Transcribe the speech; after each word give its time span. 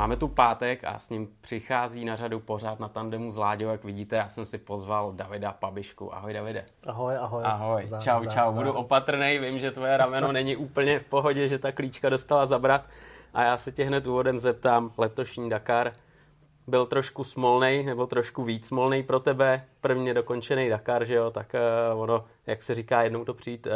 Máme 0.00 0.16
tu 0.16 0.28
pátek 0.28 0.84
a 0.84 0.98
s 0.98 1.10
ním 1.10 1.28
přichází 1.40 2.04
na 2.04 2.16
řadu 2.16 2.40
pořád 2.40 2.80
na 2.80 2.88
tandemu 2.88 3.30
s 3.30 3.36
Láďou, 3.36 3.68
jak 3.68 3.84
vidíte, 3.84 4.16
já 4.16 4.28
jsem 4.28 4.44
si 4.44 4.58
pozval 4.58 5.12
Davida 5.12 5.52
Pabišku. 5.52 6.14
Ahoj 6.14 6.32
Davide. 6.32 6.64
Ahoj, 6.86 7.16
ahoj. 7.16 7.42
Ahoj, 7.46 7.84
zá, 7.88 8.00
čau, 8.00 8.24
zá, 8.24 8.30
čau, 8.30 8.46
zá. 8.46 8.50
budu 8.50 8.72
opatrný, 8.72 9.38
vím, 9.38 9.58
že 9.58 9.70
tvoje 9.70 9.96
rameno 9.96 10.32
není 10.38 10.56
úplně 10.56 10.98
v 10.98 11.04
pohodě, 11.04 11.48
že 11.48 11.58
ta 11.58 11.72
klíčka 11.72 12.08
dostala 12.08 12.46
zabrat 12.46 12.84
a 13.34 13.42
já 13.42 13.56
se 13.56 13.72
tě 13.72 13.84
hned 13.84 14.06
úvodem 14.06 14.40
zeptám, 14.40 14.92
letošní 14.98 15.50
Dakar 15.50 15.92
byl 16.66 16.86
trošku 16.86 17.24
smolnej, 17.24 17.84
nebo 17.84 18.06
trošku 18.06 18.44
víc 18.44 18.66
smolnej 18.66 19.02
pro 19.02 19.20
tebe, 19.20 19.64
prvně 19.80 20.14
dokončený 20.14 20.68
Dakar, 20.68 21.04
že 21.04 21.14
jo, 21.14 21.30
tak 21.30 21.54
uh, 21.92 22.00
ono, 22.00 22.24
jak 22.46 22.62
se 22.62 22.74
říká, 22.74 23.02
jednou 23.02 23.24
to 23.24 23.34
přijít 23.34 23.66
uh, 23.66 23.72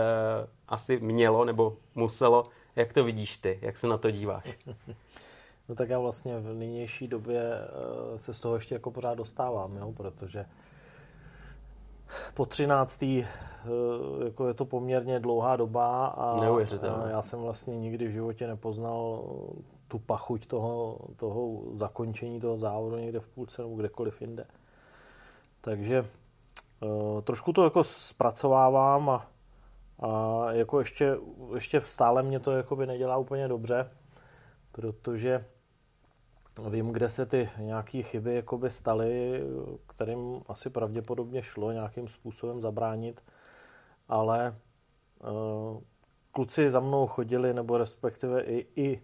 asi 0.69 0.99
mělo, 1.01 1.45
nebo 1.45 1.77
muselo. 1.95 2.49
Jak 2.77 2.93
to 2.93 3.05
vidíš 3.05 3.37
ty, 3.37 3.59
jak 3.63 3.77
se 3.77 3.87
na 3.87 3.99
to 3.99 4.11
díváš? 4.11 4.45
No 5.69 5.75
tak 5.75 5.89
já 5.89 5.99
vlastně 5.99 6.39
v 6.39 6.55
nynější 6.55 7.09
době 7.09 7.59
uh, 8.11 8.17
se 8.17 8.35
z 8.35 8.41
toho 8.41 8.55
ještě 8.55 8.75
jako 8.75 8.91
pořád 8.91 9.15
dostávám, 9.15 9.77
jo, 9.77 9.93
protože 9.93 10.47
po 12.35 12.47
13. 12.47 13.03
Uh, 13.03 13.25
jako 14.25 14.49
je 14.49 14.55
to 14.55 14.65
poměrně 14.65 15.21
dlouhá 15.21 15.57
doba 15.57 16.07
a 16.07 16.37
já 17.09 17.23
jsem 17.23 17.41
vlastně 17.41 17.79
nikdy 17.79 18.07
v 18.07 18.11
životě 18.11 18.47
nepoznal 18.47 19.25
tu 19.89 19.99
pachuť 19.99 20.47
toho, 20.47 20.99
toho 21.17 21.63
zakončení 21.75 22.41
toho 22.41 22.59
závodu 22.59 22.97
někde 22.97 23.21
v 23.21 23.27
půlce 23.27 23.63
nebo 23.63 23.75
kdekoliv 23.75 24.21
jinde. 24.21 24.47
Takže 25.61 26.07
uh, 26.81 27.21
trošku 27.21 27.53
to 27.53 27.65
jako 27.65 27.85
zpracovávám 27.85 29.11
a, 29.11 29.27
a 29.99 30.53
jako 30.53 30.79
ještě, 30.79 31.17
ještě 31.55 31.81
stále 31.81 32.23
mě 32.23 32.41
to 32.41 32.53
jakoby 32.53 32.87
nedělá 32.87 33.17
úplně 33.17 33.49
dobře, 33.49 33.91
protože 34.73 35.45
vím, 36.69 36.93
kde 36.93 37.09
se 37.09 37.27
ty 37.27 37.49
nějaké 37.59 38.03
chyby 38.03 38.35
jakoby 38.35 38.71
staly, 38.71 39.43
kterým 39.87 40.43
asi 40.47 40.71
pravděpodobně 40.71 41.43
šlo 41.43 41.73
nějakým 41.73 42.09
způsobem 42.09 42.61
zabránit, 42.61 43.25
ale 44.09 44.57
uh, 45.23 45.81
kluci 46.33 46.71
za 46.71 46.81
mnou 46.81 47.07
chodili, 47.07 47.55
nebo 47.55 47.79
respektive 47.79 48.43
i, 48.43 48.67
i 48.77 49.03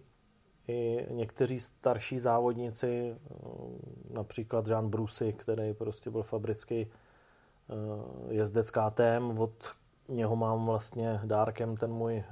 i 0.67 1.07
někteří 1.09 1.59
starší 1.59 2.19
závodníci, 2.19 3.15
eh, 3.15 3.35
například 4.09 4.67
Jean 4.67 4.89
Brusy, 4.89 5.33
který 5.33 5.73
prostě 5.73 6.09
byl 6.09 6.23
fabrický 6.23 6.81
eh, 6.81 8.33
jezdec 8.33 8.71
KTM, 8.71 9.39
od 9.39 9.71
něho 10.09 10.35
mám 10.35 10.65
vlastně 10.65 11.21
dárkem 11.25 11.77
ten 11.77 11.91
můj 11.91 12.15
eh, 12.15 12.23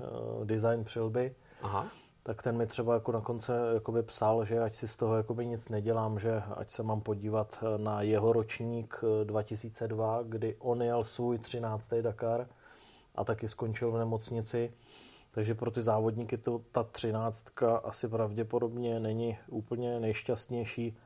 design 0.45 0.83
přilby. 0.83 1.35
Aha. 1.61 1.87
Tak 2.23 2.43
ten 2.43 2.57
mi 2.57 2.67
třeba 2.67 2.93
jako 2.93 3.11
na 3.11 3.21
konce 3.21 3.53
jakoby 3.73 4.03
psal, 4.03 4.45
že 4.45 4.59
ať 4.59 4.75
si 4.75 4.87
z 4.87 4.95
toho 4.95 5.17
jakoby 5.17 5.45
nic 5.45 5.69
nedělám, 5.69 6.19
že 6.19 6.43
ať 6.55 6.71
se 6.71 6.83
mám 6.83 7.01
podívat 7.01 7.63
na 7.77 8.01
jeho 8.01 8.33
ročník 8.33 9.01
2002, 9.23 10.23
kdy 10.23 10.55
on 10.59 10.81
jel 10.81 11.03
svůj 11.03 11.37
13. 11.37 11.93
Dakar 12.01 12.47
a 13.15 13.23
taky 13.23 13.47
skončil 13.47 13.91
v 13.91 13.97
nemocnici 13.97 14.73
takže 15.31 15.55
pro 15.55 15.71
ty 15.71 15.81
závodníky 15.81 16.37
to 16.37 16.61
ta 16.71 16.83
třináctka 16.83 17.77
asi 17.77 18.07
pravděpodobně 18.07 18.99
není 18.99 19.37
úplně 19.47 19.99
nejšťastnější. 19.99 20.97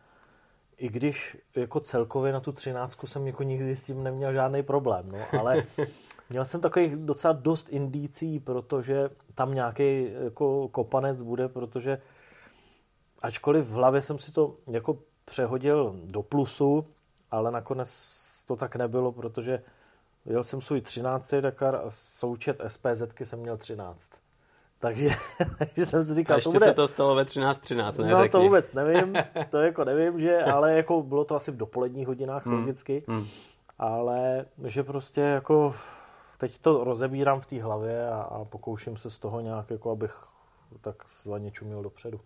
I 0.77 0.89
když 0.89 1.37
jako 1.55 1.79
celkově 1.79 2.33
na 2.33 2.39
tu 2.39 2.51
třináctku 2.51 3.07
jsem 3.07 3.27
jako 3.27 3.43
nikdy 3.43 3.75
s 3.75 3.81
tím 3.81 4.03
neměl 4.03 4.33
žádný 4.33 4.63
problém, 4.63 5.11
no, 5.11 5.39
ale 5.39 5.63
měl 6.33 6.45
jsem 6.45 6.61
takových 6.61 6.95
docela 6.95 7.33
dost 7.33 7.69
indicí, 7.69 8.39
protože 8.39 9.09
tam 9.35 9.53
nějaký 9.53 10.07
jako 10.23 10.67
kopanec 10.67 11.21
bude, 11.21 11.47
protože 11.47 12.01
ačkoliv 13.21 13.65
v 13.65 13.71
hlavě 13.71 14.01
jsem 14.01 14.19
si 14.19 14.31
to 14.31 14.55
jako 14.67 14.97
přehodil 15.25 15.95
do 16.03 16.23
plusu, 16.23 16.85
ale 17.31 17.51
nakonec 17.51 17.89
to 18.47 18.55
tak 18.55 18.75
nebylo, 18.75 19.11
protože 19.11 19.63
jel 20.25 20.43
jsem 20.43 20.61
svůj 20.61 20.81
13. 20.81 21.33
Dakar 21.41 21.75
a 21.75 21.83
součet 21.89 22.61
SPZky 22.67 23.25
jsem 23.25 23.39
měl 23.39 23.57
13. 23.57 23.99
Takže, 24.79 25.09
takže 25.57 25.85
jsem 25.85 26.03
si 26.03 26.15
říkal, 26.15 26.33
a 26.33 26.37
ještě 26.37 26.49
to 26.49 26.53
bude... 26.53 26.65
se 26.65 26.73
to 26.73 26.87
stalo 26.87 27.15
ve 27.15 27.23
13.13, 27.23 27.55
13, 27.59 27.97
ne? 27.97 28.09
No 28.09 28.17
řekni. 28.17 28.29
to 28.29 28.41
vůbec 28.41 28.73
nevím, 28.73 29.15
to 29.49 29.57
jako 29.57 29.83
nevím, 29.83 30.19
že, 30.19 30.43
ale 30.43 30.73
jako 30.73 31.03
bylo 31.03 31.25
to 31.25 31.35
asi 31.35 31.51
v 31.51 31.57
dopoledních 31.57 32.07
hodinách 32.07 32.45
hmm. 32.45 32.55
logicky, 32.55 33.03
hmm. 33.07 33.27
ale 33.79 34.45
že 34.63 34.83
prostě 34.83 35.21
jako 35.21 35.73
teď 36.43 36.57
to 36.57 36.83
rozebírám 36.83 37.39
v 37.39 37.45
té 37.45 37.61
hlavě 37.61 38.09
a, 38.09 38.21
a 38.21 38.45
pokouším 38.45 38.97
se 38.97 39.09
z 39.09 39.19
toho 39.19 39.41
nějak, 39.41 39.69
jako 39.69 39.91
abych 39.91 40.23
tak 40.81 40.95
zvaně 41.23 41.51
čumil 41.51 41.83
dopředu. 41.83 42.19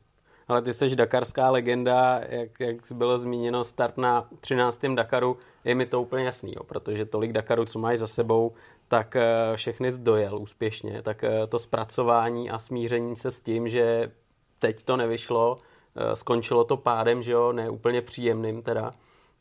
Ale 0.47 0.61
ty 0.61 0.73
jsi 0.73 0.95
dakarská 0.95 1.49
legenda, 1.49 2.21
jak, 2.29 2.59
jak 2.59 2.75
bylo 2.91 3.19
zmíněno, 3.19 3.63
start 3.63 3.97
na 3.97 4.29
13. 4.39 4.85
Dakaru, 4.95 5.37
je 5.63 5.75
mi 5.75 5.85
to 5.85 6.01
úplně 6.01 6.25
jasný, 6.25 6.53
jo, 6.55 6.63
protože 6.63 7.05
tolik 7.05 7.31
Dakarů, 7.31 7.65
co 7.65 7.79
máš 7.79 7.99
za 7.99 8.07
sebou, 8.07 8.53
tak 8.87 9.15
eh, 9.15 9.25
všechny 9.55 9.91
zdojel 9.91 10.37
úspěšně, 10.39 11.01
tak 11.01 11.23
eh, 11.23 11.47
to 11.47 11.59
zpracování 11.59 12.49
a 12.49 12.59
smíření 12.59 13.15
se 13.15 13.31
s 13.31 13.41
tím, 13.41 13.69
že 13.69 14.11
teď 14.59 14.83
to 14.83 14.97
nevyšlo, 14.97 15.57
eh, 15.95 16.15
skončilo 16.15 16.63
to 16.63 16.77
pádem, 16.77 17.23
že 17.23 17.31
jo, 17.31 17.51
ne 17.51 17.69
úplně 17.69 18.01
příjemným 18.01 18.61
teda, 18.61 18.91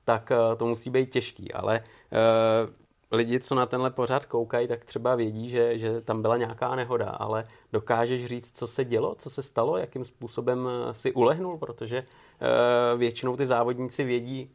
tak 0.05 0.33
to 0.57 0.67
musí 0.67 0.91
být 0.91 1.11
těžký, 1.11 1.53
ale 1.53 1.81
lidi, 3.11 3.41
co 3.41 3.55
na 3.55 3.67
tenhle 3.67 3.91
pořád 3.91 4.27
koukají, 4.27 4.69
tak 4.69 4.85
třeba 4.85 5.15
vědí, 5.15 5.49
že, 5.49 5.79
že 5.79 6.01
tam 6.01 6.23
byla 6.23 6.37
nějaká 6.37 6.77
nehoda, 6.77 7.11
ale 7.11 7.49
dokážeš 7.73 8.27
říct, 8.27 8.59
co 8.59 8.67
se 8.67 8.85
dělo, 8.85 9.15
co 9.15 9.31
se 9.31 9.43
stalo, 9.43 9.77
jakým 9.77 10.05
způsobem 10.05 10.69
si 10.93 11.13
ulehnul, 11.13 11.59
protože 11.59 12.07
většinou 12.97 13.37
ty 13.37 13.47
závodníci 13.47 14.05
vědí, 14.05 14.51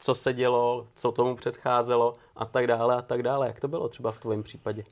co 0.00 0.14
se 0.14 0.32
dělo, 0.32 0.86
co 0.94 1.12
tomu 1.12 1.36
předcházelo 1.36 2.16
a 2.36 2.44
tak 2.44 2.66
dále 2.66 2.96
a 2.96 3.02
tak 3.02 3.22
dále. 3.22 3.46
Jak 3.46 3.60
to 3.60 3.68
bylo 3.68 3.88
třeba 3.88 4.10
v 4.10 4.20
tvém 4.20 4.42
případě? 4.42 4.84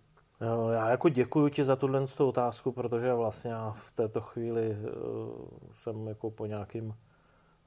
Já 0.73 0.91
jako 0.91 1.09
děkuji 1.09 1.49
ti 1.49 1.65
za 1.65 1.77
tuhle 1.77 2.05
otázku, 2.19 2.73
protože 2.73 3.15
vlastně 3.15 3.51
já 3.51 3.71
v 3.71 3.93
této 3.93 4.21
chvíli 4.21 4.71
eh, 4.71 4.87
jsem 5.75 6.09
jako 6.09 6.31
po 6.31 6.47
nějakým 6.47 6.95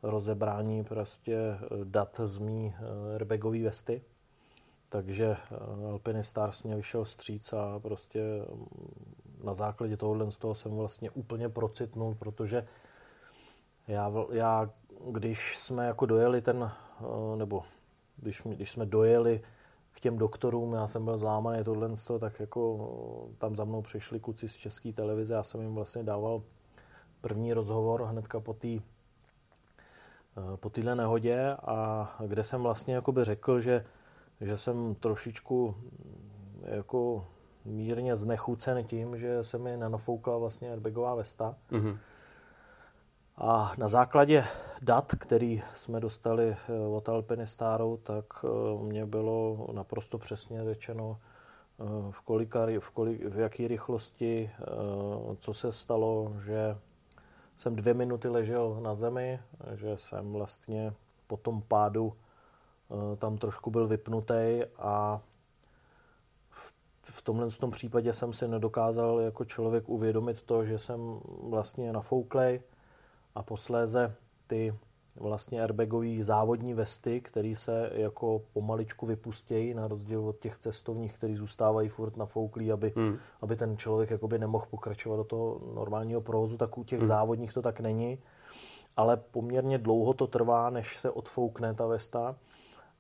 rozebrání 0.03 0.83
prostě 0.83 1.35
eh, 1.35 1.57
dat 1.83 2.19
z 2.23 2.37
mý 2.37 2.73
eh, 2.75 3.13
airbagový 3.13 3.63
vesty. 3.63 4.01
Takže 4.91 5.37
Alpiny 5.89 6.23
Stars 6.23 6.63
mě 6.63 6.75
vyšel 6.75 7.05
stříc 7.05 7.53
a 7.53 7.79
prostě 7.79 8.21
mm, 8.53 9.43
na 9.43 9.53
základě 9.53 9.97
tohohle 9.97 10.31
z 10.31 10.37
toho 10.37 10.55
jsem 10.55 10.71
vlastně 10.71 11.11
úplně 11.11 11.49
procitnul, 11.49 12.15
protože 12.19 12.67
já, 13.87 14.11
já 14.31 14.69
když 15.11 15.57
jsme 15.57 15.85
jako 15.85 16.05
dojeli 16.05 16.41
ten 16.41 16.71
Eh, 17.01 17.37
nebo 17.37 17.63
když, 18.17 18.41
když 18.45 18.71
jsme 18.71 18.85
dojeli 18.85 19.41
k 19.91 19.99
těm 19.99 20.17
doktorům, 20.17 20.73
já 20.73 20.87
jsem 20.87 21.05
byl 21.05 21.17
zlámaný 21.17 21.63
tohle, 21.63 21.89
tak 22.19 22.39
jako 22.39 22.89
eh, 23.31 23.35
tam 23.37 23.55
za 23.55 23.63
mnou 23.63 23.81
přišli 23.81 24.19
kluci 24.19 24.49
z 24.49 24.55
české 24.55 24.93
televize, 24.93 25.33
já 25.33 25.43
jsem 25.43 25.61
jim 25.61 25.75
vlastně 25.75 26.03
dával 26.03 26.43
první 27.21 27.53
rozhovor 27.53 28.03
hnedka 28.03 28.39
po 28.39 28.53
té 28.53 28.67
eh, 28.67 28.81
po 30.55 30.69
téhle 30.69 30.95
nehodě 30.95 31.55
a 31.61 32.09
kde 32.27 32.43
jsem 32.43 32.61
vlastně 32.61 32.95
jakoby 32.95 33.23
řekl, 33.23 33.59
že, 33.59 33.85
že 34.41 34.57
jsem 34.57 34.95
trošičku 34.95 35.75
mm, 35.77 36.63
jako 36.63 37.25
mírně 37.65 38.15
znechucen 38.15 38.83
tím, 38.83 39.17
že 39.17 39.43
se 39.43 39.57
mi 39.57 39.77
nanofoukla 39.77 40.37
vlastně 40.37 40.71
airbagová 40.71 41.15
vesta. 41.15 41.55
Mm-hmm. 41.71 41.97
A 43.37 43.73
na 43.77 43.87
základě 43.87 44.45
dat, 44.81 45.15
který 45.19 45.63
jsme 45.75 45.99
dostali 45.99 46.49
eh, 46.49 46.87
od 46.95 47.09
Alpiny 47.09 47.47
Staru, 47.47 47.99
tak 48.03 48.25
eh, 48.43 48.47
mě 48.83 49.05
bylo 49.05 49.67
naprosto 49.73 50.17
přesně 50.17 50.63
řečeno, 50.63 51.17
eh, 51.79 51.83
v, 52.11 52.21
kolika, 52.21 52.59
v, 52.79 52.89
kolik, 52.89 53.25
v 53.25 53.39
jaký 53.39 53.67
rychlosti, 53.67 54.51
co 55.39 55.53
se 55.53 55.71
stalo, 55.71 56.33
že 56.45 56.77
jsem 57.57 57.75
dvě 57.75 57.93
minuty 57.93 58.27
ležel 58.27 58.77
na 58.81 58.95
zemi, 58.95 59.39
že 59.75 59.97
jsem 59.97 60.33
vlastně 60.33 60.93
po 61.27 61.37
tom 61.37 61.61
pádu 61.61 62.13
tam 63.17 63.37
trošku 63.37 63.71
byl 63.71 63.87
vypnutý 63.87 64.61
a 64.77 65.21
v, 66.49 66.73
v 67.01 67.21
tomhle 67.21 67.47
tom 67.49 67.71
případě 67.71 68.13
jsem 68.13 68.33
si 68.33 68.47
nedokázal 68.47 69.19
jako 69.19 69.45
člověk 69.45 69.89
uvědomit 69.89 70.41
to, 70.41 70.65
že 70.65 70.79
jsem 70.79 71.19
vlastně 71.43 71.93
nafouklej, 71.93 72.61
a 73.35 73.43
posléze 73.43 74.15
ty 74.47 74.73
vlastně 75.19 75.61
airbagové 75.61 76.23
závodní 76.23 76.73
vesty, 76.73 77.21
které 77.21 77.55
se 77.55 77.91
jako 77.93 78.41
pomaličku 78.53 79.05
vypustějí, 79.05 79.73
na 79.73 79.87
rozdíl 79.87 80.27
od 80.27 80.39
těch 80.39 80.57
cestovních, 80.57 81.13
které 81.13 81.35
zůstávají 81.35 81.89
furt 81.89 82.17
nafouklí, 82.17 82.71
aby, 82.71 82.93
hmm. 82.95 83.17
aby 83.41 83.55
ten 83.55 83.77
člověk 83.77 84.09
jakoby 84.09 84.39
nemohl 84.39 84.65
pokračovat 84.69 85.17
do 85.17 85.23
toho 85.23 85.61
normálního 85.73 86.21
provozu, 86.21 86.57
tak 86.57 86.77
u 86.77 86.83
těch 86.83 86.99
hmm. 86.99 87.07
závodních 87.07 87.53
to 87.53 87.61
tak 87.61 87.79
není. 87.79 88.19
Ale 88.97 89.17
poměrně 89.17 89.77
dlouho 89.77 90.13
to 90.13 90.27
trvá, 90.27 90.69
než 90.69 90.97
se 90.97 91.11
odfoukne 91.11 91.73
ta 91.73 91.85
vesta. 91.85 92.35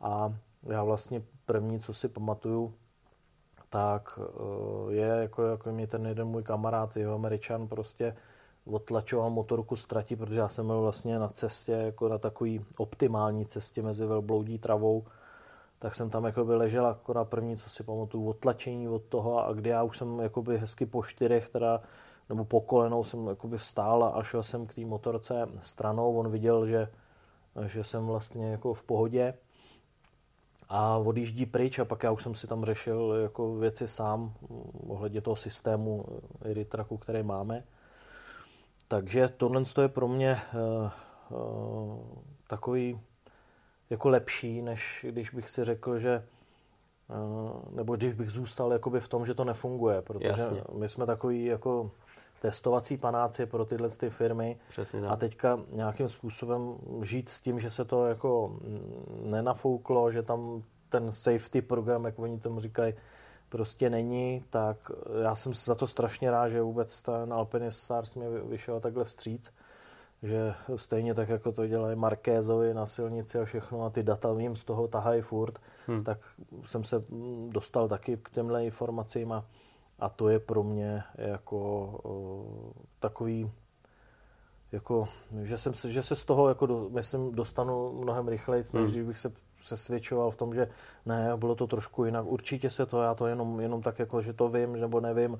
A 0.01 0.33
já 0.63 0.83
vlastně 0.83 1.23
první, 1.45 1.79
co 1.79 1.93
si 1.93 2.07
pamatuju, 2.07 2.73
tak 3.69 4.19
eh, 4.21 4.93
je, 4.93 5.07
jako, 5.07 5.43
jako 5.43 5.71
mě 5.71 5.87
ten 5.87 6.05
jeden 6.05 6.27
můj 6.27 6.43
kamarád, 6.43 6.97
jeho 6.97 7.15
američan, 7.15 7.67
prostě 7.67 8.15
odtlačoval 8.65 9.29
motorku 9.29 9.75
z 9.75 9.85
trati, 9.85 10.15
protože 10.15 10.39
já 10.39 10.49
jsem 10.49 10.67
byl 10.67 10.81
vlastně 10.81 11.19
na 11.19 11.27
cestě, 11.27 11.71
jako 11.71 12.09
na 12.09 12.17
takový 12.17 12.65
optimální 12.77 13.45
cestě 13.45 13.81
mezi 13.81 14.05
velbloudí 14.05 14.57
travou, 14.57 15.03
tak 15.79 15.95
jsem 15.95 16.09
tam 16.09 16.25
jakoby 16.25 16.55
ležel 16.55 16.85
jako 16.85 17.13
na 17.13 17.25
první, 17.25 17.57
co 17.57 17.69
si 17.69 17.83
pamatuju, 17.83 18.29
odtlačení 18.29 18.89
od 18.89 19.03
toho 19.03 19.45
a 19.47 19.53
kdy 19.53 19.69
já 19.69 19.83
už 19.83 19.97
jsem 19.97 20.19
jakoby 20.19 20.57
hezky 20.57 20.85
po 20.85 21.03
čtyřech, 21.03 21.49
teda, 21.49 21.81
nebo 22.29 22.45
po 22.45 22.61
kolenou 22.61 23.03
jsem 23.03 23.27
jakoby 23.27 23.57
vstál 23.57 24.11
a 24.15 24.23
šel 24.23 24.43
jsem 24.43 24.67
k 24.67 24.73
té 24.73 24.81
motorce 24.81 25.47
stranou, 25.61 26.17
on 26.17 26.29
viděl, 26.29 26.67
že, 26.67 26.87
že 27.65 27.83
jsem 27.83 28.05
vlastně 28.05 28.51
jako 28.51 28.73
v 28.73 28.83
pohodě 28.83 29.33
a 30.73 30.97
odjíždí 30.97 31.45
pryč 31.45 31.79
a 31.79 31.85
pak 31.85 32.03
já 32.03 32.11
už 32.11 32.23
jsem 32.23 32.35
si 32.35 32.47
tam 32.47 32.65
řešil 32.65 33.13
jako 33.21 33.55
věci 33.55 33.87
sám 33.87 34.33
ohledně 34.87 35.21
toho 35.21 35.35
systému 35.35 36.05
Eritraku, 36.41 36.97
který 36.97 37.23
máme. 37.23 37.63
Takže 38.87 39.27
tohle 39.27 39.63
je 39.81 39.87
pro 39.87 40.07
mě 40.07 40.41
uh, 40.53 41.37
uh, 41.39 41.99
takový 42.47 42.99
jako 43.89 44.09
lepší, 44.09 44.61
než 44.61 45.05
když 45.09 45.29
bych 45.29 45.49
si 45.49 45.63
řekl, 45.63 45.99
že 45.99 46.27
uh, 47.07 47.75
nebo 47.75 47.95
když 47.95 48.13
bych 48.13 48.29
zůstal 48.29 48.73
jakoby 48.73 48.99
v 48.99 49.07
tom, 49.07 49.25
že 49.25 49.33
to 49.33 49.43
nefunguje, 49.43 50.01
protože 50.01 50.27
Jasně. 50.27 50.63
my 50.77 50.89
jsme 50.89 51.05
takový 51.05 51.45
jako 51.45 51.91
testovací 52.41 52.97
panáci 52.97 53.45
pro 53.45 53.65
tyhle 53.65 53.89
ty 53.89 54.09
firmy 54.09 54.57
Přesně 54.69 55.01
tak. 55.01 55.11
a 55.11 55.15
teďka 55.15 55.59
nějakým 55.71 56.09
způsobem 56.09 56.75
žít 57.01 57.29
s 57.29 57.41
tím, 57.41 57.59
že 57.59 57.69
se 57.69 57.85
to 57.85 58.05
jako 58.05 58.59
nenafouklo, 59.23 60.11
že 60.11 60.23
tam 60.23 60.63
ten 60.89 61.11
safety 61.11 61.61
program, 61.61 62.05
jak 62.05 62.19
oni 62.19 62.39
tomu 62.39 62.59
říkají, 62.59 62.93
prostě 63.49 63.89
není, 63.89 64.43
tak 64.49 64.77
já 65.21 65.35
jsem 65.35 65.53
za 65.53 65.75
to 65.75 65.87
strašně 65.87 66.31
rád, 66.31 66.49
že 66.49 66.61
vůbec 66.61 67.01
ten 67.01 67.33
Alpine 67.33 67.71
Stars 67.71 68.15
mě 68.15 68.29
vyšel 68.29 68.79
takhle 68.79 69.03
vstříc, 69.03 69.51
že 70.23 70.53
stejně 70.75 71.13
tak, 71.13 71.29
jako 71.29 71.51
to 71.51 71.67
dělají 71.67 71.95
Markézovi 71.95 72.73
na 72.73 72.85
silnici 72.85 73.39
a 73.39 73.45
všechno 73.45 73.85
a 73.85 73.89
ty 73.89 74.03
data 74.03 74.29
jim 74.37 74.55
z 74.55 74.63
toho 74.63 74.87
tahají 74.87 75.21
furt, 75.21 75.59
hmm. 75.87 76.03
tak 76.03 76.17
jsem 76.65 76.83
se 76.83 77.03
dostal 77.49 77.87
taky 77.87 78.17
k 78.17 78.29
těmhle 78.29 78.65
informacím 78.65 79.31
a, 79.31 79.45
a 80.01 80.09
to 80.09 80.29
je 80.29 80.39
pro 80.39 80.63
mě 80.63 81.03
jako 81.15 82.79
takový 82.99 83.51
jako, 84.71 85.07
že, 85.43 85.57
jsem 85.57 85.73
se, 85.73 85.91
že 85.91 86.03
se 86.03 86.15
z 86.15 86.25
toho, 86.25 86.49
jako 86.49 86.65
do, 86.65 86.89
myslím, 86.89 87.31
dostanu 87.31 87.93
mnohem 87.93 88.27
rychleji, 88.27 88.63
než 88.73 88.95
hmm. 88.95 89.07
bych 89.07 89.17
se 89.17 89.33
přesvědčoval 89.59 90.31
v 90.31 90.35
tom, 90.35 90.55
že 90.55 90.69
ne, 91.05 91.31
bylo 91.37 91.55
to 91.55 91.67
trošku 91.67 92.05
jinak. 92.05 92.25
Určitě 92.25 92.69
se 92.69 92.85
to, 92.85 93.01
já 93.01 93.13
to 93.13 93.27
jenom, 93.27 93.59
jenom 93.59 93.81
tak 93.81 93.99
jako, 93.99 94.21
že 94.21 94.33
to 94.33 94.49
vím 94.49 94.79
nebo 94.79 94.99
nevím, 94.99 95.39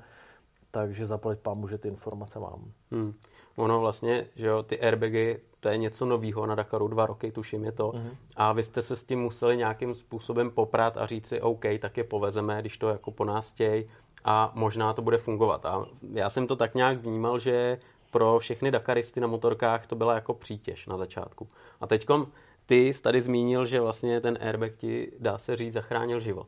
takže 0.72 1.06
zaplať 1.06 1.40
pámu, 1.40 1.68
že 1.68 1.78
ty 1.78 1.88
informace 1.88 2.40
mám. 2.40 2.72
Hmm. 2.92 3.14
Ono 3.56 3.80
vlastně, 3.80 4.28
že 4.36 4.48
jo, 4.48 4.64
ty 4.64 4.80
airbagy, 4.82 5.40
to 5.60 5.70
je 5.70 5.78
něco 5.78 6.06
nového 6.06 6.46
na 6.46 6.56
Dakaru, 6.56 6.88
dva 6.88 7.06
roky 7.06 7.32
tuším 7.32 7.66
je 7.66 7.72
to. 7.72 7.90
Mm-hmm. 7.90 8.16
A 8.36 8.54
vy 8.54 8.64
jste 8.64 8.82
se 8.82 8.96
s 8.96 9.04
tím 9.04 9.22
museli 9.22 9.58
nějakým 9.58 9.96
způsobem 9.96 10.52
poprat 10.52 10.98
a 10.98 11.06
říct 11.06 11.28
si, 11.28 11.42
OK, 11.42 11.66
tak 11.82 11.98
je 11.98 12.04
povezeme, 12.04 12.62
když 12.62 12.78
to 12.78 12.90
jako 12.90 13.12
po 13.12 13.26
nás 13.26 13.52
chtěj 13.52 13.90
a 14.26 14.52
možná 14.56 14.94
to 14.94 15.02
bude 15.02 15.18
fungovat. 15.18 15.66
A 15.66 15.86
já 16.14 16.30
jsem 16.30 16.48
to 16.48 16.56
tak 16.56 16.76
nějak 16.76 16.98
vnímal, 16.98 17.40
že 17.40 17.80
pro 18.12 18.40
všechny 18.40 18.72
Dakaristy 18.72 19.20
na 19.20 19.28
motorkách 19.28 19.88
to 19.88 19.96
byla 19.96 20.16
jako 20.16 20.34
přítěž 20.34 20.88
na 20.88 20.98
začátku. 20.98 21.48
A 21.82 21.88
teďkom 21.88 22.28
ty 22.66 22.94
jsi 22.94 23.02
tady 23.02 23.22
zmínil, 23.22 23.66
že 23.66 23.82
vlastně 23.82 24.22
ten 24.22 24.38
airbag 24.42 24.72
ti, 24.78 25.12
dá 25.20 25.38
se 25.38 25.56
říct, 25.56 25.74
zachránil 25.74 26.20
život. 26.20 26.48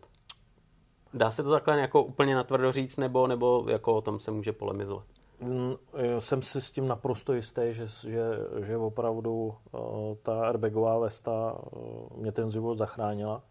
Dá 1.14 1.32
se 1.32 1.44
to 1.44 1.52
takhle 1.52 1.80
jako 1.80 2.04
úplně 2.04 2.36
natvrdo 2.36 2.72
říct, 2.72 2.98
nebo, 2.98 3.28
nebo 3.28 3.66
jako 3.70 3.96
o 3.96 4.02
tom 4.02 4.20
se 4.20 4.32
může 4.32 4.52
polemizovat? 4.52 5.06
Mm, 5.40 5.76
jsem 6.20 6.42
si 6.42 6.62
s 6.62 6.72
tím 6.72 6.88
naprosto 6.88 7.34
jistý, 7.34 7.62
že, 7.72 7.88
že, 7.88 8.24
že 8.66 8.78
opravdu 8.78 9.32
uh, 9.72 10.16
ta 10.24 10.48
airbagová 10.48 11.00
vesta 11.00 11.58
uh, 11.72 12.18
mě 12.18 12.32
ten 12.32 12.50
život 12.50 12.76
zachránila. 12.76 13.42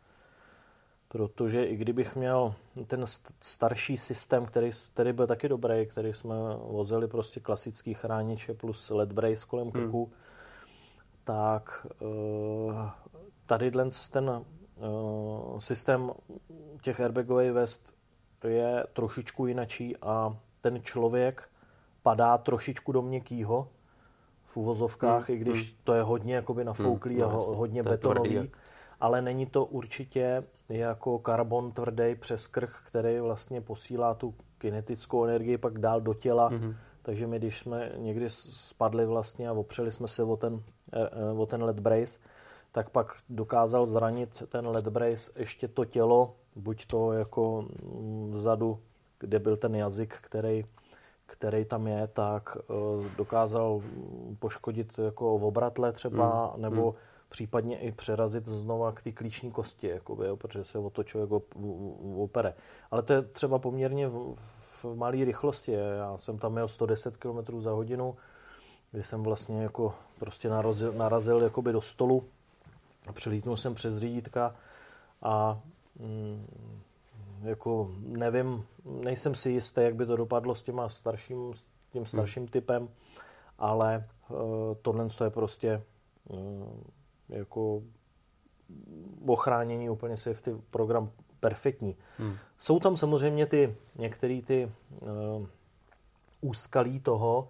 Protože 1.12 1.64
i 1.64 1.76
kdybych 1.76 2.16
měl 2.16 2.54
ten 2.86 3.04
starší 3.40 3.96
systém, 3.96 4.46
který, 4.46 4.70
který 4.92 5.12
byl 5.12 5.26
taky 5.26 5.48
dobrý, 5.48 5.86
který 5.86 6.12
jsme 6.12 6.34
vozili 6.68 7.08
prostě 7.08 7.40
klasický 7.40 7.94
chrániče 7.94 8.54
plus 8.54 8.90
LED 8.90 9.12
brace 9.12 9.46
kolem 9.46 9.70
krku, 9.70 10.04
hmm 10.04 10.22
tak 11.24 11.86
eh, 12.02 12.90
tady 13.46 13.70
ten 14.10 14.30
eh, 14.30 14.40
systém 15.58 16.10
těch 16.80 17.00
airbagových 17.00 17.52
vest 17.52 17.94
je 18.48 18.84
trošičku 18.92 19.46
jinačí 19.46 19.96
a 19.96 20.36
ten 20.60 20.82
člověk 20.82 21.48
padá 22.02 22.38
trošičku 22.38 22.92
do 22.92 23.02
měkkýho 23.02 23.68
v 24.46 24.56
uvozovkách, 24.56 25.28
hmm. 25.28 25.36
i 25.36 25.40
když 25.40 25.68
hmm. 25.68 25.78
to 25.84 25.94
je 25.94 26.02
hodně 26.02 26.34
jakoby 26.34 26.64
nafouklý 26.64 27.14
hmm. 27.14 27.24
a 27.24 27.32
no, 27.32 27.40
hodně 27.40 27.82
betonový, 27.82 28.30
tvrdý, 28.30 28.50
ale 29.02 29.22
není 29.22 29.46
to 29.46 29.64
určitě 29.64 30.44
jako 30.68 31.18
karbon 31.18 31.72
tvrdý 31.72 32.14
přes 32.14 32.46
krk, 32.46 32.70
který 32.86 33.20
vlastně 33.20 33.60
posílá 33.60 34.14
tu 34.14 34.34
kinetickou 34.58 35.24
energii 35.24 35.58
pak 35.58 35.78
dál 35.78 36.00
do 36.00 36.14
těla, 36.14 36.48
hmm. 36.48 36.74
takže 37.02 37.26
my 37.26 37.38
když 37.38 37.58
jsme 37.58 37.92
někdy 37.96 38.26
spadli 38.30 39.06
vlastně 39.06 39.48
a 39.48 39.52
opřeli 39.52 39.92
jsme 39.92 40.08
se 40.08 40.22
o 40.22 40.36
ten 40.36 40.62
Eh, 40.92 41.08
eh, 41.12 41.32
o 41.38 41.46
ten 41.46 41.62
led 41.62 41.80
brace, 41.80 42.18
tak 42.72 42.90
pak 42.90 43.16
dokázal 43.28 43.86
zranit 43.86 44.42
ten 44.48 44.66
led 44.66 44.88
brace 44.88 45.32
ještě 45.36 45.68
to 45.68 45.84
tělo, 45.84 46.34
buď 46.56 46.86
to 46.86 47.12
jako 47.12 47.64
mm, 47.94 48.30
vzadu, 48.30 48.78
kde 49.18 49.38
byl 49.38 49.56
ten 49.56 49.74
jazyk, 49.74 50.14
který, 50.20 50.64
který 51.26 51.64
tam 51.64 51.86
je, 51.86 52.06
tak 52.06 52.56
eh, 52.56 53.08
dokázal 53.16 53.82
poškodit 54.38 54.98
jako 54.98 55.38
v 55.38 55.44
obratle 55.44 55.92
třeba, 55.92 56.46
hmm. 56.46 56.62
nebo 56.62 56.90
hmm. 56.90 57.00
Případně 57.32 57.78
i 57.78 57.92
přerazit 57.92 58.46
znova 58.46 58.92
k 58.92 59.02
té 59.02 59.12
klíční 59.12 59.50
kosti, 59.50 59.88
jakoby, 59.88 60.26
jo, 60.26 60.36
protože 60.36 60.64
se 60.64 60.78
o 60.78 60.90
to 60.90 61.04
člověk 61.04 61.42
opere. 62.16 62.54
Ale 62.90 63.02
to 63.02 63.12
je 63.12 63.22
třeba 63.22 63.58
poměrně 63.58 64.08
v, 64.08 64.34
v 64.36 64.84
malé 64.94 65.24
rychlosti. 65.24 65.72
Já 65.72 66.18
jsem 66.18 66.38
tam 66.38 66.52
měl 66.52 66.68
110 66.68 67.16
km 67.16 67.60
za 67.60 67.70
hodinu, 67.70 68.16
kdy 68.90 69.02
jsem 69.02 69.22
vlastně 69.22 69.62
jako 69.62 69.94
prostě 70.18 70.48
narazil, 70.48 70.92
narazil 70.92 71.42
jakoby 71.42 71.72
do 71.72 71.80
stolu 71.80 72.24
a 73.06 73.12
přelítnul 73.12 73.56
jsem 73.56 73.74
přes 73.74 73.96
řídítka 73.96 74.54
a 75.22 75.60
mm, 75.98 76.46
jako 77.42 77.90
nevím, 77.98 78.64
nejsem 78.84 79.34
si 79.34 79.50
jistý, 79.50 79.80
jak 79.80 79.94
by 79.94 80.06
to 80.06 80.16
dopadlo 80.16 80.54
s, 80.54 80.62
těma 80.62 80.88
starším, 80.88 81.54
s 81.54 81.64
tím 81.64 82.02
hmm. 82.02 82.06
starším 82.06 82.42
hmm. 82.42 82.52
typem, 82.52 82.88
ale 83.58 84.08
uh, 84.28 84.36
tohle 84.82 85.08
je 85.24 85.30
prostě 85.30 85.82
uh, 86.28 87.01
jako 87.28 87.82
ochránění 89.26 89.90
úplně 89.90 90.16
safety 90.16 90.56
program 90.70 91.10
perfektní. 91.40 91.96
Hmm. 92.18 92.34
Jsou 92.58 92.80
tam 92.80 92.96
samozřejmě 92.96 93.46
ty 93.46 93.76
některé 93.98 94.40
ty 94.42 94.72
uh, 94.90 95.46
úskalí 96.40 97.00
toho, 97.00 97.48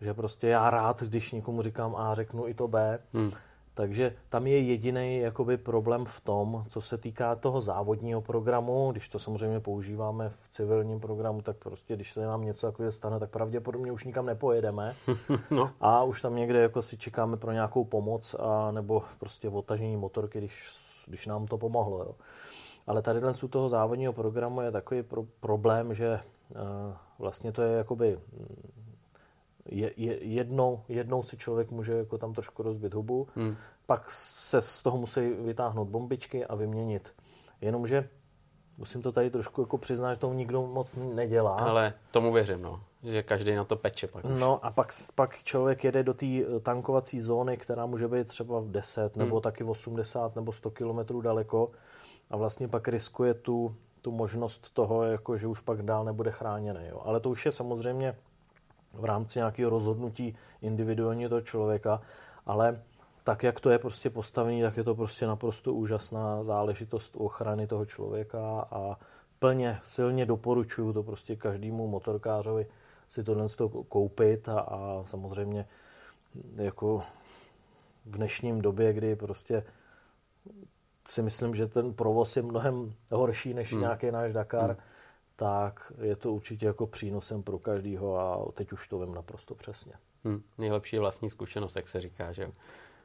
že 0.00 0.14
prostě 0.14 0.48
já 0.48 0.70
rád, 0.70 1.02
když 1.02 1.32
někomu 1.32 1.62
říkám 1.62 1.96
A, 1.96 2.14
řeknu 2.14 2.48
i 2.48 2.54
to 2.54 2.68
B. 2.68 2.98
Hmm. 3.12 3.32
Takže 3.74 4.14
tam 4.28 4.46
je 4.46 4.60
jediný 4.60 5.18
jakoby 5.18 5.56
problém 5.56 6.04
v 6.04 6.20
tom, 6.20 6.64
co 6.68 6.80
se 6.80 6.98
týká 6.98 7.34
toho 7.34 7.60
závodního 7.60 8.20
programu, 8.20 8.92
když 8.92 9.08
to 9.08 9.18
samozřejmě 9.18 9.60
používáme 9.60 10.28
v 10.28 10.48
civilním 10.48 11.00
programu, 11.00 11.42
tak 11.42 11.56
prostě 11.56 11.94
když 11.96 12.12
se 12.12 12.26
nám 12.26 12.44
něco 12.44 12.66
takového 12.66 12.92
stane, 12.92 13.18
tak 13.18 13.30
pravděpodobně 13.30 13.92
už 13.92 14.04
nikam 14.04 14.26
nepojedeme 14.26 14.94
no. 15.50 15.70
a 15.80 16.02
už 16.02 16.22
tam 16.22 16.36
někde 16.36 16.58
jako 16.58 16.82
si 16.82 16.96
čekáme 16.96 17.36
pro 17.36 17.52
nějakou 17.52 17.84
pomoc 17.84 18.34
a 18.38 18.70
nebo 18.70 19.02
prostě 19.18 19.48
otažení 19.48 19.96
motorky, 19.96 20.38
když, 20.38 20.68
když 21.06 21.26
nám 21.26 21.46
to 21.46 21.58
pomohlo. 21.58 21.98
Jo. 21.98 22.14
Ale 22.86 23.02
tady 23.02 23.20
u 23.42 23.48
toho 23.48 23.68
závodního 23.68 24.12
programu 24.12 24.60
je 24.60 24.70
takový 24.70 25.02
pro, 25.02 25.24
problém, 25.40 25.94
že 25.94 26.20
uh, 26.50 26.58
vlastně 27.18 27.52
to 27.52 27.62
je 27.62 27.76
jakoby 27.76 28.18
je, 29.68 29.92
je, 29.96 30.24
jednou, 30.24 30.82
jednou 30.88 31.22
si 31.22 31.36
člověk 31.36 31.70
může 31.70 31.92
jako 31.92 32.18
tam 32.18 32.32
trošku 32.32 32.62
rozbit 32.62 32.94
hubu, 32.94 33.28
hmm. 33.36 33.56
pak 33.86 34.10
se 34.10 34.62
z 34.62 34.82
toho 34.82 34.98
musí 34.98 35.20
vytáhnout 35.30 35.88
bombičky 35.88 36.46
a 36.46 36.54
vyměnit. 36.54 37.12
Jenomže 37.60 38.08
musím 38.78 39.02
to 39.02 39.12
tady 39.12 39.30
trošku 39.30 39.60
jako 39.60 39.78
přiznat, 39.78 40.14
že 40.14 40.20
to 40.20 40.32
nikdo 40.32 40.66
moc 40.66 40.96
nedělá. 40.96 41.56
Ale 41.56 41.94
tomu 42.10 42.32
věřím, 42.32 42.62
no. 42.62 42.80
Že 43.02 43.22
každý 43.22 43.54
na 43.54 43.64
to 43.64 43.76
peče 43.76 44.06
pak 44.06 44.24
už. 44.24 44.40
No 44.40 44.64
a 44.64 44.70
pak, 44.70 44.88
pak 45.14 45.42
člověk 45.42 45.84
jede 45.84 46.02
do 46.02 46.14
té 46.14 46.26
eh, 46.26 46.60
tankovací 46.62 47.20
zóny, 47.20 47.56
která 47.56 47.86
může 47.86 48.08
být 48.08 48.28
třeba 48.28 48.62
10 48.66 49.16
hmm. 49.16 49.24
nebo 49.24 49.40
taky 49.40 49.64
80 49.64 50.36
nebo 50.36 50.52
100 50.52 50.70
kilometrů 50.70 51.20
daleko 51.20 51.70
a 52.30 52.36
vlastně 52.36 52.68
pak 52.68 52.88
riskuje 52.88 53.34
tu, 53.34 53.76
tu 54.02 54.10
možnost 54.10 54.74
toho, 54.74 55.02
jako, 55.02 55.36
že 55.36 55.46
už 55.46 55.60
pak 55.60 55.82
dál 55.82 56.04
nebude 56.04 56.30
chráněný. 56.30 56.80
Jo. 56.88 57.02
Ale 57.04 57.20
to 57.20 57.30
už 57.30 57.46
je 57.46 57.52
samozřejmě 57.52 58.16
v 58.94 59.04
rámci 59.04 59.38
nějakého 59.38 59.70
rozhodnutí 59.70 60.36
individuálně 60.62 61.28
toho 61.28 61.40
člověka, 61.40 62.00
ale 62.46 62.82
tak, 63.24 63.42
jak 63.42 63.60
to 63.60 63.70
je 63.70 63.78
prostě 63.78 64.10
postavený, 64.10 64.62
tak 64.62 64.76
je 64.76 64.84
to 64.84 64.94
prostě 64.94 65.26
naprosto 65.26 65.74
úžasná 65.74 66.44
záležitost 66.44 67.14
ochrany 67.16 67.66
toho 67.66 67.86
člověka 67.86 68.68
a 68.70 68.98
plně, 69.38 69.78
silně 69.84 70.26
doporučuju 70.26 70.92
to 70.92 71.02
prostě 71.02 71.36
každému 71.36 71.88
motorkářovi 71.88 72.66
si 73.08 73.24
tohle 73.24 73.46
koupit 73.88 74.48
a, 74.48 74.60
a 74.60 75.02
samozřejmě 75.06 75.66
jako 76.56 77.02
v 78.06 78.16
dnešním 78.16 78.60
době, 78.60 78.92
kdy 78.92 79.16
prostě 79.16 79.64
si 81.08 81.22
myslím, 81.22 81.54
že 81.54 81.66
ten 81.66 81.94
provoz 81.94 82.36
je 82.36 82.42
mnohem 82.42 82.94
horší 83.10 83.54
než 83.54 83.72
hmm. 83.72 83.80
nějaký 83.80 84.10
náš 84.10 84.32
Dakar, 84.32 84.70
hmm. 84.70 84.80
Tak 85.36 85.92
je 86.02 86.16
to 86.16 86.32
určitě 86.32 86.66
jako 86.66 86.86
přínosem 86.86 87.42
pro 87.42 87.58
každýho 87.58 88.18
a 88.18 88.52
teď 88.52 88.72
už 88.72 88.88
to 88.88 88.98
vím 88.98 89.14
naprosto 89.14 89.54
přesně. 89.54 89.92
Hmm. 90.24 90.42
Nejlepší 90.58 90.98
vlastní 90.98 91.30
zkušenost, 91.30 91.76
jak 91.76 91.88
se 91.88 92.00
říká, 92.00 92.32
že 92.32 92.52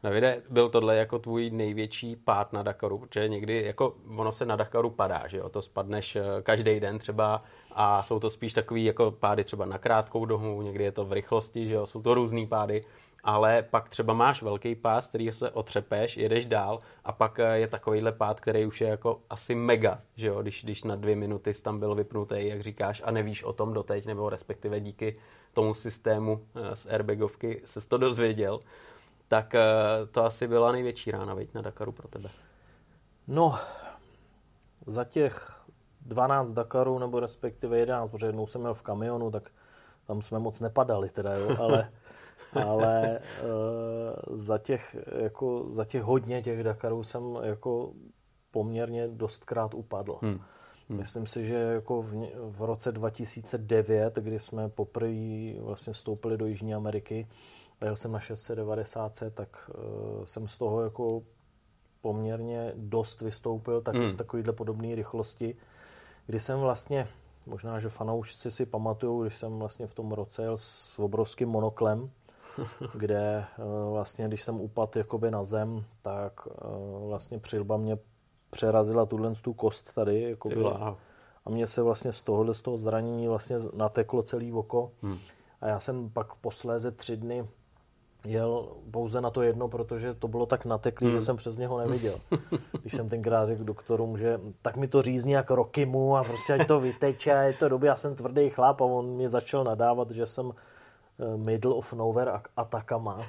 Davide, 0.03 0.41
byl 0.49 0.69
tohle 0.69 0.95
jako 0.95 1.19
tvůj 1.19 1.49
největší 1.49 2.15
pád 2.15 2.53
na 2.53 2.63
Dakaru, 2.63 2.97
protože 2.97 3.29
někdy 3.29 3.63
jako 3.65 3.95
ono 4.17 4.31
se 4.31 4.45
na 4.45 4.55
Dakaru 4.55 4.89
padá, 4.89 5.27
že 5.27 5.37
jo, 5.37 5.49
to 5.49 5.61
spadneš 5.61 6.15
eh, 6.15 6.23
každý 6.43 6.79
den 6.79 6.99
třeba 6.99 7.43
a 7.71 8.03
jsou 8.03 8.19
to 8.19 8.29
spíš 8.29 8.53
takový 8.53 8.85
jako 8.85 9.11
pády 9.11 9.43
třeba 9.43 9.65
na 9.65 9.77
krátkou 9.77 10.25
dobu, 10.25 10.61
někdy 10.61 10.83
je 10.83 10.91
to 10.91 11.05
v 11.05 11.13
rychlosti, 11.13 11.67
že 11.67 11.73
jo, 11.73 11.85
jsou 11.85 12.01
to 12.01 12.13
různý 12.13 12.47
pády, 12.47 12.85
ale 13.23 13.63
pak 13.69 13.89
třeba 13.89 14.13
máš 14.13 14.41
velký 14.41 14.75
pás, 14.75 15.07
který 15.07 15.31
se 15.31 15.51
otřepeš, 15.51 16.17
jedeš 16.17 16.45
dál 16.45 16.79
a 17.03 17.11
pak 17.11 17.39
eh, 17.39 17.59
je 17.59 17.67
takovýhle 17.67 18.11
pád, 18.11 18.39
který 18.39 18.65
už 18.65 18.81
je 18.81 18.87
jako 18.87 19.21
asi 19.29 19.55
mega, 19.55 20.01
že 20.15 20.27
jo, 20.27 20.41
když, 20.41 20.63
když 20.63 20.83
na 20.83 20.95
dvě 20.95 21.15
minuty 21.15 21.53
jsi 21.53 21.63
tam 21.63 21.79
byl 21.79 21.95
vypnutý, 21.95 22.35
jak 22.47 22.61
říkáš, 22.61 23.01
a 23.05 23.11
nevíš 23.11 23.43
o 23.43 23.53
tom 23.53 23.73
doteď, 23.73 24.05
nebo 24.05 24.29
respektive 24.29 24.79
díky 24.79 25.19
tomu 25.53 25.73
systému 25.73 26.45
eh, 26.55 26.75
z 26.75 26.85
airbagovky 26.85 27.61
se 27.65 27.87
to 27.87 27.97
dozvěděl, 27.97 28.59
tak 29.29 29.55
eh, 29.55 29.61
to 30.11 30.25
asi 30.25 30.47
byla 30.47 30.71
největší 30.71 31.11
rána, 31.11 31.33
veď, 31.33 31.53
na 31.53 31.61
Dakaru 31.61 31.91
pro 31.91 32.07
tebe. 32.07 32.29
No, 33.27 33.55
za 34.87 35.03
těch 35.03 35.61
12 36.01 36.51
Dakarů, 36.51 36.99
nebo 36.99 37.19
respektive 37.19 37.79
11, 37.79 38.11
protože 38.11 38.25
jednou 38.25 38.47
jsem 38.47 38.61
měl 38.61 38.73
v 38.73 38.81
kamionu, 38.81 39.31
tak 39.31 39.51
tam 40.07 40.21
jsme 40.21 40.39
moc 40.39 40.59
nepadali 40.59 41.09
teda, 41.09 41.33
jo, 41.33 41.57
ale, 41.59 41.91
ale 42.67 43.19
uh, 44.29 44.37
za, 44.37 44.57
těch, 44.57 44.95
jako, 45.21 45.69
za 45.73 45.85
těch 45.85 46.03
hodně 46.03 46.41
těch 46.41 46.63
Dakarů 46.63 47.03
jsem 47.03 47.37
jako 47.43 47.93
poměrně 48.51 49.07
dostkrát 49.07 49.73
upadl. 49.73 50.19
Hmm. 50.21 50.39
Hmm. 50.89 50.97
Myslím 50.97 51.27
si, 51.27 51.45
že 51.45 51.55
jako 51.55 52.01
v, 52.01 52.13
v 52.35 52.61
roce 52.61 52.91
2009, 52.91 54.15
kdy 54.15 54.39
jsme 54.39 54.69
poprvé 54.69 55.53
vlastně 55.59 55.93
vstoupili 55.93 56.37
do 56.37 56.45
Jižní 56.45 56.73
Ameriky, 56.73 57.27
jel 57.85 57.95
jsem 57.95 58.11
na 58.11 58.19
690, 58.19 59.23
tak 59.33 59.71
uh, 59.75 60.25
jsem 60.25 60.47
z 60.47 60.57
toho 60.57 60.81
jako 60.81 61.21
poměrně 62.01 62.73
dost 62.75 63.21
vystoupil 63.21 63.81
taky 63.81 63.97
hmm. 63.97 64.09
v 64.09 64.15
takovéhle 64.15 64.53
podobné 64.53 64.95
rychlosti, 64.95 65.55
kdy 66.25 66.39
jsem 66.39 66.59
vlastně, 66.59 67.07
možná, 67.45 67.79
že 67.79 67.89
fanoušci 67.89 68.51
si 68.51 68.65
pamatují, 68.65 69.21
když 69.21 69.37
jsem 69.37 69.59
vlastně 69.59 69.87
v 69.87 69.93
tom 69.93 70.11
roce 70.11 70.41
jel 70.43 70.57
s 70.57 70.99
obrovským 70.99 71.49
monoklem, 71.49 72.09
kde 72.95 73.45
uh, 73.57 73.93
vlastně, 73.93 74.27
když 74.27 74.41
jsem 74.41 74.61
upadl 74.61 74.97
jakoby 74.97 75.31
na 75.31 75.43
zem, 75.43 75.85
tak 76.01 76.45
uh, 76.45 77.07
vlastně 77.07 77.39
přilba 77.39 77.77
mě 77.77 77.97
přerazila 78.49 79.05
tuhle 79.05 79.35
tu 79.35 79.53
kost 79.53 79.93
tady, 79.93 80.21
jakoby, 80.21 80.55
a 81.45 81.49
mě 81.49 81.67
se 81.67 81.81
vlastně 81.81 82.13
z 82.13 82.21
tohohle 82.21 82.53
z 82.53 82.61
toho 82.61 82.77
zranění 82.77 83.27
vlastně 83.27 83.57
nateklo 83.73 84.23
celý 84.23 84.53
oko. 84.53 84.91
Hmm. 85.01 85.17
A 85.61 85.67
já 85.67 85.79
jsem 85.79 86.09
pak 86.09 86.35
posléze 86.35 86.91
tři 86.91 87.17
dny 87.17 87.47
jel 88.25 88.67
pouze 88.91 89.21
na 89.21 89.29
to 89.29 89.41
jedno, 89.41 89.67
protože 89.67 90.13
to 90.13 90.27
bylo 90.27 90.45
tak 90.45 90.65
nateklý, 90.65 91.07
hmm. 91.07 91.15
že 91.15 91.21
jsem 91.21 91.37
přes 91.37 91.57
něho 91.57 91.77
neviděl. 91.77 92.15
Když 92.81 92.93
jsem 92.93 93.09
tenkrát 93.09 93.45
řekl 93.45 93.63
doktorům, 93.63 94.17
že 94.17 94.39
tak 94.61 94.77
mi 94.77 94.87
to 94.87 95.01
řízní 95.01 95.31
jak 95.31 95.51
mu 95.85 96.17
a 96.17 96.23
prostě 96.23 96.53
ať 96.53 96.67
to 96.67 96.79
vyteče, 96.79 97.29
je 97.29 97.53
to 97.53 97.69
doby, 97.69 97.87
já 97.87 97.95
jsem 97.95 98.15
tvrdý 98.15 98.49
chlap 98.49 98.81
a 98.81 98.85
on 98.85 99.05
mě 99.05 99.29
začal 99.29 99.63
nadávat, 99.63 100.11
že 100.11 100.25
jsem 100.25 100.51
middle 101.35 101.73
of 101.73 101.93
nowhere 101.93 102.31
atakama 102.57 103.25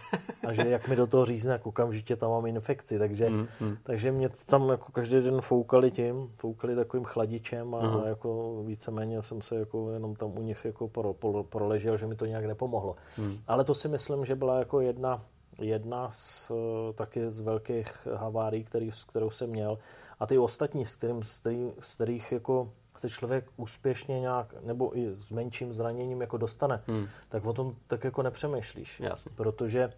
a 0.47 0.53
že 0.53 0.69
jak 0.69 0.89
mi 0.89 0.97
do 0.97 1.07
toho 1.07 1.25
řízne, 1.25 1.53
jak 1.53 1.67
okamžitě 1.67 2.17
tam 2.17 2.31
mám 2.31 2.47
infekci, 2.47 2.99
takže, 2.99 3.31
mm, 3.31 3.47
mm. 3.61 3.77
takže 3.83 4.13
mě 4.13 4.29
tam 4.47 4.69
jako 4.69 4.93
každý 4.93 5.21
den 5.21 5.41
foukali 5.41 5.91
tím, 5.91 6.31
foukali 6.35 6.77
takovým 6.77 7.05
chladičem 7.05 7.75
a 7.75 7.81
mm. 7.81 8.07
jako 8.07 8.63
víceméně 8.67 9.23
jsem 9.23 9.43
se 9.43 9.57
jako 9.57 9.91
jenom 9.91 10.17
tam 10.17 10.39
u 10.39 10.43
nich 10.43 10.65
jako 10.65 10.89
pro, 10.89 11.15
pro, 11.15 11.45
proležel, 11.45 11.97
že 11.97 12.07
mi 12.07 12.17
to 12.17 12.27
nějak 12.27 12.45
nepomohlo. 12.45 12.97
Mm. 13.19 13.39
Ale 13.47 13.65
to 13.65 13.75
si 13.75 13.89
myslím, 13.89 14.25
že 14.25 14.35
byla 14.35 14.59
jako 14.59 14.81
jedna, 14.81 15.23
jedna 15.59 16.09
z, 16.11 16.51
eh, 16.51 16.93
taky 16.93 17.31
z 17.31 17.41
velkých 17.41 18.09
havárií, 18.15 18.65
který, 18.65 18.91
kterou 19.09 19.31
jsem 19.31 19.51
měl 19.51 19.79
a 20.21 20.27
ty 20.27 20.39
ostatní, 20.39 20.87
s, 20.87 20.95
kterým, 20.95 21.23
z, 21.23 21.39
kterých, 21.39 21.73
z 21.81 21.95
kterých 21.95 22.33
jako 22.33 22.73
se 23.01 23.11
člověk 23.11 23.51
úspěšně 23.57 24.21
nějak, 24.21 24.55
nebo 24.63 24.99
i 24.99 25.17
s 25.17 25.33
menším 25.33 25.73
zraněním 25.73 26.21
jako 26.21 26.37
dostane, 26.37 26.83
hmm. 26.87 27.07
tak 27.29 27.45
o 27.45 27.53
tom 27.53 27.77
tak 27.87 28.05
jako 28.05 28.23
nepřemýšlíš. 28.23 29.01
Jasně. 29.01 29.33
Protože 29.35 29.93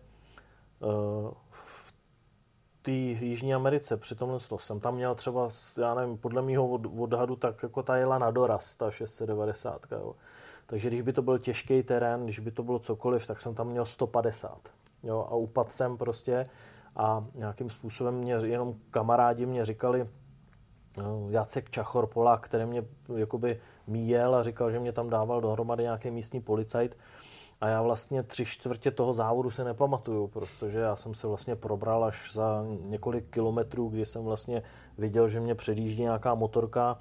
uh, 0.80 1.30
v 1.50 1.94
té 2.82 2.90
Jižní 2.90 3.54
Americe 3.54 3.96
při 3.96 4.14
tomhle 4.14 4.38
jsem 4.56 4.80
tam 4.80 4.94
měl 4.94 5.14
třeba, 5.14 5.48
já 5.80 5.94
nevím, 5.94 6.18
podle 6.18 6.42
mého 6.42 6.68
od, 6.68 6.86
odhadu, 6.98 7.36
tak 7.36 7.62
jako 7.62 7.82
ta 7.82 7.96
jela 7.96 8.18
na 8.18 8.30
doraz, 8.30 8.74
ta 8.74 8.90
690. 8.90 9.86
Jo. 9.92 10.14
Takže 10.66 10.88
když 10.88 11.02
by 11.02 11.12
to 11.12 11.22
byl 11.22 11.38
těžký 11.38 11.82
terén, 11.82 12.24
když 12.24 12.38
by 12.38 12.50
to 12.50 12.62
bylo 12.62 12.78
cokoliv, 12.78 13.26
tak 13.26 13.40
jsem 13.40 13.54
tam 13.54 13.68
měl 13.68 13.84
150. 13.84 14.58
Jo, 15.02 15.26
a 15.30 15.34
upadl 15.34 15.70
jsem 15.70 15.96
prostě 15.96 16.50
a 16.96 17.24
nějakým 17.34 17.70
způsobem 17.70 18.14
mě 18.14 18.34
jenom 18.34 18.74
kamarádi 18.90 19.46
mě 19.46 19.64
říkali, 19.64 20.08
Jacek 21.28 21.70
Čachor, 21.70 22.06
Polák, 22.06 22.40
který 22.40 22.66
mě 22.66 22.84
jakoby 23.16 23.60
míjel 23.86 24.34
a 24.34 24.42
říkal, 24.42 24.70
že 24.70 24.78
mě 24.78 24.92
tam 24.92 25.10
dával 25.10 25.40
dohromady 25.40 25.82
nějaký 25.82 26.10
místní 26.10 26.40
policajt. 26.40 26.96
A 27.60 27.68
já 27.68 27.82
vlastně 27.82 28.22
tři 28.22 28.44
čtvrtě 28.44 28.90
toho 28.90 29.12
závodu 29.14 29.50
se 29.50 29.64
nepamatuju, 29.64 30.26
protože 30.26 30.78
já 30.78 30.96
jsem 30.96 31.14
se 31.14 31.26
vlastně 31.26 31.56
probral 31.56 32.04
až 32.04 32.32
za 32.32 32.64
několik 32.66 33.30
kilometrů, 33.30 33.88
kdy 33.88 34.06
jsem 34.06 34.22
vlastně 34.22 34.62
viděl, 34.98 35.28
že 35.28 35.40
mě 35.40 35.54
předjíždí 35.54 36.02
nějaká 36.02 36.34
motorka 36.34 36.98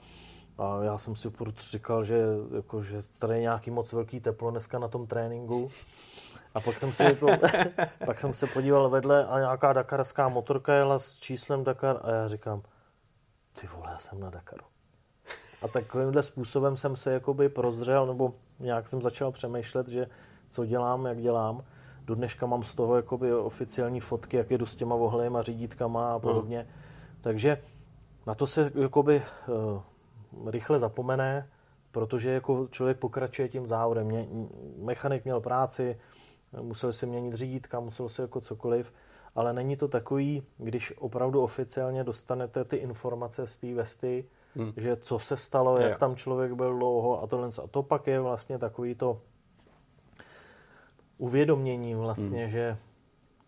a 0.57 0.83
já 0.83 0.97
jsem 0.97 1.15
si 1.15 1.29
furt 1.29 1.59
říkal, 1.59 2.03
že, 2.03 2.23
jako, 2.55 2.83
že 2.83 3.01
tady 3.19 3.33
je 3.33 3.41
nějaký 3.41 3.71
moc 3.71 3.93
velký 3.93 4.19
teplo 4.19 4.51
dneska 4.51 4.79
na 4.79 4.87
tom 4.87 5.07
tréninku. 5.07 5.69
A 6.53 6.59
pak 6.59 6.77
jsem, 6.77 6.93
si, 6.93 7.03
jako, 7.03 7.27
pak 8.05 8.19
jsem 8.19 8.33
se 8.33 8.47
podíval 8.47 8.89
vedle 8.89 9.25
a 9.25 9.39
nějaká 9.39 9.73
dakarská 9.73 10.29
motorka 10.29 10.73
jela 10.73 10.99
s 10.99 11.15
číslem 11.15 11.63
Dakar 11.63 11.99
a 12.03 12.11
já 12.11 12.27
říkám, 12.27 12.61
ty 13.59 13.67
vole, 13.67 13.89
já 13.91 13.99
jsem 13.99 14.19
na 14.19 14.29
Dakaru. 14.29 14.65
A 15.61 15.67
takovýmhle 15.67 16.23
způsobem 16.23 16.77
jsem 16.77 16.95
se 16.95 17.13
jakoby 17.13 17.49
prozřel, 17.49 18.07
nebo 18.07 18.33
nějak 18.59 18.87
jsem 18.87 19.01
začal 19.01 19.31
přemýšlet, 19.31 19.87
že 19.87 20.07
co 20.49 20.65
dělám, 20.65 21.05
jak 21.05 21.21
dělám. 21.21 21.63
Do 22.05 22.15
dneška 22.15 22.45
mám 22.45 22.63
z 22.63 22.75
toho 22.75 22.95
jakoby 22.95 23.33
oficiální 23.33 23.99
fotky, 23.99 24.37
jak 24.37 24.51
jedu 24.51 24.65
s 24.65 24.75
těma 24.75 24.95
vohlejma, 24.95 25.41
řídítkama 25.41 26.13
a 26.13 26.19
podobně. 26.19 26.59
Mm. 26.59 27.21
Takže 27.21 27.61
na 28.27 28.35
to 28.35 28.47
se 28.47 28.71
jakoby 28.75 29.23
uh, 29.47 30.51
rychle 30.51 30.79
zapomene, 30.79 31.49
protože 31.91 32.29
jako 32.29 32.67
člověk 32.71 32.97
pokračuje 32.97 33.49
tím 33.49 33.67
závodem. 33.67 34.07
Mě, 34.07 34.27
mechanik 34.77 35.23
měl 35.23 35.41
práci, 35.41 35.99
musel 36.61 36.93
si 36.93 37.05
měnit 37.05 37.33
řídítka, 37.33 37.79
musel 37.79 38.09
si 38.09 38.21
jako 38.21 38.41
cokoliv 38.41 38.93
ale 39.35 39.53
není 39.53 39.77
to 39.77 39.87
takový, 39.87 40.43
když 40.57 40.93
opravdu 40.97 41.43
oficiálně 41.43 42.03
dostanete 42.03 42.63
ty 42.63 42.75
informace 42.75 43.47
z 43.47 43.57
té 43.57 43.73
vesty, 43.73 44.25
hmm. 44.55 44.73
že 44.77 44.95
co 44.95 45.19
se 45.19 45.37
stalo, 45.37 45.77
jak 45.77 45.99
tam 45.99 46.15
člověk 46.15 46.53
byl 46.53 46.77
dlouho 46.77 47.23
a 47.23 47.27
tohle. 47.27 47.49
A 47.63 47.67
to 47.67 47.83
pak 47.83 48.07
je 48.07 48.19
vlastně 48.19 48.57
takový 48.57 48.95
to 48.95 49.21
uvědomění 51.17 51.95
vlastně, 51.95 52.41
hmm. 52.41 52.49
že 52.49 52.77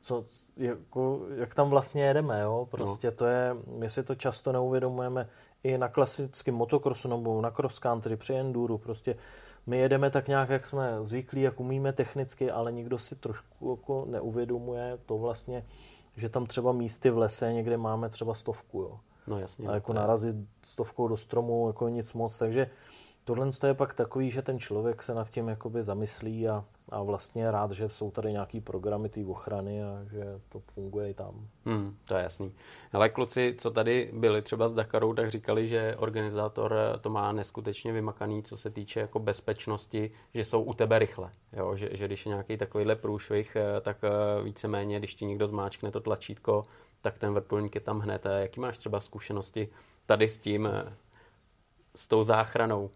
co, 0.01 0.25
jako, 0.57 1.21
jak 1.35 1.55
tam 1.55 1.69
vlastně 1.69 2.03
jedeme, 2.03 2.41
jo? 2.41 2.67
Prostě 2.71 3.07
no. 3.07 3.17
to 3.17 3.25
je, 3.25 3.55
my 3.77 3.89
si 3.89 4.03
to 4.03 4.15
často 4.15 4.51
neuvědomujeme 4.51 5.29
i 5.63 5.77
na 5.77 5.87
klasickém 5.87 6.55
motokrosu 6.55 7.07
nebo 7.07 7.41
na 7.41 7.51
cross 7.51 7.79
country, 7.79 8.17
při 8.17 8.33
enduru, 8.33 8.77
prostě 8.77 9.15
my 9.65 9.77
jedeme 9.77 10.09
tak 10.09 10.27
nějak, 10.27 10.49
jak 10.49 10.65
jsme 10.65 10.97
zvyklí, 11.03 11.41
jak 11.41 11.59
umíme 11.59 11.93
technicky, 11.93 12.51
ale 12.51 12.71
nikdo 12.71 12.97
si 12.97 13.15
trošku 13.15 13.71
jako 13.71 14.05
neuvědomuje 14.09 14.97
to 15.05 15.17
vlastně, 15.17 15.65
že 16.15 16.29
tam 16.29 16.45
třeba 16.45 16.71
místy 16.71 17.09
v 17.09 17.17
lese 17.17 17.53
někde 17.53 17.77
máme 17.77 18.09
třeba 18.09 18.33
stovku, 18.33 18.81
jo. 18.81 18.99
No 19.27 19.39
jasně. 19.39 19.67
A 19.67 19.73
jako 19.73 19.93
narazit 19.93 20.35
stovkou 20.61 21.07
do 21.07 21.17
stromu, 21.17 21.67
jako 21.67 21.89
nic 21.89 22.13
moc, 22.13 22.37
takže 22.37 22.69
tohle 23.23 23.49
je 23.67 23.73
pak 23.73 23.93
takový, 23.93 24.31
že 24.31 24.41
ten 24.41 24.59
člověk 24.59 25.03
se 25.03 25.13
nad 25.13 25.29
tím 25.29 25.47
jakoby 25.47 25.83
zamyslí 25.83 26.49
a, 26.49 26.65
a 26.93 27.03
vlastně 27.03 27.51
rád, 27.51 27.71
že 27.71 27.89
jsou 27.89 28.11
tady 28.11 28.31
nějaký 28.31 28.61
programy 28.61 29.09
té 29.09 29.25
ochrany 29.25 29.83
a 29.83 30.03
že 30.11 30.41
to 30.49 30.59
funguje 30.59 31.09
i 31.09 31.13
tam. 31.13 31.47
Hmm, 31.65 31.97
to 32.05 32.15
je 32.15 32.23
jasný. 32.23 32.53
Ale 32.93 33.09
kluci, 33.09 33.55
co 33.57 33.71
tady 33.71 34.11
byli 34.13 34.41
třeba 34.41 34.67
s 34.67 34.73
Dakarou, 34.73 35.13
tak 35.13 35.29
říkali, 35.29 35.67
že 35.67 35.95
organizátor 35.97 36.75
to 37.01 37.09
má 37.09 37.31
neskutečně 37.31 37.93
vymakaný, 37.93 38.43
co 38.43 38.57
se 38.57 38.69
týče 38.69 38.99
jako 38.99 39.19
bezpečnosti, 39.19 40.11
že 40.33 40.45
jsou 40.45 40.63
u 40.63 40.73
tebe 40.73 40.99
rychle. 40.99 41.31
Jo? 41.53 41.75
Že, 41.75 41.89
že 41.91 42.05
když 42.05 42.25
je 42.25 42.29
nějaký 42.29 42.57
takovýhle 42.57 42.95
průšvih, 42.95 43.55
eh, 43.55 43.81
tak 43.81 43.97
eh, 44.03 44.43
víceméně, 44.43 44.99
když 44.99 45.15
ti 45.15 45.25
někdo 45.25 45.47
zmáčkne 45.47 45.91
to 45.91 45.99
tlačítko, 45.99 46.65
tak 47.01 47.17
ten 47.17 47.33
vrtulník 47.33 47.75
je 47.75 47.81
tam 47.81 47.99
hned. 47.99 48.25
Jaký 48.25 48.59
máš 48.59 48.77
třeba 48.77 48.99
zkušenosti 48.99 49.69
tady 50.05 50.29
s 50.29 50.39
tím, 50.39 50.67
eh, 50.67 50.93
s 51.95 52.07
tou 52.07 52.23
záchranou? 52.23 52.89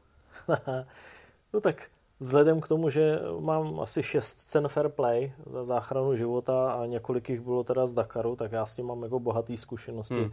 no 1.53 1.61
tak 1.61 1.89
Vzhledem 2.19 2.62
k 2.62 2.67
tomu, 2.67 2.89
že 2.89 3.19
mám 3.39 3.79
asi 3.79 4.03
šest 4.03 4.41
cen 4.41 4.67
fair 4.67 4.89
play 4.89 5.33
za 5.45 5.63
záchranu 5.63 6.15
života 6.15 6.71
a 6.71 6.86
několik 6.86 7.29
jich 7.29 7.41
bylo 7.41 7.63
teda 7.63 7.88
z 7.88 7.93
Dakaru, 7.93 8.36
tak 8.36 8.51
já 8.51 8.65
s 8.65 8.74
tím 8.74 8.86
mám 8.86 9.03
jako 9.03 9.19
bohatý 9.19 9.57
zkušenosti. 9.57 10.13
Hmm. 10.13 10.31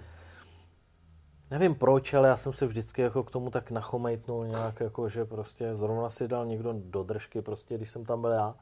Nevím 1.50 1.74
proč, 1.74 2.14
ale 2.14 2.28
já 2.28 2.36
jsem 2.36 2.52
se 2.52 2.66
vždycky 2.66 3.02
jako 3.02 3.22
k 3.22 3.30
tomu 3.30 3.50
tak 3.50 3.70
nachomejtnul 3.70 4.46
nějak, 4.46 4.80
jako 4.80 5.08
že 5.08 5.24
prostě 5.24 5.76
zrovna 5.76 6.08
si 6.08 6.28
dal 6.28 6.46
někdo 6.46 6.74
do 6.76 7.02
držky, 7.02 7.42
prostě 7.42 7.76
když 7.76 7.90
jsem 7.90 8.04
tam 8.04 8.20
byl 8.20 8.30
já. 8.30 8.54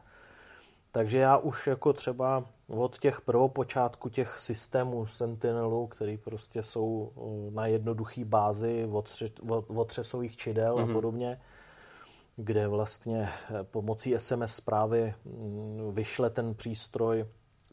Takže 0.92 1.18
já 1.18 1.36
už 1.36 1.66
jako 1.66 1.92
třeba 1.92 2.44
od 2.68 2.98
těch 2.98 3.20
prvopočátku 3.20 4.08
těch 4.08 4.38
systémů 4.38 5.06
Sentinelu, 5.06 5.86
který 5.86 6.18
prostě 6.18 6.62
jsou 6.62 7.12
uh, 7.14 7.54
na 7.54 7.66
jednoduchý 7.66 8.24
bázi 8.24 8.88
od, 8.92 9.10
tři, 9.10 9.32
od, 9.48 9.64
od 9.68 9.98
čidel 10.36 10.76
mm-hmm. 10.76 10.82
a 10.82 10.84
mhm. 10.84 10.94
podobně, 10.94 11.40
kde 12.36 12.68
vlastně 12.68 13.28
eh, 13.28 13.64
pomocí 13.64 14.14
SMS 14.18 14.54
zprávy 14.54 15.14
mm, 15.24 15.92
vyšle 15.94 16.30
ten 16.30 16.54
přístroj 16.54 17.26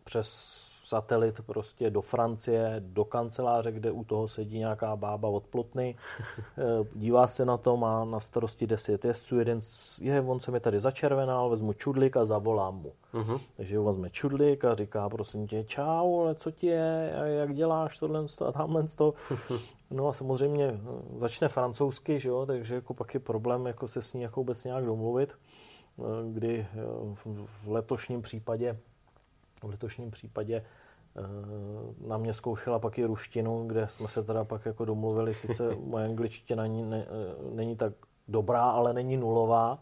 přes 0.04 0.60
satelit 0.90 1.42
prostě 1.46 1.90
do 1.90 2.02
Francie, 2.02 2.76
do 2.80 3.06
kanceláře, 3.06 3.72
kde 3.72 3.92
u 3.92 4.04
toho 4.04 4.28
sedí 4.28 4.60
nějaká 4.60 4.96
bába 4.96 5.28
od 5.30 5.48
plotny, 5.48 5.96
eh, 6.58 6.88
dívá 6.96 7.28
se 7.28 7.46
na 7.46 7.58
to, 7.58 7.78
má 7.78 8.06
na 8.06 8.20
starosti 8.20 8.68
10 8.68 9.06
jezdců, 9.06 9.40
jeden 9.40 9.60
je, 10.02 10.22
on 10.22 10.40
se 10.40 10.52
mi 10.52 10.60
tady 10.60 10.80
začervenal, 10.80 11.50
vezmu 11.50 11.74
čudlik 11.74 12.18
a 12.18 12.26
zavolám 12.26 12.76
mu. 12.76 12.94
Uh-huh. 13.14 13.40
Takže 13.58 13.80
on 13.80 13.86
vezme 13.86 14.10
čudlik 14.10 14.66
a 14.66 14.76
říká, 14.76 15.10
prosím 15.10 15.48
tě, 15.48 15.64
čau, 15.64 16.20
ale 16.20 16.36
co 16.36 16.52
ti 16.52 16.68
je, 16.68 17.14
jak 17.26 17.56
děláš 17.56 17.98
tohle 17.98 18.26
a 18.48 18.52
tamhle 18.52 18.88
to. 18.96 19.14
No 19.92 20.08
a 20.08 20.14
samozřejmě 20.14 20.66
eh, 20.66 20.80
začne 21.20 21.48
francouzsky, 21.48 22.20
že 22.20 22.30
jo, 22.30 22.46
takže 22.46 22.76
jako 22.76 22.94
pak 22.94 23.14
je 23.14 23.20
problém 23.20 23.66
jako 23.66 23.88
se 23.88 24.02
s 24.02 24.14
ní 24.14 24.22
jako 24.22 24.40
vůbec 24.40 24.64
nějak 24.64 24.86
domluvit, 24.86 25.34
eh, 25.34 26.04
kdy 26.34 26.68
v 27.26 27.68
letošním 27.68 28.22
případě 28.22 28.78
v 29.62 29.64
letošním 29.64 30.12
případě 30.12 30.64
Eh, 31.18 32.08
na 32.08 32.18
mě 32.18 32.34
zkoušela 32.34 32.80
pak 32.80 32.98
i 32.98 33.06
ruštinu, 33.06 33.68
kde 33.68 33.88
jsme 33.88 34.08
se 34.08 34.24
teda 34.24 34.44
pak 34.44 34.66
jako 34.66 34.86
domluvili, 34.86 35.34
sice 35.34 35.76
moje 35.84 36.06
angličtina 36.06 36.64
není, 36.64 36.84
ne, 36.84 37.06
eh, 37.08 37.56
není 37.56 37.76
tak 37.76 37.94
dobrá, 38.28 38.64
ale 38.64 38.94
není 38.94 39.18
nulová, 39.18 39.80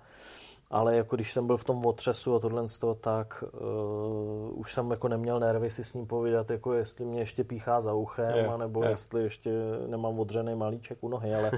ale 0.70 0.96
jako 0.96 1.16
když 1.16 1.34
jsem 1.34 1.48
byl 1.48 1.58
v 1.58 1.64
tom 1.64 1.86
otřesu 1.86 2.36
a 2.36 2.40
tohle 2.40 2.66
toho, 2.80 2.96
tak 2.96 3.44
uh, 3.54 4.60
už 4.60 4.74
jsem 4.74 4.92
jako 4.92 5.08
neměl 5.08 5.40
nervy 5.40 5.70
si 5.70 5.84
s 5.84 5.94
ním 5.94 6.08
povídat, 6.08 6.50
jako 6.50 6.74
jestli 6.74 7.06
mě 7.06 7.20
ještě 7.20 7.44
píchá 7.44 7.82
za 7.82 7.94
uchem, 7.94 8.36
je, 8.36 8.48
anebo 8.48 8.84
je. 8.84 8.90
jestli 8.90 9.24
ještě 9.24 9.52
nemám 9.88 10.20
odřený 10.20 10.56
malíček 10.56 10.98
u 11.02 11.10
nohy, 11.10 11.36
ale, 11.36 11.52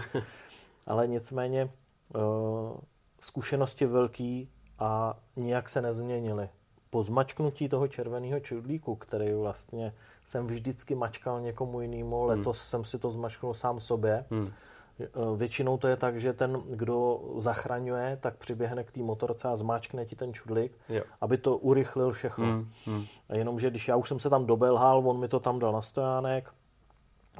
ale 0.87 1.07
nicméně 1.07 1.71
uh, 2.15 2.77
zkušenosti 3.21 3.85
velký 3.85 4.49
a 4.79 5.19
nijak 5.35 5.69
se 5.69 5.81
nezměnily 5.81 6.49
po 6.89 7.03
zmačknutí 7.03 7.69
toho 7.69 7.87
červeného 7.87 8.39
čudlíku, 8.39 8.95
který 8.95 9.33
vlastně 9.33 9.93
jsem 10.25 10.47
vždycky 10.47 10.95
mačkal 10.95 11.41
někomu 11.41 11.81
jinému, 11.81 12.19
hmm. 12.19 12.29
letos 12.29 12.61
jsem 12.61 12.85
si 12.85 12.99
to 12.99 13.11
zmačknul 13.11 13.53
sám 13.53 13.79
sobě. 13.79 14.25
Hmm. 14.31 14.51
E, 14.99 15.37
většinou 15.37 15.77
to 15.77 15.87
je 15.87 15.97
tak, 15.97 16.19
že 16.19 16.33
ten, 16.33 16.61
kdo 16.69 17.21
zachraňuje, 17.37 18.17
tak 18.21 18.37
přiběhne 18.37 18.83
k 18.83 18.91
té 18.91 18.99
motorce 18.99 19.47
a 19.47 19.55
zmáčkne 19.55 20.05
ti 20.05 20.15
ten 20.15 20.33
čudlík, 20.33 20.71
jo. 20.89 21.03
aby 21.21 21.37
to 21.37 21.57
urychlil 21.57 22.11
všechno. 22.11 22.45
Hmm. 22.45 22.69
Hmm. 22.85 23.05
Jenomže 23.33 23.69
když 23.69 23.87
já 23.87 23.95
už 23.95 24.07
jsem 24.07 24.19
se 24.19 24.29
tam 24.29 24.45
dobelhal, 24.45 25.09
on 25.09 25.19
mi 25.19 25.27
to 25.27 25.39
tam 25.39 25.59
dal 25.59 25.71
na 25.71 25.81
stojánek, 25.81 26.53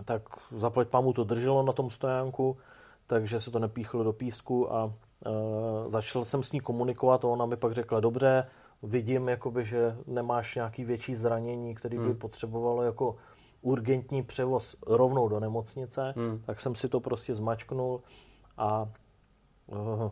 tak 0.05 0.21
zaplať 0.51 0.87
pamu 0.87 1.13
to 1.13 1.23
drželo 1.23 1.63
na 1.63 1.73
tom 1.73 1.89
stojánku, 1.89 2.57
takže 3.07 3.39
se 3.39 3.51
to 3.51 3.59
nepíchlo 3.59 4.03
do 4.03 4.13
písku 4.13 4.73
a 4.73 4.93
e, 5.25 5.89
začal 5.89 6.25
jsem 6.25 6.43
s 6.43 6.51
ní 6.51 6.59
komunikovat 6.59 7.25
a 7.25 7.27
ona 7.27 7.45
mi 7.45 7.57
pak 7.57 7.71
řekla, 7.71 7.99
dobře, 7.99 8.45
vidím, 8.83 9.29
jakoby, 9.29 9.65
že 9.65 9.97
nemáš 10.07 10.55
nějaký 10.55 10.83
větší 10.83 11.15
zranění, 11.15 11.75
který 11.75 11.97
by 11.97 12.03
hmm. 12.03 12.15
potřebovalo 12.15 12.83
jako 12.83 13.15
urgentní 13.61 14.23
převoz 14.23 14.75
rovnou 14.87 15.29
do 15.29 15.39
nemocnice, 15.39 16.13
hmm. 16.17 16.41
tak 16.45 16.59
jsem 16.59 16.75
si 16.75 16.89
to 16.89 16.99
prostě 16.99 17.35
zmačknul 17.35 18.01
a 18.57 18.89
uh, 19.67 20.11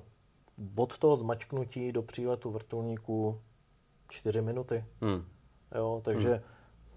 od 0.75 0.97
toho 0.97 1.15
zmačknutí 1.15 1.91
do 1.91 2.01
příletu 2.01 2.51
vrtulníku 2.51 3.41
čtyři 4.09 4.41
minuty. 4.41 4.85
Hmm. 5.01 5.25
Jo, 5.75 6.01
takže 6.05 6.41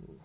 hmm. 0.01 0.19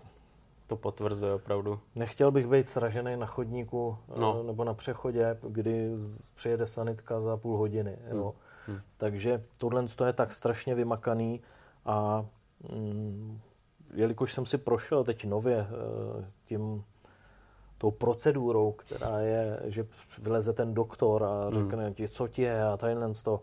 to 0.67 0.75
potvrzuje 0.75 1.34
opravdu. 1.34 1.79
Nechtěl 1.95 2.31
bych 2.31 2.47
být 2.47 2.67
sražený 2.67 3.17
na 3.17 3.25
chodníku 3.25 3.97
eh, 4.15 4.19
no. 4.19 4.43
nebo 4.43 4.63
na 4.63 4.73
přechodě, 4.73 5.38
kdy 5.47 5.89
přijede 6.36 6.67
sanitka 6.67 7.21
za 7.21 7.38
půl 7.38 7.58
hodiny. 7.58 7.97
Jo. 8.12 8.36
Hmm. 8.67 8.75
Hmm. 8.75 8.84
Takže 8.97 9.43
tohle 9.58 9.86
je 10.06 10.13
tak 10.13 10.34
strašně 10.34 10.75
vymakaný 10.75 11.41
a 11.86 12.25
mm, 12.71 13.39
jelikož 13.93 14.34
jsem 14.34 14.45
si 14.45 14.58
prošel 14.58 15.04
teď 15.04 15.25
nově 15.25 15.58
eh, 15.58 16.25
tím 16.45 16.84
tou 17.78 17.91
procedurou, 17.91 18.71
která 18.71 19.19
je, 19.19 19.60
že 19.65 19.88
vyleze 20.17 20.54
ten 20.54 20.73
doktor 20.73 21.23
a 21.23 21.43
hmm. 21.43 21.54
řekne 21.54 21.93
ti, 21.93 22.08
co 22.08 22.28
ti 22.28 22.41
je 22.41 22.63
a 22.63 22.78
tadyhle 22.78 23.13
to, 23.23 23.41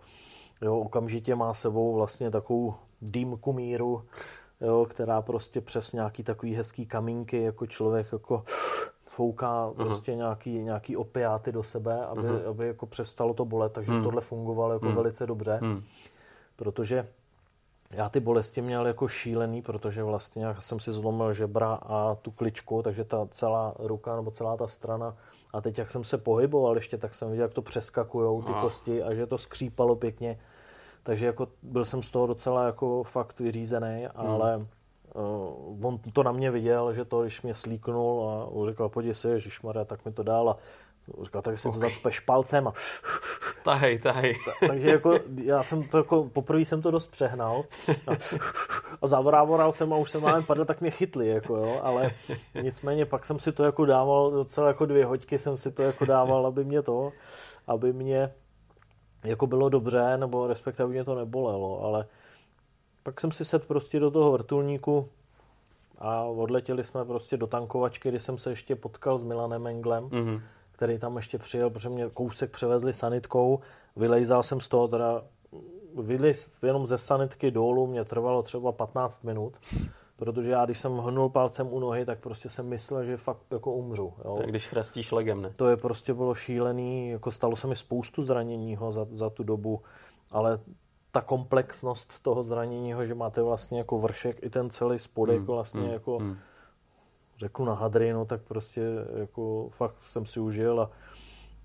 jo, 0.63 0.79
okamžitě 0.79 1.35
má 1.35 1.55
sebou 1.55 1.95
vlastně 1.95 2.31
takovou 2.31 2.75
dýmku 3.03 3.53
míru, 3.53 4.05
jo, 4.61 4.87
která 4.91 5.23
prostě 5.23 5.61
přes 5.61 5.93
nějaký 5.93 6.23
takový 6.23 6.55
hezký 6.55 6.87
kamínky 6.87 7.43
jako 7.43 7.67
člověk 7.67 8.13
jako 8.13 8.45
fouká 9.13 9.69
uh-huh. 9.69 9.75
prostě 9.75 10.15
nějaký, 10.15 10.63
nějaký 10.63 10.97
opiáty 10.97 11.53
do 11.53 11.63
sebe, 11.63 12.07
aby, 12.07 12.23
uh-huh. 12.23 12.49
aby 12.49 12.67
jako 12.67 12.87
přestalo 12.87 13.35
to 13.35 13.45
bolet, 13.45 13.73
takže 13.73 13.93
uh-huh. 13.93 14.03
tohle 14.03 14.21
fungovalo 14.21 14.73
jako 14.73 14.87
uh-huh. 14.87 14.95
velice 14.95 15.27
dobře, 15.27 15.59
uh-huh. 15.63 15.83
protože 16.57 17.09
já 17.91 18.09
ty 18.09 18.21
bolesti 18.21 18.63
měl 18.63 18.87
jako 18.87 19.09
šílený, 19.09 19.63
protože 19.63 20.03
vlastně 20.03 20.45
já 20.45 20.61
jsem 20.61 20.81
si 20.81 20.93
zlomil 20.93 21.33
žebra 21.33 21.75
a 21.75 22.15
tu 22.15 22.31
kličku, 22.31 22.83
takže 22.83 23.05
ta 23.05 23.29
celá 23.31 23.75
ruka 23.79 24.17
nebo 24.17 24.31
celá 24.31 24.57
ta 24.57 24.67
strana 24.67 25.17
a 25.55 25.61
teď 25.61 25.79
jak 25.79 25.91
jsem 25.91 26.05
se 26.05 26.19
pohyboval 26.19 26.75
ještě, 26.75 26.99
tak 26.99 27.15
jsem 27.15 27.31
viděl, 27.31 27.45
jak 27.45 27.55
to 27.55 27.63
přeskakujou 27.63 28.43
ty 28.43 28.53
kosti 28.61 29.03
a 29.03 29.15
že 29.15 29.27
to 29.27 29.39
skřípalo 29.39 29.97
pěkně. 29.97 30.39
Takže 31.03 31.27
jako 31.27 31.49
byl 31.63 31.85
jsem 31.85 32.03
z 32.03 32.11
toho 32.11 32.27
docela 32.27 32.67
jako 32.67 33.03
fakt 33.03 33.41
vyřízený, 33.41 34.09
hmm. 34.17 34.67
Uh, 35.15 35.87
on 35.87 35.99
to 36.13 36.23
na 36.23 36.33
mě 36.33 36.51
viděl, 36.51 36.95
že 36.95 37.05
to, 37.05 37.23
když 37.23 37.43
mě 37.43 37.55
slíknul 37.55 38.31
a 38.31 38.71
říkal, 38.71 38.89
podívej 38.89 39.15
se, 39.15 39.31
Ježišmarja, 39.31 39.85
tak 39.85 40.05
mi 40.05 40.13
to 40.13 40.23
dál 40.23 40.51
a 40.51 40.57
říkal, 41.23 41.43
tak 41.43 41.59
si 41.59 41.69
okay. 41.69 41.81
to 41.81 41.87
zacpeš 41.89 42.21
palcem 42.21 42.69
a... 42.69 42.73
Tahej, 43.65 43.99
tahej. 43.99 44.35
Ta, 44.45 44.67
takže 44.67 44.89
jako, 44.89 45.19
já 45.43 45.63
jsem 45.63 45.89
to 45.89 45.99
jako, 45.99 46.25
poprvé 46.33 46.61
jsem 46.61 46.83
to 46.83 46.91
dost 46.91 47.11
přehnal 47.11 47.65
a, 48.07 48.11
a 49.03 49.07
zavrávoral 49.07 49.73
jsem 49.73 49.93
a 49.93 49.97
už 49.97 50.11
jsem 50.11 50.23
máme 50.23 50.43
padl, 50.43 50.65
tak 50.65 50.81
mě 50.81 50.91
chytli, 50.91 51.29
jako 51.29 51.57
jo, 51.57 51.81
ale 51.83 52.11
nicméně 52.63 53.07
pak 53.07 53.25
jsem 53.25 53.39
si 53.39 53.53
to 53.53 53.65
jako 53.65 53.85
dával, 53.85 54.31
docela 54.31 54.69
jako 54.69 54.87
dvě 54.87 55.05
hoďky 55.05 55.39
jsem 55.39 55.57
si 55.57 55.71
to 55.73 55.83
jako 55.83 56.05
dával, 56.05 56.47
aby 56.47 56.65
mě 56.65 56.83
to, 56.83 57.13
aby 57.67 57.93
mě 57.93 58.33
jako 59.25 59.47
bylo 59.47 59.69
dobře, 59.69 60.17
nebo 60.17 60.47
respektive 60.47 60.89
mě 60.89 61.05
to 61.05 61.15
nebolelo, 61.15 61.83
ale 61.83 62.07
pak 63.03 63.21
jsem 63.21 63.33
si 63.33 63.45
sedl 63.45 63.65
prostě 63.67 64.01
do 64.01 64.11
toho 64.11 64.33
vrtulníku 64.33 65.09
a 65.99 66.23
odletěli 66.23 66.85
jsme 66.85 67.05
prostě 67.05 67.37
do 67.37 67.47
tankovačky, 67.47 68.09
kdy 68.09 68.19
jsem 68.19 68.39
se 68.39 68.51
ještě 68.51 68.77
potkal 68.77 69.19
s 69.19 69.23
Milanem 69.23 69.67
Englem, 69.67 70.05
mm-hmm. 70.05 70.41
který 70.73 70.99
tam 70.99 71.17
ještě 71.17 71.39
přijel, 71.39 71.71
protože 71.71 71.89
mě 71.89 72.11
kousek 72.15 72.51
převezli 72.51 72.93
sanitkou, 72.93 73.61
vylejzal 73.97 74.43
jsem 74.43 74.61
z 74.61 74.69
toho, 74.69 74.89
teda 74.89 75.23
vylez 76.01 76.63
jenom 76.63 76.87
ze 76.87 76.99
sanitky 76.99 77.51
dolů, 77.51 77.87
mě 77.87 78.05
trvalo 78.05 78.43
třeba 78.43 78.73
15 78.73 79.25
minut, 79.25 79.55
protože 80.17 80.51
já, 80.51 80.65
když 80.65 80.79
jsem 80.79 80.99
hnul 80.99 81.29
palcem 81.29 81.73
u 81.73 81.81
nohy, 81.81 82.05
tak 82.05 82.19
prostě 82.19 82.49
jsem 82.49 82.67
myslel, 82.67 83.05
že 83.05 83.17
fakt 83.17 83.47
jako 83.51 83.73
umřu. 83.73 84.13
Jo. 84.25 84.37
Tak 84.37 84.47
když 84.47 84.67
chrastíš 84.67 85.13
legem, 85.13 85.43
ne? 85.43 85.53
To 85.57 85.69
je 85.69 85.77
prostě 85.77 86.15
bylo 86.15 86.35
šílený, 86.35 87.11
jako 87.11 87.31
stalo 87.31 87.57
se 87.57 87.67
mi 87.67 87.77
spoustu 87.77 88.23
zraněního 88.23 88.93
za, 88.93 89.07
za 89.11 89.31
tu 89.31 89.43
dobu, 89.43 89.81
ale 90.31 90.59
ta 91.13 91.21
komplexnost 91.21 92.23
toho 92.23 92.43
zranění, 92.43 92.95
že 93.05 93.15
máte 93.15 93.43
vlastně 93.43 93.79
jako 93.79 93.99
vršek 93.99 94.43
i 94.43 94.51
ten 94.51 94.71
celý 94.71 94.99
spodek 94.99 95.37
hmm, 95.37 95.47
vlastně 95.47 95.81
hmm, 95.81 95.93
jako 95.93 96.19
hmm. 96.19 96.37
řeknu 97.39 97.65
na 97.65 97.75
hadry, 97.75 98.13
no 98.13 98.25
tak 98.25 98.43
prostě 98.43 98.83
jako 99.15 99.69
fakt 99.73 99.97
jsem 100.03 100.27
si 100.27 100.41
užil 100.41 100.81
a, 100.81 100.91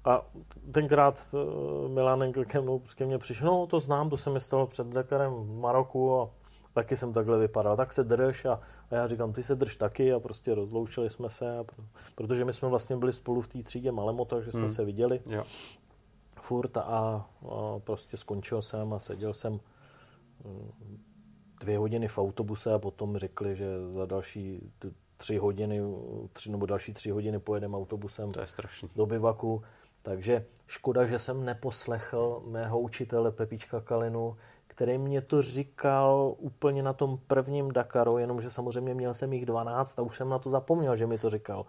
a 0.06 0.26
tenkrát 0.72 1.26
uh, 1.34 1.92
Milan 1.92 2.24
Engel 2.24 2.46
ke 2.46 2.62
mnou 2.62 2.82
ke 2.96 3.06
mně 3.06 3.18
přišel, 3.18 3.48
no 3.48 3.68
to 3.68 3.80
znám, 3.80 4.10
to 4.10 4.18
se 4.18 4.30
mi 4.30 4.40
stalo 4.40 4.68
před 4.68 4.88
Dakarem 4.88 5.34
v 5.34 5.60
Maroku 5.60 6.22
a 6.22 6.30
taky 6.74 6.98
jsem 6.98 7.14
takhle 7.14 7.40
vypadal, 7.40 7.78
tak 7.78 7.94
se 7.94 8.04
drž 8.04 8.46
a, 8.46 8.60
a 8.92 8.96
já 8.96 9.08
říkám, 9.08 9.34
ty 9.34 9.44
se 9.44 9.56
drž 9.56 9.76
taky 9.76 10.14
a 10.14 10.20
prostě 10.20 10.56
rozloučili 10.56 11.10
jsme 11.10 11.30
se, 11.30 11.58
a, 11.58 11.66
protože 12.16 12.46
my 12.46 12.54
jsme 12.54 12.68
vlastně 12.68 12.98
byli 12.98 13.14
spolu 13.14 13.42
v 13.42 13.48
té 13.48 13.64
třídě 13.64 13.92
Malemo, 13.92 14.26
takže 14.26 14.52
jsme 14.52 14.62
hmm. 14.62 14.70
se 14.70 14.86
viděli. 14.86 15.22
Jo 15.26 15.44
furt 16.40 16.78
a, 16.78 16.82
a 16.82 17.26
prostě 17.80 18.18
skončil 18.18 18.62
jsem 18.62 18.94
a 18.94 19.00
seděl 19.00 19.34
jsem 19.34 19.54
mm, 19.54 20.72
dvě 21.60 21.78
hodiny 21.78 22.08
v 22.08 22.18
autobuse 22.18 22.74
a 22.74 22.80
potom 22.80 23.18
řekli, 23.18 23.56
že 23.56 23.68
za 23.92 24.06
další 24.06 24.72
tři 25.18 25.38
hodiny, 25.38 25.82
tři 26.34 26.52
nebo 26.52 26.66
další 26.66 26.94
tři 26.94 27.10
hodiny 27.12 27.40
pojedeme 27.40 27.78
autobusem 27.78 28.32
to 28.32 28.40
je 28.40 28.48
strašný. 28.48 28.90
do 28.96 29.06
bivaku. 29.06 29.64
Takže 30.02 30.46
škoda, 30.68 31.06
že 31.06 31.20
jsem 31.20 31.46
neposlechl 31.46 32.44
mého 32.48 32.80
učitele 32.80 33.32
Pepička 33.32 33.82
Kalinu, 33.82 34.38
který 34.68 34.98
mě 34.98 35.22
to 35.22 35.42
říkal 35.42 36.36
úplně 36.38 36.84
na 36.84 36.94
tom 36.94 37.18
prvním 37.28 37.72
Dakaru, 37.72 38.18
jenomže 38.18 38.50
samozřejmě 38.52 38.94
měl 38.94 39.14
jsem 39.14 39.34
jich 39.34 39.46
12 39.46 40.00
a 40.00 40.02
už 40.02 40.18
jsem 40.18 40.30
na 40.30 40.40
to 40.40 40.50
zapomněl, 40.50 40.96
že 40.96 41.08
mi 41.08 41.18
to 41.18 41.30
říkal 41.30 41.66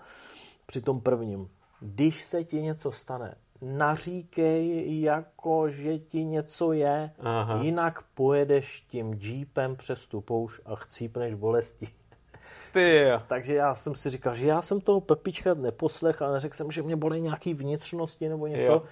při 0.67 0.81
tom 0.81 1.01
prvním. 1.01 1.51
Když 1.81 2.25
se 2.25 2.45
ti 2.45 2.63
něco 2.63 2.93
stane, 2.93 3.35
naříkej, 3.63 5.01
jako 5.01 5.69
že 5.69 5.99
ti 5.99 6.25
něco 6.25 6.73
je, 6.73 7.11
Aha. 7.21 7.63
jinak 7.63 8.03
pojedeš 8.15 8.81
tím 8.81 9.13
jeepem 9.13 9.77
přes 9.77 10.07
tu 10.07 10.21
pouš 10.21 10.61
a 10.67 10.77
chcípneš 10.77 11.35
bolesti. 11.35 11.89
Ty 12.73 13.05
Takže 13.29 13.55
já 13.55 13.75
jsem 13.75 13.95
si 13.95 14.11
říkal, 14.11 14.35
že 14.35 14.47
já 14.47 14.63
jsem 14.63 14.81
toho 14.81 15.01
Pepička 15.01 15.55
neposlech 15.55 16.23
a 16.23 16.33
neřekl 16.33 16.57
jsem, 16.57 16.71
že 16.71 16.83
mě 16.83 16.97
bolí 16.97 17.21
nějaký 17.21 17.55
vnitřnosti 17.55 18.29
nebo 18.29 18.47
něco. 18.47 18.73
Jo 18.73 18.83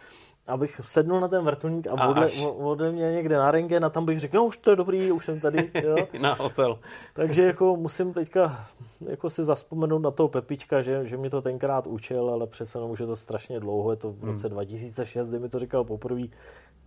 abych 0.47 0.81
sednul 0.85 1.21
na 1.21 1.29
ten 1.29 1.45
vrtulník 1.45 1.87
a, 1.87 1.91
a 1.91 2.09
ode, 2.09 2.31
ode 2.57 2.93
mě 2.93 3.13
někde 3.13 3.37
na 3.37 3.51
rengen 3.51 3.85
a 3.85 3.91
tam 3.91 4.07
bych 4.07 4.21
řekl, 4.21 4.37
no 4.37 4.45
už 4.45 4.57
to 4.57 4.71
je 4.71 4.77
dobrý, 4.77 5.13
už 5.13 5.25
jsem 5.25 5.41
tady. 5.41 5.71
Jo. 5.85 5.97
na 6.21 6.35
hotel. 6.35 6.79
Takže 7.15 7.45
jako 7.45 7.77
musím 7.77 8.13
teďka 8.13 8.67
jako 9.09 9.31
si 9.31 9.45
zaspomenout 9.45 10.03
na 10.03 10.11
toho 10.11 10.29
Pepička, 10.29 10.83
že, 10.83 11.07
že 11.07 11.17
mi 11.17 11.31
to 11.31 11.43
tenkrát 11.43 11.87
učil, 11.87 12.31
ale 12.31 12.47
přece 12.47 12.79
jenom 12.79 12.91
už 12.91 13.01
je 13.01 13.07
to 13.07 13.17
strašně 13.17 13.61
dlouho, 13.61 13.91
je 13.91 13.97
to 13.97 14.13
v 14.13 14.25
roce 14.25 14.47
hmm. 14.47 14.55
2006, 14.55 15.29
kdy 15.29 15.39
mi 15.39 15.49
to 15.49 15.59
říkal 15.59 15.85
poprvé, 15.85 16.23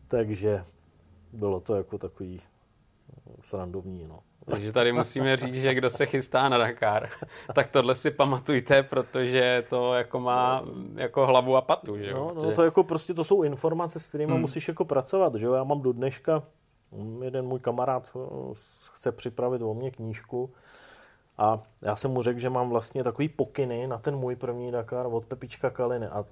takže 0.07 0.65
bylo 1.33 1.59
to 1.59 1.75
jako 1.75 1.97
takový 1.97 2.41
srandovní. 3.41 4.07
No. 4.07 4.19
Takže 4.45 4.71
tady 4.71 4.91
musíme 4.91 5.37
říct, 5.37 5.55
že 5.55 5.73
kdo 5.73 5.89
se 5.89 6.05
chystá 6.05 6.49
na 6.49 6.57
Dakar, 6.57 7.09
tak 7.55 7.69
tohle 7.71 7.95
si 7.95 8.11
pamatujte, 8.11 8.83
protože 8.83 9.63
to 9.69 9.93
jako 9.93 10.19
má 10.19 10.65
jako 10.95 11.27
hlavu 11.27 11.55
a 11.55 11.61
patu. 11.61 11.97
Že 11.97 12.09
jo? 12.09 12.31
No, 12.35 12.43
no, 12.43 12.51
to 12.51 12.63
jako 12.63 12.83
prostě 12.83 13.13
to 13.13 13.23
jsou 13.23 13.43
informace, 13.43 13.99
s 13.99 14.07
kterými 14.07 14.31
hmm. 14.31 14.41
musíš 14.41 14.67
jako 14.67 14.85
pracovat. 14.85 15.35
Že 15.35 15.45
jo? 15.45 15.53
Já 15.53 15.63
mám 15.63 15.81
do 15.81 15.93
dneška, 15.93 16.43
jeden 17.23 17.45
můj 17.45 17.59
kamarád 17.59 18.11
eh, 18.15 18.19
chce 18.93 19.11
připravit 19.11 19.61
o 19.61 19.73
mě 19.73 19.91
knížku 19.91 20.49
a 21.37 21.63
já 21.81 21.95
jsem 21.95 22.11
mu 22.11 22.21
řekl, 22.21 22.39
že 22.39 22.49
mám 22.49 22.69
vlastně 22.69 23.03
takový 23.03 23.29
pokyny 23.29 23.87
na 23.87 23.97
ten 23.97 24.15
můj 24.15 24.35
první 24.35 24.71
Dakar 24.71 25.05
od 25.05 25.25
Pepička 25.25 25.69
Kaliny 25.69 26.07
a 26.07 26.25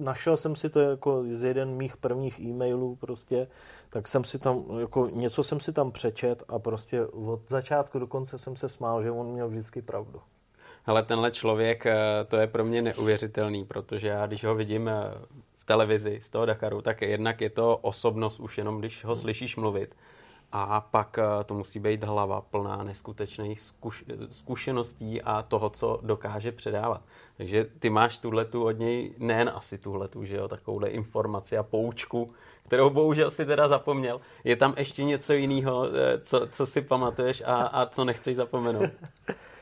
našel 0.00 0.36
jsem 0.36 0.56
si 0.56 0.70
to 0.70 0.80
jako 0.80 1.24
z 1.32 1.42
jeden 1.42 1.70
mých 1.70 1.96
prvních 1.96 2.40
e-mailů 2.40 2.96
prostě, 2.96 3.48
tak 3.90 4.08
jsem 4.08 4.24
si 4.24 4.38
tam, 4.38 4.64
jako 4.78 5.08
něco 5.12 5.42
jsem 5.42 5.60
si 5.60 5.72
tam 5.72 5.92
přečet 5.92 6.42
a 6.48 6.58
prostě 6.58 7.06
od 7.06 7.40
začátku 7.48 7.98
do 7.98 8.06
konce 8.06 8.38
jsem 8.38 8.56
se 8.56 8.68
smál, 8.68 9.02
že 9.02 9.10
on 9.10 9.26
měl 9.26 9.48
vždycky 9.48 9.82
pravdu. 9.82 10.20
Ale 10.86 11.02
tenhle 11.02 11.30
člověk, 11.30 11.86
eh, 11.86 11.96
to 12.28 12.36
je 12.36 12.46
pro 12.46 12.64
mě 12.64 12.82
neuvěřitelný, 12.82 13.64
protože 13.64 14.08
já, 14.08 14.26
když 14.26 14.44
ho 14.44 14.54
vidím 14.54 14.88
eh, 14.88 14.94
v 15.56 15.64
televizi 15.64 16.18
z 16.22 16.30
toho 16.30 16.46
Dakaru, 16.46 16.82
tak 16.82 17.02
jednak 17.02 17.40
je 17.40 17.50
to 17.50 17.76
osobnost 17.76 18.40
už 18.40 18.58
jenom, 18.58 18.78
když 18.78 19.04
ho 19.04 19.16
slyšíš 19.16 19.56
mluvit. 19.56 19.94
A 20.52 20.80
pak 20.80 21.18
eh, 21.18 21.44
to 21.44 21.54
musí 21.54 21.78
být 21.78 22.04
hlava 22.04 22.40
plná 22.40 22.82
neskutečných 22.82 23.60
zkuš- 23.60 24.28
zkušeností 24.30 25.22
a 25.22 25.42
toho, 25.42 25.70
co 25.70 26.00
dokáže 26.02 26.52
předávat. 26.52 27.02
Takže 27.36 27.66
ty 27.78 27.90
máš 27.90 28.18
tuhletu 28.18 28.64
od 28.64 28.78
něj, 28.78 29.14
nejen 29.18 29.50
asi 29.54 29.78
tuhletu, 29.78 30.24
že 30.24 30.36
jo, 30.36 30.48
takovouhle 30.48 30.88
informaci 30.88 31.58
a 31.58 31.62
poučku, 31.62 32.32
kterou 32.66 32.90
bohužel 32.90 33.30
si 33.30 33.46
teda 33.46 33.68
zapomněl. 33.68 34.20
Je 34.44 34.56
tam 34.56 34.74
ještě 34.76 35.04
něco 35.04 35.32
jiného, 35.32 35.88
eh, 35.94 36.18
co, 36.18 36.46
co 36.46 36.66
si 36.66 36.82
pamatuješ 36.82 37.42
a, 37.46 37.54
a 37.54 37.86
co 37.86 38.04
nechceš 38.04 38.36
zapomenout? 38.36 38.90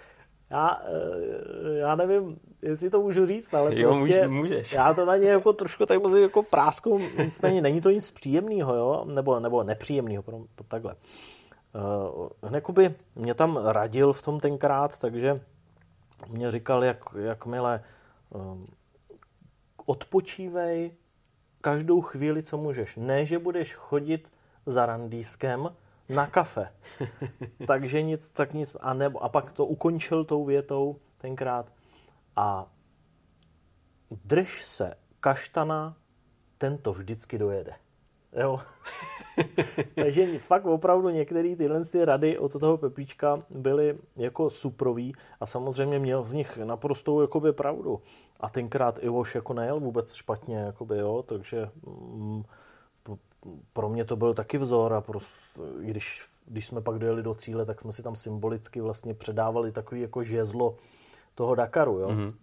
Já, 0.50 0.82
eh, 0.84 1.78
já 1.78 1.94
nevím, 1.94 2.40
jestli 2.62 2.90
to 2.90 3.00
můžu 3.00 3.26
říct, 3.26 3.54
ale 3.54 3.80
jo, 3.80 3.94
prostě 3.94 4.28
můžeš. 4.28 4.72
já 4.72 4.94
to 4.94 5.04
na 5.04 5.16
ně 5.16 5.28
jako 5.28 5.52
trošku 5.52 5.86
tak 5.86 6.02
mezi 6.02 6.20
jako 6.20 6.42
prásku, 6.42 7.00
nicméně 7.18 7.62
není 7.62 7.80
to 7.80 7.90
nic 7.90 8.10
příjemného, 8.10 8.74
jo, 8.74 9.04
nebo, 9.14 9.40
nebo 9.40 9.64
nepříjemného, 9.64 10.24
takhle. 10.68 10.94
Uh, 11.74 12.88
mě 13.14 13.34
tam 13.34 13.56
radil 13.56 14.12
v 14.12 14.22
tom 14.22 14.40
tenkrát, 14.40 14.98
takže 14.98 15.40
mě 16.28 16.50
říkal, 16.50 16.84
jak, 16.84 17.04
jakmile 17.18 17.84
um, 18.30 18.66
odpočívej 19.86 20.90
každou 21.60 22.00
chvíli, 22.00 22.42
co 22.42 22.56
můžeš. 22.58 22.96
Ne, 22.96 23.26
že 23.26 23.38
budeš 23.38 23.74
chodit 23.74 24.30
za 24.66 24.86
randískem, 24.86 25.68
na 26.08 26.26
kafe. 26.26 26.68
Takže 27.66 28.02
nic, 28.02 28.28
tak 28.28 28.52
nic. 28.54 28.76
A, 28.80 28.94
nebo, 28.94 29.22
a 29.22 29.28
pak 29.28 29.52
to 29.52 29.66
ukončil 29.66 30.24
tou 30.24 30.44
větou 30.44 30.96
tenkrát. 31.18 31.72
A 32.36 32.66
drž 34.24 34.64
se 34.64 34.94
kaštana, 35.20 35.96
ten 36.58 36.78
to 36.78 36.92
vždycky 36.92 37.38
dojede. 37.38 37.72
Jo. 38.32 38.60
Takže 39.94 40.38
fakt 40.38 40.66
opravdu 40.66 41.08
některé 41.08 41.56
tyhle 41.56 41.84
ty 41.84 42.04
rady 42.04 42.38
od 42.38 42.60
toho 42.60 42.78
Pepíčka 42.78 43.42
byly 43.50 43.98
jako 44.16 44.50
suprový 44.50 45.14
a 45.40 45.46
samozřejmě 45.46 45.98
měl 45.98 46.22
v 46.22 46.34
nich 46.34 46.56
naprostou 46.56 47.20
jakoby 47.20 47.52
pravdu. 47.52 48.02
A 48.40 48.50
tenkrát 48.50 48.98
Ivoš 49.00 49.34
jako 49.34 49.54
nejel 49.54 49.80
vůbec 49.80 50.14
špatně, 50.14 50.56
jakoby, 50.56 50.98
jo, 50.98 51.24
takže 51.28 51.70
mm, 51.86 52.42
pro 53.72 53.88
mě 53.88 54.04
to 54.04 54.16
byl 54.16 54.34
taky 54.34 54.58
vzor 54.58 54.94
a 54.94 55.00
prostě, 55.00 55.60
když, 55.80 56.26
když 56.46 56.66
jsme 56.66 56.80
pak 56.80 56.98
dojeli 56.98 57.22
do 57.22 57.34
cíle, 57.34 57.64
tak 57.64 57.80
jsme 57.80 57.92
si 57.92 58.02
tam 58.02 58.16
symbolicky 58.16 58.80
vlastně 58.80 59.14
předávali 59.14 59.72
takový 59.72 60.00
jako 60.00 60.24
žezlo 60.24 60.76
toho 61.34 61.54
Dakaru, 61.54 61.98
jo. 61.98 62.08
Mm-hmm. 62.08 62.34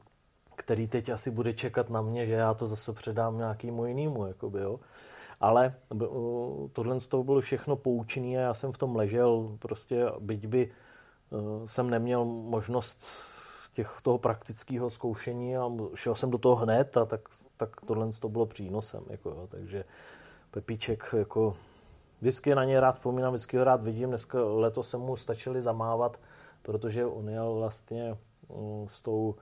který 0.56 0.88
teď 0.88 1.10
asi 1.10 1.32
bude 1.32 1.54
čekat 1.54 1.90
na 1.90 2.02
mě, 2.02 2.26
že 2.26 2.34
já 2.34 2.54
to 2.54 2.68
zase 2.68 2.94
předám 2.94 3.38
nějakýmu 3.38 3.86
jinému, 3.86 4.28
jakoby, 4.28 4.60
jo. 4.60 4.80
Ale 5.40 5.76
tohle 6.74 7.00
z 7.00 7.08
toho 7.08 7.24
bylo 7.24 7.42
všechno 7.42 7.76
poučené 7.76 8.38
a 8.38 8.42
já 8.42 8.54
jsem 8.54 8.72
v 8.72 8.78
tom 8.78 8.96
ležel, 8.96 9.58
prostě 9.60 10.06
byť 10.20 10.48
by 10.48 10.72
e, 10.72 11.68
jsem 11.68 11.90
neměl 11.90 12.26
možnost 12.26 13.06
těch, 13.74 13.98
toho 14.04 14.18
praktického 14.18 14.90
zkoušení 14.90 15.58
a 15.58 15.72
šel 15.96 16.16
jsem 16.16 16.32
do 16.32 16.38
toho 16.38 16.56
hned 16.56 16.98
a 16.98 17.06
tak, 17.06 17.22
tak 17.58 17.82
tohle 17.86 18.10
to 18.20 18.30
bylo 18.30 18.46
přínosem. 18.46 19.04
Jako, 19.10 19.30
jo. 19.30 19.48
Takže 19.52 19.86
Pepíček, 20.56 21.16
jako 21.18 21.56
vždycky 22.22 22.56
na 22.56 22.64
něj 22.64 22.80
rád 22.80 22.92
vzpomínám, 22.92 23.34
vždycky 23.34 23.58
ho 23.58 23.64
rád 23.64 23.84
vidím. 23.84 24.10
Dneska 24.10 24.40
letos 24.44 24.90
se 24.90 24.98
mu 24.98 25.16
stačili 25.16 25.62
zamávat, 25.62 26.20
protože 26.62 27.06
on 27.06 27.30
jel 27.30 27.56
vlastně 27.56 28.18
mm, 28.50 28.88
s 28.88 29.02
tou, 29.02 29.36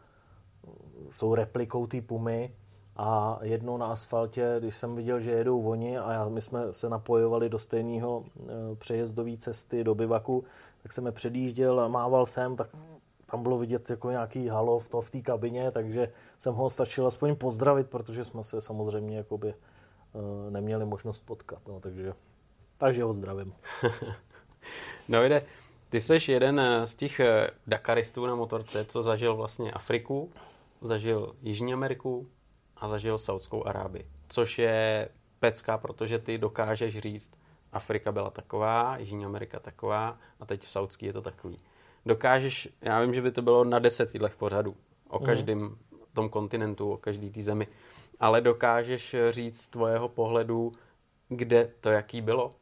s 1.12 1.20
tou 1.20 1.36
replikou 1.36 1.88
té 1.88 2.02
Pumy 2.02 2.56
a 2.96 3.40
jednou 3.42 3.78
na 3.78 3.88
asfaltě, 3.88 4.56
když 4.60 4.76
jsem 4.76 4.96
viděl, 4.96 5.20
že 5.20 5.32
jedou 5.32 5.62
oni 5.62 5.98
a 5.98 6.12
já, 6.12 6.30
my 6.30 6.42
jsme 6.42 6.74
se 6.74 6.90
napojovali 6.90 7.50
do 7.50 7.60
stejného 7.60 8.24
e, 8.26 8.76
přejezdové 8.76 9.38
cesty 9.38 9.84
do 9.84 9.96
bivaku, 9.96 10.44
tak 10.84 10.92
jsem 10.92 11.06
je 11.06 11.12
předjížděl 11.12 11.80
a 11.80 11.88
mával 11.88 12.26
jsem, 12.26 12.56
tak 12.56 12.70
tam 13.26 13.44
bylo 13.44 13.58
vidět 13.58 13.90
jako 13.90 14.12
nějaký 14.12 14.48
halo 14.48 14.80
v, 14.80 14.90
v 15.02 15.12
té 15.12 15.22
kabině, 15.22 15.72
takže 15.72 16.08
jsem 16.38 16.54
ho 16.54 16.70
stačil 16.70 17.08
aspoň 17.08 17.36
pozdravit, 17.36 17.90
protože 17.90 18.26
jsme 18.26 18.44
se 18.44 18.62
samozřejmě 18.62 19.18
jakoby 19.18 19.54
neměli 20.50 20.86
možnost 20.86 21.20
potkat. 21.26 21.60
No, 21.68 21.80
takže, 21.80 22.14
takže 22.78 23.04
ho 23.04 23.14
zdravím. 23.14 23.54
no 25.08 25.24
jde. 25.24 25.46
Ty 25.90 26.02
jsi 26.02 26.32
jeden 26.32 26.60
eh, 26.60 26.88
z 26.88 26.96
těch 26.96 27.20
eh, 27.20 27.50
Dakaristů 27.68 28.26
na 28.26 28.36
motorce, 28.36 28.86
co 28.86 29.04
zažil 29.04 29.36
vlastně 29.36 29.72
Afriku, 29.72 30.32
zažil 30.82 31.36
Jižní 31.42 31.74
Ameriku 31.74 32.28
a 32.78 32.88
zažil 32.88 33.18
Saudskou 33.18 33.68
Arábii. 33.68 34.06
Což 34.28 34.60
je 34.60 35.10
pecka, 35.40 35.78
protože 35.78 36.20
ty 36.20 36.38
dokážeš 36.38 37.00
říct, 37.00 37.32
Afrika 37.72 38.12
byla 38.12 38.30
taková, 38.30 38.98
Jižní 38.98 39.26
Amerika 39.26 39.60
taková 39.60 40.18
a 40.40 40.46
teď 40.46 40.62
v 40.62 40.72
Saudský 40.72 41.06
je 41.06 41.14
to 41.14 41.22
takový. 41.22 41.60
Dokážeš, 42.06 42.70
já 42.82 43.02
vím, 43.02 43.14
že 43.14 43.22
by 43.22 43.32
to 43.32 43.42
bylo 43.42 43.64
na 43.64 43.80
deset 43.80 44.12
týdlech 44.12 44.36
pořadu, 44.36 44.76
o 45.10 45.18
mhm. 45.18 45.26
každém 45.26 45.60
mm. 45.60 45.78
tom 46.14 46.30
kontinentu, 46.30 46.92
o 46.92 46.98
každý 46.98 47.30
té 47.30 47.42
zemi 47.42 47.68
ale 48.24 48.42
dokážeš 48.42 49.16
říct 49.30 49.62
z 49.62 49.70
tvojeho 49.70 50.10
pohledu, 50.10 50.72
kde 51.30 51.72
to 51.82 51.90
jaký 51.90 52.22
bylo? 52.22 52.56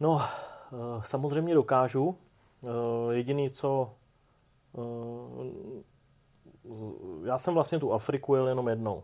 No, 0.00 0.22
eh, 0.22 1.02
samozřejmě 1.02 1.54
dokážu. 1.54 2.16
Eh, 2.62 3.14
jediný, 3.14 3.50
co... 3.50 3.94
Eh, 4.78 5.82
já 7.24 7.38
jsem 7.38 7.54
vlastně 7.54 7.78
tu 7.78 7.92
Afriku 7.92 8.34
jel 8.34 8.48
jenom 8.48 8.68
jednou, 8.68 9.02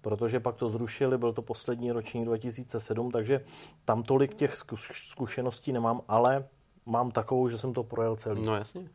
protože 0.00 0.40
pak 0.40 0.56
to 0.56 0.68
zrušili, 0.68 1.18
byl 1.18 1.32
to 1.32 1.42
poslední 1.42 1.92
ročník 1.92 2.24
2007, 2.24 3.10
takže 3.10 3.44
tam 3.84 4.02
tolik 4.02 4.34
těch 4.34 4.56
zkušeností 4.92 5.72
nemám, 5.72 6.00
ale 6.08 6.48
mám 6.86 7.10
takovou, 7.10 7.48
že 7.48 7.58
jsem 7.58 7.72
to 7.72 7.82
projel 7.82 8.16
celý. 8.16 8.44
No 8.44 8.56
jasně. 8.56 8.88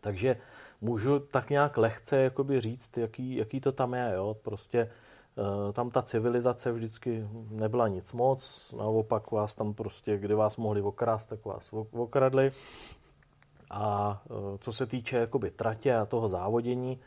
Takže 0.00 0.36
můžu 0.82 1.18
tak 1.18 1.50
nějak 1.50 1.76
lehce 1.76 2.16
jakoby 2.16 2.60
říct, 2.60 2.98
jaký, 2.98 3.36
jaký 3.36 3.60
to 3.60 3.72
tam 3.72 3.94
je. 3.94 4.12
Jo? 4.14 4.36
Prostě 4.42 4.78
eh, 4.78 5.72
tam 5.72 5.90
ta 5.90 6.02
civilizace 6.02 6.72
vždycky 6.72 7.26
nebyla 7.50 7.88
nic 7.88 8.12
moc, 8.12 8.74
naopak 8.78 9.30
vás 9.30 9.54
tam 9.54 9.74
prostě, 9.74 10.18
kdy 10.18 10.34
vás 10.34 10.56
mohli 10.56 10.82
okrást, 10.82 11.28
tak 11.28 11.44
vás 11.44 11.72
okradli. 11.92 12.52
A 13.70 14.22
eh, 14.26 14.58
co 14.58 14.72
se 14.72 14.86
týče 14.86 15.16
jakoby 15.16 15.50
tratě 15.50 15.96
a 15.96 16.06
toho 16.06 16.28
závodění, 16.28 17.00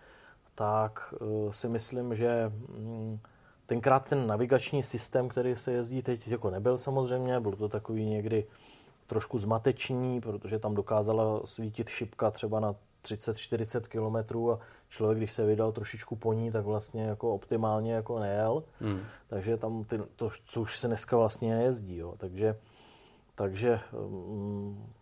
tak 0.56 1.14
si 1.52 1.70
myslím, 1.70 2.16
že 2.16 2.52
mm, 2.68 3.20
tenkrát 3.66 4.10
ten 4.10 4.28
navigační 4.28 4.84
systém, 4.84 5.30
který 5.30 5.56
se 5.56 5.72
jezdí 5.72 6.02
teď, 6.02 6.28
jako 6.28 6.50
nebyl 6.50 6.78
samozřejmě, 6.78 7.40
byl 7.40 7.52
to 7.52 7.70
takový 7.70 8.06
někdy 8.06 8.46
trošku 9.08 9.38
zmateční, 9.38 10.22
protože 10.22 10.60
tam 10.60 10.76
dokázala 10.76 11.42
svítit 11.46 11.90
šipka 11.90 12.32
třeba 12.32 12.60
na 12.60 12.76
30-40 13.06 13.82
kilometrů 13.82 14.52
a 14.52 14.60
člověk, 14.90 15.18
když 15.18 15.32
se 15.32 15.46
vydal 15.46 15.72
trošičku 15.72 16.16
po 16.16 16.34
ní, 16.34 16.52
tak 16.52 16.66
vlastně 16.66 17.04
jako 17.04 17.34
optimálně 17.34 17.94
jako 17.94 18.20
nejel. 18.20 18.64
Hmm. 18.80 19.00
Takže 19.28 19.58
tam 19.58 19.84
ty, 19.84 20.00
to, 20.16 20.30
co 20.46 20.62
už 20.62 20.80
se 20.80 20.88
dneska 20.88 21.18
vlastně 21.18 21.56
nejezdí. 21.56 21.98
Jo. 21.98 22.16
Takže, 22.18 22.60
takže 23.36 23.80
um, 23.92 24.94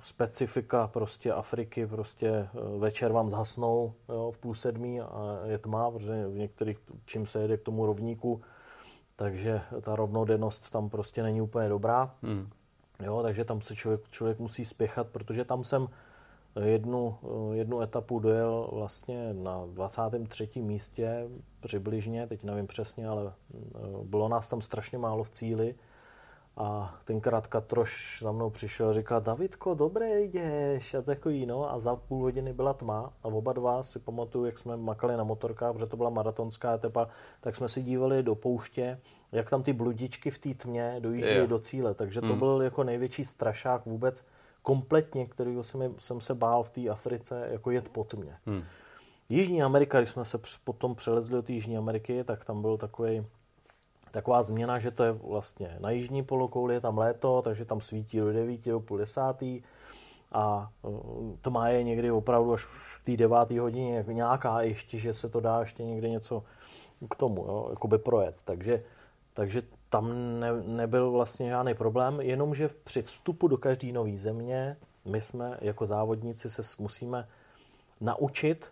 specifika 0.00 0.86
prostě 0.86 1.32
Afriky, 1.32 1.86
prostě 1.86 2.28
eh, 2.28 2.48
večer 2.78 3.12
vám 3.12 3.30
zhasnou 3.30 3.94
jo, 4.08 4.30
v 4.30 4.38
půl 4.38 4.54
sedmí 4.54 5.00
a 5.00 5.40
je 5.44 5.58
tma, 5.58 5.90
protože 5.90 6.26
v 6.28 6.34
některých, 6.34 6.78
čím 7.04 7.26
se 7.26 7.42
jede 7.42 7.56
k 7.56 7.62
tomu 7.62 7.86
rovníku, 7.86 8.40
takže 9.16 9.60
ta 9.80 9.96
rovnodennost 9.96 10.70
tam 10.70 10.88
prostě 10.88 11.22
není 11.22 11.40
úplně 11.40 11.68
dobrá. 11.68 12.14
Hmm. 12.22 12.50
Jo, 13.02 13.22
takže 13.22 13.44
tam 13.44 13.60
se 13.60 13.76
člověk, 13.76 14.08
člověk 14.10 14.38
musí 14.38 14.64
spěchat, 14.64 15.08
protože 15.08 15.44
tam 15.44 15.64
jsem 15.64 15.88
jednu, 16.60 17.18
jednu 17.52 17.80
etapu 17.80 18.18
dojel 18.18 18.68
vlastně 18.72 19.34
na 19.34 19.66
23. 19.66 20.48
místě 20.56 21.28
přibližně, 21.60 22.26
teď 22.26 22.44
nevím 22.44 22.66
přesně, 22.66 23.08
ale 23.08 23.32
bylo 24.04 24.28
nás 24.28 24.48
tam 24.48 24.62
strašně 24.62 24.98
málo 24.98 25.24
v 25.24 25.30
cíli. 25.30 25.74
A 26.60 26.94
tenkrát 27.04 27.46
Katroš 27.46 28.18
za 28.22 28.32
mnou 28.32 28.50
přišel 28.50 28.88
a 28.88 28.92
říkal, 28.92 29.20
Davidko, 29.20 29.74
dobré 29.74 30.20
jdeš 30.20 30.94
a 30.94 31.02
takový, 31.02 31.46
no. 31.46 31.72
A 31.72 31.80
za 31.80 31.96
půl 31.96 32.22
hodiny 32.22 32.52
byla 32.52 32.74
tma 32.74 33.12
a 33.22 33.24
oba 33.24 33.52
dva 33.52 33.82
si 33.82 33.98
pamatuju, 33.98 34.44
jak 34.44 34.58
jsme 34.58 34.76
makali 34.76 35.16
na 35.16 35.24
motorkách, 35.24 35.72
protože 35.72 35.86
to 35.86 35.96
byla 35.96 36.10
maratonská 36.10 36.74
etapa, 36.74 37.08
tak 37.40 37.56
jsme 37.56 37.68
si 37.68 37.82
dívali 37.82 38.22
do 38.22 38.34
pouště, 38.34 39.00
jak 39.32 39.50
tam 39.50 39.62
ty 39.62 39.72
bludičky 39.72 40.30
v 40.30 40.38
té 40.38 40.54
tmě 40.54 40.96
dojíždějí 40.98 41.48
do 41.48 41.58
cíle. 41.58 41.94
Takže 41.94 42.20
to 42.20 42.26
hmm. 42.26 42.38
byl 42.38 42.62
jako 42.62 42.84
největší 42.84 43.24
strašák 43.24 43.86
vůbec 43.86 44.24
kompletně, 44.62 45.26
kterého 45.26 45.64
jsem, 45.64 45.94
jsem 45.98 46.20
se 46.20 46.34
bál 46.34 46.62
v 46.62 46.70
té 46.70 46.88
Africe, 46.88 47.48
jako 47.50 47.70
jet 47.70 47.88
pod 47.88 48.14
mě. 48.14 48.36
Hmm. 48.46 48.62
Jižní 49.28 49.62
Amerika, 49.62 49.98
když 49.98 50.10
jsme 50.10 50.24
se 50.24 50.38
potom 50.64 50.94
přelezli 50.94 51.34
do 51.34 51.42
té 51.42 51.52
Jižní 51.52 51.76
Ameriky, 51.76 52.24
tak 52.24 52.44
tam 52.44 52.62
byl 52.62 52.76
takový 52.76 53.26
taková 54.10 54.42
změna, 54.42 54.78
že 54.78 54.90
to 54.90 55.04
je 55.04 55.12
vlastně 55.12 55.76
na 55.80 55.90
jižní 55.90 56.22
polokouli, 56.22 56.74
je 56.74 56.80
tam 56.80 56.98
léto, 56.98 57.42
takže 57.42 57.64
tam 57.64 57.80
svítí 57.80 58.18
do 58.18 58.32
9, 58.32 58.64
do 58.64 58.80
půl 58.80 58.98
desátý 58.98 59.62
a 60.32 60.70
to 61.40 61.50
má 61.50 61.68
je 61.68 61.82
někdy 61.82 62.10
opravdu 62.10 62.52
až 62.52 62.64
v 62.64 63.04
té 63.04 63.16
deváté 63.16 63.60
hodině 63.60 64.04
nějaká 64.08 64.62
ještě, 64.62 64.98
že 64.98 65.14
se 65.14 65.28
to 65.28 65.40
dá 65.40 65.60
ještě 65.60 65.84
někde 65.84 66.08
něco 66.08 66.44
k 67.10 67.16
tomu, 67.16 67.44
jo, 67.48 67.66
jakoby 67.70 67.98
projet. 67.98 68.36
Takže, 68.44 68.84
takže 69.34 69.62
tam 69.90 70.40
ne, 70.40 70.62
nebyl 70.62 71.10
vlastně 71.10 71.48
žádný 71.48 71.74
problém, 71.74 72.20
jenomže 72.20 72.70
při 72.84 73.02
vstupu 73.02 73.48
do 73.48 73.56
každé 73.56 73.92
nové 73.92 74.16
země 74.16 74.76
my 75.08 75.20
jsme 75.20 75.58
jako 75.60 75.86
závodníci 75.86 76.50
se 76.50 76.62
musíme 76.78 77.28
naučit 78.00 78.66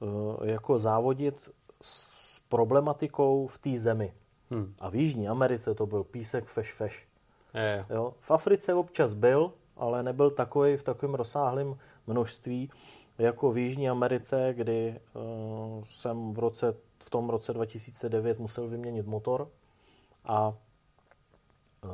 uh, 0.00 0.46
jako 0.48 0.78
závodit 0.78 1.50
s 1.82 2.40
problematikou 2.40 3.46
v 3.46 3.58
té 3.58 3.78
zemi. 3.78 4.12
Hmm. 4.50 4.74
A 4.78 4.90
v 4.90 4.94
Jižní 4.94 5.28
Americe 5.28 5.74
to 5.74 5.86
byl 5.86 6.04
písek 6.04 6.44
feš 6.44 6.72
feš. 6.72 7.08
Je. 7.54 7.86
Jo? 7.90 8.14
V 8.20 8.30
Africe 8.30 8.74
občas 8.74 9.12
byl, 9.12 9.52
ale 9.76 10.02
nebyl 10.02 10.30
takový 10.30 10.76
v 10.76 10.82
takovém 10.82 11.14
rozsáhlém 11.14 11.78
množství 12.06 12.70
jako 13.18 13.52
v 13.52 13.58
Jižní 13.58 13.88
Americe, 13.88 14.54
kdy 14.56 15.00
uh, 15.14 15.84
jsem 15.84 16.32
v, 16.34 16.38
roce, 16.38 16.74
v 16.98 17.10
tom 17.10 17.30
roce 17.30 17.52
2009 17.52 18.38
musel 18.38 18.68
vyměnit 18.68 19.06
motor 19.06 19.48
a 20.26 20.54
eh, 21.84 21.88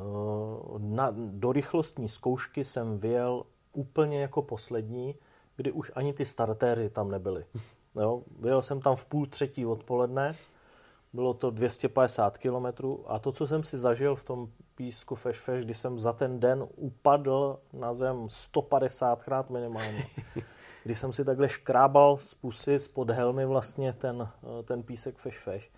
na, 0.77 1.13
do 1.15 1.51
rychlostní 1.51 2.09
zkoušky 2.09 2.63
jsem 2.63 2.97
vyjel 2.97 3.43
úplně 3.73 4.21
jako 4.21 4.41
poslední, 4.41 5.15
kdy 5.55 5.71
už 5.71 5.91
ani 5.95 6.13
ty 6.13 6.25
startéry 6.25 6.89
tam 6.89 7.11
nebyly. 7.11 7.45
Jo, 7.95 8.23
vyjel 8.39 8.61
jsem 8.61 8.81
tam 8.81 8.95
v 8.95 9.05
půl 9.05 9.25
třetí 9.25 9.65
odpoledne, 9.65 10.31
bylo 11.13 11.33
to 11.33 11.51
250 11.51 12.37
km 12.37 12.65
a 13.07 13.19
to, 13.19 13.31
co 13.31 13.47
jsem 13.47 13.63
si 13.63 13.77
zažil 13.77 14.15
v 14.15 14.23
tom 14.23 14.49
písku 14.75 15.15
Feš 15.15 15.39
Feš, 15.39 15.65
kdy 15.65 15.73
jsem 15.73 15.99
za 15.99 16.13
ten 16.13 16.39
den 16.39 16.67
upadl 16.75 17.59
na 17.73 17.93
zem 17.93 18.29
150 18.29 19.23
krát 19.23 19.49
minimálně. 19.49 20.07
Když 20.83 20.99
jsem 20.99 21.13
si 21.13 21.25
takhle 21.25 21.49
škrábal 21.49 22.17
z 22.17 22.33
pusy, 22.33 22.79
spod 22.79 23.09
helmy 23.09 23.45
vlastně 23.45 23.93
ten, 23.93 24.29
eh, 24.59 24.63
ten 24.63 24.83
písek 24.83 25.17
Feš 25.17 25.39
Feš 25.39 25.71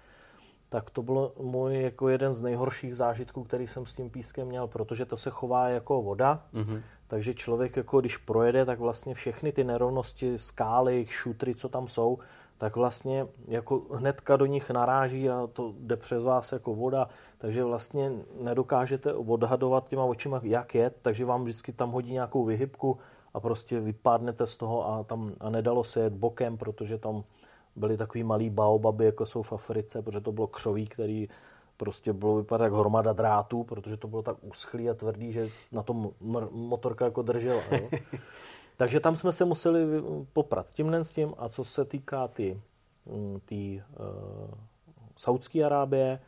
tak 0.75 0.89
to 0.89 1.03
bylo 1.03 1.31
můj 1.39 1.81
jako 1.81 2.09
jeden 2.09 2.33
z 2.33 2.41
nejhorších 2.41 2.95
zážitků, 2.95 3.43
který 3.43 3.67
jsem 3.67 3.85
s 3.85 3.93
tím 3.93 4.09
pískem 4.09 4.47
měl, 4.47 4.67
protože 4.67 5.05
to 5.05 5.17
se 5.17 5.29
chová 5.29 5.69
jako 5.69 6.01
voda, 6.01 6.43
mm-hmm. 6.53 6.81
takže 7.07 7.33
člověk 7.33 7.77
jako 7.77 7.99
když 7.99 8.17
projede, 8.17 8.65
tak 8.65 8.79
vlastně 8.79 9.13
všechny 9.13 9.51
ty 9.51 9.63
nerovnosti, 9.63 10.37
skály, 10.37 11.05
šutry, 11.09 11.55
co 11.55 11.69
tam 11.69 11.87
jsou, 11.87 12.19
tak 12.57 12.75
vlastně 12.75 13.27
jako 13.47 13.81
hnedka 13.91 14.35
do 14.35 14.45
nich 14.45 14.69
naráží 14.69 15.29
a 15.29 15.47
to 15.53 15.73
jde 15.79 15.95
přes 15.95 16.23
vás 16.23 16.51
jako 16.51 16.75
voda, 16.75 17.07
takže 17.37 17.63
vlastně 17.63 18.11
nedokážete 18.41 19.13
odhadovat 19.13 19.87
těma 19.87 20.03
očima, 20.03 20.39
jak 20.43 20.75
je, 20.75 20.91
takže 21.01 21.25
vám 21.25 21.43
vždycky 21.43 21.73
tam 21.73 21.91
hodí 21.91 22.11
nějakou 22.11 22.45
vyhybku 22.45 22.97
a 23.33 23.39
prostě 23.39 23.79
vypadnete 23.79 24.47
z 24.47 24.55
toho 24.55 24.87
a 24.87 25.03
tam 25.03 25.31
a 25.39 25.49
nedalo 25.49 25.83
se 25.83 25.99
jet 25.99 26.13
bokem, 26.13 26.57
protože 26.57 26.97
tam 26.97 27.23
byly 27.75 27.97
takový 27.97 28.23
malý 28.23 28.49
baobaby, 28.49 29.05
jako 29.05 29.25
jsou 29.25 29.41
v 29.41 29.53
Africe, 29.53 30.01
protože 30.01 30.21
to 30.21 30.31
bylo 30.31 30.47
křoví, 30.47 30.87
který 30.87 31.29
prostě 31.77 32.13
bylo 32.13 32.35
vypadat 32.35 32.63
jak 32.63 32.73
hromada 32.73 33.13
drátů, 33.13 33.63
protože 33.63 33.97
to 33.97 34.07
bylo 34.07 34.21
tak 34.21 34.37
uschlý 34.41 34.89
a 34.89 34.93
tvrdý, 34.93 35.33
že 35.33 35.49
na 35.71 35.83
tom 35.83 36.11
motorka 36.51 37.05
jako 37.05 37.21
držela. 37.21 37.61
Jo? 37.71 37.89
Takže 38.77 38.99
tam 38.99 39.15
jsme 39.15 39.31
se 39.31 39.45
museli 39.45 39.85
poprat 40.33 40.67
s 40.67 40.71
tímhle 40.71 41.03
s 41.03 41.11
tím 41.11 41.33
a 41.37 41.49
co 41.49 41.63
se 41.63 41.85
týká 41.85 42.27
ty, 42.27 42.61
mm, 43.05 43.39
ty 43.45 43.83
uh, 43.99 44.53
Saudské 45.17 45.63
Arábie, 45.63 46.19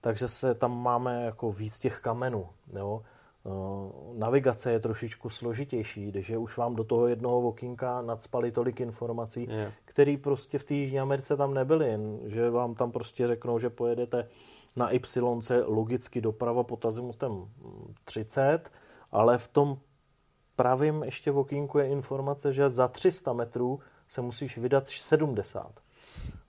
takže 0.00 0.28
se 0.28 0.54
tam 0.54 0.82
máme 0.82 1.24
jako 1.24 1.52
víc 1.52 1.78
těch 1.78 2.00
kamenů. 2.00 2.48
Jo? 2.72 3.02
Uh, 3.46 4.18
navigace 4.18 4.72
je 4.72 4.80
trošičku 4.80 5.30
složitější, 5.30 6.06
když 6.06 6.30
už 6.30 6.56
vám 6.56 6.74
do 6.74 6.84
toho 6.84 7.06
jednoho 7.06 7.40
okýnka 7.40 8.02
nadspali 8.02 8.52
tolik 8.52 8.80
informací, 8.80 9.46
yeah. 9.50 9.72
které 9.84 10.16
prostě 10.22 10.58
v 10.58 10.64
té 10.64 10.74
Jižní 10.74 11.00
Americe 11.00 11.36
tam 11.36 11.54
nebyly, 11.54 11.98
že 12.24 12.50
vám 12.50 12.74
tam 12.74 12.92
prostě 12.92 13.26
řeknou, 13.26 13.58
že 13.58 13.70
pojedete 13.70 14.28
na 14.76 14.90
Y 14.90 15.64
logicky 15.66 16.20
doprava 16.20 16.64
pod 16.64 16.84
azimutem 16.84 17.48
30, 18.04 18.70
ale 19.12 19.38
v 19.38 19.48
tom 19.48 19.78
pravým 20.56 21.02
ještě 21.02 21.30
v 21.30 21.38
okýnku 21.38 21.78
je 21.78 21.88
informace, 21.88 22.52
že 22.52 22.70
za 22.70 22.88
300 22.88 23.32
metrů 23.32 23.80
se 24.08 24.22
musíš 24.22 24.58
vydat 24.58 24.88
70. 24.88 25.85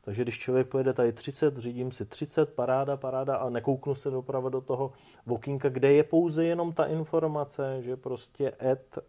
Takže 0.07 0.21
když 0.23 0.39
člověk 0.39 0.67
pojede 0.67 0.93
tady 0.93 1.13
30, 1.13 1.57
řídím 1.57 1.91
si 1.91 2.05
30, 2.05 2.53
paráda, 2.53 2.97
paráda 2.97 3.35
a 3.35 3.49
nekouknu 3.49 3.95
se 3.95 4.09
doprava 4.09 4.49
do 4.49 4.61
toho 4.61 4.91
okýnka, 5.27 5.69
kde 5.69 5.93
je 5.93 6.03
pouze 6.03 6.45
jenom 6.45 6.73
ta 6.73 6.85
informace, 6.85 7.81
že 7.81 7.95
prostě 7.95 8.53
et 8.61 8.99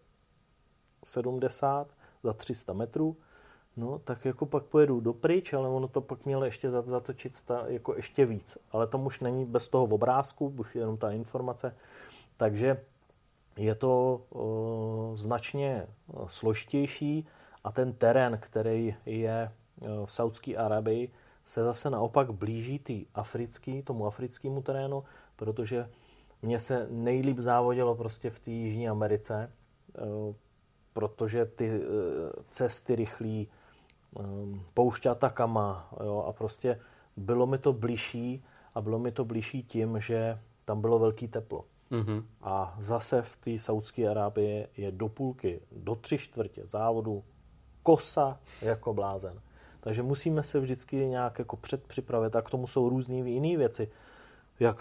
70 1.04 1.88
za 2.22 2.32
300 2.32 2.72
metrů, 2.72 3.16
no 3.76 3.98
tak 3.98 4.24
jako 4.24 4.46
pak 4.46 4.64
pojedu 4.64 5.00
dopryč, 5.00 5.52
ale 5.52 5.68
ono 5.68 5.88
to 5.88 6.00
pak 6.00 6.24
mělo 6.24 6.44
ještě 6.44 6.70
zatočit 6.70 7.32
ta, 7.44 7.64
jako 7.66 7.96
ještě 7.96 8.26
víc. 8.26 8.58
Ale 8.70 8.86
to 8.86 8.98
už 8.98 9.20
není 9.20 9.44
bez 9.44 9.68
toho 9.68 9.84
obrázku, 9.84 10.54
už 10.58 10.74
jenom 10.74 10.96
ta 10.96 11.10
informace. 11.10 11.76
Takže 12.36 12.84
je 13.56 13.74
to 13.74 14.22
uh, 14.30 15.16
značně 15.16 15.86
složitější 16.26 17.26
a 17.64 17.72
ten 17.72 17.92
terén, 17.92 18.38
který 18.42 18.94
je 19.06 19.52
v 20.04 20.12
Saudské 20.12 20.56
Arabii, 20.56 21.10
se 21.44 21.64
zase 21.64 21.90
naopak 21.90 22.30
blíží 22.30 22.78
tý 22.78 23.06
africký, 23.14 23.82
tomu 23.82 24.06
africkému 24.06 24.62
terénu, 24.62 25.04
protože 25.36 25.90
mně 26.42 26.60
se 26.60 26.86
nejlíp 26.90 27.38
závodilo 27.38 27.94
prostě 27.94 28.30
v 28.30 28.38
té 28.38 28.50
Jižní 28.50 28.88
Americe, 28.88 29.52
protože 30.92 31.46
ty 31.46 31.80
cesty 32.50 32.96
rychlí, 32.96 33.48
poušťata 34.74 35.30
kama 35.30 35.90
jo, 36.04 36.24
a 36.28 36.32
prostě 36.32 36.80
bylo 37.16 37.46
mi 37.46 37.58
to 37.58 37.72
blížší 37.72 38.44
a 38.74 38.80
bylo 38.80 38.98
mi 38.98 39.12
to 39.12 39.24
blížší 39.24 39.62
tím, 39.62 40.00
že 40.00 40.38
tam 40.64 40.80
bylo 40.80 40.98
velký 40.98 41.28
teplo. 41.28 41.64
Mm-hmm. 41.90 42.24
A 42.42 42.76
zase 42.78 43.22
v 43.22 43.36
té 43.36 43.58
Saudské 43.58 44.08
Arábii 44.08 44.66
je 44.76 44.92
do 44.92 45.08
půlky, 45.08 45.60
do 45.72 45.94
tři 45.94 46.18
čtvrtě 46.18 46.66
závodu 46.66 47.24
kosa 47.82 48.40
jako 48.62 48.94
blázen. 48.94 49.40
Takže 49.80 50.02
musíme 50.02 50.42
se 50.42 50.60
vždycky 50.60 50.96
nějak 50.96 51.38
jako 51.38 51.56
předpřipravit 51.56 52.36
a 52.36 52.42
k 52.42 52.50
tomu 52.50 52.66
jsou 52.66 52.88
různé 52.88 53.14
jiné 53.14 53.56
věci. 53.58 53.90
jak, 54.60 54.76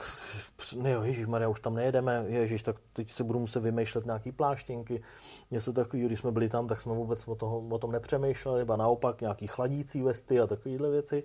ne 0.78 0.92
jo, 0.92 1.04
Ježíš 1.04 1.26
Maria, 1.26 1.50
už 1.50 1.60
tam 1.60 1.76
nejedeme, 1.76 2.26
Ježíš, 2.28 2.64
tak 2.64 2.76
teď 2.94 3.12
se 3.12 3.24
budu 3.24 3.40
muset 3.40 3.60
vymýšlet 3.60 4.06
nějaký 4.06 4.32
pláštěnky, 4.32 5.04
něco 5.52 5.74
takového, 5.74 6.08
když 6.08 6.20
jsme 6.20 6.32
byli 6.32 6.50
tam, 6.50 6.68
tak 6.68 6.82
jsme 6.82 6.94
vůbec 6.94 7.28
o, 7.28 7.36
toho, 7.36 7.68
o 7.70 7.78
tom 7.78 7.92
nepřemýšleli, 7.92 8.66
ba 8.66 8.76
naopak 8.76 9.22
nějaký 9.22 9.48
chladící 9.48 10.02
vesty 10.02 10.40
a 10.40 10.48
takovéhle 10.48 10.90
věci. 10.90 11.24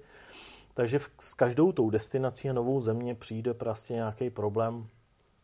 Takže 0.74 0.98
v, 0.98 1.10
s 1.20 1.34
každou 1.34 1.72
tou 1.72 1.90
destinací 1.90 2.50
a 2.50 2.52
novou 2.52 2.80
země 2.80 3.14
přijde 3.14 3.54
prostě 3.54 3.94
nějaký 3.94 4.30
problém 4.30 4.86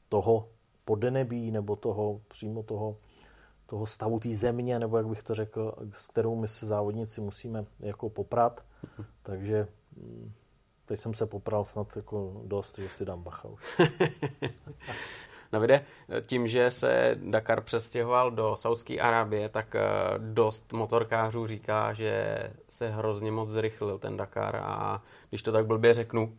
toho 0.08 0.48
podnebí 0.84 1.50
nebo 1.50 1.76
toho 1.76 2.20
přímo 2.28 2.62
toho, 2.62 2.96
toho 3.68 3.86
stavu 3.86 4.20
té 4.20 4.34
země, 4.34 4.78
nebo 4.78 4.96
jak 4.96 5.06
bych 5.06 5.22
to 5.22 5.34
řekl, 5.34 5.74
s 5.92 6.06
kterou 6.06 6.36
my 6.36 6.48
se 6.48 6.66
závodníci 6.66 7.20
musíme 7.20 7.64
jako 7.80 8.10
poprat. 8.10 8.64
Takže 9.22 9.68
mm, 9.96 10.32
teď 10.86 11.00
jsem 11.00 11.14
se 11.14 11.26
popral 11.26 11.64
snad 11.64 11.96
jako 11.96 12.40
dost, 12.44 12.78
že 12.78 12.88
si 12.88 13.04
dám 13.04 13.22
bacha 13.22 13.48
už. 13.48 13.80
Navide, 15.52 15.84
tím, 16.26 16.46
že 16.46 16.70
se 16.70 17.16
Dakar 17.30 17.60
přestěhoval 17.60 18.30
do 18.30 18.56
Saudské 18.56 19.00
Arábie, 19.00 19.48
tak 19.48 19.74
eh, 19.74 19.82
dost 20.18 20.72
motorkářů 20.72 21.46
říká, 21.46 21.92
že 21.92 22.38
se 22.68 22.88
hrozně 22.88 23.32
moc 23.32 23.48
zrychlil 23.48 23.98
ten 23.98 24.16
Dakar 24.16 24.56
a 24.56 25.02
když 25.28 25.42
to 25.42 25.52
tak 25.52 25.66
blbě 25.66 25.94
řeknu, 25.94 26.38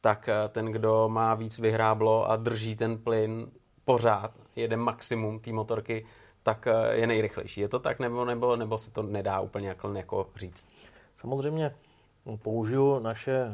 tak 0.00 0.28
eh, 0.28 0.48
ten, 0.48 0.66
kdo 0.66 1.08
má 1.08 1.34
víc 1.34 1.58
vyhráblo 1.58 2.30
a 2.30 2.36
drží 2.36 2.76
ten 2.76 2.98
plyn 2.98 3.50
pořád, 3.84 4.30
jede 4.56 4.76
maximum 4.76 5.40
té 5.40 5.52
motorky, 5.52 6.06
tak 6.46 6.66
eh, 6.66 6.96
je 6.96 7.06
nejrychlejší. 7.06 7.60
Je 7.60 7.68
to 7.68 7.78
tak, 7.78 7.98
nebo, 7.98 8.24
nebo, 8.24 8.56
nebo 8.56 8.78
se 8.78 8.90
to 8.90 9.02
nedá 9.02 9.40
úplně 9.40 9.68
jako, 9.68 9.92
jako 9.92 10.26
říct? 10.36 10.68
Samozřejmě 11.16 11.74
použiju 12.42 12.98
naše 12.98 13.46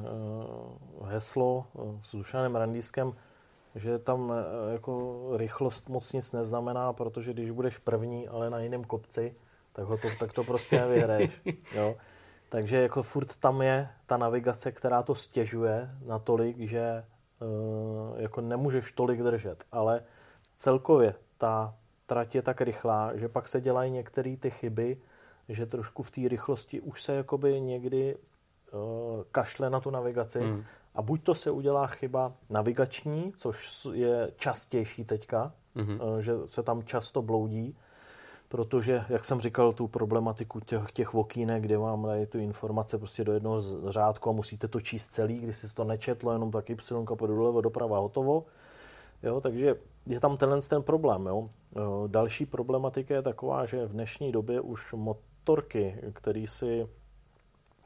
heslo 1.04 1.66
s 2.02 2.14
Dušanem 2.14 2.56
Randískem, 2.56 3.14
že 3.74 3.98
tam 3.98 4.32
eh, 4.32 4.72
jako 4.72 5.22
rychlost 5.36 5.88
moc 5.88 6.12
nic 6.12 6.32
neznamená, 6.32 6.92
protože 6.92 7.32
když 7.32 7.50
budeš 7.50 7.78
první, 7.78 8.28
ale 8.28 8.50
na 8.50 8.58
jiném 8.58 8.84
kopci, 8.84 9.34
tak, 9.72 9.84
ho 9.84 9.96
to, 9.96 10.08
tak 10.18 10.32
to 10.32 10.44
prostě 10.44 10.80
nevyhraješ. 10.80 11.40
Jo? 11.74 11.96
Takže 12.48 12.76
jako 12.76 13.02
furt 13.02 13.36
tam 13.36 13.62
je 13.62 13.88
ta 14.06 14.16
navigace, 14.16 14.72
která 14.72 15.02
to 15.02 15.14
stěžuje 15.14 15.90
natolik, 16.06 16.58
že 16.58 17.04
jako 18.16 18.40
nemůžeš 18.40 18.92
tolik 18.92 19.22
držet. 19.22 19.64
Ale 19.72 20.02
celkově 20.56 21.14
ta 21.38 21.74
trať 22.12 22.34
je 22.34 22.42
tak 22.42 22.60
rychlá, 22.60 23.16
že 23.16 23.28
pak 23.28 23.48
se 23.48 23.60
dělají 23.60 23.90
některé 23.90 24.36
ty 24.36 24.50
chyby, 24.50 24.96
že 25.48 25.66
trošku 25.66 26.02
v 26.02 26.10
té 26.10 26.28
rychlosti 26.28 26.80
už 26.80 27.02
se 27.02 27.14
jakoby 27.14 27.60
někdy 27.60 28.16
uh, 28.16 28.80
kašle 29.32 29.70
na 29.70 29.80
tu 29.80 29.90
navigaci 29.90 30.40
hmm. 30.40 30.64
A 30.94 31.02
buď 31.02 31.22
to 31.22 31.34
se 31.34 31.50
udělá 31.50 31.86
chyba 31.86 32.32
navigační, 32.50 33.32
což 33.36 33.88
je 33.92 34.32
častější 34.36 35.04
teďka, 35.04 35.52
mm-hmm. 35.76 36.18
že 36.18 36.32
se 36.44 36.62
tam 36.62 36.82
často 36.82 37.22
bloudí, 37.22 37.76
protože, 38.48 39.04
jak 39.08 39.24
jsem 39.24 39.40
říkal, 39.40 39.72
tu 39.72 39.88
problematiku 39.88 40.60
těch, 40.60 40.92
těch 40.92 41.12
vokínek, 41.12 41.62
kde 41.62 41.78
vám 41.78 42.02
dají 42.02 42.26
tu 42.26 42.38
informace 42.38 42.98
prostě 42.98 43.24
do 43.24 43.32
jednoho 43.32 43.62
řádku 43.88 44.30
a 44.30 44.32
musíte 44.32 44.68
to 44.68 44.80
číst 44.80 45.06
celý, 45.06 45.40
když 45.40 45.56
si 45.56 45.74
to 45.74 45.84
nečetlo, 45.84 46.32
jenom 46.32 46.50
tak 46.50 46.70
Y 46.70 46.76
půjdu 47.16 47.36
doleva, 47.36 47.60
doprava, 47.60 47.98
hotovo. 47.98 48.44
Jo, 49.22 49.40
takže 49.40 49.74
je 50.06 50.20
tam 50.20 50.36
tenhle 50.36 50.60
ten 50.60 50.82
problém. 50.82 51.26
Jo. 51.26 51.48
Eh, 51.76 52.08
další 52.08 52.46
problematika 52.46 53.14
je 53.14 53.22
taková, 53.22 53.66
že 53.66 53.86
v 53.86 53.92
dnešní 53.92 54.32
době 54.32 54.60
už 54.60 54.92
motorky, 54.92 55.98
který 56.12 56.46
si 56.46 56.86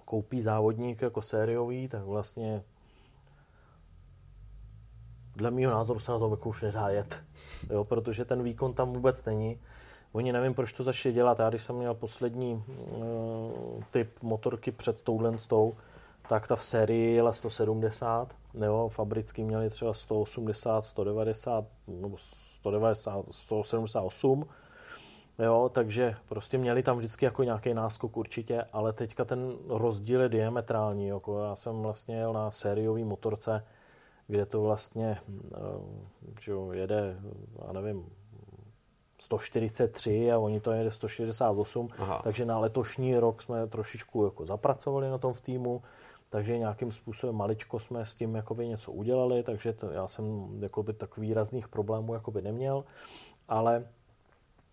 koupí 0.04 0.42
závodník 0.42 1.02
jako 1.02 1.22
sériový, 1.22 1.88
tak 1.88 2.02
vlastně 2.02 2.62
dle 5.36 5.50
mého 5.50 5.72
názoru 5.72 6.00
se 6.00 6.12
na 6.12 6.18
tom 6.18 6.30
jako 6.30 6.48
už 6.48 6.62
nedá 6.62 6.88
jet, 6.88 7.22
jo, 7.70 7.84
protože 7.84 8.24
ten 8.24 8.42
výkon 8.42 8.74
tam 8.74 8.92
vůbec 8.92 9.24
není. 9.24 9.60
Oni 10.12 10.32
nevím, 10.32 10.54
proč 10.54 10.72
to 10.72 10.82
začali 10.82 11.12
dělat. 11.12 11.38
Já 11.38 11.48
když 11.48 11.62
jsem 11.62 11.76
měl 11.76 11.94
poslední 11.94 12.54
uh, 12.54 13.82
typ 13.90 14.22
motorky 14.22 14.72
před 14.72 15.00
touhle 15.00 15.38
stou, 15.38 15.74
tak 16.28 16.46
ta 16.46 16.56
v 16.56 16.64
sérii 16.64 17.14
jela 17.14 17.32
170, 17.32 18.34
jo, 18.64 18.88
fabrický 18.88 19.44
měli 19.44 19.70
třeba 19.70 19.94
180, 19.94 20.80
190, 20.80 21.64
nebo 21.86 22.16
190, 22.66 23.24
178, 23.30 24.46
jo, 25.38 25.70
takže 25.72 26.16
prostě 26.28 26.58
měli 26.58 26.82
tam 26.82 26.96
vždycky 26.96 27.24
jako 27.24 27.42
nějaký 27.42 27.74
náskok 27.74 28.16
určitě, 28.16 28.64
ale 28.72 28.92
teďka 28.92 29.24
ten 29.24 29.56
rozdíl 29.68 30.20
je 30.20 30.28
diametrální, 30.28 31.06
jako 31.08 31.44
já 31.44 31.56
jsem 31.56 31.82
vlastně 31.82 32.16
jel 32.16 32.32
na 32.32 32.50
sériové 32.50 33.04
motorce, 33.04 33.64
kde 34.26 34.46
to 34.46 34.62
vlastně 34.62 35.18
eh, 35.54 35.58
že 36.40 36.52
jo, 36.52 36.72
jede, 36.72 37.16
já 37.66 37.72
nevím, 37.72 38.06
143 39.18 40.32
a 40.32 40.38
oni 40.38 40.60
to 40.60 40.72
jede 40.72 40.90
168, 40.90 41.88
Aha. 41.98 42.20
takže 42.24 42.44
na 42.44 42.58
letošní 42.58 43.18
rok 43.18 43.42
jsme 43.42 43.66
trošičku 43.66 44.24
jako 44.24 44.46
zapracovali 44.46 45.10
na 45.10 45.18
tom 45.18 45.32
v 45.32 45.40
týmu, 45.40 45.82
takže 46.30 46.58
nějakým 46.58 46.92
způsobem 46.92 47.36
maličko 47.36 47.78
jsme 47.78 48.06
s 48.06 48.14
tím 48.14 48.34
jakoby 48.34 48.68
něco 48.68 48.92
udělali, 48.92 49.42
takže 49.42 49.72
to, 49.72 49.90
já 49.90 50.08
jsem 50.08 50.56
jakoby 50.62 50.92
tak 50.92 51.16
výrazných 51.16 51.68
problémů 51.68 52.14
jakoby 52.14 52.42
neměl, 52.42 52.84
ale, 53.48 53.86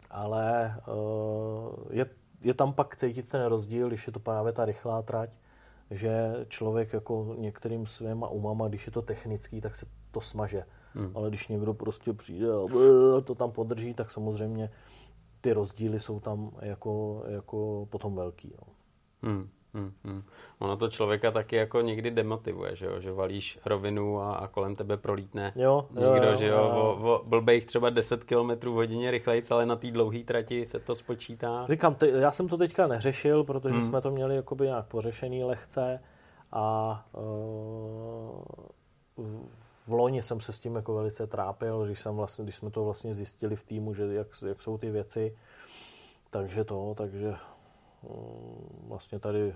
ale 0.09 0.75
uh, 0.87 1.73
je, 1.89 2.05
je 2.43 2.53
tam 2.53 2.73
pak 2.73 2.95
cítit 2.95 3.29
ten 3.29 3.45
rozdíl, 3.45 3.87
když 3.87 4.07
je 4.07 4.13
to 4.13 4.19
právě 4.19 4.53
ta 4.53 4.65
rychlá 4.65 5.01
trať, 5.01 5.29
že 5.91 6.45
člověk 6.47 6.93
jako 6.93 7.35
některým 7.37 7.87
svýma 7.87 8.27
umama, 8.27 8.67
když 8.67 8.85
je 8.85 8.91
to 8.91 9.01
technický, 9.01 9.61
tak 9.61 9.75
se 9.75 9.85
to 10.11 10.21
smaže. 10.21 10.65
Hmm. 10.93 11.11
Ale 11.15 11.29
když 11.29 11.47
někdo 11.47 11.73
prostě 11.73 12.13
přijde 12.13 12.47
a 13.17 13.21
to 13.21 13.35
tam 13.35 13.51
podrží, 13.51 13.93
tak 13.93 14.11
samozřejmě 14.11 14.69
ty 15.41 15.53
rozdíly 15.53 15.99
jsou 15.99 16.19
tam 16.19 16.51
jako, 16.61 17.23
jako 17.27 17.87
potom 17.89 18.15
velký. 18.15 18.53
No. 18.61 18.73
Hmm. 19.29 19.49
Hmm, 19.73 19.93
hmm. 20.03 20.23
Ono 20.59 20.77
to 20.77 20.87
člověka 20.87 21.31
taky 21.31 21.55
jako 21.55 21.81
někdy 21.81 22.11
demotivuje, 22.11 22.75
že 22.75 22.85
jo? 22.85 22.99
že 22.99 23.11
valíš 23.11 23.59
rovinu 23.65 24.21
a, 24.21 24.35
a 24.35 24.47
kolem 24.47 24.75
tebe 24.75 24.97
prolítne 24.97 25.53
jo, 25.55 25.87
někdo, 25.91 26.27
jo, 26.27 26.35
že 26.35 26.47
jo, 26.47 26.57
jo. 26.57 26.97
O, 27.01 27.13
o 27.13 27.23
blbejch 27.25 27.65
třeba 27.65 27.89
10 27.89 28.23
km 28.23 28.49
v 28.49 28.73
hodině 28.73 29.11
rychleji, 29.11 29.43
ale 29.49 29.65
na 29.65 29.75
té 29.75 29.91
dlouhé 29.91 30.19
trati 30.19 30.65
se 30.65 30.79
to 30.79 30.95
spočítá. 30.95 31.65
Říkám, 31.69 31.95
te, 31.95 32.09
já 32.09 32.31
jsem 32.31 32.47
to 32.47 32.57
teďka 32.57 32.87
neřešil, 32.87 33.43
protože 33.43 33.75
hmm. 33.75 33.83
jsme 33.83 34.01
to 34.01 34.11
měli 34.11 34.35
jakoby 34.35 34.65
nějak 34.65 34.85
pořešený 34.85 35.43
lehce 35.43 35.99
a 36.51 37.05
uh, 37.13 38.43
v 39.87 39.93
loni 39.93 40.23
jsem 40.23 40.41
se 40.41 40.53
s 40.53 40.59
tím 40.59 40.75
jako 40.75 40.93
velice 40.93 41.27
trápil, 41.27 41.85
když, 41.85 41.99
jsem 41.99 42.15
vlastně, 42.15 42.43
když 42.43 42.55
jsme 42.55 42.71
to 42.71 42.85
vlastně 42.85 43.15
zjistili 43.15 43.55
v 43.55 43.63
týmu, 43.63 43.93
že 43.93 44.03
jak, 44.03 44.27
jak 44.47 44.61
jsou 44.61 44.77
ty 44.77 44.91
věci, 44.91 45.35
takže 46.29 46.63
to, 46.63 46.93
takže 46.97 47.35
vlastně 48.87 49.19
tady 49.19 49.49
eh, 49.49 49.53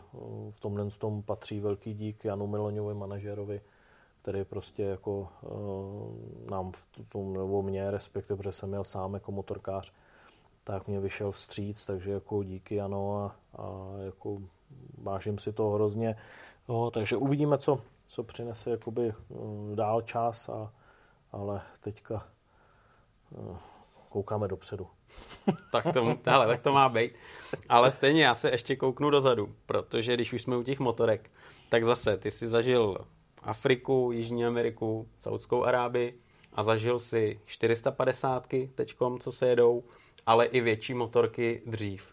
v 0.52 0.60
tomhle 0.60 0.90
tom 0.90 1.24
patří 1.24 1.60
velký 1.60 1.94
dík 1.94 2.26
Janu 2.26 2.48
Miloňovi, 2.48 2.94
manažerovi, 2.94 3.62
který 4.22 4.46
prostě 4.46 4.84
jako 4.84 5.28
eh, 5.44 6.52
nám 6.52 6.72
v 6.72 6.88
tom, 7.10 7.34
nebo 7.34 7.62
mě, 7.62 7.92
respektive, 7.92 8.38
protože 8.38 8.52
jsem 8.52 8.70
měl 8.70 8.84
sám 8.84 9.14
jako 9.14 9.32
motorkář, 9.32 9.94
tak 10.64 10.88
mě 10.88 11.00
vyšel 11.00 11.32
vstříc, 11.32 11.86
takže 11.86 12.12
jako 12.12 12.44
díky 12.44 12.76
Jano 12.76 13.18
a, 13.18 13.36
a 13.58 13.94
jako 14.06 14.38
vážím 14.98 15.40
si 15.40 15.54
to 15.54 15.70
hrozně. 15.70 16.16
No, 16.70 16.92
takže 16.92 17.18
uvidíme, 17.18 17.58
co, 17.58 17.82
co 18.08 18.24
přinese 18.24 18.70
jakoby 18.70 19.14
dál 19.76 20.02
čas, 20.02 20.50
a, 20.50 20.74
ale 21.32 21.62
teďka 21.82 22.28
koukáme 24.10 24.48
dopředu. 24.48 24.88
tak, 25.72 25.94
to, 25.94 26.18
hele, 26.26 26.48
tak 26.48 26.62
to 26.62 26.74
má 26.74 26.90
být. 26.90 27.12
Ale 27.70 27.92
stejně 27.92 28.24
já 28.24 28.36
se 28.36 28.50
ještě 28.50 28.76
kouknu 28.76 29.10
dozadu, 29.10 29.56
protože 29.66 30.14
když 30.14 30.34
už 30.34 30.42
jsme 30.42 30.58
u 30.58 30.64
těch 30.64 30.80
motorek, 30.80 31.32
tak 31.70 31.86
zase 31.86 32.18
ty 32.18 32.32
jsi 32.32 32.48
zažil 32.48 32.98
Afriku, 33.44 34.12
Jižní 34.14 34.46
Ameriku, 34.46 35.08
Saudskou 35.18 35.64
Arábii 35.64 36.20
a 36.54 36.64
zažil 36.64 37.00
si 37.00 37.40
450 37.46 38.48
teďkom, 38.76 39.20
co 39.20 39.32
se 39.32 39.48
jedou, 39.48 39.84
ale 40.26 40.46
i 40.46 40.62
větší 40.62 40.94
motorky 40.94 41.62
dřív. 41.66 42.08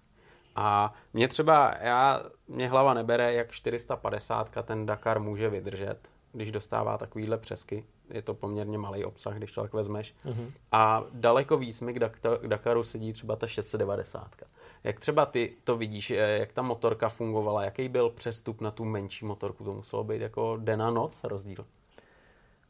A 0.57 0.95
mě 1.13 1.29
třeba, 1.29 1.75
já, 1.81 2.23
mě 2.49 2.69
hlava 2.69 2.95
nebere, 2.95 3.35
jak 3.35 3.53
450 3.53 4.57
ten 4.65 4.87
Dakar 4.87 5.21
může 5.21 5.49
vydržet, 5.49 5.99
když 6.33 6.53
dostává 6.53 6.99
takovýhle 6.99 7.39
přesky 7.39 7.85
je 8.11 8.23
to 8.23 8.35
poměrně 8.35 8.79
malý 8.79 9.05
obsah, 9.05 9.37
když 9.37 9.53
to 9.53 9.63
tak 9.63 9.73
vezmeš. 9.73 10.15
Mm-hmm. 10.27 10.51
A 10.73 11.05
daleko 11.13 11.57
víc 11.57 11.81
mi 11.81 11.95
k, 11.95 11.99
Dakaru 12.47 12.83
sedí 12.83 13.13
třeba 13.13 13.37
ta 13.37 13.47
690. 13.47 14.31
Jak 14.85 15.01
třeba 15.01 15.27
ty 15.27 15.57
to 15.65 15.77
vidíš, 15.77 16.11
eh, 16.11 16.17
jak 16.17 16.53
ta 16.53 16.63
motorka 16.63 17.09
fungovala, 17.09 17.65
jaký 17.65 17.89
byl 17.89 18.11
přestup 18.11 18.61
na 18.61 18.71
tu 18.71 18.85
menší 18.85 19.25
motorku? 19.25 19.65
To 19.65 19.73
muselo 19.73 20.05
být 20.05 20.23
jako 20.23 20.57
den 20.57 20.83
a 20.83 20.91
noc 20.91 21.25
rozdíl. 21.25 21.67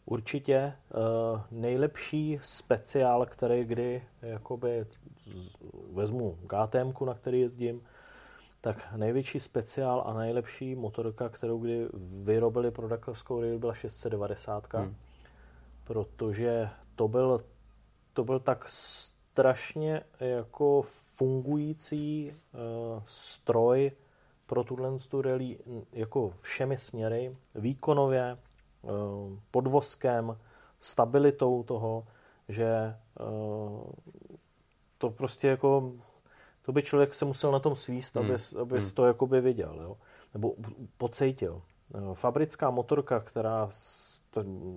Určitě 0.06 0.72
uh, 0.94 1.40
nejlepší 1.50 2.40
speciál, 2.42 3.26
který 3.26 3.64
kdy 3.64 4.02
jakoby 4.22 4.86
vezmu 5.92 6.38
KTM, 6.46 7.04
na 7.06 7.14
který 7.14 7.40
jezdím, 7.40 7.82
tak 8.60 8.92
největší 8.96 9.40
speciál 9.40 10.02
a 10.06 10.12
nejlepší 10.12 10.74
motorka, 10.74 11.28
kterou 11.28 11.58
kdy 11.58 11.88
vyrobili 12.24 12.70
pro 12.70 12.88
Dakarskou 12.88 13.58
byla 13.58 13.74
690. 13.74 14.74
Hmm 14.74 14.94
protože 15.84 16.68
to 16.94 17.08
byl, 17.08 17.44
to 18.12 18.24
byl 18.24 18.40
tak 18.40 18.68
strašně 18.68 20.02
jako 20.20 20.82
fungující 21.16 22.32
uh, 22.32 23.02
stroj 23.06 23.92
pro 24.46 24.64
tuhle 24.64 24.90
rally 25.22 25.58
jako 25.92 26.32
všemi 26.40 26.78
směry, 26.78 27.36
výkonově, 27.54 28.38
uh, 28.82 28.90
podvozkem, 29.50 30.38
stabilitou 30.80 31.62
toho, 31.62 32.06
že 32.48 32.96
uh, 33.20 33.82
to 34.98 35.10
prostě 35.10 35.48
jako 35.48 35.92
to 36.62 36.72
by 36.72 36.82
člověk 36.82 37.14
se 37.14 37.24
musel 37.24 37.52
na 37.52 37.58
tom 37.58 37.76
svíst, 37.76 38.16
hmm. 38.16 38.24
aby, 38.24 38.34
aby 38.60 38.78
hmm. 38.80 38.90
to 38.90 39.06
jakoby 39.06 39.40
viděl, 39.40 39.80
jo? 39.82 39.96
nebo 40.34 40.54
pocejtil. 40.98 41.62
Fabrická 42.14 42.70
motorka, 42.70 43.20
která 43.20 43.68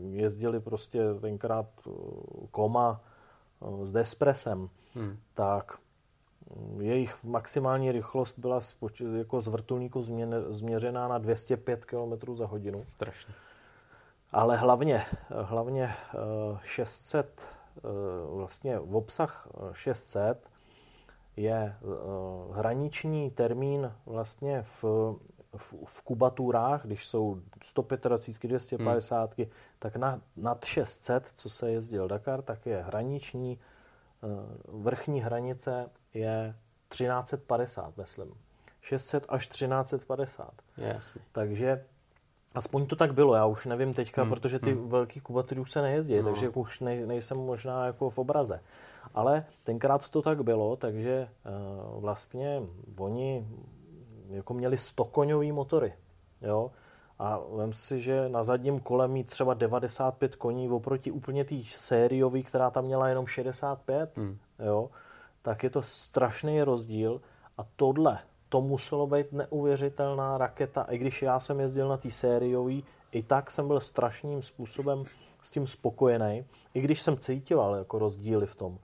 jezdili 0.10 0.60
prostě 0.60 1.02
tenkrát 1.22 1.70
koma 2.52 3.02
s 3.84 3.92
Despresem, 3.92 4.70
hmm. 4.94 5.18
tak 5.34 5.78
jejich 6.80 7.24
maximální 7.24 7.92
rychlost 7.92 8.40
byla 8.40 8.60
jako 9.18 9.42
z 9.42 9.48
vrtulníku 9.48 10.04
změřená 10.50 11.08
na 11.08 11.18
205 11.18 11.86
km 11.86 12.36
za 12.36 12.46
hodinu. 12.46 12.84
Strašně. 12.84 13.34
Ale 14.32 14.58
hlavně, 14.58 15.02
hlavně 15.30 15.94
600, 16.64 17.48
eh, 17.78 17.82
vlastně 18.36 18.80
v 18.80 18.96
obsah 18.96 19.48
600 19.72 20.50
je 21.38 21.56
eh, 21.56 21.86
hraniční 22.54 23.32
termín 23.32 23.94
vlastně 24.06 24.64
v, 24.64 24.84
v, 25.58 25.74
v 25.86 26.02
kubaturách, 26.02 26.86
když 26.86 27.08
jsou 27.08 27.42
125, 27.64 28.50
250, 28.50 29.38
hmm. 29.38 29.48
tak 29.80 29.96
na, 29.96 30.22
nad 30.36 30.66
600, 30.66 31.32
co 31.36 31.50
se 31.50 31.72
jezdil 31.72 32.08
Dakar, 32.08 32.42
tak 32.42 32.66
je 32.66 32.84
hraniční, 32.84 33.60
eh, 34.24 34.28
vrchní 34.68 35.22
hranice 35.22 35.90
je 36.14 36.56
1350, 36.90 37.98
myslím. 37.98 38.34
600 38.82 39.26
až 39.30 39.48
1350. 39.48 40.52
Jasně. 40.78 41.22
Takže 41.32 41.86
aspoň 42.56 42.86
to 42.86 42.96
tak 42.96 43.14
bylo, 43.14 43.36
já 43.36 43.46
už 43.46 43.66
nevím 43.66 43.94
teďka, 43.94 44.22
hmm. 44.22 44.30
protože 44.30 44.60
ty 44.60 44.72
hmm. 44.72 44.90
velký 44.90 45.20
kubatury 45.20 45.62
už 45.62 45.72
se 45.72 45.82
nejezdí, 45.82 46.18
no. 46.18 46.24
takže 46.24 46.50
už 46.50 46.80
nej, 46.80 47.06
nejsem 47.06 47.38
možná 47.38 47.86
jako 47.86 48.10
v 48.10 48.18
obraze. 48.18 48.62
Ale 49.14 49.46
tenkrát 49.64 50.10
to 50.10 50.22
tak 50.22 50.44
bylo, 50.44 50.76
takže 50.76 51.30
uh, 51.46 52.02
vlastně 52.02 52.62
oni 52.98 53.48
jako 54.30 54.54
měli 54.54 54.78
100 54.78 55.06
koňový 55.06 55.52
motory. 55.52 55.94
Jo? 56.42 56.72
A 57.20 57.40
vem 57.56 57.74
si, 57.74 58.02
že 58.02 58.30
na 58.30 58.44
zadním 58.44 58.80
kole 58.80 59.08
mít 59.08 59.28
třeba 59.28 59.54
95 59.54 60.36
koní 60.36 60.70
oproti 60.70 61.12
úplně 61.12 61.44
té 61.44 61.56
sériový, 61.66 62.44
která 62.44 62.70
tam 62.70 62.86
měla 62.86 63.10
jenom 63.10 63.28
65, 63.28 64.18
hmm. 64.18 64.38
jo? 64.60 64.90
tak 65.42 65.64
je 65.64 65.70
to 65.70 65.82
strašný 65.82 66.64
rozdíl. 66.64 67.22
A 67.58 67.66
tohle, 67.76 68.20
to 68.50 68.62
muselo 68.62 69.08
být 69.08 69.32
neuvěřitelná 69.32 70.38
raketa. 70.38 70.84
I 70.84 70.98
když 70.98 71.22
já 71.22 71.40
jsem 71.40 71.60
jezdil 71.60 71.88
na 71.88 71.98
té 71.98 72.12
sériový, 72.12 72.84
i 73.12 73.24
tak 73.24 73.52
jsem 73.52 73.68
byl 73.68 73.80
strašným 73.80 74.42
způsobem 74.42 75.04
s 75.42 75.52
tím 75.52 75.68
spokojený. 75.68 76.46
I 76.74 76.82
když 76.82 77.02
jsem 77.02 77.18
cítil 77.18 77.76
jako 77.78 78.00
rozdíly 78.00 78.46
v 78.46 78.56
tom. 78.56 78.80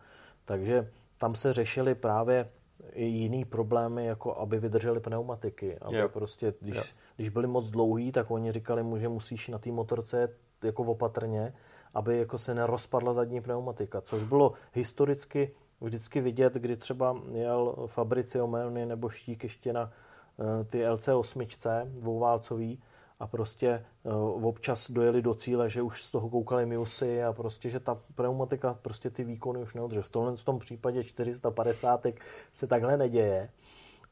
Takže 0.46 0.92
tam 1.18 1.36
se 1.36 1.54
řešily 1.54 1.96
právě 1.96 2.50
jiný 2.96 3.46
problémy, 3.46 4.06
jako 4.06 4.38
aby 4.38 4.60
vydržely 4.60 5.00
pneumatiky. 5.00 5.78
Aby 5.82 5.98
yep. 5.98 6.12
prostě, 6.12 6.54
když, 6.60 6.76
yep. 6.76 6.86
když 7.16 7.30
byly 7.30 7.48
moc 7.48 7.70
dlouhý, 7.70 8.12
tak 8.12 8.32
oni 8.32 8.52
říkali 8.52 8.84
mu, 8.84 8.98
že 8.98 9.10
musíš 9.10 9.48
na 9.48 9.58
té 9.58 9.72
motorce 9.72 10.30
jako 10.64 10.84
opatrně, 10.84 11.54
aby 11.94 12.18
jako 12.18 12.38
se 12.38 12.54
nerozpadla 12.54 13.14
zadní 13.14 13.42
pneumatika, 13.42 14.02
což 14.02 14.24
bylo 14.24 14.54
historicky 14.74 15.52
vždycky 15.82 16.22
vidět, 16.22 16.54
kdy 16.54 16.78
třeba 16.78 17.22
jel 17.32 17.76
Fabricio 17.88 18.48
Melny 18.48 18.86
nebo 18.86 19.10
Štík 19.10 19.44
ještě 19.44 19.74
na 19.74 19.92
eh, 20.40 20.64
ty 20.64 20.86
LC8 20.86 21.86
dvouválcový, 21.86 22.82
a 23.20 23.28
prostě 23.28 23.86
uh, 24.04 24.46
občas 24.46 24.92
dojeli 24.92 25.22
do 25.22 25.34
cíle, 25.34 25.70
že 25.70 25.82
už 25.82 26.04
z 26.04 26.12
toho 26.12 26.30
koukali 26.30 26.66
minusy 26.66 27.24
a 27.24 27.34
prostě, 27.34 27.70
že 27.70 27.80
ta 27.80 27.98
pneumatika 28.16 28.74
prostě 28.82 29.10
ty 29.10 29.24
výkony 29.24 29.62
už 29.62 29.74
neodře. 29.74 30.02
V 30.02 30.10
tomhle 30.10 30.36
v 30.36 30.44
tom 30.44 30.60
případě 30.60 31.04
450 31.04 32.08
se 32.54 32.68
takhle 32.68 32.98
neděje, 32.98 33.50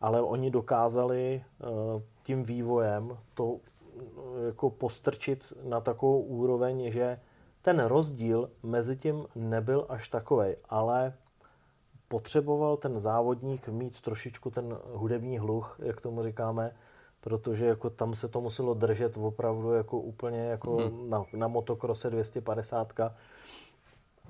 ale 0.01 0.21
oni 0.21 0.51
dokázali 0.51 1.43
uh, 1.59 2.01
tím 2.23 2.43
vývojem 2.43 3.17
to 3.33 3.45
uh, 3.45 3.59
jako 4.45 4.69
postrčit 4.69 5.53
na 5.63 5.81
takovou 5.81 6.21
úroveň, 6.21 6.91
že 6.91 7.19
ten 7.61 7.83
rozdíl 7.83 8.49
mezi 8.63 8.97
tím 8.97 9.25
nebyl 9.35 9.85
až 9.89 10.07
takový, 10.07 10.55
ale 10.69 11.13
potřeboval 12.07 12.77
ten 12.77 12.99
závodník 12.99 13.67
mít 13.67 14.01
trošičku 14.01 14.49
ten 14.49 14.77
hudební 14.93 15.39
hluch, 15.39 15.79
jak 15.83 16.01
tomu 16.01 16.23
říkáme, 16.23 16.75
protože 17.22 17.65
jako 17.65 17.89
tam 17.89 18.15
se 18.15 18.28
to 18.28 18.41
muselo 18.41 18.74
držet 18.74 19.17
opravdu 19.17 19.74
jako 19.74 19.99
úplně 19.99 20.39
jako 20.39 20.76
hmm. 20.76 21.09
na, 21.09 21.24
na 21.34 21.47
motokrose 21.47 22.09
250. 22.09 22.93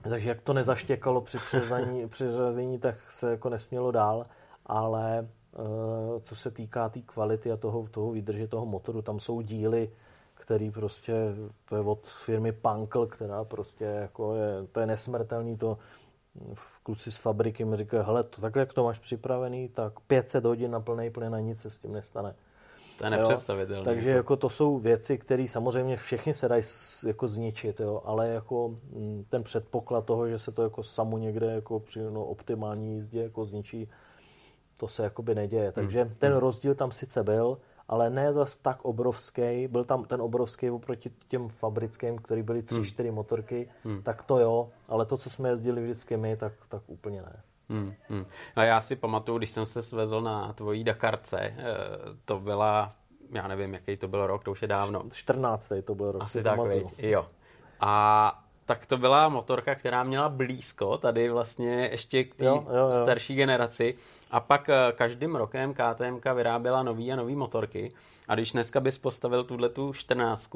Takže 0.02 0.30
jak 0.30 0.42
to 0.42 0.54
nezaštěkalo 0.54 1.22
při 1.22 1.38
přeřazení, 1.38 2.08
přeřazení, 2.10 2.80
tak 2.80 3.12
se 3.12 3.32
jako 3.32 3.50
nesmělo 3.50 3.92
dál, 3.92 4.26
ale 4.66 5.28
uh, 5.52 6.20
co 6.22 6.36
se 6.36 6.52
týká 6.52 6.89
té 6.89 6.94
tý 6.94 7.02
kvality 7.02 7.52
a 7.52 7.58
toho, 7.58 7.88
toho 7.88 8.12
výdrže 8.12 8.48
toho 8.48 8.66
motoru, 8.66 9.02
tam 9.02 9.20
jsou 9.20 9.42
díly, 9.42 9.92
který 10.34 10.72
prostě, 10.72 11.14
to 11.70 11.76
je 11.76 11.82
od 11.82 12.08
firmy 12.08 12.52
Pankl, 12.52 13.06
která 13.06 13.44
prostě 13.44 13.86
jako 13.86 14.36
je, 14.36 14.68
to 14.72 14.80
je 14.80 14.86
nesmrtelný, 14.86 15.58
to 15.58 15.78
kluci 16.84 17.12
z 17.12 17.18
fabriky 17.18 17.66
mi 17.66 17.78
říkají, 17.78 18.04
hele, 18.06 18.24
to 18.24 18.42
takhle, 18.42 18.60
jak 18.60 18.74
to 18.74 18.84
máš 18.84 19.00
připravený, 19.00 19.70
tak 19.70 20.00
500 20.00 20.46
hodin 20.46 20.72
na 20.72 20.80
plný 20.80 21.10
plyn 21.10 21.36
a 21.36 21.39
nic 21.39 21.62
se 21.62 21.70
s 21.70 21.78
tím 21.78 21.94
nestane. 21.94 22.36
To 23.02 23.06
je 23.06 23.12
nepředstavitelné. 23.12 23.84
Takže 23.86 24.10
jako 24.10 24.36
to 24.36 24.49
jsou 24.49 24.80
věci, 24.80 25.18
které 25.18 25.47
samozřejmě 25.47 25.97
všechny 25.97 26.34
se 26.34 26.47
dají 26.47 26.64
jako 27.08 27.28
zničit, 27.28 27.80
jo, 27.80 28.02
ale 28.06 28.30
jako 28.30 28.68
mm, 28.68 29.26
ten 29.30 29.43
předpoklad 29.43 30.06
toho, 30.06 30.28
že 30.28 30.39
se 30.39 30.52
to 30.52 30.64
jako 30.64 30.84
samo 30.84 31.18
někde 31.18 31.52
jako 31.52 31.80
při 31.80 31.99
no, 31.99 32.26
optimální 32.26 32.95
jízdě 32.95 33.24
jako 33.24 33.45
zničí, 33.45 33.89
to 34.78 34.88
se 34.88 35.04
jakoby 35.04 35.36
neděje. 35.36 35.64
Hmm. 35.64 35.72
Takže 35.72 36.04
hmm. 36.04 36.16
ten 36.18 36.36
rozdíl 36.36 36.76
tam 36.76 36.91
sice 36.91 37.24
byl, 37.24 37.58
ale 37.88 38.10
ne 38.10 38.34
zas 38.34 38.56
tak 38.56 38.86
obrovský. 38.86 39.68
Byl 39.68 39.84
tam 39.84 40.06
ten 40.06 40.22
obrovský 40.22 40.70
oproti 40.70 41.12
těm 41.28 41.49
fabrickým, 41.49 42.18
který 42.18 42.43
byly 42.43 42.64
tři, 42.64 42.76
hmm. 42.76 42.86
čtyři 42.86 43.12
motorky, 43.12 43.70
hmm. 43.84 44.02
tak 44.04 44.24
to 44.24 44.39
jo, 44.39 44.70
ale 44.88 45.06
to, 45.06 45.18
co 45.18 45.30
jsme 45.30 45.49
jezdili 45.49 45.84
vždycky 45.84 46.18
my, 46.18 46.38
tak, 46.38 46.54
tak 46.70 46.82
úplně 46.88 47.22
ne. 47.22 47.41
Hmm, 47.72 47.93
hmm. 48.09 48.26
A 48.55 48.63
já 48.63 48.82
si 48.82 48.95
pamatuju, 48.95 49.38
když 49.38 49.49
jsem 49.49 49.65
se 49.65 49.82
svezl 49.82 50.22
na 50.22 50.53
tvojí 50.53 50.84
Dakarce, 50.84 51.39
eh, 51.39 51.55
to 52.26 52.39
byla, 52.39 52.93
já 53.32 53.47
nevím, 53.47 53.74
jaký 53.74 53.97
to 53.97 54.07
byl 54.07 54.28
rok, 54.28 54.43
to 54.43 54.51
už 54.51 54.61
je 54.61 54.67
dávno. 54.67 55.03
14. 55.13 55.72
to 55.84 55.95
byl 55.95 56.11
rok. 56.11 56.24
Asi 56.24 56.43
tak, 56.43 56.59
jo. 56.97 57.28
A 57.80 58.43
tak 58.65 58.86
to 58.86 58.97
byla 58.97 59.30
motorka, 59.30 59.76
která 59.76 60.03
měla 60.03 60.30
blízko 60.30 60.97
tady 60.97 61.30
vlastně 61.30 61.89
ještě 61.91 62.24
k 62.24 62.36
té 62.36 62.45
starší 63.01 63.36
generaci. 63.36 63.95
A 64.32 64.39
pak 64.39 64.69
eh, 64.69 64.76
každým 64.95 65.36
rokem 65.36 65.74
KTM 65.74 66.36
vyráběla 66.36 66.84
nový 66.84 67.11
a 67.11 67.15
nový 67.15 67.36
motorky. 67.36 67.91
A 68.28 68.36
když 68.36 68.51
dneska 68.51 68.80
bys 68.80 68.97
postavil 68.97 69.43
tuhle 69.43 69.69
tu 69.69 69.93
14 69.93 70.51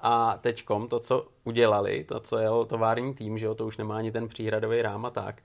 a 0.00 0.38
teďkom 0.40 0.88
to, 0.88 0.98
co 0.98 1.26
udělali, 1.44 2.04
to, 2.04 2.20
co 2.20 2.38
jel 2.38 2.64
tovární 2.64 3.14
tým, 3.14 3.38
že 3.38 3.46
jo, 3.46 3.54
to 3.54 3.66
už 3.66 3.76
nemá 3.76 3.96
ani 3.96 4.12
ten 4.12 4.28
příhradový 4.28 4.82
rám 4.82 5.06
a 5.06 5.10
tak, 5.10 5.42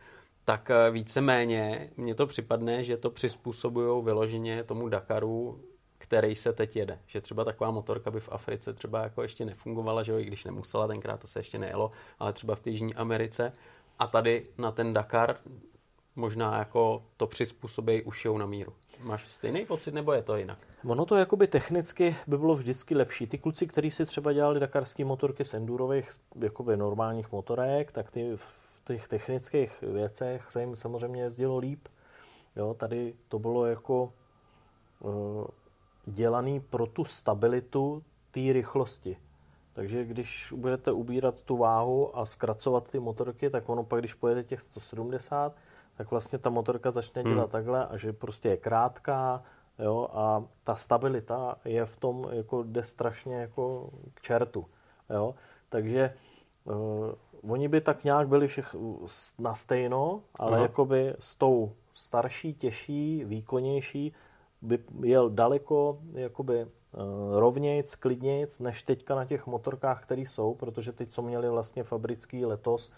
tak 0.47 0.71
eh, 0.71 0.91
víceméně 0.91 1.89
mně 1.97 2.15
to 2.15 2.27
připadne, 2.27 2.83
že 2.83 2.97
to 2.97 3.09
přizpůsobují 3.09 4.03
vyloženě 4.03 4.63
tomu 4.63 4.89
Dakaru, 4.89 5.61
který 5.97 6.35
se 6.35 6.53
teď 6.53 6.75
jede. 6.75 6.99
Že 7.07 7.21
třeba 7.21 7.43
taková 7.43 7.71
motorka 7.71 8.11
by 8.11 8.19
v 8.19 8.29
Africe 8.31 8.73
třeba 8.73 9.03
jako 9.03 9.21
ještě 9.21 9.45
nefungovala, 9.45 10.03
že 10.03 10.11
jo, 10.11 10.19
i 10.19 10.25
když 10.25 10.43
nemusela, 10.43 10.87
tenkrát 10.87 11.19
to 11.19 11.27
se 11.27 11.39
ještě 11.39 11.59
nejelo, 11.59 11.91
ale 12.19 12.33
třeba 12.33 12.55
v 12.55 12.67
Jižní 12.67 12.95
Americe. 12.95 13.53
A 13.99 14.07
tady 14.07 14.47
na 14.57 14.71
ten 14.71 14.93
Dakar 14.93 15.35
možná 16.15 16.57
jako 16.57 17.03
to 17.17 17.27
přizpůsobí 17.27 18.03
ušijou 18.03 18.37
na 18.37 18.45
míru. 18.45 18.73
Máš 19.01 19.27
stejný 19.27 19.65
pocit, 19.65 19.93
nebo 19.93 20.13
je 20.13 20.21
to 20.21 20.37
jinak? 20.37 20.59
Ono 20.85 21.05
to 21.05 21.15
jakoby 21.15 21.47
technicky 21.47 22.15
by 22.27 22.37
bylo 22.37 22.55
vždycky 22.55 22.95
lepší. 22.95 23.27
Ty 23.27 23.37
kluci, 23.37 23.67
kteří 23.67 23.91
si 23.91 24.05
třeba 24.05 24.33
dělali 24.33 24.59
dakarské 24.59 25.05
motorky 25.05 25.43
z 25.43 25.53
endurových, 25.53 26.09
jakoby 26.39 26.77
normálních 26.77 27.31
motorek, 27.31 27.91
tak 27.91 28.11
ty 28.11 28.31
v 28.35 28.66
těch 28.87 29.07
technických 29.07 29.81
věcech 29.81 30.51
se 30.51 30.61
jim 30.61 30.75
samozřejmě 30.75 31.21
jezdilo 31.21 31.57
líp. 31.57 31.87
Jo, 32.55 32.73
tady 32.73 33.13
to 33.27 33.39
bylo 33.39 33.65
jako 33.65 34.13
uh, 34.99 35.45
dělaný 36.05 36.59
pro 36.59 36.85
tu 36.87 37.05
stabilitu 37.05 38.03
té 38.31 38.53
rychlosti. 38.53 39.17
Takže 39.73 40.05
když 40.05 40.53
budete 40.55 40.91
ubírat 40.91 41.41
tu 41.41 41.57
váhu 41.57 42.17
a 42.17 42.25
zkracovat 42.25 42.89
ty 42.89 42.99
motorky, 42.99 43.49
tak 43.49 43.69
ono 43.69 43.83
pak, 43.83 43.99
když 43.99 44.13
pojede 44.13 44.43
těch 44.43 44.61
170, 44.61 45.55
tak 45.97 46.11
vlastně 46.11 46.39
ta 46.39 46.49
motorka 46.49 46.91
začne 46.91 47.23
dělat 47.23 47.41
hmm. 47.43 47.51
takhle 47.51 47.87
a 47.87 47.97
že 47.97 48.13
prostě 48.13 48.49
je 48.49 48.57
krátká, 48.57 49.43
jo, 49.79 50.07
a 50.11 50.43
ta 50.63 50.75
stabilita 50.75 51.57
je 51.65 51.85
v 51.85 51.97
tom, 51.97 52.27
jako 52.31 52.63
jde 52.63 52.83
strašně 52.83 53.35
jako 53.35 53.89
k 54.13 54.21
čertu, 54.21 54.65
jo. 55.09 55.35
Takže 55.69 56.13
uh, 56.67 57.51
oni 57.51 57.67
by 57.67 57.81
tak 57.81 58.03
nějak 58.03 58.27
byli 58.27 58.47
všech 58.47 58.75
na 59.39 59.55
stejno, 59.55 60.21
ale 60.39 60.57
Aha. 60.57 60.61
jakoby 60.61 61.13
s 61.19 61.35
tou 61.35 61.71
starší, 61.93 62.53
těžší, 62.53 63.23
výkonnější 63.25 64.13
by 64.61 64.79
jel 65.03 65.29
daleko 65.29 65.99
jakoby 66.13 66.63
uh, 66.63 66.69
rovnějc, 67.39 67.95
klidnějc, 67.95 68.59
než 68.59 68.83
teďka 68.83 69.15
na 69.15 69.25
těch 69.25 69.47
motorkách, 69.47 70.03
které 70.03 70.21
jsou, 70.21 70.53
protože 70.53 70.91
teď, 70.91 71.09
co 71.09 71.21
měli 71.21 71.49
vlastně 71.49 71.83
fabrický 71.83 72.45
letos, 72.45 72.91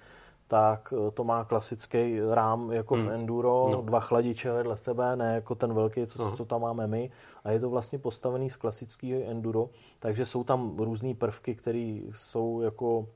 tak 0.49 0.93
eh, 0.97 1.11
to 1.11 1.24
má 1.24 1.45
klasický 1.45 2.20
rám 2.32 2.72
jako 2.72 2.95
hmm. 2.95 3.05
v 3.05 3.11
Enduro, 3.11 3.70
no. 3.72 3.82
dva 3.82 3.99
chladiče 3.99 4.51
vedle 4.51 4.78
sebe, 4.78 5.15
ne 5.15 5.36
jako 5.36 5.55
ten 5.55 5.74
velký, 5.74 6.07
co, 6.07 6.32
co 6.32 6.45
tam 6.45 6.61
máme 6.61 6.88
my. 6.88 7.11
A 7.43 7.51
je 7.51 7.59
to 7.59 7.70
vlastně 7.70 7.99
postavený 7.99 8.49
z 8.49 8.55
klasického 8.55 9.22
Enduro, 9.30 9.70
takže 9.99 10.26
jsou 10.26 10.43
tam 10.43 10.78
různé 10.78 11.13
prvky, 11.13 11.55
které 11.55 11.99
jsou 12.11 12.61
jako 12.61 13.07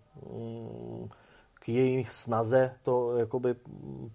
k 1.53 1.69
jejich 1.69 2.09
snaze 2.09 2.71
to 2.83 3.17
jakoby 3.17 3.55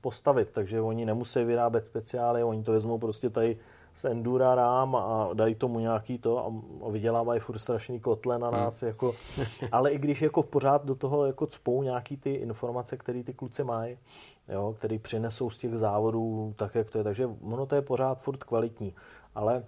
postavit. 0.00 0.50
Takže 0.50 0.80
oni 0.80 1.06
nemusí 1.06 1.44
vyrábět 1.44 1.84
speciály, 1.84 2.44
oni 2.44 2.62
to 2.62 2.72
vezmou 2.72 2.98
prostě 2.98 3.30
tady 3.30 3.58
z 3.94 4.04
Endura 4.04 4.54
rám 4.54 4.96
a 4.96 5.30
dají 5.34 5.54
tomu 5.54 5.78
nějaký 5.80 6.18
to 6.18 6.46
a 6.86 6.88
vydělávají 6.90 7.40
furt 7.40 7.58
strašný 7.58 8.00
kotle 8.00 8.38
na 8.38 8.48
hmm. 8.48 8.56
nás. 8.56 8.80
Hmm. 8.80 8.88
Jako, 8.88 9.14
ale 9.72 9.90
i 9.90 9.98
když 9.98 10.22
jako 10.22 10.42
pořád 10.42 10.84
do 10.84 10.94
toho 10.94 11.26
jako 11.26 11.46
cpou 11.46 11.82
nějaký 11.82 12.16
ty 12.16 12.34
informace, 12.34 12.96
které 12.96 13.22
ty 13.22 13.34
kluci 13.34 13.64
mají, 13.64 13.98
jo, 14.48 14.74
který 14.78 14.98
přinesou 14.98 15.50
z 15.50 15.58
těch 15.58 15.78
závodů 15.78 16.54
tak, 16.56 16.74
jak 16.74 16.90
to 16.90 16.98
je. 16.98 17.04
Takže 17.04 17.26
ono 17.42 17.66
to 17.66 17.74
je 17.74 17.82
pořád 17.82 18.20
furt 18.20 18.44
kvalitní. 18.44 18.94
Ale 19.34 19.64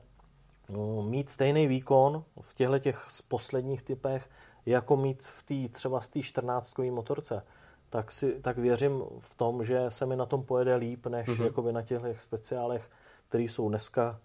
no, 0.68 1.02
mít 1.02 1.30
stejný 1.30 1.66
výkon 1.66 2.24
v 2.40 2.54
těchto 2.54 2.78
těch 2.78 3.06
posledních 3.28 3.82
typech, 3.82 4.30
jako 4.66 4.96
mít 4.96 5.22
v 5.22 5.42
té 5.42 5.74
třeba 5.74 6.00
z 6.00 6.08
té 6.08 6.22
14 6.22 6.78
motorce, 6.78 7.42
tak, 7.90 8.10
si, 8.10 8.40
tak 8.40 8.58
věřím 8.58 9.02
v 9.18 9.34
tom, 9.34 9.64
že 9.64 9.86
se 9.88 10.06
mi 10.06 10.16
na 10.16 10.26
tom 10.26 10.42
pojede 10.42 10.74
líp, 10.74 11.06
než 11.06 11.28
mm-hmm. 11.28 11.44
jakoby 11.44 11.72
na 11.72 11.82
těch 11.82 12.22
speciálech 12.22 12.90
které 13.30 13.44
jsou 13.44 13.68
dneska 13.68 14.20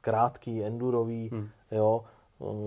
krátký, 0.00 0.64
endurový, 0.64 1.28
hmm. 1.32 1.48
jo. 1.70 2.04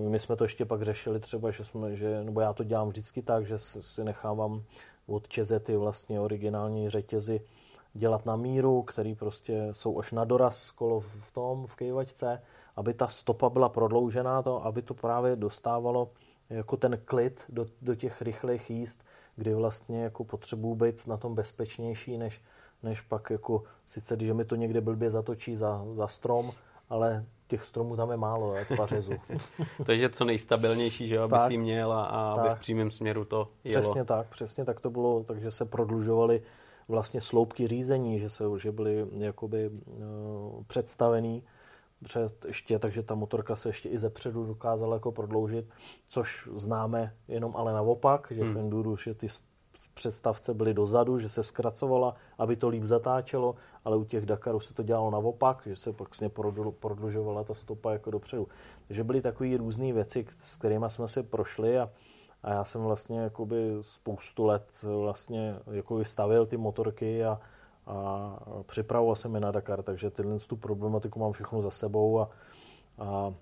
My 0.10 0.20
jsme 0.20 0.36
to 0.36 0.44
ještě 0.44 0.66
pak 0.66 0.82
řešili 0.82 1.20
třeba, 1.20 1.52
že 1.52 1.66
jsme, 1.66 1.96
že, 1.96 2.24
nebo 2.24 2.42
já 2.42 2.54
to 2.54 2.64
dělám 2.64 2.88
vždycky 2.88 3.22
tak, 3.22 3.46
že 3.46 3.60
si 3.60 4.04
nechávám 4.04 4.64
od 5.08 5.28
Čezety 5.28 5.78
vlastně 5.78 6.20
originální 6.20 6.90
řetězy 6.90 7.42
dělat 7.94 8.26
na 8.26 8.36
míru, 8.36 8.82
který 8.82 9.16
prostě 9.16 9.68
jsou 9.72 10.00
až 10.00 10.12
na 10.12 10.26
doraz 10.26 10.72
kolo 10.72 11.00
v 11.00 11.32
tom, 11.32 11.68
v 11.68 11.76
kejvačce, 11.76 12.42
aby 12.76 12.94
ta 12.94 13.08
stopa 13.08 13.50
byla 13.50 13.70
prodloužená, 13.70 14.42
to, 14.42 14.66
aby 14.66 14.82
to 14.82 14.94
právě 14.94 15.36
dostávalo 15.36 16.10
jako 16.52 16.78
ten 16.78 17.00
klid 17.06 17.44
do, 17.50 17.66
do 17.82 17.96
těch 17.96 18.22
rychlých 18.22 18.70
jízd, 18.70 19.04
kdy 19.36 19.54
vlastně 19.54 20.04
jako 20.04 20.24
potřebuji 20.24 20.76
být 20.76 21.08
na 21.08 21.18
tom 21.18 21.36
bezpečnější, 21.36 22.18
než, 22.18 22.42
než 22.84 23.02
pak 23.02 23.30
jako, 23.30 23.64
sice 23.86 24.16
když 24.16 24.32
mi 24.32 24.46
to 24.46 24.56
někde 24.56 24.82
blbě 24.82 25.12
zatočí 25.12 25.56
za, 25.56 25.86
za 25.94 26.08
strom, 26.08 26.52
ale 26.90 27.26
těch 27.48 27.66
stromů 27.66 27.96
tam 27.96 28.12
je 28.12 28.18
málo, 28.18 28.56
jak 28.56 28.68
pařezu. 28.78 29.14
Takže 29.86 30.10
co 30.10 30.26
nejstabilnější, 30.26 31.08
že 31.08 31.20
aby 31.20 31.36
si 31.48 31.58
měl 31.58 31.94
a, 31.94 32.06
a 32.06 32.32
aby 32.32 32.50
v 32.50 32.60
přímém 32.60 32.92
směru 32.92 33.26
to 33.26 33.48
jelo. 33.64 33.82
Přesně 33.82 34.06
tak, 34.06 34.28
přesně 34.28 34.66
tak 34.66 34.80
to 34.80 34.90
bylo, 34.90 35.24
takže 35.24 35.52
se 35.52 35.66
prodlužovaly 35.66 36.42
vlastně 36.88 37.22
sloupky 37.22 37.68
řízení, 37.68 38.20
že 38.20 38.30
se 38.30 38.44
že 38.58 38.72
byly 38.72 39.08
jakoby 39.18 39.70
uh, 39.70 40.64
představený 40.68 41.44
před 42.04 42.46
ještě, 42.46 42.80
takže 42.80 43.04
ta 43.04 43.16
motorka 43.16 43.56
se 43.56 43.70
ještě 43.70 43.90
i 43.90 43.98
ze 43.98 44.10
předu 44.10 44.46
dokázala 44.46 44.96
jako 44.96 45.12
prodloužit, 45.12 45.66
což 46.08 46.50
známe 46.56 47.16
jenom 47.28 47.56
ale 47.56 47.74
naopak, 47.74 48.28
že 48.32 48.44
hmm. 48.44 48.54
v 48.54 48.58
Enduru, 48.58 48.96
že 48.96 49.14
ty 49.14 49.28
představce 49.94 50.54
byly 50.54 50.74
dozadu, 50.74 51.20
že 51.20 51.30
se 51.30 51.44
zkracovala, 51.44 52.16
aby 52.38 52.56
to 52.56 52.70
líp 52.70 52.84
zatáčelo, 52.84 53.56
ale 53.86 53.98
u 53.98 54.04
těch 54.04 54.26
Dakarů 54.26 54.60
se 54.60 54.74
to 54.74 54.84
dělalo 54.84 55.12
naopak, 55.12 55.62
že 55.66 55.76
se 55.76 55.94
pak 55.94 56.08
vlastně 56.08 56.30
prodlužovala 56.80 57.44
ta 57.44 57.54
stopa 57.54 57.92
jako 57.92 58.12
dopředu. 58.12 58.48
Takže 58.88 59.04
byly 59.04 59.22
takové 59.22 59.58
různé 59.58 59.94
věci, 59.94 60.26
s 60.42 60.56
kterými 60.56 60.86
jsme 60.88 61.08
si 61.08 61.24
prošli 61.24 61.80
a, 61.80 61.90
a 62.44 62.52
já 62.52 62.64
jsem 62.64 62.82
vlastně 62.82 63.20
jakoby 63.20 63.78
spoustu 63.82 64.46
let 64.46 64.84
vlastně 65.02 65.56
jako 65.72 66.06
stavil 66.06 66.46
ty 66.46 66.58
motorky 66.58 67.26
a, 67.26 67.40
a 67.88 68.38
připravoval 68.66 69.16
jsem 69.16 69.36
je 69.36 69.42
na 69.42 69.52
Dakar, 69.52 69.84
takže 69.84 70.10
tyhle 70.10 70.40
tu 70.40 70.56
problematiku 70.56 71.20
mám 71.20 71.32
všechno 71.32 71.62
za 71.62 71.72
sebou 71.72 72.20
a, 72.20 72.30
a 73.00 73.34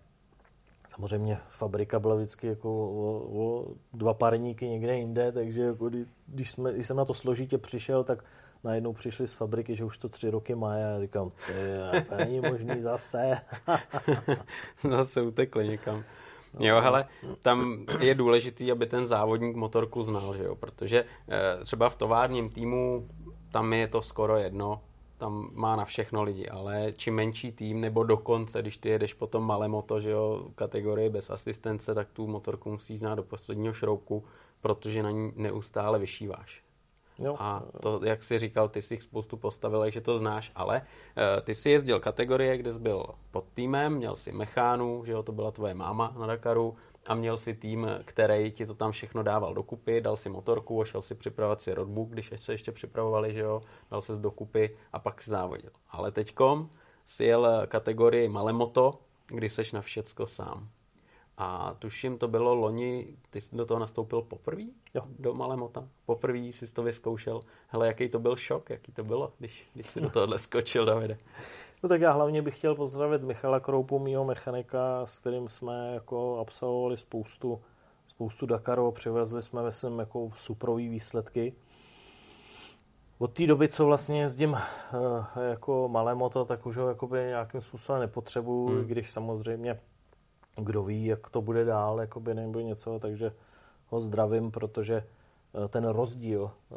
Samozřejmě 0.89 1.37
fabrika 1.49 1.99
byla 1.99 2.15
vždycky 2.15 2.47
jako 2.47 2.69
o, 2.89 3.41
o 3.41 3.67
dva 3.93 4.13
parníky 4.13 4.67
někde 4.67 4.97
jinde, 4.97 5.31
takže 5.31 5.61
jako 5.61 5.89
když, 6.27 6.51
jsme, 6.51 6.73
když 6.73 6.87
jsem 6.87 6.97
na 6.97 7.05
to 7.05 7.13
složitě 7.13 7.57
přišel, 7.57 8.03
tak 8.03 8.23
najednou 8.63 8.93
přišli 8.93 9.27
z 9.27 9.33
fabriky, 9.33 9.75
že 9.75 9.83
už 9.83 9.97
to 9.97 10.09
tři 10.09 10.29
roky 10.29 10.55
má 10.55 10.73
a 10.73 10.75
já 10.75 10.99
říkám, 10.99 11.31
to 12.09 12.15
není 12.15 12.41
možný 12.41 12.81
zase. 12.81 13.37
zase 14.89 15.21
utekli 15.21 15.67
někam. 15.67 16.03
No. 16.53 16.65
Jo, 16.65 16.81
hele, 16.81 17.05
tam 17.43 17.85
je 17.99 18.15
důležitý, 18.15 18.71
aby 18.71 18.85
ten 18.85 19.07
závodník 19.07 19.55
motorku 19.55 20.03
znal, 20.03 20.35
že 20.37 20.43
jo, 20.43 20.55
protože 20.55 21.05
e, 21.29 21.63
třeba 21.63 21.89
v 21.89 21.95
továrním 21.95 22.49
týmu 22.49 23.07
tam 23.51 23.73
je 23.73 23.87
to 23.87 24.01
skoro 24.01 24.37
jedno, 24.37 24.81
tam 25.17 25.49
má 25.53 25.75
na 25.75 25.85
všechno 25.85 26.23
lidi, 26.23 26.49
ale 26.49 26.93
čím 26.97 27.15
menší 27.15 27.51
tým, 27.51 27.81
nebo 27.81 28.03
dokonce, 28.03 28.61
když 28.61 28.77
ty 28.77 28.89
jedeš 28.89 29.13
potom 29.13 29.43
malé 29.43 29.67
moto, 29.67 29.99
že 29.99 30.09
jo, 30.09 30.47
kategorie 30.55 31.09
bez 31.09 31.29
asistence, 31.29 31.95
tak 31.95 32.09
tu 32.09 32.27
motorku 32.27 32.71
musí 32.71 32.97
znát 32.97 33.15
do 33.15 33.23
posledního 33.23 33.73
šroubku, 33.73 34.23
protože 34.61 35.03
na 35.03 35.11
ní 35.11 35.31
neustále 35.35 35.99
vyšíváš. 35.99 36.63
Jo. 37.25 37.35
A 37.39 37.63
to, 37.81 37.99
jak 38.03 38.23
jsi 38.23 38.39
říkal, 38.39 38.69
ty 38.69 38.81
jsi 38.81 38.93
jich 38.93 39.03
spoustu 39.03 39.37
postavil, 39.37 39.89
že 39.89 40.01
to 40.01 40.17
znáš, 40.17 40.51
ale 40.55 40.81
uh, 40.81 41.41
ty 41.41 41.55
jsi 41.55 41.69
jezdil 41.69 41.99
kategorie, 41.99 42.57
kde 42.57 42.73
jsi 42.73 42.79
byl 42.79 43.05
pod 43.31 43.45
týmem, 43.53 43.93
měl 43.93 44.15
si 44.15 44.31
mechánu, 44.31 45.05
že 45.05 45.11
jo, 45.11 45.23
to 45.23 45.31
byla 45.31 45.51
tvoje 45.51 45.73
máma 45.73 46.15
na 46.19 46.27
Dakaru, 46.27 46.75
a 47.07 47.15
měl 47.15 47.37
si 47.37 47.53
tým, 47.53 47.87
který 48.05 48.51
ti 48.51 48.65
to 48.65 48.73
tam 48.73 48.91
všechno 48.91 49.23
dával 49.23 49.53
dokupy, 49.53 50.01
dal 50.01 50.17
si 50.17 50.29
motorku 50.29 50.81
a 50.81 50.85
šel 50.85 51.01
si 51.01 51.15
připravovat 51.15 51.61
si 51.61 51.73
roadbook, 51.73 52.09
když 52.09 52.33
se 52.35 52.53
ještě 52.53 52.71
připravovali, 52.71 53.33
že 53.33 53.39
jo, 53.39 53.61
dal 53.91 54.01
se 54.01 54.15
z 54.15 54.19
dokupy 54.19 54.77
a 54.93 54.99
pak 54.99 55.21
si 55.21 55.29
závodil. 55.29 55.71
Ale 55.89 56.11
teďkom 56.11 56.69
si 57.05 57.23
jel 57.23 57.67
kategorii 57.67 58.27
malemoto, 58.27 58.99
kdy 59.27 59.49
seš 59.49 59.71
na 59.71 59.81
všecko 59.81 60.27
sám. 60.27 60.69
A 61.37 61.75
tuším, 61.79 62.17
to 62.17 62.27
bylo 62.27 62.55
loni, 62.55 63.07
ty 63.29 63.41
jsi 63.41 63.55
do 63.55 63.65
toho 63.65 63.79
nastoupil 63.79 64.21
poprvé 64.21 64.63
do 65.19 65.33
Malemota. 65.33 65.87
Poprvé 66.05 66.37
jsi 66.37 66.73
to 66.73 66.83
vyzkoušel. 66.83 67.41
Hele, 67.67 67.87
jaký 67.87 68.09
to 68.09 68.19
byl 68.19 68.35
šok, 68.35 68.69
jaký 68.69 68.91
to 68.91 69.03
bylo, 69.03 69.33
když, 69.39 69.69
když 69.73 69.87
jsi 69.87 70.01
do 70.01 70.09
tohohle 70.09 70.39
skočil, 70.39 70.85
Davide. 70.85 71.17
No 71.84 71.89
tak 71.89 72.01
já 72.01 72.11
hlavně 72.11 72.41
bych 72.41 72.57
chtěl 72.57 72.75
pozdravit 72.75 73.21
Michala 73.21 73.59
Kroupu, 73.59 73.99
mýho 73.99 74.25
mechanika, 74.25 75.05
s 75.05 75.19
kterým 75.19 75.49
jsme 75.49 75.91
jako 75.93 76.39
absolvovali 76.39 76.97
spoustu, 76.97 77.61
spoustu 78.07 78.45
Dakarů 78.45 78.88
a 78.88 78.91
přivezli 78.91 79.43
jsme 79.43 79.63
ve 79.63 79.71
svém 79.71 79.99
jako 79.99 80.32
suprový 80.36 80.89
výsledky. 80.89 81.53
Od 83.17 83.34
té 83.34 83.47
doby, 83.47 83.67
co 83.67 83.86
vlastně 83.86 84.21
jezdím 84.21 84.55
eh, 84.55 85.49
jako 85.49 85.89
malé 85.91 86.15
moto, 86.15 86.45
tak 86.45 86.65
už 86.65 86.77
ho 86.77 86.88
jakoby 86.88 87.17
nějakým 87.17 87.61
způsobem 87.61 88.01
nepotřebuju, 88.01 88.67
hmm. 88.67 88.86
když 88.86 89.11
samozřejmě 89.11 89.80
kdo 90.55 90.84
ví, 90.84 91.05
jak 91.05 91.30
to 91.30 91.41
bude 91.41 91.65
dál, 91.65 92.01
jakoby 92.01 92.34
nebo 92.34 92.59
něco, 92.59 92.99
takže 92.99 93.32
ho 93.88 94.01
zdravím, 94.01 94.51
protože 94.51 95.03
ten 95.69 95.85
rozdíl 95.85 96.51
eh, 96.51 96.75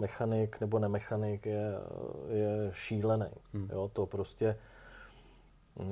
mechanik 0.00 0.60
nebo 0.60 0.78
nemechanik 0.78 1.46
je, 1.46 1.74
je 2.28 2.70
šílený. 2.72 3.26
Hmm. 3.52 3.68
Jo, 3.72 3.90
to 3.92 4.06
prostě 4.06 4.56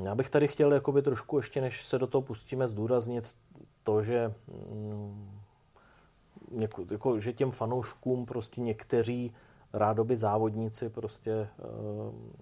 já 0.04 0.14
bych 0.14 0.30
tady 0.30 0.48
chtěl 0.48 0.72
jakoby 0.72 1.02
trošku 1.02 1.36
ještě, 1.36 1.60
než 1.60 1.84
se 1.84 1.98
do 1.98 2.06
toho 2.06 2.22
pustíme, 2.22 2.68
zdůraznit 2.68 3.36
to, 3.82 4.02
že 4.02 4.34
mm, 4.72 5.40
jako, 6.58 6.84
jako, 6.90 7.20
že 7.20 7.32
těm 7.32 7.50
fanouškům 7.50 8.26
prostě 8.26 8.60
někteří 8.60 9.32
rádoby 9.72 10.16
závodníci 10.16 10.88
prostě 10.88 11.32
eh, 11.32 11.48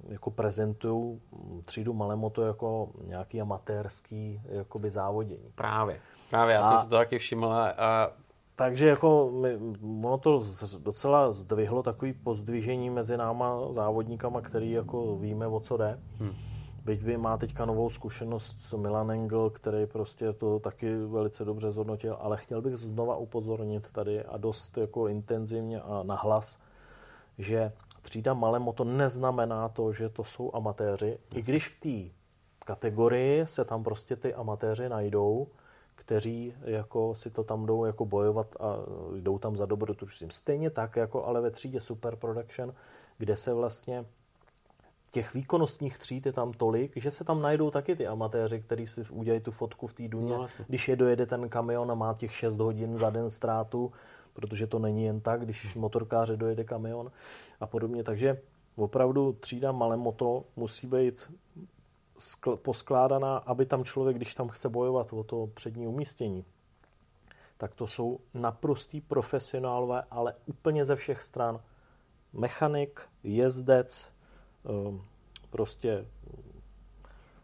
jako 0.08 0.30
prezentují 0.30 1.20
třídu 1.64 1.92
Malemoto 1.92 2.42
jako 2.42 2.90
nějaký 3.04 3.40
amatérský 3.40 4.42
jakoby 4.44 4.90
závodění. 4.90 5.52
Právě. 5.54 6.00
Právě, 6.30 6.54
já 6.54 6.60
a, 6.60 6.68
jsem 6.68 6.78
si 6.78 6.88
to 6.88 6.96
taky 6.96 7.18
všiml 7.18 7.52
a 7.52 8.10
takže 8.62 8.86
jako 8.86 9.30
my, 9.34 9.58
ono 10.04 10.18
to 10.18 10.42
docela 10.78 11.32
zdvihlo 11.32 11.82
takový 11.82 12.12
pozdvižení 12.12 12.90
mezi 12.90 13.16
náma 13.16 13.72
závodníkama, 13.72 14.40
který 14.40 14.70
jako 14.70 15.16
víme, 15.16 15.46
o 15.46 15.60
co 15.60 15.76
jde. 15.76 15.98
Hmm. 16.18 16.32
Byť 16.84 17.04
by 17.04 17.16
má 17.16 17.36
teďka 17.36 17.64
novou 17.64 17.90
zkušenost 17.90 18.74
Milan 18.76 19.10
Engel, 19.10 19.50
který 19.50 19.86
prostě 19.86 20.32
to 20.32 20.58
taky 20.58 20.96
velice 20.96 21.44
dobře 21.44 21.72
zhodnotil, 21.72 22.16
ale 22.20 22.36
chtěl 22.36 22.62
bych 22.62 22.76
znova 22.76 23.16
upozornit 23.16 23.88
tady 23.92 24.24
a 24.24 24.36
dost 24.36 24.78
jako 24.78 25.08
intenzivně 25.08 25.80
a 25.80 26.02
nahlas, 26.02 26.58
že 27.38 27.72
třída 28.02 28.34
Malemo 28.34 28.72
to 28.72 28.84
neznamená 28.84 29.68
to, 29.68 29.92
že 29.92 30.08
to 30.08 30.24
jsou 30.24 30.50
amatéři, 30.54 31.18
i 31.34 31.42
když 31.42 31.68
v 31.68 31.80
té 31.80 32.14
kategorii 32.64 33.46
se 33.46 33.64
tam 33.64 33.84
prostě 33.84 34.16
ty 34.16 34.34
amatéři 34.34 34.88
najdou, 34.88 35.46
kteří 35.95 36.55
jako 36.64 37.14
si 37.14 37.30
to 37.30 37.45
tam 37.45 37.66
jdou 37.66 37.84
jako 37.84 38.05
bojovat 38.05 38.57
a 38.61 38.76
jdou 39.20 39.38
tam 39.38 39.57
za 39.57 39.66
dobrotu. 39.66 40.07
Stejně 40.28 40.70
tak, 40.70 40.97
jako 40.97 41.24
ale 41.24 41.40
ve 41.40 41.51
třídě 41.51 41.80
Super 41.80 42.16
Production, 42.16 42.74
kde 43.18 43.36
se 43.36 43.55
vlastně 43.55 44.05
těch 45.11 45.34
výkonnostních 45.34 45.99
tříd 45.99 46.26
je 46.26 46.32
tam 46.32 46.53
tolik, 46.53 46.97
že 46.97 47.11
se 47.11 47.24
tam 47.24 47.43
najdou 47.43 47.70
taky 47.70 47.97
ty 47.97 48.07
amatéři, 48.07 48.61
kteří 48.61 48.86
si 48.86 49.01
udělají 49.11 49.40
tu 49.40 49.51
fotku 49.51 49.86
v 49.86 49.95
té 49.95 50.09
duně, 50.09 50.34
no, 50.34 50.47
když 50.68 50.88
je 50.88 50.97
dojede 50.97 51.26
ten 51.26 51.49
kamion 51.49 51.90
a 51.90 51.95
má 51.95 52.14
těch 52.14 52.34
6 52.34 52.57
hodin 52.57 52.99
za 52.99 53.11
den 53.11 53.30
ztrátu, 53.30 53.93
protože 54.32 54.66
to 54.66 54.78
není 54.78 55.05
jen 55.05 55.20
tak, 55.20 55.45
když 55.45 55.74
motorkáře 55.74 56.36
dojede 56.36 56.64
kamion 56.64 57.11
a 57.61 57.66
podobně. 57.66 58.05
Takže 58.05 58.40
opravdu 58.76 59.32
třída 59.32 59.72
moto 59.72 60.45
musí 60.57 60.86
být 60.86 61.32
poskládaná, 62.62 63.36
aby 63.36 63.66
tam 63.66 63.84
člověk, 63.84 64.16
když 64.16 64.34
tam 64.34 64.48
chce 64.48 64.68
bojovat 64.68 65.12
o 65.12 65.24
to 65.24 65.48
přední 65.54 65.86
umístění, 65.86 66.44
tak 67.56 67.74
to 67.74 67.86
jsou 67.86 68.20
naprostý 68.34 69.00
profesionálové, 69.00 70.04
ale 70.10 70.34
úplně 70.46 70.84
ze 70.84 70.96
všech 70.96 71.22
stran. 71.22 71.60
Mechanik, 72.32 73.00
jezdec, 73.22 74.12
ehm, 74.64 75.04
prostě 75.50 76.06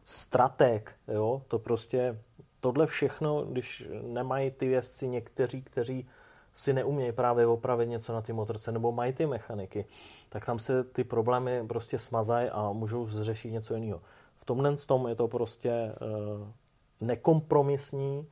strateg, 0.04 0.94
jo, 1.08 1.42
to 1.48 1.58
prostě, 1.58 2.22
tohle 2.60 2.86
všechno, 2.86 3.44
když 3.44 3.88
nemají 4.02 4.50
ty 4.50 4.66
jezdci 4.66 5.08
někteří, 5.08 5.62
kteří 5.62 6.08
si 6.54 6.72
neumějí 6.72 7.12
právě 7.12 7.46
opravit 7.46 7.86
něco 7.86 8.12
na 8.12 8.22
ty 8.22 8.32
motorce, 8.32 8.72
nebo 8.72 8.92
mají 8.92 9.12
ty 9.12 9.26
mechaniky, 9.26 9.84
tak 10.28 10.46
tam 10.46 10.58
se 10.58 10.84
ty 10.84 11.04
problémy 11.04 11.66
prostě 11.66 11.98
smazají 11.98 12.48
a 12.50 12.72
můžou 12.72 13.06
zřešit 13.06 13.52
něco 13.52 13.74
jiného. 13.74 14.00
Tomhle 14.48 14.76
tom 14.76 15.08
je 15.08 15.14
to 15.14 15.28
prostě 15.28 15.70
e, 15.70 15.94
nekompromisní 17.00 18.28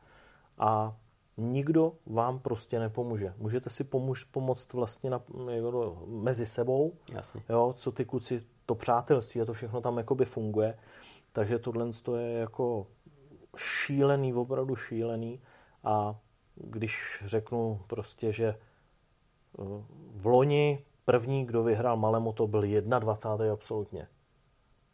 a 0.59 0.97
nikdo 1.37 1.93
vám 2.07 2.39
prostě 2.39 2.79
nepomůže. 2.79 3.35
Můžete 3.39 3.71
si 3.71 3.85
pomůž, 3.85 4.25
pomoct 4.25 4.73
vlastně 4.73 5.11
na, 5.11 5.23
jako, 5.51 6.03
mezi 6.07 6.47
sebou, 6.47 6.93
Jasně. 7.13 7.43
Jo, 7.49 7.75
co 7.77 7.93
ty 7.93 8.05
kluci, 8.05 8.41
to 8.67 8.75
přátelství 8.75 9.41
a 9.41 9.45
to 9.45 9.53
všechno 9.53 9.81
tam 9.81 9.99
jakoby 9.99 10.25
funguje. 10.25 10.79
Takže 11.33 11.59
tohle 11.59 11.91
je 12.17 12.33
jako 12.33 12.87
šílený, 13.57 14.35
opravdu 14.35 14.77
šílený 14.77 15.41
a 15.85 16.17
když 16.55 17.23
řeknu 17.27 17.81
prostě, 17.87 18.33
že 18.33 18.47
eh, 18.47 18.59
v 20.15 20.27
loni 20.27 20.85
první, 21.05 21.47
kdo 21.47 21.63
vyhrál 21.63 21.97
Malemoto, 21.97 22.47
byl 22.47 22.63
21. 22.81 23.53
absolutně. 23.53 24.09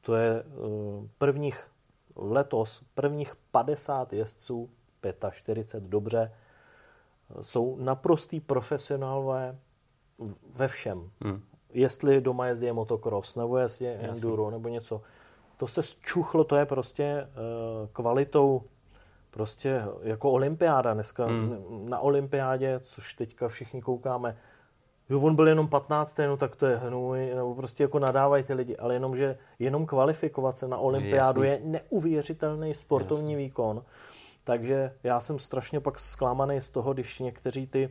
To 0.02 0.14
je 0.14 0.30
eh, 0.40 1.08
prvních 1.18 1.68
letos, 2.16 2.82
prvních 2.94 3.36
50 3.50 4.12
jezdců, 4.12 4.70
45 5.30 5.90
dobře, 5.90 6.32
jsou 7.40 7.76
naprostý 7.76 8.40
profesionálové 8.40 9.58
ve 10.54 10.68
všem. 10.68 11.10
Hmm. 11.24 11.42
Jestli 11.72 12.20
doma 12.20 12.46
jezdí 12.46 12.72
motocross, 12.72 13.36
nebo 13.36 13.58
jezdí 13.58 13.86
enduro, 13.86 14.50
nebo 14.50 14.68
něco. 14.68 15.02
To 15.56 15.66
se 15.66 15.82
zčuchlo, 15.82 16.44
to 16.44 16.56
je 16.56 16.66
prostě 16.66 17.26
uh, 17.26 17.88
kvalitou 17.92 18.62
prostě 19.30 19.84
jako 20.02 20.30
olympiáda 20.30 20.94
dneska. 20.94 21.26
Hmm. 21.26 21.88
Na 21.88 21.98
olympiádě, 21.98 22.80
což 22.82 23.14
teďka 23.14 23.48
všichni 23.48 23.82
koukáme, 23.82 24.36
jo, 25.08 25.20
on 25.20 25.36
byl 25.36 25.48
jenom 25.48 25.68
15. 25.68 26.18
no 26.26 26.36
tak 26.36 26.56
to 26.56 26.66
je 26.66 26.76
hnůj, 26.76 27.34
nebo 27.34 27.54
prostě 27.54 27.82
jako 27.82 27.98
nadávají 27.98 28.44
ty 28.44 28.54
lidi, 28.54 28.76
ale 28.76 28.94
jenom, 28.94 29.16
že 29.16 29.38
jenom 29.58 29.86
kvalifikovat 29.86 30.58
se 30.58 30.68
na 30.68 30.78
olympiádu 30.78 31.42
je 31.42 31.60
neuvěřitelný 31.64 32.74
sportovní 32.74 33.32
Jasný. 33.32 33.44
výkon. 33.44 33.84
Takže 34.44 34.92
já 35.02 35.20
jsem 35.20 35.38
strašně 35.38 35.80
pak 35.80 35.98
zklamaný 35.98 36.60
z 36.60 36.70
toho, 36.70 36.92
když 36.92 37.18
někteří 37.18 37.66
ty, 37.66 37.90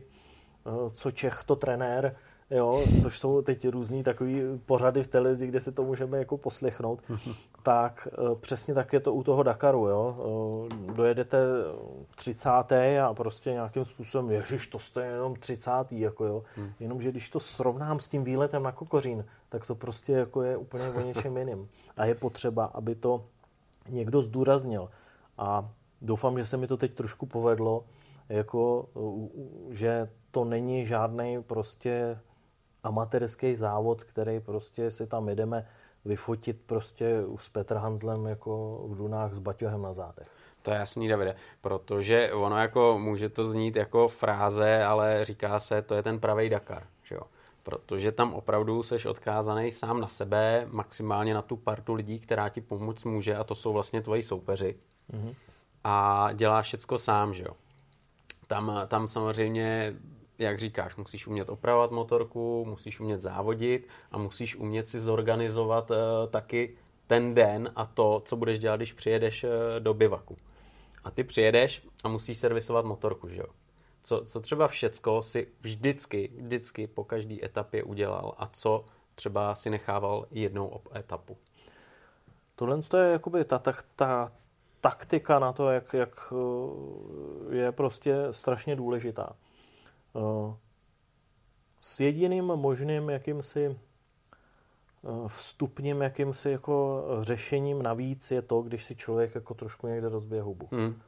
eh, 0.66 0.90
co 0.90 1.10
Čech, 1.10 1.44
to 1.46 1.56
trenér, 1.56 2.16
jo, 2.52 2.84
což 3.02 3.18
jsou 3.18 3.42
teď 3.42 3.68
různý 3.68 4.02
takový 4.02 4.42
pořady 4.66 5.02
v 5.02 5.06
televizi, 5.06 5.46
kde 5.46 5.60
si 5.60 5.72
to 5.72 5.82
můžeme 5.82 6.18
jako 6.18 6.38
poslechnout, 6.38 7.00
tak 7.62 8.08
eh, 8.12 8.34
přesně 8.40 8.74
tak 8.74 8.92
je 8.92 9.00
to 9.00 9.14
u 9.14 9.22
toho 9.22 9.42
Dakaru, 9.42 9.88
jo. 9.88 10.16
Eh, 10.70 10.92
dojedete 10.92 11.38
30. 12.16 12.50
a 13.02 13.14
prostě 13.14 13.50
nějakým 13.50 13.84
způsobem, 13.84 14.30
ježiš, 14.30 14.66
to 14.66 14.78
jste 14.78 15.06
jenom 15.06 15.36
30. 15.36 15.70
jako 15.90 16.24
jo. 16.24 16.42
Hmm. 16.56 16.72
Jenomže 16.80 17.10
když 17.10 17.28
to 17.30 17.40
srovnám 17.40 18.00
s 18.00 18.08
tím 18.08 18.24
výletem 18.24 18.62
na 18.62 18.72
Kokořín, 18.72 19.24
tak 19.48 19.66
to 19.66 19.74
prostě 19.74 20.12
jako 20.12 20.42
je 20.42 20.56
úplně 20.56 20.90
o 20.90 21.00
něčem 21.00 21.36
jiným. 21.36 21.68
A 21.96 22.04
je 22.04 22.14
potřeba, 22.14 22.64
aby 22.64 22.94
to 22.94 23.24
někdo 23.88 24.22
zdůraznil. 24.22 24.88
A 25.38 25.70
doufám, 26.02 26.38
že 26.38 26.46
se 26.46 26.56
mi 26.56 26.66
to 26.66 26.76
teď 26.76 26.94
trošku 26.94 27.26
povedlo, 27.26 27.84
jako, 28.28 28.88
že 29.70 30.08
to 30.30 30.44
není 30.44 30.86
žádný 30.86 31.42
prostě 31.42 32.18
amatérský 32.82 33.54
závod, 33.54 34.04
který 34.04 34.40
prostě 34.40 34.90
si 34.90 35.06
tam 35.06 35.28
jedeme 35.28 35.66
vyfotit 36.04 36.60
prostě 36.66 37.22
s 37.36 37.48
Petr 37.48 37.76
Hanzlem 37.76 38.26
jako 38.26 38.82
v 38.86 38.96
Dunách 38.96 39.34
s 39.34 39.38
baťohem 39.38 39.82
na 39.82 39.92
zádech. 39.92 40.28
To 40.62 40.70
je 40.70 40.76
jasný, 40.76 41.08
Davide, 41.08 41.36
protože 41.60 42.32
ono 42.32 42.58
jako 42.58 42.98
může 42.98 43.28
to 43.28 43.48
znít 43.48 43.76
jako 43.76 44.08
fráze, 44.08 44.84
ale 44.84 45.24
říká 45.24 45.58
se, 45.58 45.82
to 45.82 45.94
je 45.94 46.02
ten 46.02 46.20
pravý 46.20 46.48
Dakar, 46.48 46.86
že 47.02 47.14
jo? 47.14 47.22
Protože 47.62 48.12
tam 48.12 48.34
opravdu 48.34 48.82
seš 48.82 49.06
odkázaný 49.06 49.72
sám 49.72 50.00
na 50.00 50.08
sebe, 50.08 50.66
maximálně 50.70 51.34
na 51.34 51.42
tu 51.42 51.56
partu 51.56 51.94
lidí, 51.94 52.20
která 52.20 52.48
ti 52.48 52.60
pomoct 52.60 53.04
může 53.04 53.36
a 53.36 53.44
to 53.44 53.54
jsou 53.54 53.72
vlastně 53.72 54.02
tvoji 54.02 54.22
soupeři. 54.22 54.76
Mm-hmm. 55.12 55.34
A 55.84 56.28
děláš 56.34 56.66
všecko 56.66 56.98
sám, 56.98 57.34
že 57.34 57.42
jo? 57.42 57.56
Tam, 58.46 58.72
tam 58.88 59.08
samozřejmě 59.08 59.94
jak 60.42 60.58
říkáš, 60.58 60.96
musíš 60.96 61.26
umět 61.26 61.48
opravovat 61.48 61.90
motorku, 61.90 62.64
musíš 62.64 63.00
umět 63.00 63.22
závodit 63.22 63.88
a 64.12 64.18
musíš 64.18 64.56
umět 64.56 64.88
si 64.88 65.00
zorganizovat 65.00 65.90
uh, 65.90 65.96
taky 66.30 66.76
ten 67.06 67.34
den 67.34 67.72
a 67.76 67.86
to, 67.86 68.22
co 68.24 68.36
budeš 68.36 68.58
dělat, 68.58 68.76
když 68.76 68.92
přijedeš 68.92 69.44
uh, 69.44 69.50
do 69.78 69.94
bivaku. 69.94 70.36
A 71.04 71.10
ty 71.10 71.24
přijedeš 71.24 71.88
a 72.04 72.08
musíš 72.08 72.38
servisovat 72.38 72.84
motorku, 72.84 73.28
že 73.28 73.40
jo? 73.40 73.46
Co, 74.02 74.24
co 74.24 74.40
třeba 74.40 74.68
všecko 74.68 75.22
si 75.22 75.48
vždycky, 75.60 76.30
vždycky 76.36 76.86
po 76.86 77.04
každé 77.04 77.36
etapě 77.44 77.82
udělal 77.82 78.34
a 78.38 78.46
co 78.46 78.84
třeba 79.14 79.54
si 79.54 79.70
nechával 79.70 80.26
jednou 80.30 80.80
etapu? 80.96 81.36
Tohle 82.56 82.78
je 82.96 83.12
jakoby 83.12 83.44
ta, 83.44 83.58
ta, 83.58 83.74
ta 83.96 84.32
taktika 84.80 85.38
na 85.38 85.52
to, 85.52 85.70
jak, 85.70 85.94
jak 85.94 86.32
eh, 86.32 87.56
je 87.56 87.72
prostě 87.72 88.16
strašně 88.30 88.76
důležitá. 88.76 89.36
Eh, 90.16 90.54
s 91.80 92.00
jediným 92.00 92.44
možným 92.44 93.10
jakýmsi 93.10 93.66
eh, 93.66 95.28
vstupním 95.28 96.02
jakýmsi 96.02 96.50
jako 96.50 97.04
řešením 97.20 97.82
navíc 97.82 98.30
je 98.30 98.42
to, 98.42 98.62
když 98.62 98.84
si 98.84 98.96
člověk 98.96 99.34
jako 99.34 99.54
trošku 99.54 99.86
někde 99.86 100.08
rozbije 100.08 100.42
hubu. 100.42 100.68
Hmm. 100.72 101.00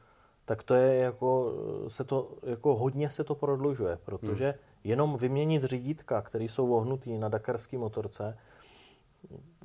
Tak 0.45 0.63
to 0.63 0.75
je 0.75 0.95
jako, 0.95 1.53
se 1.87 2.03
to, 2.03 2.37
jako 2.43 2.75
hodně 2.75 3.09
se 3.09 3.23
to 3.23 3.35
prodlužuje, 3.35 3.97
protože 4.05 4.45
hmm. 4.45 4.59
jenom 4.83 5.17
vyměnit 5.17 5.63
řídítka, 5.63 6.21
které 6.21 6.43
jsou 6.43 6.67
vohnutý 6.67 7.17
na 7.17 7.29
dakarské 7.29 7.77
motorce, 7.77 8.37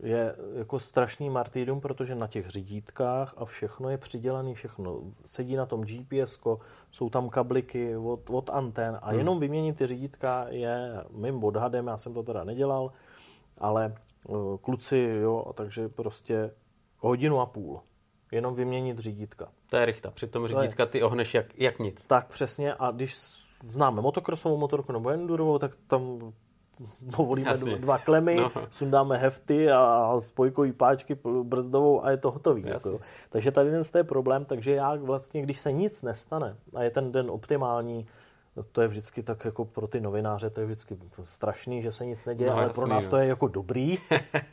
je 0.03 0.37
jako 0.55 0.79
strašný 0.79 1.31
martýrium, 1.31 1.81
protože 1.81 2.15
na 2.15 2.27
těch 2.27 2.49
řídítkách 2.49 3.35
a 3.37 3.45
všechno 3.45 3.91
je 3.91 3.99
přidělané, 3.99 4.55
všechno. 4.55 5.01
Sedí 5.25 5.57
na 5.57 5.67
tom 5.67 5.85
GPS, 5.85 6.39
jsou 6.91 7.11
tam 7.11 7.29
kabliky 7.29 7.97
od, 7.97 8.31
od 8.31 8.51
antén 8.51 8.99
a 9.03 9.09
hmm. 9.09 9.19
jenom 9.19 9.41
vyměnit 9.41 9.77
ty 9.77 9.87
řídítka 9.87 10.47
je 10.49 11.05
mým 11.11 11.45
odhadem, 11.45 11.87
já 11.87 11.97
jsem 11.97 12.15
to 12.15 12.23
teda 12.23 12.45
nedělal, 12.45 12.93
ale 13.61 13.95
uh, 14.29 14.57
kluci, 14.57 15.19
jo, 15.23 15.53
takže 15.55 15.89
prostě 15.89 16.51
hodinu 16.99 17.41
a 17.41 17.47
půl. 17.47 17.81
Jenom 18.33 18.55
vyměnit 18.55 18.99
řídítka. 18.99 19.49
To 19.71 19.77
je 19.77 19.85
rychta. 19.85 20.11
Přitom 20.11 20.49
řídítka 20.49 20.87
ty 20.87 21.03
ohneš 21.03 21.35
jak, 21.35 21.59
jak 21.59 21.79
nic. 21.79 22.07
Tak 22.07 22.29
přesně. 22.29 22.75
A 22.75 22.91
když 22.91 23.17
známe 23.65 24.03
motokrosovou 24.03 24.57
motorku 24.57 24.93
nebo 24.93 25.11
endurovou, 25.11 25.59
tak 25.59 25.73
tam 25.87 26.33
povolíme 27.16 27.51
Jasně. 27.51 27.76
dva 27.76 27.99
klemy, 27.99 28.37
no. 28.37 28.51
sundáme 28.70 29.18
hefty 29.18 29.70
a 29.70 30.14
spojkový 30.18 30.72
páčky 30.72 31.18
brzdovou 31.43 32.05
a 32.05 32.11
je 32.11 32.16
to 32.16 32.31
hotový. 32.31 32.64
Jako. 32.66 33.01
Takže 33.31 33.53
tady 33.53 33.70
ten 33.70 33.83
je 33.97 34.05
problém, 34.05 34.45
takže 34.45 34.74
já 34.74 34.95
vlastně, 34.95 35.43
když 35.43 35.61
se 35.61 35.72
nic 35.72 36.03
nestane 36.03 36.57
a 36.74 36.83
je 36.83 36.91
ten 36.91 37.12
den 37.12 37.31
optimální, 37.31 38.07
to 38.72 38.81
je 38.81 38.89
vždycky 38.89 39.22
tak 39.22 39.45
jako 39.45 39.64
pro 39.64 39.87
ty 39.87 40.01
novináře, 40.01 40.51
to 40.51 40.61
je 40.61 40.66
vždycky 40.66 40.99
strašný, 41.22 41.83
že 41.83 41.93
se 41.93 42.07
nic 42.07 42.24
neděje, 42.24 42.51
no, 42.51 42.57
ale 42.57 42.64
jasný, 42.64 42.74
pro 42.74 42.87
nás 42.87 43.05
jo. 43.05 43.11
to 43.11 43.16
je 43.16 43.26
jako 43.26 43.49
dobrý. 43.49 43.99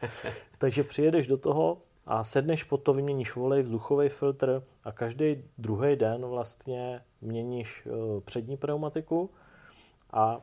takže 0.57 0.83
přijedeš 0.83 1.27
do 1.27 1.37
toho 1.37 1.77
a 2.05 2.23
sedneš 2.23 2.63
pod 2.63 2.77
to, 2.77 2.93
vyměníš 2.93 3.35
volej, 3.35 3.61
vzduchový 3.61 4.09
filtr 4.09 4.63
a 4.83 4.91
každý 4.91 5.43
druhý 5.57 5.95
den 5.95 6.25
vlastně 6.25 7.01
měníš 7.21 7.87
eh, 7.87 8.21
přední 8.21 8.57
pneumatiku 8.57 9.29
a 10.13 10.41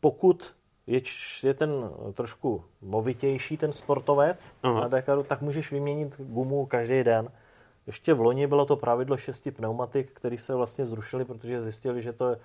pokud 0.00 0.54
je, 0.90 1.00
je 1.42 1.54
ten 1.54 1.90
trošku 2.14 2.64
movitější 2.82 3.56
ten 3.56 3.72
sportovec 3.72 4.52
Aha. 4.62 4.80
na 4.80 4.88
Dakaru, 4.88 5.22
tak 5.22 5.40
můžeš 5.40 5.72
vyměnit 5.72 6.14
gumu 6.18 6.66
každý 6.66 7.04
den. 7.04 7.28
ještě 7.86 8.14
v 8.14 8.20
loni 8.20 8.46
bylo 8.46 8.66
to 8.66 8.76
pravidlo 8.76 9.16
šesti 9.16 9.50
pneumatik, 9.50 10.12
který 10.12 10.38
se 10.38 10.54
vlastně 10.54 10.86
zrušili, 10.86 11.24
protože 11.24 11.62
zjistili, 11.62 12.02
že 12.02 12.12
to 12.12 12.28
je 12.28 12.36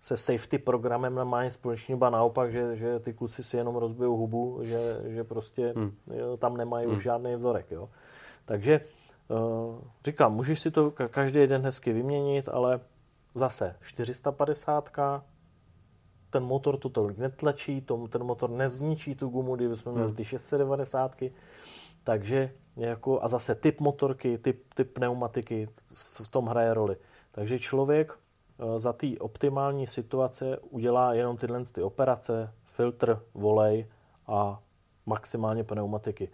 se 0.00 0.16
safety 0.16 0.58
programem 0.58 1.14
nemá 1.14 1.44
nic 1.44 1.52
společného, 1.52 1.98
ba 1.98 2.10
naopak, 2.10 2.52
že, 2.52 2.76
že 2.76 2.98
ty 2.98 3.12
kluci 3.12 3.42
si 3.42 3.56
jenom 3.56 3.76
rozbijou 3.76 4.16
hubu, 4.16 4.58
že, 4.62 5.00
že 5.04 5.24
prostě 5.24 5.72
hmm. 5.76 5.92
jo, 6.14 6.36
tam 6.36 6.56
nemají 6.56 6.86
hmm. 6.86 6.96
už 6.96 7.02
žádný 7.02 7.36
vzorek. 7.36 7.70
Jo. 7.70 7.88
Takže 8.44 8.80
uh, 9.28 9.78
říkám, 10.04 10.34
můžeš 10.34 10.60
si 10.60 10.70
to 10.70 10.90
každý 10.90 11.46
den 11.46 11.62
hezky 11.62 11.92
vyměnit, 11.92 12.48
ale 12.48 12.80
zase 13.34 13.76
450 13.80 14.90
ten 16.30 16.42
motor 16.42 16.76
to 16.76 16.88
tolik 16.88 17.18
netlačí, 17.18 17.80
tom, 17.80 18.08
ten 18.08 18.24
motor 18.24 18.50
nezničí 18.50 19.14
tu 19.14 19.28
gumu, 19.28 19.56
kdyby 19.56 19.76
jsme 19.76 19.92
měli 19.92 20.06
hmm. 20.06 20.16
ty 20.16 20.24
690 20.24 21.16
takže 22.04 22.52
jako, 22.76 23.22
a 23.22 23.28
zase 23.28 23.54
typ 23.54 23.80
motorky, 23.80 24.38
typ, 24.38 24.74
typ 24.74 24.92
pneumatiky 24.92 25.68
v 26.22 26.28
tom 26.28 26.46
hraje 26.46 26.74
roli. 26.74 26.96
Takže 27.32 27.58
člověk 27.58 28.18
Eh, 28.60 28.80
za 28.80 28.92
té 28.92 29.06
optimální 29.18 29.86
situace 29.86 30.58
udělá 30.58 31.14
jenom 31.14 31.36
tyhle 31.36 31.64
ty 31.64 31.82
operace, 31.82 32.52
filtr, 32.66 33.22
volej 33.34 33.86
a 34.26 34.60
maximálně 35.06 35.64
pneumatiky. 35.64 36.28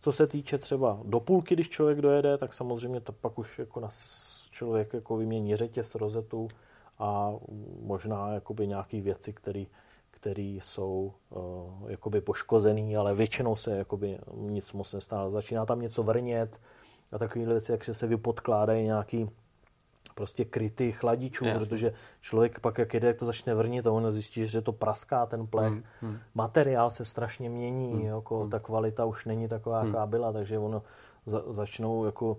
Co 0.00 0.12
se 0.12 0.26
týče 0.26 0.58
třeba 0.58 1.00
do 1.04 1.20
půlky, 1.20 1.54
když 1.54 1.68
člověk 1.68 2.00
dojede, 2.00 2.38
tak 2.38 2.54
samozřejmě 2.54 3.00
to 3.00 3.12
pak 3.12 3.38
už 3.38 3.58
jako 3.58 3.80
nas, 3.80 4.04
člověk 4.50 4.94
jako 4.94 5.16
vymění 5.16 5.56
řetěz, 5.56 5.94
rozetu 5.94 6.48
a 7.00 7.34
možná 7.82 8.32
jakoby 8.32 8.66
nějaké 8.66 9.00
věci, 9.00 9.32
které 9.32 9.64
který 10.10 10.60
jsou 10.62 11.12
uh, 11.30 11.90
jakoby 11.90 12.20
poškozený, 12.20 12.96
ale 12.96 13.14
většinou 13.14 13.56
se 13.56 13.76
jakoby 13.76 14.18
nic 14.36 14.72
moc 14.72 14.92
nestává. 14.92 15.30
Začíná 15.30 15.66
tam 15.66 15.80
něco 15.80 16.02
vrnět 16.02 16.60
a 17.12 17.18
takovéhle 17.18 17.54
věci, 17.54 17.72
jak 17.72 17.84
se 17.84 18.06
vypodkládají 18.06 18.84
nějaký 18.84 19.30
prostě 20.14 20.44
kryty 20.44 20.92
chladičů, 20.92 21.44
Jasně. 21.44 21.58
protože 21.58 21.92
člověk 22.20 22.60
pak, 22.60 22.78
jak 22.78 22.94
jede, 22.94 23.06
jak 23.06 23.16
to 23.16 23.26
začne 23.26 23.54
vrnit 23.54 23.86
a 23.86 23.92
on 23.92 24.12
zjistí, 24.12 24.46
že 24.46 24.62
to 24.62 24.72
praská 24.72 25.26
ten 25.26 25.46
plech. 25.46 25.72
Hmm. 25.72 25.82
Hmm. 26.00 26.18
Materiál 26.34 26.90
se 26.90 27.04
strašně 27.04 27.50
mění, 27.50 27.92
hmm. 27.92 28.06
jako 28.06 28.40
hmm. 28.40 28.50
ta 28.50 28.58
kvalita 28.58 29.04
už 29.04 29.24
není 29.24 29.48
taková, 29.48 29.80
hmm. 29.80 29.88
jaká 29.88 30.06
byla, 30.06 30.32
takže 30.32 30.58
ono 30.58 30.82
za, 31.26 31.42
začnou 31.48 32.04
jako, 32.04 32.38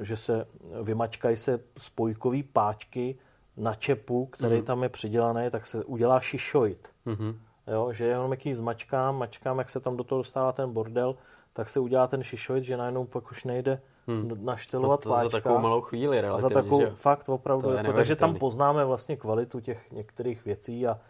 že 0.00 0.16
se 0.16 0.46
vymačkají 0.82 1.36
se 1.36 1.60
spojkový 1.78 2.42
páčky 2.42 3.18
na 3.56 3.74
čepu, 3.74 4.26
který 4.26 4.56
hmm. 4.56 4.64
tam 4.64 4.82
je 4.82 4.88
přidělaný, 4.88 5.50
tak 5.50 5.66
se 5.66 5.84
udělá 5.84 6.20
šišoid. 6.20 6.88
Hmm. 7.06 7.38
Jo, 7.66 7.92
že 7.92 8.04
jenom 8.04 8.30
jaký 8.30 8.54
zmačkám, 8.54 9.18
mačkám, 9.18 9.58
jak 9.58 9.70
se 9.70 9.80
tam 9.80 9.96
do 9.96 10.04
toho 10.04 10.18
dostává 10.18 10.52
ten 10.52 10.72
bordel, 10.72 11.16
tak 11.52 11.68
se 11.68 11.80
udělá 11.80 12.06
ten 12.06 12.22
šišoid, 12.22 12.64
že 12.64 12.76
najednou 12.76 13.04
pak 13.04 13.30
už 13.30 13.44
nejde 13.44 13.80
hmm. 14.06 14.44
naštelovat 14.44 15.06
no 15.06 15.18
Za 15.18 15.28
takovou 15.28 15.58
malou 15.58 15.80
chvíli 15.80 16.20
relativně, 16.20 16.54
Za 16.54 16.62
takovou, 16.62 16.80
že? 16.80 16.90
fakt 16.90 17.28
opravdu. 17.28 17.70
Jako, 17.70 17.92
takže 17.92 18.16
tam 18.16 18.34
poznáme 18.34 18.84
vlastně 18.84 19.16
kvalitu 19.16 19.60
těch 19.60 19.92
některých 19.92 20.44
věcí 20.44 20.86
a, 20.86 21.00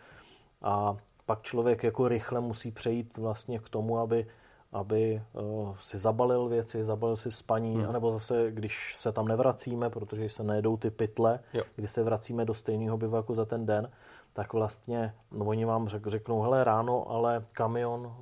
a 0.62 0.96
pak 1.26 1.42
člověk 1.42 1.82
jako 1.82 2.08
rychle 2.08 2.40
musí 2.40 2.70
přejít 2.70 3.18
vlastně 3.18 3.58
k 3.58 3.68
tomu, 3.68 3.98
aby 3.98 4.26
aby 4.72 5.22
uh, 5.32 5.76
si 5.80 5.98
zabalil 5.98 6.48
věci, 6.48 6.84
zabalil 6.84 7.16
si 7.16 7.32
spaní, 7.32 7.74
hmm. 7.74 7.88
anebo 7.88 8.12
zase, 8.12 8.46
když 8.50 8.96
se 8.96 9.12
tam 9.12 9.28
nevracíme, 9.28 9.90
protože 9.90 10.28
se 10.28 10.42
nejedou 10.42 10.76
ty 10.76 10.90
pytle, 10.90 11.40
jo. 11.54 11.62
když 11.76 11.90
se 11.90 12.02
vracíme 12.02 12.44
do 12.44 12.54
stejného 12.54 12.98
bivaku 12.98 13.34
za 13.34 13.44
ten 13.44 13.66
den, 13.66 13.90
tak 14.32 14.52
vlastně 14.52 15.14
no, 15.32 15.44
oni 15.44 15.64
vám 15.64 15.88
řek, 15.88 16.06
řeknou, 16.06 16.42
hele 16.42 16.64
ráno, 16.64 17.10
ale 17.10 17.44
kamion, 17.52 18.16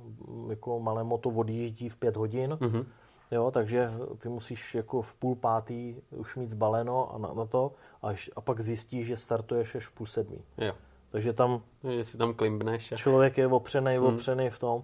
jako 0.49 0.79
malé 0.79 1.03
moto 1.03 1.29
odjíždí 1.29 1.89
v 1.89 1.97
pět 1.97 2.17
hodin, 2.17 2.57
hmm 2.61 2.85
Jo, 3.31 3.51
takže 3.51 3.91
ty 4.17 4.29
musíš 4.29 4.75
jako 4.75 5.01
v 5.01 5.15
půl 5.15 5.35
pátý 5.35 5.95
už 6.11 6.35
mít 6.35 6.49
zbaleno 6.49 7.15
a 7.15 7.17
na, 7.17 7.33
na 7.33 7.45
to 7.45 7.71
až, 8.01 8.29
a 8.35 8.41
pak 8.41 8.61
zjistíš, 8.61 9.07
že 9.07 9.17
startuješ 9.17 9.75
až 9.75 9.85
v 9.85 9.91
půl 9.91 10.07
sedmý. 10.07 10.43
Jo. 10.57 10.73
Takže 11.11 11.33
tam, 11.33 11.61
že 11.95 12.03
si 12.03 12.17
tam 12.17 12.33
klimbneš. 12.33 12.91
A... 12.91 12.95
Člověk 12.95 13.37
je 13.37 13.47
opřený, 13.47 13.97
hmm. 13.97 14.05
opřený 14.05 14.49
v 14.49 14.59
tom. 14.59 14.83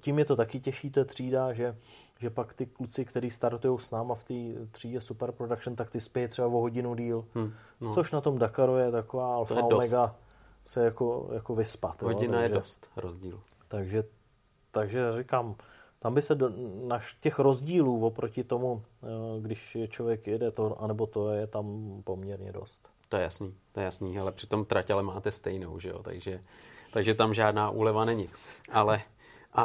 Tím 0.00 0.18
je 0.18 0.24
to 0.24 0.36
taky 0.36 0.60
těžší, 0.60 0.90
to 0.90 1.04
třída, 1.04 1.52
že, 1.52 1.76
že 2.18 2.30
pak 2.30 2.54
ty 2.54 2.66
kluci, 2.66 3.04
kteří 3.04 3.30
startují 3.30 3.78
s 3.78 3.90
náma 3.90 4.14
v 4.14 4.24
té 4.24 4.34
třídě 4.70 5.00
Super 5.00 5.32
Production, 5.32 5.76
tak 5.76 5.90
ty 5.90 6.00
spějí 6.00 6.28
třeba 6.28 6.48
o 6.48 6.60
hodinu 6.60 6.94
díl. 6.94 7.24
Hmm. 7.34 7.52
No. 7.80 7.94
Což 7.94 8.12
na 8.12 8.20
tom 8.20 8.38
Dakaru 8.38 8.76
je 8.76 8.90
taková 8.90 9.34
alfa 9.34 9.54
je 9.54 9.62
omega 9.62 10.06
dost. 10.06 10.16
se 10.64 10.84
jako, 10.84 11.30
jako 11.32 11.54
vyspat. 11.54 12.02
Hodina 12.02 12.24
jo, 12.24 12.30
takže, 12.30 12.54
je 12.54 12.58
dost 12.58 12.88
rozdíl. 12.96 13.40
Takže, 13.68 14.04
takže 14.70 15.00
říkám, 15.18 15.54
tam 15.98 16.14
by 16.14 16.22
se 16.22 16.34
do, 16.34 16.50
na 16.86 17.00
těch 17.20 17.38
rozdílů 17.38 18.06
oproti 18.06 18.44
tomu, 18.44 18.82
když 19.40 19.76
člověk 19.88 20.26
jede 20.26 20.50
to, 20.50 20.82
anebo 20.82 21.06
to 21.06 21.30
je 21.30 21.46
tam 21.46 21.96
poměrně 22.04 22.52
dost. 22.52 22.88
To 23.08 23.16
je 23.16 23.22
jasný, 23.22 23.54
to 23.72 23.80
je 23.80 23.84
jasný, 23.84 24.18
ale 24.18 24.32
přitom 24.32 24.64
trať 24.64 24.90
ale 24.90 25.02
máte 25.02 25.30
stejnou, 25.30 25.78
že 25.78 25.88
jo, 25.88 26.02
takže, 26.02 26.40
takže 26.92 27.14
tam 27.14 27.34
žádná 27.34 27.70
úleva 27.70 28.04
není. 28.04 28.28
Ale, 28.72 29.00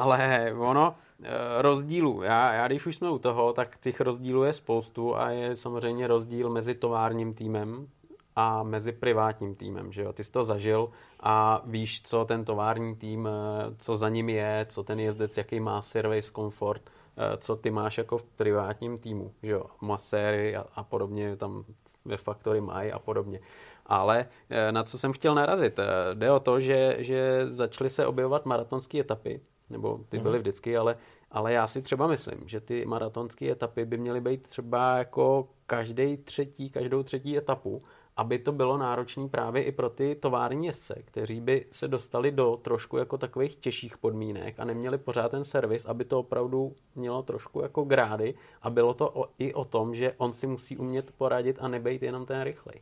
ale 0.02 0.54
ono, 0.58 0.96
eh, 1.24 1.62
rozdílů, 1.62 2.22
já, 2.22 2.54
já 2.54 2.68
když 2.68 2.86
už 2.86 2.96
jsme 2.96 3.10
u 3.10 3.20
toho, 3.20 3.54
tak 3.54 3.78
těch 3.78 4.02
rozdílů 4.02 4.44
je 4.44 4.54
spoustu 4.54 5.16
a 5.16 5.30
je 5.30 5.56
samozřejmě 5.56 6.08
rozdíl 6.08 6.50
mezi 6.50 6.76
továrním 6.76 7.34
týmem, 7.34 7.88
a 8.36 8.64
mezi 8.64 8.92
privátním 8.92 9.56
týmem, 9.56 9.92
že 9.92 10.02
jo? 10.02 10.14
Ty 10.14 10.24
jsi 10.24 10.32
to 10.32 10.44
zažil 10.44 10.90
a 11.20 11.62
víš, 11.66 12.02
co 12.02 12.26
ten 12.26 12.46
tovární 12.46 12.96
tým, 12.96 13.28
eh, 13.28 13.76
co 13.78 13.96
za 13.96 14.10
ním 14.10 14.30
je, 14.30 14.66
co 14.70 14.84
ten 14.84 15.00
jezdec, 15.00 15.38
jaký 15.38 15.60
má 15.60 15.82
service, 15.82 16.32
komfort, 16.32 16.82
eh, 17.18 17.38
co 17.38 17.56
ty 17.56 17.72
máš 17.72 17.98
jako 17.98 18.18
v 18.18 18.24
privátním 18.24 18.98
týmu, 18.98 19.34
že 19.44 19.52
jo? 19.52 19.66
Maséry 19.82 20.56
a, 20.56 20.66
a 20.76 20.84
podobně 20.84 21.36
tam 21.36 21.66
ve 22.06 22.18
Factory 22.18 22.62
mají 22.62 22.92
a 22.92 23.00
podobně. 23.00 23.40
Ale 23.86 24.26
na 24.72 24.84
co 24.84 24.98
jsem 24.98 25.14
chtěl 25.14 25.36
narazit? 25.36 25.80
Jde 26.14 26.32
o 26.32 26.40
to, 26.40 26.60
že, 26.60 26.96
že 27.00 27.48
začaly 27.48 27.90
se 27.90 28.06
objevovat 28.06 28.46
maratonské 28.46 29.00
etapy, 29.00 29.42
nebo 29.70 30.00
ty 30.10 30.20
byly 30.20 30.38
mhm. 30.38 30.42
vždycky, 30.42 30.78
ale, 30.78 30.98
ale 31.32 31.54
já 31.54 31.68
si 31.68 31.82
třeba 31.82 32.08
myslím, 32.08 32.40
že 32.46 32.60
ty 32.60 32.86
maratonské 32.86 33.52
etapy 33.52 33.86
by 33.86 33.98
měly 33.98 34.22
být 34.22 34.48
třeba 34.48 34.98
jako 34.98 35.48
každý 35.66 36.18
třetí, 36.18 36.70
každou 36.70 37.04
třetí 37.04 37.38
etapu 37.38 37.84
aby 38.18 38.40
to 38.40 38.52
bylo 38.52 38.78
náročné 38.78 39.28
právě 39.28 39.64
i 39.64 39.72
pro 39.72 39.90
ty 39.90 40.16
tovární 40.16 40.66
jezdce, 40.68 41.02
kteří 41.06 41.42
by 41.42 41.66
se 41.72 41.88
dostali 41.88 42.32
do 42.32 42.60
trošku 42.62 42.98
jako 42.98 43.18
takových 43.18 43.56
těžších 43.56 43.98
podmínek 43.98 44.60
a 44.60 44.66
neměli 44.66 44.98
pořád 44.98 45.32
ten 45.32 45.44
servis, 45.44 45.86
aby 45.86 46.06
to 46.06 46.20
opravdu 46.20 46.76
mělo 46.96 47.24
trošku 47.24 47.62
jako 47.62 47.84
grády 47.84 48.34
a 48.62 48.70
bylo 48.70 48.94
to 48.94 49.10
o, 49.14 49.30
i 49.40 49.54
o 49.54 49.66
tom, 49.66 49.96
že 49.96 50.14
on 50.18 50.34
si 50.34 50.48
musí 50.48 50.78
umět 50.78 51.12
poradit 51.12 51.58
a 51.60 51.68
nebejt 51.68 52.04
jenom 52.04 52.26
ten 52.26 52.42
rychlej. 52.42 52.82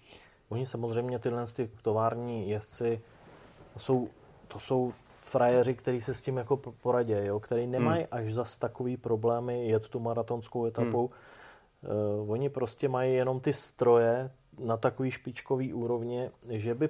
Oni 0.49 0.65
samozřejmě 0.65 1.19
tyhle 1.19 1.45
ty 1.55 1.69
tovární 1.81 2.49
jezdci 2.49 3.01
jsou, 3.77 4.09
to 4.47 4.59
jsou 4.59 4.93
frajeři, 5.21 5.73
kteří 5.73 6.01
se 6.01 6.13
s 6.13 6.21
tím 6.21 6.37
jako 6.37 6.57
poradí, 6.57 7.13
jo, 7.23 7.39
který 7.39 7.67
nemají 7.67 7.99
hmm. 7.99 8.07
až 8.11 8.33
zas 8.33 8.57
takový 8.57 8.97
problémy 8.97 9.67
jet 9.67 9.87
tu 9.87 9.99
maratonskou 9.99 10.65
etapu. 10.65 11.11
Hmm. 11.83 12.21
Uh, 12.21 12.31
oni 12.31 12.49
prostě 12.49 12.89
mají 12.89 13.13
jenom 13.13 13.39
ty 13.39 13.53
stroje, 13.53 14.31
na 14.59 14.77
takový 14.77 15.11
špičkový 15.11 15.73
úrovni, 15.73 16.29
že 16.49 16.75
by 16.75 16.89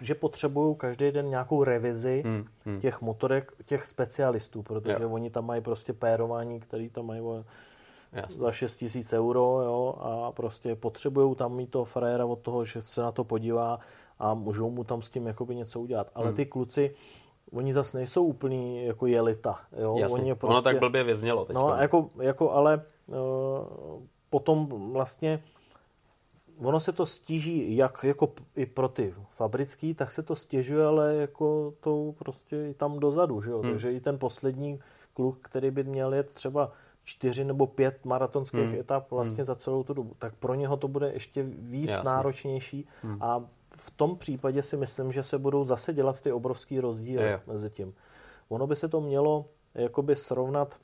že 0.00 0.14
potřebují 0.14 0.76
každý 0.76 1.10
den 1.10 1.30
nějakou 1.30 1.64
revizi 1.64 2.22
hmm, 2.26 2.44
hmm. 2.64 2.80
těch 2.80 3.00
motorek, 3.00 3.52
těch 3.66 3.86
specialistů, 3.86 4.62
protože 4.62 5.02
jo. 5.02 5.10
oni 5.10 5.30
tam 5.30 5.46
mají 5.46 5.60
prostě 5.60 5.92
pérování, 5.92 6.60
který 6.60 6.90
tam 6.90 7.06
mají 7.06 7.22
Jasně. 8.12 8.36
za 8.36 8.52
6 8.52 8.76
tisíc 8.76 9.12
euro 9.12 9.60
jo, 9.64 9.94
a 10.00 10.32
prostě 10.32 10.74
potřebují 10.74 11.34
tam 11.34 11.56
mít 11.56 11.70
toho 11.70 11.84
frajera 11.84 12.26
od 12.26 12.38
toho, 12.38 12.64
že 12.64 12.82
se 12.82 13.02
na 13.02 13.12
to 13.12 13.24
podívá 13.24 13.78
a 14.18 14.34
můžou 14.34 14.70
mu 14.70 14.84
tam 14.84 15.02
s 15.02 15.10
tím 15.10 15.26
jakoby 15.26 15.54
něco 15.54 15.80
udělat. 15.80 16.10
Ale 16.14 16.26
hmm. 16.26 16.36
ty 16.36 16.46
kluci, 16.46 16.94
oni 17.52 17.72
zase 17.72 17.96
nejsou 17.96 18.24
úplný 18.24 18.84
jako 18.84 19.06
jelita. 19.06 19.60
Jo? 19.80 19.96
Jasně. 19.98 20.22
Oni 20.22 20.34
prostě, 20.34 20.52
ono 20.52 20.62
tak 20.62 20.78
blbě 20.78 21.04
vyznělo. 21.04 21.44
Teď 21.44 21.56
no, 21.56 21.74
jako, 21.74 22.10
jako 22.20 22.52
ale 22.52 22.82
uh, 23.06 23.16
potom 24.30 24.66
vlastně 24.92 25.42
ono 26.64 26.80
se 26.80 26.92
to 26.92 27.06
stíží 27.06 27.76
jak 27.76 28.04
jako 28.04 28.32
i 28.56 28.66
pro 28.66 28.88
ty 28.88 29.14
fabrický, 29.30 29.94
tak 29.94 30.10
se 30.10 30.22
to 30.22 30.36
stěžuje, 30.36 30.86
ale 30.86 31.14
jako 31.14 31.74
to 31.80 32.14
prostě 32.18 32.68
i 32.70 32.74
tam 32.74 32.98
dozadu, 32.98 33.42
že 33.42 33.50
jo? 33.50 33.60
Hmm. 33.60 33.70
Takže 33.70 33.92
i 33.92 34.00
ten 34.00 34.18
poslední 34.18 34.80
kluk, 35.14 35.38
který 35.42 35.70
by 35.70 35.84
měl 35.84 36.14
jet 36.14 36.34
třeba 36.34 36.72
čtyři 37.04 37.44
nebo 37.44 37.66
pět 37.66 38.04
maratonských 38.04 38.60
hmm. 38.60 38.80
etap 38.80 39.10
vlastně 39.10 39.36
hmm. 39.36 39.46
za 39.46 39.54
celou 39.54 39.82
tu 39.82 39.94
dobu, 39.94 40.14
tak 40.18 40.34
pro 40.34 40.54
něho 40.54 40.76
to 40.76 40.88
bude 40.88 41.12
ještě 41.12 41.42
víc 41.42 41.90
Jasně. 41.90 42.04
náročnější 42.04 42.88
hmm. 43.02 43.22
a 43.22 43.44
v 43.80 43.90
tom 43.90 44.16
případě 44.16 44.62
si 44.62 44.76
myslím, 44.76 45.12
že 45.12 45.22
se 45.22 45.38
budou 45.38 45.64
zase 45.64 45.94
dělat 45.94 46.20
ty 46.20 46.32
obrovský 46.32 46.80
rozdíly 46.80 47.24
je. 47.24 47.40
mezi 47.46 47.70
tím. 47.70 47.94
Ono 48.48 48.66
by 48.66 48.76
se 48.76 48.88
to 48.88 49.00
mělo 49.00 49.46
jakoby 49.74 50.16
srovnat, 50.16 50.76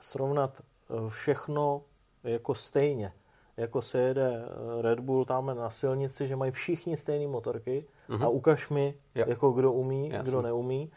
srovnat 0.00 0.60
eh, 0.60 1.10
všechno 1.10 1.82
jako 2.24 2.54
stejně 2.54 3.12
jako 3.60 3.82
se 3.82 3.98
jede 3.98 4.44
eh, 4.44 4.82
Red 4.82 5.00
Bull 5.00 5.24
tam 5.24 5.46
na 5.46 5.70
silnici, 5.70 6.28
že 6.28 6.36
mají 6.36 6.52
všichni 6.52 6.96
stejné 6.96 7.26
motorky 7.26 7.86
mm-hmm. 8.08 8.24
a 8.24 8.28
ukaž 8.28 8.68
mi, 8.68 8.94
jo. 9.14 9.24
jako 9.28 9.50
kdo 9.52 9.72
umí, 9.72 10.08
Jasně. 10.08 10.30
kdo 10.30 10.42
neumí. 10.42 10.92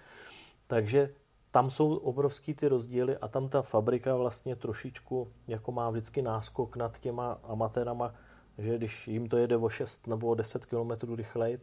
Takže 0.68 1.14
tam 1.52 1.70
jsou 1.70 1.96
obrovský 1.96 2.54
ty 2.54 2.68
rozdíly 2.68 3.18
a 3.18 3.28
tam 3.28 3.50
ta 3.50 3.62
fabrika 3.62 4.16
vlastně 4.16 4.56
trošičku 4.56 5.28
jako 5.48 5.72
má 5.72 5.90
vždycky 5.90 6.22
náskok 6.22 6.76
nad 6.76 7.00
těma 7.00 7.40
amatérama, 7.44 8.14
že 8.58 8.78
když 8.78 9.08
jim 9.08 9.30
to 9.30 9.38
jede 9.38 9.58
o 9.58 9.70
6 9.70 10.08
nebo 10.08 10.28
o 10.28 10.36
10 10.36 10.66
km 10.66 11.16
rychleji, 11.16 11.60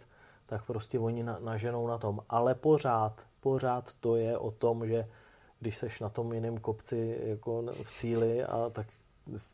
tak 0.47 0.65
prostě 0.65 0.99
oni 0.99 1.23
na, 1.23 1.39
naženou 1.39 1.87
na 1.87 1.99
tom. 1.99 2.21
Ale 2.29 2.55
pořád, 2.55 3.21
pořád 3.41 3.95
to 4.01 4.17
je 4.17 4.39
o 4.39 4.51
tom, 4.51 4.87
že 4.87 5.09
když 5.61 5.79
seš 5.79 6.01
na 6.01 6.09
tom 6.09 6.33
jiném 6.33 6.59
kopci 6.59 7.19
jako 7.23 7.63
v 7.83 7.93
cíli, 7.93 8.45
a 8.45 8.71
tak 8.71 8.87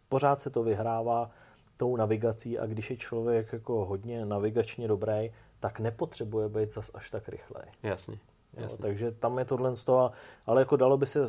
pořád 0.08 0.40
se 0.40 0.50
to 0.50 0.62
vyhrává 0.62 1.30
tou 1.76 1.96
navigací 1.96 2.58
a 2.58 2.66
když 2.66 2.90
je 2.90 2.96
člověk 2.96 3.52
jako 3.52 3.84
hodně 3.84 4.24
navigačně 4.24 4.88
dobrý, 4.88 5.32
tak 5.60 5.80
nepotřebuje 5.80 6.48
být 6.48 6.72
zas 6.72 6.90
až 6.94 7.10
tak 7.10 7.28
rychlej. 7.28 7.64
Jasně. 7.82 8.18
Jo, 8.56 8.68
takže 8.80 9.12
tam 9.12 9.38
je 9.38 9.44
tohle 9.44 9.76
z 9.76 9.84
toho, 9.84 10.12
ale 10.46 10.60
jako 10.60 10.76
dalo 10.76 10.96
by 10.96 11.06
se 11.06 11.20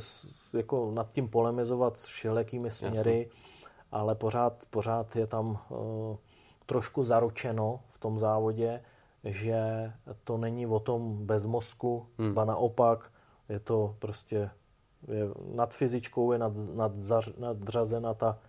jako 0.53 0.91
nad 0.91 1.11
tím 1.11 1.27
polemizovat 1.27 1.97
všelijakými 1.97 2.71
směry, 2.71 3.19
Jasně. 3.19 3.46
Ale 3.91 4.15
pořád, 4.15 4.65
pořád 4.69 5.15
je 5.15 5.27
tam 5.27 5.59
uh, 5.69 6.17
trošku 6.65 7.03
zaručeno 7.03 7.79
v 7.89 7.99
tom 7.99 8.19
závodě, 8.19 8.83
že 9.23 9.91
to 10.23 10.37
není 10.37 10.67
o 10.67 10.79
tom 10.79 11.25
bez 11.25 11.45
mozku, 11.45 12.07
hmm. 12.17 12.33
ba 12.33 12.45
naopak, 12.45 13.11
je 13.49 13.59
to 13.59 13.95
prostě 13.99 14.49
je 15.07 15.29
nad 15.53 15.73
fyzičkou 15.73 16.31
je 16.31 16.37
nad, 16.37 16.53
nad, 16.73 16.91
nadřazena 17.37 18.13
ta 18.13 18.39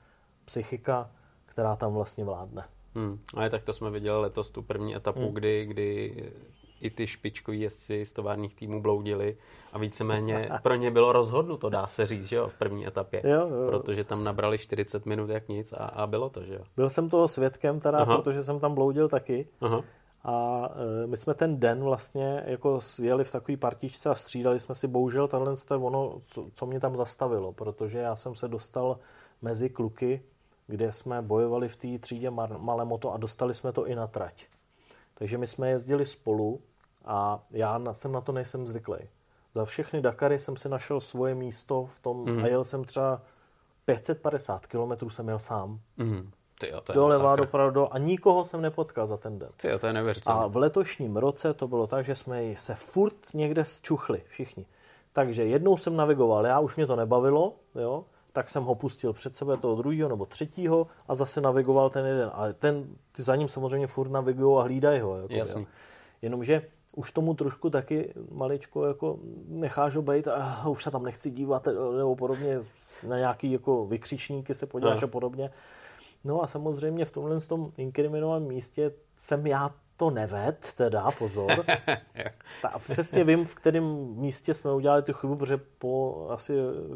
psychika, 0.44 1.10
která 1.46 1.76
tam 1.76 1.94
vlastně 1.94 2.24
vládne. 2.24 2.64
Hmm. 2.94 3.18
A 3.34 3.44
je 3.44 3.50
tak 3.50 3.62
to 3.62 3.72
jsme 3.72 3.90
viděli 3.90 4.20
letos 4.20 4.50
tu 4.50 4.62
první 4.62 4.96
etapu, 4.96 5.20
hmm. 5.20 5.34
kdy, 5.34 5.66
kdy 5.66 6.14
i 6.80 6.90
ty 6.90 7.06
špičkoví 7.06 7.60
jezdci 7.60 8.06
z 8.06 8.12
továrních 8.12 8.54
týmů 8.54 8.82
bloudili 8.82 9.36
a 9.72 9.78
víceméně 9.78 10.50
pro 10.62 10.74
ně 10.74 10.90
bylo 10.90 11.12
rozhodnuto, 11.12 11.68
dá 11.68 11.86
se 11.86 12.06
říct, 12.06 12.24
že 12.24 12.36
jo, 12.36 12.48
v 12.48 12.54
první 12.54 12.86
etapě. 12.86 13.22
Jo, 13.24 13.48
jo. 13.48 13.70
Protože 13.70 14.04
tam 14.04 14.24
nabrali 14.24 14.58
40 14.58 15.06
minut 15.06 15.30
jak 15.30 15.48
nic 15.48 15.72
a, 15.72 15.76
a 15.76 16.06
bylo 16.06 16.30
to, 16.30 16.44
že 16.44 16.54
jo. 16.54 16.60
Byl 16.76 16.90
jsem 16.90 17.08
toho 17.08 17.28
svědkem 17.28 17.80
teda, 17.80 17.98
Aha. 17.98 18.16
protože 18.16 18.42
jsem 18.42 18.60
tam 18.60 18.74
bloudil 18.74 19.08
taky. 19.08 19.48
Aha. 19.60 19.84
A 20.24 20.68
e, 21.04 21.06
my 21.06 21.16
jsme 21.16 21.34
ten 21.34 21.60
den 21.60 21.84
vlastně 21.84 22.42
jako 22.46 22.80
jeli 23.02 23.24
v 23.24 23.32
takové 23.32 23.56
partičce 23.56 24.10
a 24.10 24.14
střídali 24.14 24.58
jsme 24.58 24.74
si, 24.74 24.88
bohužel 24.88 25.28
tohle 25.28 25.54
je 25.70 25.76
ono, 25.76 26.20
co, 26.24 26.46
co 26.54 26.66
mě 26.66 26.80
tam 26.80 26.96
zastavilo, 26.96 27.52
protože 27.52 27.98
já 27.98 28.16
jsem 28.16 28.34
se 28.34 28.48
dostal 28.48 28.98
mezi 29.42 29.70
kluky, 29.70 30.22
kde 30.66 30.92
jsme 30.92 31.22
bojovali 31.22 31.68
v 31.68 31.76
té 31.76 31.98
třídě 31.98 32.30
malé 32.58 32.84
moto 32.84 33.12
a 33.12 33.16
dostali 33.16 33.54
jsme 33.54 33.72
to 33.72 33.86
i 33.86 33.94
na 33.94 34.06
trať. 34.06 34.46
Takže 35.14 35.38
my 35.38 35.46
jsme 35.46 35.70
jezdili 35.70 36.06
spolu 36.06 36.60
a 37.04 37.42
já 37.50 37.80
jsem 37.92 38.12
na 38.12 38.20
to 38.20 38.32
nejsem 38.32 38.66
zvyklý. 38.66 38.98
Za 39.54 39.64
všechny 39.64 40.00
Dakary 40.00 40.38
jsem 40.38 40.56
si 40.56 40.68
našel 40.68 41.00
svoje 41.00 41.34
místo 41.34 41.86
v 41.86 42.00
tom 42.00 42.24
mm. 42.24 42.44
a 42.44 42.46
jel 42.46 42.64
jsem 42.64 42.84
třeba 42.84 43.22
550 43.84 44.66
km 44.66 45.10
jsem 45.10 45.28
jel 45.28 45.38
sám. 45.38 45.80
Mm. 45.96 46.30
Tyjo, 46.60 46.80
to 46.80 46.92
je 46.92 46.96
doleva 46.96 47.36
dopravdu 47.36 47.94
a 47.94 47.98
nikoho 47.98 48.44
jsem 48.44 48.60
nepotkal 48.60 49.06
za 49.06 49.16
ten 49.16 49.38
den. 49.38 49.48
Tyjo, 49.56 49.78
to 49.78 49.86
je 49.86 49.92
neuvěřitelné. 49.92 50.40
A 50.40 50.46
v 50.46 50.56
letošním 50.56 51.16
roce 51.16 51.54
to 51.54 51.68
bylo 51.68 51.86
tak, 51.86 52.04
že 52.04 52.14
jsme 52.14 52.42
se 52.56 52.74
furt 52.74 53.34
někde 53.34 53.64
zčuchli 53.64 54.22
všichni. 54.28 54.66
Takže 55.12 55.44
jednou 55.44 55.76
jsem 55.76 55.96
navigoval, 55.96 56.46
já 56.46 56.60
už 56.60 56.76
mě 56.76 56.86
to 56.86 56.96
nebavilo, 56.96 57.54
jo, 57.74 58.04
tak 58.32 58.48
jsem 58.48 58.64
ho 58.64 58.74
pustil 58.74 59.12
před 59.12 59.36
sebe 59.36 59.56
toho 59.56 59.74
druhého 59.74 60.08
nebo 60.08 60.26
třetího 60.26 60.86
a 61.08 61.14
zase 61.14 61.40
navigoval 61.40 61.90
ten 61.90 62.06
jeden. 62.06 62.30
Ale 62.32 62.52
ten, 62.52 62.86
ty 63.12 63.22
za 63.22 63.36
ním 63.36 63.48
samozřejmě 63.48 63.86
furt 63.86 64.10
navigují 64.10 64.58
a 64.58 64.62
hlídají 64.62 65.00
ho. 65.00 65.16
Jako, 65.16 65.34
Jasný. 65.34 65.62
Jo. 65.62 65.68
Jenomže 66.22 66.62
už 66.98 67.12
tomu 67.12 67.34
trošku 67.34 67.70
taky 67.70 68.14
maličko 68.30 68.86
jako 68.86 69.18
necháš 69.48 69.96
být 69.96 70.28
a 70.28 70.68
už 70.68 70.82
se 70.82 70.90
tam 70.90 71.02
nechci 71.02 71.30
dívat 71.30 71.68
nebo 71.96 72.16
podobně 72.16 72.58
na 73.08 73.16
nějaký 73.16 73.52
jako 73.52 73.86
vykřičníky 73.86 74.54
se 74.54 74.66
podíváš 74.66 75.02
a 75.02 75.06
podobně. 75.06 75.50
No 76.24 76.42
a 76.42 76.46
samozřejmě 76.46 77.04
v 77.04 77.10
tomhle 77.10 77.40
tom 77.40 77.72
inkriminovaném 77.76 78.48
místě 78.48 78.92
jsem 79.16 79.46
já 79.46 79.74
to 79.96 80.10
neved, 80.10 80.72
teda 80.76 81.10
pozor. 81.10 81.50
Ta, 82.62 82.78
přesně 82.78 83.24
vím, 83.24 83.44
v 83.44 83.54
kterém 83.54 83.84
místě 84.16 84.54
jsme 84.54 84.72
udělali 84.72 85.02
tu 85.02 85.12
chybu, 85.12 85.36
protože 85.36 85.60
po 85.78 86.26
asi 86.30 86.52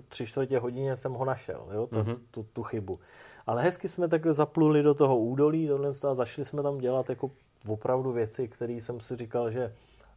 tři 0.08 0.26
čtvrtě 0.26 0.58
hodině 0.58 0.96
jsem 0.96 1.12
ho 1.12 1.24
našel, 1.24 1.68
jo, 1.72 1.86
tu, 1.86 1.96
mm-hmm. 1.96 2.18
tu, 2.30 2.46
tu 2.52 2.62
chybu. 2.62 2.98
Ale 3.46 3.62
hezky 3.62 3.88
jsme 3.88 4.08
tak 4.08 4.26
zapluli 4.26 4.82
do 4.82 4.94
toho 4.94 5.18
údolí 5.18 5.68
tohle 5.68 5.90
a 6.10 6.14
zašli 6.14 6.44
jsme 6.44 6.62
tam 6.62 6.78
dělat 6.78 7.10
jako 7.10 7.30
opravdu 7.68 8.12
věci, 8.12 8.48
které 8.48 8.72
jsem 8.72 9.00
si 9.00 9.16
říkal, 9.16 9.50
že 9.50 9.72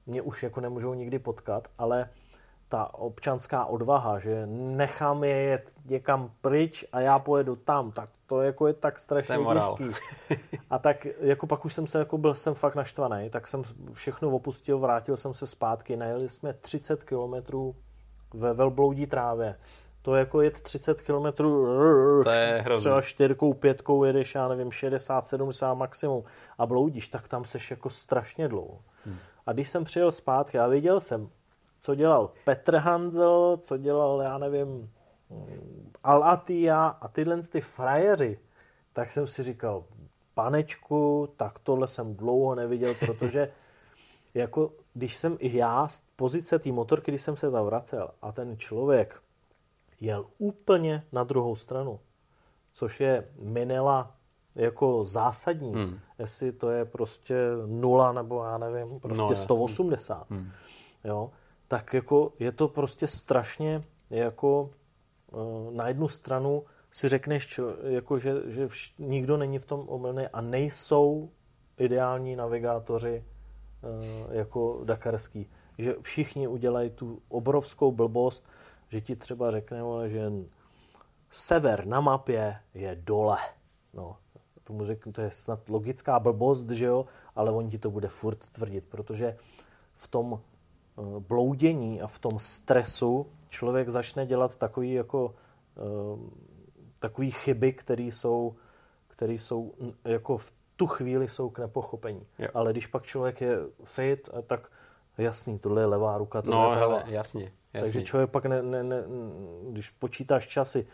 mě 0.05 0.21
už 0.21 0.43
jako 0.43 0.61
nemůžou 0.61 0.93
nikdy 0.93 1.19
potkat, 1.19 1.67
ale 1.77 2.09
ta 2.69 2.93
občanská 2.93 3.65
odvaha, 3.65 4.19
že 4.19 4.45
nechám 4.45 5.23
je 5.23 5.35
jet 5.35 5.71
někam 5.85 6.31
pryč 6.41 6.85
a 6.91 6.99
já 6.99 7.19
pojedu 7.19 7.55
tam, 7.55 7.91
tak 7.91 8.09
to 8.25 8.41
jako 8.41 8.67
je 8.67 8.73
tak 8.73 8.99
strašně 8.99 9.35
těžký. 9.77 9.95
A 10.69 10.79
tak 10.79 11.07
jako 11.19 11.47
pak 11.47 11.65
už 11.65 11.73
jsem 11.73 11.87
se, 11.87 11.99
jako 11.99 12.17
byl 12.17 12.33
jsem 12.33 12.53
fakt 12.53 12.75
naštvaný, 12.75 13.29
tak 13.29 13.47
jsem 13.47 13.63
všechno 13.93 14.29
opustil, 14.29 14.79
vrátil 14.79 15.17
jsem 15.17 15.33
se 15.33 15.47
zpátky, 15.47 15.97
najeli 15.97 16.29
jsme 16.29 16.53
30 16.53 17.03
kilometrů 17.03 17.75
ve 18.33 18.53
velbloudí 18.53 19.07
trávě. 19.07 19.55
To 20.01 20.15
jako 20.15 20.41
jet 20.41 20.61
30 20.61 21.01
km, 21.01 21.25
to 22.23 22.29
je 22.29 22.61
hrozný. 22.65 22.79
třeba 22.79 23.01
čtyřkou, 23.01 23.53
pětkou 23.53 24.03
jedeš, 24.03 24.35
já 24.35 24.47
nevím, 24.47 24.71
60, 24.71 25.27
70 25.27 25.73
maximum 25.73 26.23
a 26.57 26.65
bloudíš, 26.65 27.07
tak 27.07 27.27
tam 27.27 27.45
seš 27.45 27.71
jako 27.71 27.89
strašně 27.89 28.47
dlouho. 28.47 28.79
A 29.45 29.53
když 29.53 29.69
jsem 29.69 29.83
přijel 29.83 30.11
zpátky 30.11 30.59
a 30.59 30.67
viděl 30.67 30.99
jsem, 30.99 31.29
co 31.79 31.95
dělal 31.95 32.31
Petr 32.43 32.75
Hanzel, 32.75 33.57
co 33.61 33.77
dělal, 33.77 34.21
já 34.21 34.37
nevím, 34.37 34.91
Al 36.03 36.23
Atia 36.23 36.87
a 36.87 37.07
tyhle 37.07 37.41
ty 37.41 37.61
frajeři, 37.61 38.39
tak 38.93 39.11
jsem 39.11 39.27
si 39.27 39.43
říkal, 39.43 39.83
panečku, 40.33 41.33
tak 41.37 41.59
tohle 41.59 41.87
jsem 41.87 42.15
dlouho 42.15 42.55
neviděl, 42.55 42.93
protože 42.99 43.51
jako 44.33 44.73
když 44.93 45.15
jsem 45.15 45.37
i 45.39 45.57
já 45.57 45.87
z 45.87 46.01
pozice 46.15 46.59
té 46.59 46.71
motorky, 46.71 47.11
když 47.11 47.21
jsem 47.21 47.37
se 47.37 47.51
tam 47.51 47.65
vracel 47.65 48.11
a 48.21 48.31
ten 48.31 48.57
člověk 48.57 49.21
jel 50.01 50.25
úplně 50.37 51.03
na 51.11 51.23
druhou 51.23 51.55
stranu, 51.55 51.99
což 52.71 52.99
je 52.99 53.29
minela 53.39 54.14
jako 54.55 55.05
zásadní, 55.05 55.73
hmm. 55.73 55.99
jestli 56.19 56.51
to 56.51 56.69
je 56.69 56.85
prostě 56.85 57.35
nula 57.65 58.11
nebo 58.11 58.43
já 58.43 58.57
nevím, 58.57 58.99
prostě 58.99 59.21
no, 59.21 59.35
180, 59.35 60.29
hmm. 60.29 60.51
jo, 61.03 61.31
tak 61.67 61.93
jako 61.93 62.33
je 62.39 62.51
to 62.51 62.67
prostě 62.67 63.07
strašně 63.07 63.83
jako 64.09 64.69
Eh, 65.35 65.71
na 65.71 65.87
jednu 65.87 66.07
stranu 66.07 66.63
si 66.91 67.07
řekneš, 67.07 67.59
jako 67.83 68.19
že, 68.19 68.33
že 68.47 68.67
vš, 68.67 68.93
nikdo 68.99 69.37
není 69.37 69.59
v 69.59 69.65
tom 69.65 69.85
omylný 69.87 70.27
a 70.27 70.41
nejsou 70.41 71.29
ideální 71.77 72.35
navigátoři 72.35 73.23
eh, 73.23 74.37
jako 74.37 74.81
dakarský. 74.83 75.49
Že 75.77 75.95
všichni 76.01 76.47
udělají 76.47 76.89
tu 76.89 77.21
obrovskou 77.29 77.91
blbost, 77.91 78.49
že 78.89 79.01
ti 79.01 79.15
třeba 79.15 79.51
řekne, 79.51 79.79
že 80.05 80.31
sever 81.31 81.85
na 81.85 82.01
mapě 82.01 82.59
je 82.73 82.97
dole. 83.03 83.37
No, 83.93 84.17
tomu 84.65 84.85
řeknu, 84.85 85.11
to 85.11 85.21
je 85.21 85.31
snad 85.31 85.69
logická 85.69 86.19
blbost, 86.19 86.69
že 86.69 86.85
jo, 86.85 87.05
ale 87.35 87.51
on 87.51 87.69
ti 87.69 87.77
to 87.77 87.91
bude 87.91 88.07
furt 88.07 88.39
tvrdit, 88.51 88.83
protože 88.89 89.37
v 89.95 90.07
tom 90.07 90.39
eh, 90.39 91.01
bloudění 91.19 92.01
a 92.01 92.07
v 92.07 92.19
tom 92.19 92.39
stresu 92.39 93.27
člověk 93.49 93.89
začne 93.89 94.25
dělat 94.25 94.55
takový 94.55 94.93
jako 94.93 95.35
uh, 95.75 96.19
takový 96.99 97.31
chyby, 97.31 97.73
které 97.73 98.03
jsou, 98.03 98.55
které 99.07 99.33
jsou 99.33 99.73
jako 100.05 100.37
v 100.37 100.53
tu 100.75 100.87
chvíli 100.87 101.27
jsou 101.27 101.49
k 101.49 101.59
nepochopení. 101.59 102.27
Jo. 102.39 102.47
Ale 102.53 102.71
když 102.71 102.87
pak 102.87 103.03
člověk 103.03 103.41
je 103.41 103.57
fit, 103.83 104.29
tak 104.47 104.71
jasný, 105.17 105.59
tohle 105.59 105.81
je 105.81 105.85
levá 105.85 106.17
ruka, 106.17 106.41
tohle 106.41 106.61
no, 106.61 106.71
je 106.71 106.77
pravá. 106.77 106.97
Hele, 106.97 107.13
jasně, 107.13 107.51
jasně. 107.73 107.81
Takže 107.81 108.01
člověk 108.01 108.29
pak, 108.29 108.45
ne, 108.45 108.63
ne, 108.63 108.83
ne, 108.83 109.03
když 109.69 109.89
počítáš 109.89 110.47
časy, 110.47 110.87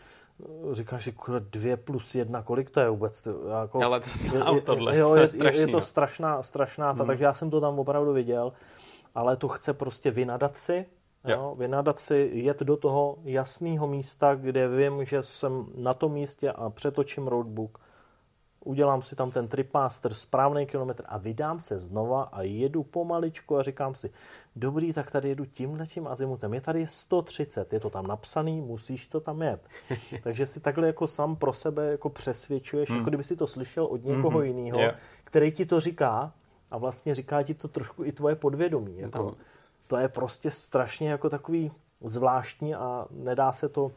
říkáš 0.70 1.04
si, 1.04 1.14
dvě 1.38 1.76
plus 1.76 2.14
jedna, 2.14 2.42
kolik 2.42 2.70
to 2.70 2.80
je 2.80 2.90
vůbec? 2.90 3.28
Jako, 3.62 3.82
Ale 3.82 4.00
to 4.00 4.10
sám 4.10 4.60
tohle. 4.60 4.98
Jo, 4.98 5.14
je, 5.14 5.26
je, 5.44 5.60
je 5.60 5.66
to 5.66 5.80
strašná, 5.80 6.42
strašná 6.42 6.94
ta, 6.94 6.98
hmm. 6.98 7.06
takže 7.06 7.24
já 7.24 7.34
jsem 7.34 7.50
to 7.50 7.60
tam 7.60 7.78
opravdu 7.78 8.12
viděl, 8.12 8.52
ale 9.14 9.36
to 9.36 9.48
chce 9.48 9.72
prostě 9.72 10.10
vynadat 10.10 10.56
si, 10.56 10.86
Jo, 11.28 11.54
vynadat 11.58 11.98
si, 11.98 12.30
jet 12.32 12.60
do 12.60 12.76
toho 12.76 13.18
jasného 13.24 13.86
místa, 13.86 14.34
kde 14.34 14.68
vím, 14.68 15.04
že 15.04 15.22
jsem 15.22 15.66
na 15.76 15.94
tom 15.94 16.12
místě 16.12 16.52
a 16.52 16.70
přetočím 16.70 17.28
roadbook, 17.28 17.78
udělám 18.64 19.02
si 19.02 19.16
tam 19.16 19.30
ten 19.30 19.48
tripmaster, 19.48 20.14
správný 20.14 20.66
kilometr 20.66 21.04
a 21.06 21.18
vydám 21.18 21.60
se 21.60 21.78
znova 21.78 22.22
a 22.22 22.42
jedu 22.42 22.82
pomaličku 22.82 23.56
a 23.58 23.62
říkám 23.62 23.94
si, 23.94 24.10
dobrý, 24.56 24.92
tak 24.92 25.10
tady 25.10 25.28
jedu 25.28 25.44
tímhle 25.44 25.86
tím 25.86 26.06
azimutem, 26.06 26.54
je 26.54 26.60
tady 26.60 26.86
130, 26.86 27.72
je 27.72 27.80
to 27.80 27.90
tam 27.90 28.06
napsaný, 28.06 28.60
musíš 28.60 29.06
to 29.06 29.20
tam 29.20 29.42
jet. 29.42 29.68
Takže 30.22 30.46
si 30.46 30.60
takhle 30.60 30.86
jako 30.86 31.06
sám 31.06 31.36
pro 31.36 31.52
sebe 31.52 31.90
jako 31.90 32.10
přesvědčuješ, 32.10 32.88
hmm. 32.88 32.98
jako 32.98 33.10
kdyby 33.10 33.24
si 33.24 33.36
to 33.36 33.46
slyšel 33.46 33.84
od 33.84 34.04
někoho 34.04 34.38
hmm. 34.38 34.46
jiného, 34.46 34.78
yeah. 34.78 34.96
který 35.24 35.52
ti 35.52 35.66
to 35.66 35.80
říká 35.80 36.32
a 36.70 36.78
vlastně 36.78 37.14
říká 37.14 37.42
ti 37.42 37.54
to 37.54 37.68
trošku 37.68 38.04
i 38.04 38.12
tvoje 38.12 38.34
podvědomí. 38.34 38.98
Jako. 38.98 39.18
No 39.18 39.34
to 39.86 39.96
je 39.96 40.08
prostě 40.08 40.50
strašně 40.50 41.10
jako 41.10 41.30
takový 41.30 41.72
zvláštní 42.00 42.74
a 42.74 43.06
nedá 43.10 43.52
se 43.52 43.68
to, 43.68 43.92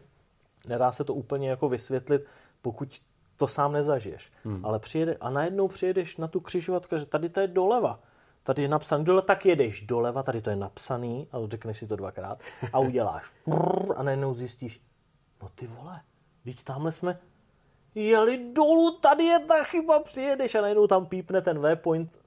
nedá 0.68 0.92
se 0.92 1.04
to 1.04 1.14
úplně 1.14 1.50
jako 1.50 1.70
vysvětlit, 1.70 2.26
pokud 2.62 3.02
to 3.38 3.48
sám 3.48 3.74
nezažiješ. 3.74 4.32
Hmm. 4.44 4.66
Ale 4.66 4.80
přijede, 4.80 5.18
a 5.20 5.30
najednou 5.30 5.68
přijedeš 5.68 6.18
na 6.18 6.28
tu 6.28 6.40
křižovatku, 6.40 6.98
že 6.98 7.06
tady 7.06 7.30
to 7.30 7.40
je 7.40 7.48
doleva. 7.48 8.00
Tady 8.44 8.62
je 8.62 8.68
napsaný 8.68 9.06
dole, 9.06 9.22
tak 9.22 9.46
jedeš 9.46 9.82
doleva, 9.82 10.24
tady 10.24 10.42
to 10.42 10.50
je 10.50 10.56
napsaný, 10.56 11.28
a 11.32 11.38
řekneš 11.48 11.78
si 11.78 11.88
to 11.88 11.96
dvakrát 11.96 12.40
a 12.74 12.80
uděláš. 12.80 13.32
a 13.96 14.04
najednou 14.04 14.34
zjistíš, 14.34 14.82
no 15.42 15.50
ty 15.56 15.68
vole, 15.68 16.02
teď 16.44 16.64
tamhle 16.64 16.92
jsme 16.92 17.20
jeli 17.96 18.54
dolů, 18.54 18.92
tady 18.92 19.24
je 19.24 19.40
ta 19.40 19.64
chyba, 19.64 20.00
přijedeš 20.00 20.56
a 20.56 20.62
najednou 20.62 20.88
tam 20.88 21.06
pípne 21.06 21.42
ten 21.42 21.60
waypoint, 21.60 22.20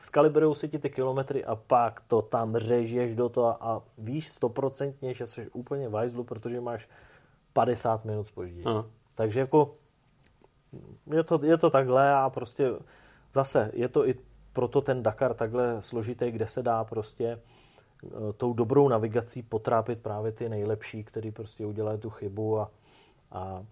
skalibrujou 0.00 0.54
se 0.54 0.68
ti 0.68 0.78
ty 0.78 0.90
kilometry 0.90 1.44
a 1.44 1.54
pak 1.54 2.00
to 2.00 2.22
tam 2.22 2.56
řežeš 2.56 3.14
do 3.14 3.28
toho 3.28 3.64
a 3.64 3.82
víš 3.98 4.28
stoprocentně, 4.28 5.14
že 5.14 5.26
jsi 5.26 5.50
úplně 5.50 5.88
v 5.88 5.94
hajzlu, 5.94 6.24
protože 6.24 6.60
máš 6.60 6.88
50 7.52 8.04
minut 8.04 8.26
spoždění. 8.26 8.64
Takže 9.14 9.40
jako 9.40 9.76
je 11.12 11.24
to, 11.24 11.40
je 11.42 11.58
to 11.58 11.70
takhle 11.70 12.14
a 12.14 12.30
prostě 12.30 12.70
zase 13.32 13.70
je 13.74 13.88
to 13.88 14.08
i 14.08 14.14
proto 14.52 14.80
ten 14.80 15.02
Dakar 15.02 15.34
takhle 15.34 15.82
složitý, 15.82 16.30
kde 16.30 16.46
se 16.46 16.62
dá 16.62 16.84
prostě 16.84 17.24
eh, 18.04 18.32
tou 18.36 18.52
dobrou 18.52 18.88
navigací 18.88 19.42
potrápit 19.42 20.02
právě 20.02 20.32
ty 20.32 20.48
nejlepší, 20.48 21.04
který 21.04 21.30
prostě 21.30 21.66
udělají 21.66 21.98
tu 21.98 22.10
chybu 22.10 22.58
a, 22.58 22.70
a 23.30 23.64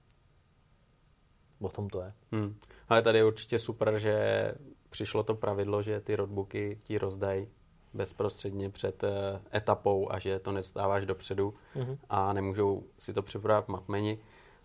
o 1.61 1.69
tom 1.69 1.89
to 1.89 2.01
je. 2.01 2.13
Hmm. 2.33 2.57
Ale 2.89 3.03
tady 3.03 3.19
je 3.19 3.25
určitě 3.25 3.59
super, 3.59 3.99
že 3.99 4.55
přišlo 4.91 5.23
to 5.23 5.35
pravidlo, 5.35 5.83
že 5.83 6.01
ty 6.01 6.17
roadbooky 6.17 6.81
ti 6.83 6.99
rozdají 6.99 7.49
bezprostředně 7.95 8.71
před 8.71 9.05
eh, 9.05 9.11
etapou 9.55 10.13
a 10.13 10.19
že 10.19 10.39
to 10.39 10.53
nestáváš 10.53 11.07
dopředu 11.07 11.55
mm-hmm. 11.77 11.99
a 12.09 12.33
nemůžou 12.33 12.83
si 12.99 13.13
to 13.13 13.23
připravovat 13.23 13.69
mapmeni. 13.69 14.19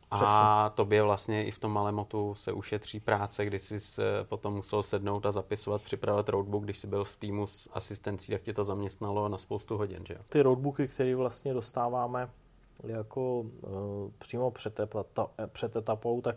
Přesně. 0.10 0.28
A 0.28 0.72
tobě 0.76 1.04
vlastně 1.04 1.46
i 1.46 1.52
v 1.52 1.60
tom 1.60 1.72
Malemotu 1.72 2.36
se 2.36 2.52
ušetří 2.52 3.00
práce, 3.00 3.46
kdy 3.46 3.60
jsi 3.60 3.78
potom 4.24 4.54
musel 4.54 4.84
sednout 4.84 5.26
a 5.26 5.32
zapisovat, 5.32 5.82
připravovat 5.82 6.30
roadbook, 6.30 6.64
když 6.64 6.78
jsi 6.78 6.88
byl 6.88 7.04
v 7.04 7.16
týmu 7.16 7.48
s 7.48 7.70
asistencí, 7.74 8.32
tak 8.32 8.42
tě 8.42 8.54
to 8.54 8.64
zaměstnalo 8.64 9.30
na 9.30 9.38
spoustu 9.38 9.78
hodin, 9.78 10.04
že 10.08 10.14
jo? 10.14 10.20
Ty 10.30 10.42
roadbooky, 10.42 10.88
které 10.88 11.16
vlastně 11.16 11.54
dostáváme 11.54 12.30
jako 12.84 13.40
uh, 13.40 13.50
přímo 14.20 14.52
před, 14.52 14.80
etapa, 14.80 15.30
před 15.48 15.76
etapou, 15.76 16.22
tak 16.22 16.36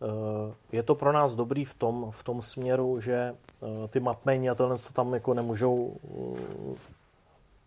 uh, 0.00 0.54
je 0.72 0.82
to 0.82 0.94
pro 0.94 1.12
nás 1.12 1.34
dobrý 1.34 1.64
v 1.64 1.74
tom, 1.74 2.10
v 2.10 2.24
tom 2.24 2.42
směru, 2.42 3.00
že 3.00 3.36
uh, 3.60 3.68
ty 3.88 4.00
mapmeni 4.00 4.50
a 4.50 4.54
tohle 4.54 4.78
to 4.78 4.92
tam 4.92 5.14
jako 5.14 5.34
nemůžou 5.34 5.74
uh, 5.74 6.38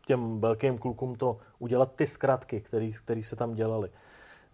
těm 0.06 0.40
velkým 0.40 0.78
klukům 0.78 1.16
to 1.16 1.38
udělat 1.60 1.92
ty 1.96 2.08
zkratky, 2.08 2.62
který, 2.62 2.94
který 2.94 3.24
se 3.24 3.36
tam 3.36 3.54
dělali. 3.54 3.90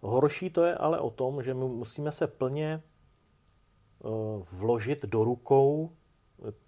Horší 0.00 0.50
to 0.50 0.64
je 0.64 0.74
ale 0.74 1.00
o 1.00 1.10
tom, 1.10 1.42
že 1.42 1.54
my 1.54 1.64
musíme 1.64 2.12
se 2.12 2.26
plně 2.26 2.82
eh, 2.82 4.08
vložit 4.52 5.02
do 5.02 5.24
rukou 5.24 5.90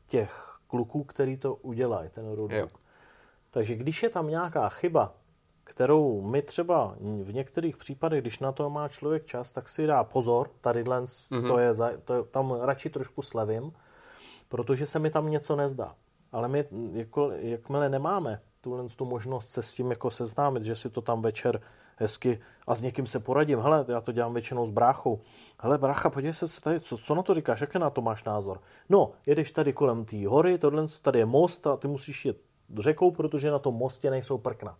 těch 0.06 0.58
kluků, 0.66 1.04
který 1.04 1.36
to 1.36 1.54
udělají, 1.54 2.10
ten 2.10 2.32
roadbook. 2.32 2.80
Takže 3.50 3.74
když 3.74 4.02
je 4.02 4.10
tam 4.10 4.28
nějaká 4.28 4.68
chyba, 4.68 5.14
kterou 5.64 6.22
my 6.22 6.42
třeba 6.42 6.96
v 7.22 7.32
některých 7.32 7.76
případech, 7.76 8.20
když 8.20 8.38
na 8.38 8.52
to 8.52 8.70
má 8.70 8.88
člověk 8.88 9.26
čas, 9.26 9.52
tak 9.52 9.68
si 9.68 9.86
dá 9.86 10.04
pozor, 10.04 10.50
tady 10.60 10.84
mm-hmm. 10.84 11.48
to, 11.48 11.58
je, 11.58 11.74
to 12.04 12.14
je, 12.14 12.22
tam 12.22 12.52
radši 12.60 12.90
trošku 12.90 13.22
slevím, 13.22 13.72
protože 14.48 14.86
se 14.86 14.98
mi 14.98 15.10
tam 15.10 15.30
něco 15.30 15.56
nezdá. 15.56 15.94
Ale 16.32 16.48
my, 16.48 16.64
jako, 16.92 17.30
jakmile 17.30 17.88
nemáme 17.88 18.40
tuhle 18.60 18.88
tu 18.88 19.04
možnost 19.04 19.48
se 19.48 19.62
s 19.62 19.74
tím 19.74 19.90
jako 19.90 20.10
seznámit, 20.10 20.62
že 20.62 20.76
si 20.76 20.90
to 20.90 21.00
tam 21.00 21.22
večer 21.22 21.60
hezky 21.98 22.40
a 22.66 22.74
s 22.74 22.82
někým 22.82 23.06
se 23.06 23.20
poradím. 23.20 23.58
Hele, 23.58 23.84
já 23.88 24.00
to 24.00 24.12
dělám 24.12 24.32
většinou 24.32 24.66
s 24.66 24.70
bráchou. 24.70 25.20
Hele, 25.60 25.78
brácha, 25.78 26.10
podívej 26.10 26.34
se 26.34 26.60
tady, 26.60 26.80
co, 26.80 26.98
co 26.98 27.14
na 27.14 27.22
to 27.22 27.34
říkáš, 27.34 27.60
jaký 27.60 27.78
na 27.78 27.90
to 27.90 28.02
máš 28.02 28.24
názor? 28.24 28.60
No, 28.88 29.10
jedeš 29.26 29.50
tady 29.50 29.72
kolem 29.72 30.04
té 30.04 30.28
hory, 30.28 30.58
tohle, 30.58 30.86
tady 31.02 31.18
je 31.18 31.26
most 31.26 31.66
a 31.66 31.76
ty 31.76 31.88
musíš 31.88 32.24
jet 32.24 32.36
řekou, 32.78 33.10
protože 33.10 33.50
na 33.50 33.58
tom 33.58 33.74
mostě 33.74 34.10
nejsou 34.10 34.38
prkna. 34.38 34.76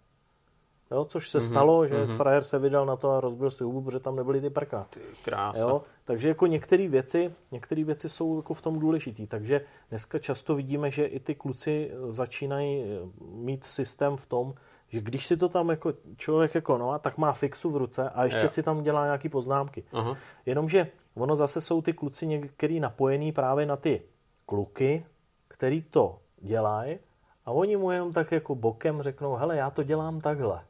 Jo, 0.91 1.05
což 1.05 1.31
se 1.31 1.39
mm-hmm, 1.39 1.49
stalo, 1.49 1.87
že 1.87 1.95
mm-hmm. 1.95 2.17
frajer 2.17 2.45
se 2.45 2.59
vydal 2.59 2.87
na 2.87 2.97
to 2.97 3.11
a 3.11 3.21
rozbil 3.21 3.51
si 3.51 3.65
hubu, 3.65 3.83
protože 3.83 4.01
tam 4.01 4.17
nebyly 4.17 4.41
ty 4.41 4.51
prkna. 4.51 4.87
Ty 4.91 5.01
krása. 5.25 5.59
Jo, 5.59 5.83
takže 6.05 6.29
jako 6.29 6.47
některé 6.47 6.89
věci, 6.89 7.33
některé 7.53 7.85
věci 7.85 8.09
jsou 8.09 8.37
jako 8.37 8.55
v 8.55 8.63
tom 8.63 8.79
důležitý. 8.79 9.27
Takže 9.27 9.61
dneska 9.89 10.19
často 10.19 10.55
vidíme, 10.55 10.91
že 10.91 11.05
i 11.05 11.21
ty 11.21 11.35
kluci 11.35 11.91
začínají 12.09 12.85
mít 13.21 13.65
systém 13.65 14.17
v 14.17 14.27
tom, 14.27 14.55
že 14.89 15.01
když 15.01 15.27
si 15.27 15.37
to 15.37 15.49
tam 15.49 15.69
jako 15.69 15.93
člověk 16.17 16.55
jako 16.55 16.79
no, 16.79 16.99
tak 16.99 17.19
má 17.19 17.33
fixu 17.33 17.71
v 17.71 17.77
ruce 17.77 18.11
a 18.11 18.25
ještě 18.25 18.41
je. 18.41 18.49
si 18.49 18.63
tam 18.63 18.83
dělá 18.83 19.05
nějaký 19.05 19.29
poznámky. 19.29 19.85
Aha. 19.93 20.17
Jenomže 20.47 20.91
ono 21.15 21.37
zase 21.37 21.61
jsou 21.61 21.83
ty 21.83 21.93
kluci 21.93 22.27
některý 22.27 22.81
napojený 22.81 23.33
právě 23.33 23.67
na 23.67 23.77
ty 23.77 24.03
kluky, 24.47 25.07
který 25.49 25.83
to 25.83 26.19
dělají 26.41 26.99
a 27.45 27.51
oni 27.51 27.77
mu 27.77 27.91
jenom 27.91 28.13
tak 28.13 28.33
jako 28.33 28.55
bokem 28.55 29.03
řeknou, 29.03 29.35
hele, 29.35 29.57
já 29.57 29.71
to 29.71 29.83
dělám 29.83 30.21
takhle. 30.21 30.61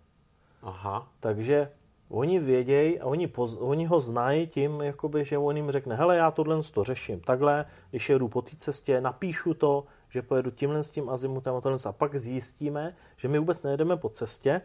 Aha. 0.62 1.08
Takže 1.20 1.70
oni 2.08 2.38
vědějí 2.38 3.00
a 3.00 3.06
oni, 3.06 3.26
poz, 3.26 3.56
oni 3.60 3.86
ho 3.86 4.00
znají 4.00 4.46
tím, 4.46 4.80
jakoby, 4.80 5.24
že 5.24 5.38
on 5.38 5.56
jim 5.56 5.70
řekne, 5.70 5.96
hele, 5.96 6.16
já 6.16 6.30
tohle 6.30 6.62
to 6.62 6.84
řeším 6.84 7.20
takhle, 7.20 7.64
když 7.90 8.08
jedu 8.08 8.28
po 8.28 8.42
té 8.42 8.56
cestě, 8.56 9.00
napíšu 9.00 9.54
to, 9.54 9.84
že 10.08 10.22
pojedu 10.22 10.50
tímhle 10.50 10.82
s 10.82 10.90
tím 10.90 11.08
azimutem 11.08 11.54
a 11.54 11.60
tohle 11.60 11.78
a 11.84 11.92
pak 11.92 12.16
zjistíme, 12.16 12.96
že 13.16 13.28
my 13.28 13.38
vůbec 13.38 13.62
nejedeme 13.62 13.96
po 13.96 14.08
cestě, 14.08 14.62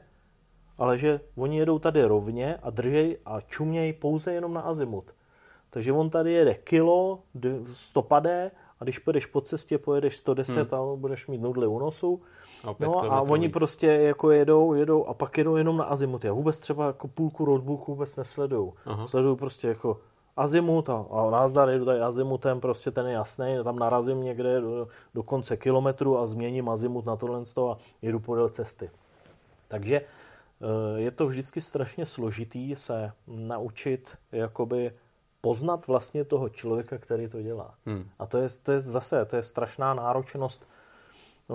ale 0.77 0.97
že 0.97 1.19
oni 1.35 1.57
jedou 1.57 1.79
tady 1.79 2.03
rovně 2.03 2.55
a 2.55 2.69
držej 2.69 3.17
a 3.25 3.41
čumějí 3.41 3.93
pouze 3.93 4.33
jenom 4.33 4.53
na 4.53 4.61
azimut. 4.61 5.11
Takže 5.69 5.93
on 5.93 6.09
tady 6.09 6.31
jede 6.31 6.53
kilo, 6.53 7.19
stopadé 7.73 8.51
a 8.83 8.85
když 8.85 8.99
pojedeš 8.99 9.25
po 9.25 9.41
cestě, 9.41 9.77
pojedeš 9.77 10.17
110 10.17 10.71
hmm. 10.71 10.81
a 10.81 10.95
budeš 10.95 11.27
mít 11.27 11.41
nudly 11.41 11.67
u 11.67 11.79
nosu. 11.79 12.21
A 12.63 12.75
no 12.79 13.13
a 13.13 13.21
oni 13.21 13.47
víc. 13.47 13.53
prostě 13.53 13.87
jako 13.87 14.31
jedou, 14.31 14.73
jedou 14.73 15.05
a 15.05 15.13
pak 15.13 15.37
jedou 15.37 15.55
jenom 15.55 15.77
na 15.77 15.83
azimut. 15.83 16.23
Já 16.23 16.33
vůbec 16.33 16.59
třeba 16.59 16.87
jako 16.87 17.07
půlku 17.07 17.45
roadbooku 17.45 17.91
vůbec 17.91 18.15
nesleduju. 18.15 18.73
Sleduju 19.05 19.35
prostě 19.35 19.67
jako 19.67 19.99
azimut 20.37 20.89
a, 20.89 21.05
a 21.11 21.29
názdar 21.29 21.69
jedu 21.69 21.85
tady 21.85 22.01
azimutem, 22.01 22.59
prostě 22.59 22.91
ten 22.91 23.05
je 23.05 23.13
jasný, 23.13 23.57
tam 23.63 23.79
narazím 23.79 24.23
někde 24.23 24.61
do, 24.61 24.87
do 25.13 25.23
konce 25.23 25.57
kilometru 25.57 26.17
a 26.17 26.27
změním 26.27 26.69
azimut 26.69 27.05
na 27.05 27.15
tohle 27.15 27.43
a 27.71 27.77
jedu 28.01 28.19
podél 28.19 28.49
cesty. 28.49 28.89
Takže 29.67 30.01
eh, 30.01 30.99
je 30.99 31.11
to 31.11 31.27
vždycky 31.27 31.61
strašně 31.61 32.05
složitý 32.05 32.75
se 32.75 33.11
naučit 33.27 34.17
jakoby 34.31 34.91
poznat 35.43 35.87
vlastně 35.87 36.23
toho 36.25 36.49
člověka, 36.49 36.97
který 36.97 37.27
to 37.27 37.41
dělá. 37.41 37.75
Hmm. 37.85 38.09
A 38.19 38.25
to 38.25 38.37
je, 38.37 38.47
to 38.63 38.71
je 38.71 38.79
zase, 38.79 39.25
to 39.25 39.35
je 39.35 39.43
strašná 39.43 39.93
náročnost 39.93 40.67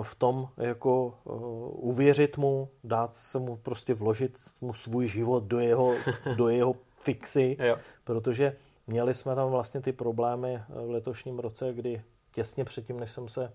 v 0.01 0.15
tom, 0.15 0.49
jako 0.57 1.17
uh, 1.23 1.89
uvěřit 1.89 2.37
mu, 2.37 2.69
dát 2.83 3.15
se 3.15 3.39
mu 3.39 3.57
prostě 3.57 3.93
vložit 3.93 4.39
mu 4.61 4.73
svůj 4.73 5.07
život 5.07 5.43
do 5.43 5.59
jeho, 5.59 5.95
do 6.35 6.49
jeho 6.49 6.75
fixy, 7.01 7.57
jo. 7.59 7.77
protože 8.03 8.55
Měli 8.89 9.13
jsme 9.13 9.35
tam 9.35 9.49
vlastně 9.49 9.81
ty 9.81 9.91
problémy 9.91 10.61
v 10.69 10.89
letošním 10.89 11.39
roce, 11.39 11.73
kdy 11.73 12.03
těsně 12.31 12.65
předtím, 12.65 12.99
než 12.99 13.11
jsem 13.11 13.27
se, 13.27 13.53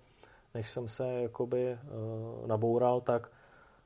než 0.54 0.70
jsem 0.70 0.88
se 0.88 1.08
jakoby 1.22 1.72
uh, 1.72 2.46
naboural, 2.46 3.00
tak 3.00 3.30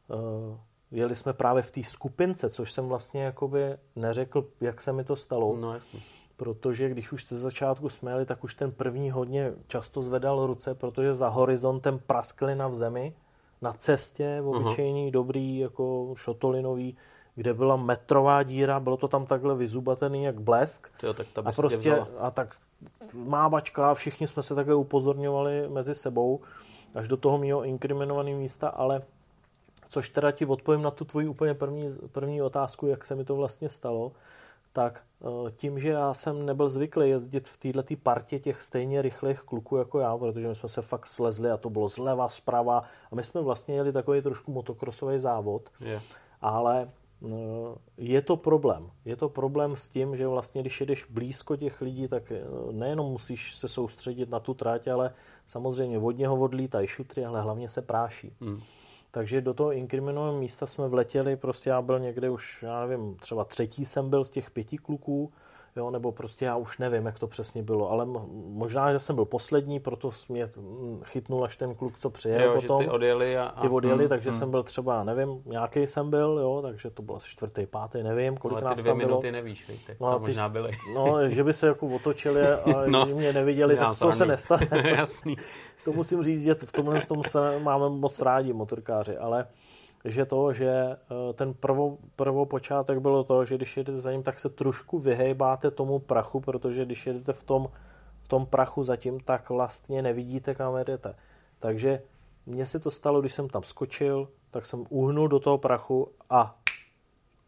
uh, 0.09 0.59
jeli 0.91 1.15
jsme 1.15 1.33
právě 1.33 1.63
v 1.63 1.71
té 1.71 1.83
skupince, 1.83 2.51
což 2.51 2.73
jsem 2.73 2.89
vlastně 2.89 3.23
jakoby 3.23 3.77
neřekl, 3.97 4.49
jak 4.61 4.83
se 4.83 4.93
mi 4.93 5.05
to 5.05 5.17
stalo. 5.17 5.57
No 5.57 5.75
jasně. 5.75 6.01
Protože 6.39 6.89
když 6.89 7.13
už 7.13 7.29
ze 7.29 7.39
začátku 7.39 7.89
jsme 7.89 8.11
jeli, 8.11 8.27
tak 8.27 8.45
už 8.45 8.55
ten 8.55 8.73
první 8.73 9.11
hodně 9.11 9.53
často 9.67 10.03
zvedal 10.03 10.47
ruce, 10.47 10.75
protože 10.75 11.15
za 11.15 11.29
horizontem 11.29 11.99
praskly 12.07 12.55
v 12.69 12.75
zemi, 12.75 13.15
na 13.63 13.73
cestě, 13.73 14.43
obyčejný, 14.45 15.09
uh-huh. 15.09 15.13
dobrý, 15.13 15.59
jako 15.59 16.15
šotolinový, 16.17 16.97
kde 17.35 17.55
byla 17.55 17.77
metrová 17.77 18.43
díra, 18.43 18.81
bylo 18.81 18.97
to 18.97 19.09
tam 19.09 19.27
takhle 19.27 19.55
vyzubatený 19.55 20.25
jak 20.25 20.41
blesk. 20.41 20.89
Jo, 21.03 21.15
tak 21.15 21.27
a 21.45 21.53
prostě, 21.53 22.05
a 22.19 22.31
tak 22.31 22.57
mávačka, 23.15 23.95
všichni 23.95 24.29
jsme 24.29 24.43
se 24.43 24.55
takhle 24.55 24.75
upozorňovali 24.75 25.69
mezi 25.69 25.95
sebou, 25.95 26.41
až 26.95 27.09
do 27.09 27.17
toho 27.17 27.39
mého 27.39 27.65
inkriminovaného 27.65 28.39
místa, 28.39 28.69
ale 28.69 29.03
což 29.89 30.09
teda 30.09 30.31
ti 30.31 30.47
odpovím 30.47 30.83
na 30.83 30.91
tu 30.91 31.05
tvoji 31.05 31.29
úplně 31.29 31.55
první, 31.55 31.97
první 32.13 32.43
otázku, 32.43 32.87
jak 32.87 33.05
se 33.05 33.15
mi 33.15 33.25
to 33.25 33.37
vlastně 33.37 33.69
stalo, 33.69 34.13
tak 34.73 35.03
eh, 35.23 35.51
tím, 35.51 35.79
že 35.79 35.89
já 35.89 36.15
jsem 36.15 36.47
nebyl 36.47 36.69
zvyklý 36.69 37.11
jezdit 37.11 37.49
v 37.49 37.57
této 37.57 37.97
partě 38.03 38.39
těch 38.39 38.63
stejně 38.63 39.03
rychlých 39.03 39.41
kluků 39.41 39.77
jako 39.77 39.99
já, 39.99 40.19
protože 40.19 40.49
my 40.49 40.55
jsme 40.55 40.69
se 40.69 40.83
fakt 40.83 41.07
slezli 41.07 41.51
a 41.51 41.57
to 41.57 41.71
bylo 41.71 41.89
zleva, 41.89 42.29
zprava 42.29 42.83
a 43.13 43.15
my 43.15 43.25
jsme 43.25 43.41
vlastně 43.41 43.75
jeli 43.75 43.93
takový 43.93 44.23
trošku 44.23 44.53
motokrosový 44.53 45.19
závod, 45.19 45.71
yeah. 45.81 46.03
ale 46.41 46.89
No, 47.21 47.77
je 47.97 48.23
to 48.23 48.37
problém. 48.37 48.91
Je 49.05 49.17
to 49.17 49.29
problém 49.29 49.77
s 49.77 49.89
tím, 49.89 50.17
že 50.17 50.27
vlastně, 50.27 50.61
když 50.61 50.81
jedeš 50.81 51.07
blízko 51.11 51.57
těch 51.57 51.81
lidí, 51.81 52.09
tak 52.09 52.33
eh, 52.33 52.43
nejenom 52.73 53.11
musíš 53.11 53.55
se 53.55 53.69
soustředit 53.69 54.31
na 54.31 54.41
tu 54.41 54.55
tráť, 54.55 54.89
ale 54.89 55.15
samozřejmě 55.47 55.99
vodně 55.99 56.29
ho 56.29 56.37
odlítají 56.37 56.87
šutry, 56.87 57.25
ale 57.25 57.43
hlavně 57.43 57.69
se 57.69 57.83
práší. 57.83 58.33
Hmm. 58.41 58.61
Takže 59.11 59.41
do 59.41 59.55
toho 59.55 59.73
inkriminovaného 59.73 60.39
místa 60.39 60.67
jsme 60.67 60.89
vletěli, 60.89 61.37
prostě 61.37 61.71
já 61.71 61.83
byl 61.83 61.99
někde 61.99 62.31
už, 62.31 62.63
já 62.63 62.87
nevím, 62.87 63.17
třeba 63.17 63.45
třetí 63.45 63.85
jsem 63.85 64.11
byl 64.11 64.25
z 64.25 64.31
těch 64.31 64.51
pěti 64.51 64.79
kluků, 64.79 65.33
jo, 65.77 65.91
nebo 65.91 66.13
prostě 66.13 66.45
já 66.45 66.57
už 66.57 66.79
nevím, 66.79 67.07
jak 67.07 67.19
to 67.19 67.27
přesně 67.27 67.63
bylo, 67.63 67.91
ale 67.91 68.07
možná, 68.47 68.93
že 68.93 68.99
jsem 68.99 69.17
byl 69.17 69.25
poslední, 69.25 69.81
proto 69.81 70.11
mě 70.29 70.49
chytnul 71.05 71.45
až 71.45 71.57
ten 71.57 71.75
kluk, 71.75 71.99
co 71.99 72.11
přijel 72.11 72.43
jo, 72.43 72.55
potom. 72.61 72.83
ty 72.83 72.89
odjeli 72.89 73.39
a... 73.39 73.45
a 73.45 73.61
ty 73.61 73.69
odjeli, 73.69 73.99
hmm, 73.99 74.09
takže 74.09 74.31
hmm. 74.31 74.39
jsem 74.39 74.51
byl 74.51 74.63
třeba, 74.63 75.05
nevím, 75.05 75.43
nějaký 75.47 75.87
jsem 75.87 76.11
byl, 76.11 76.39
jo, 76.43 76.63
takže 76.63 76.91
to 76.91 77.03
bylo 77.03 77.19
čtvrtý, 77.21 77.67
pátý, 77.67 78.03
nevím, 78.03 78.37
kolik 78.37 78.57
ale 78.57 78.65
nás 78.65 78.75
ty 78.75 78.81
dvě 78.81 78.91
tam 78.91 78.99
minuty 78.99 79.21
bylo. 79.21 79.33
nevíš, 79.33 79.69
víte, 79.69 79.97
no, 80.01 80.13
to 80.13 80.19
možná 80.19 80.49
byly. 80.49 80.71
No, 80.95 81.29
že 81.29 81.45
by 81.45 81.53
se 81.53 81.67
jako 81.67 81.87
otočili 81.87 82.47
a 82.47 82.63
no, 82.87 83.07
mě 83.07 83.33
neviděli, 83.33 83.77
tak 83.77 83.99
to 83.99 84.13
se 84.13 84.27
nestane. 84.27 84.69
Jasný. 84.97 85.37
To 85.89 85.93
musím 85.93 86.23
říct, 86.23 86.43
že 86.43 86.55
v 86.55 86.73
tomhle 86.73 87.01
tom 87.01 87.23
se 87.23 87.59
máme 87.59 87.89
moc 87.89 88.21
rádi 88.21 88.53
motorkáři, 88.53 89.17
ale 89.17 89.47
že 90.05 90.27
to, 90.27 90.53
že 90.53 90.69
eh, 90.71 90.97
ten 91.35 91.55
prvo, 91.55 91.99
prvopočátek 92.17 92.99
bylo 92.99 93.25
to, 93.25 93.45
že 93.45 93.57
když 93.57 93.77
jedete 93.77 93.99
za 93.99 94.13
ním, 94.13 94.23
tak 94.23 94.41
se 94.41 94.49
trošku 94.49 94.99
vyhejbáte 94.99 95.71
tomu 95.71 95.99
prachu, 95.99 96.41
protože 96.41 96.85
když 96.85 97.07
jedete 97.07 97.33
v 97.33 97.43
tom, 97.43 97.69
v 98.23 98.29
tom 98.29 98.47
prachu 98.47 98.85
zatím, 98.85 99.21
tak 99.21 99.51
vlastně 99.51 100.03
nevidíte, 100.03 100.55
kam 100.55 100.77
jedete. 100.77 101.15
Takže 101.59 102.03
mně 102.47 102.67
se 102.67 102.79
to 102.79 102.91
stalo, 102.91 103.21
když 103.21 103.33
jsem 103.33 103.49
tam 103.49 103.63
skočil, 103.63 104.29
tak 104.51 104.67
jsem 104.67 104.85
uhnul 104.89 105.29
do 105.29 105.39
toho 105.39 105.59
prachu 105.59 106.13
a 106.31 106.59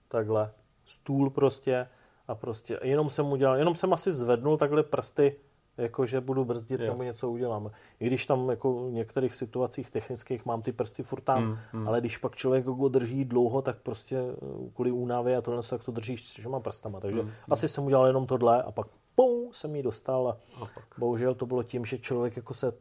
takhle 0.09 0.53
stůl 0.85 1.31
prostě 1.31 1.89
a 2.29 2.35
prostě 2.35 2.79
jenom 2.83 3.11
jsem 3.11 3.33
udělal, 3.33 3.57
jenom 3.57 3.75
jsem 3.75 3.93
asi 3.93 4.13
zvednul 4.13 4.57
takhle 4.57 4.83
prsty 4.83 5.37
jako 5.79 6.07
že 6.07 6.21
budu 6.21 6.45
brzdit 6.45 6.81
jo. 6.81 6.87
nebo 6.87 7.03
něco 7.03 7.31
udělám. 7.31 7.71
I 8.01 8.07
když 8.07 8.27
tam 8.27 8.51
jako 8.51 8.87
v 8.87 8.93
některých 8.93 9.35
situacích 9.35 9.91
technických 9.91 10.47
mám 10.47 10.63
ty 10.63 10.73
prsty 10.73 11.03
furt 11.03 11.21
tam, 11.21 11.45
hmm, 11.45 11.57
hmm. 11.73 11.89
ale 11.89 12.01
když 12.01 12.17
pak 12.17 12.37
člověk 12.37 12.67
ho 12.67 12.89
drží 12.89 13.25
dlouho, 13.25 13.63
tak 13.63 13.79
prostě 13.79 14.17
eh, 14.17 14.71
kvůli 14.75 14.91
únavě 14.91 15.37
a 15.37 15.41
tohle 15.41 15.63
tak 15.63 15.85
to 15.85 15.93
držíš 15.93 16.21
všema 16.21 16.61
prstama. 16.61 17.01
Takže 17.01 17.21
hmm, 17.21 17.31
asi 17.51 17.67
hmm. 17.67 17.69
jsem 17.69 17.85
udělal 17.85 18.07
jenom 18.07 18.27
tohle 18.27 18.63
a 18.63 18.73
pak 18.73 18.87
pum, 19.15 19.49
jsem 19.53 19.77
ji 19.77 19.83
dostal 19.83 20.29
a, 20.29 20.37
a 20.63 20.67
pak. 20.75 20.85
bohužel 20.99 21.35
to 21.35 21.47
bylo 21.47 21.63
tím, 21.63 21.85
že 21.85 21.99
člověk 21.99 22.37
jako 22.37 22.55
se 22.55 22.73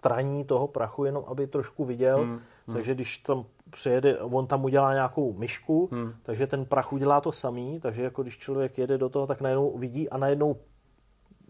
straní 0.00 0.44
toho 0.44 0.68
prachu, 0.68 1.04
jenom 1.04 1.24
aby 1.26 1.46
trošku 1.46 1.84
viděl. 1.84 2.18
Hmm, 2.22 2.40
hmm. 2.66 2.76
Takže 2.76 2.94
když 2.94 3.18
tam 3.18 3.44
přejede, 3.70 4.18
on 4.18 4.46
tam 4.46 4.64
udělá 4.64 4.92
nějakou 4.92 5.32
myšku, 5.32 5.88
hmm. 5.92 6.12
takže 6.22 6.46
ten 6.46 6.64
prach 6.64 6.92
udělá 6.92 7.20
to 7.20 7.32
samý, 7.32 7.80
takže 7.80 8.02
jako 8.02 8.22
když 8.22 8.38
člověk 8.38 8.78
jede 8.78 8.98
do 8.98 9.08
toho, 9.08 9.26
tak 9.26 9.40
najednou 9.40 9.78
vidí 9.78 10.08
a 10.08 10.18
najednou 10.18 10.56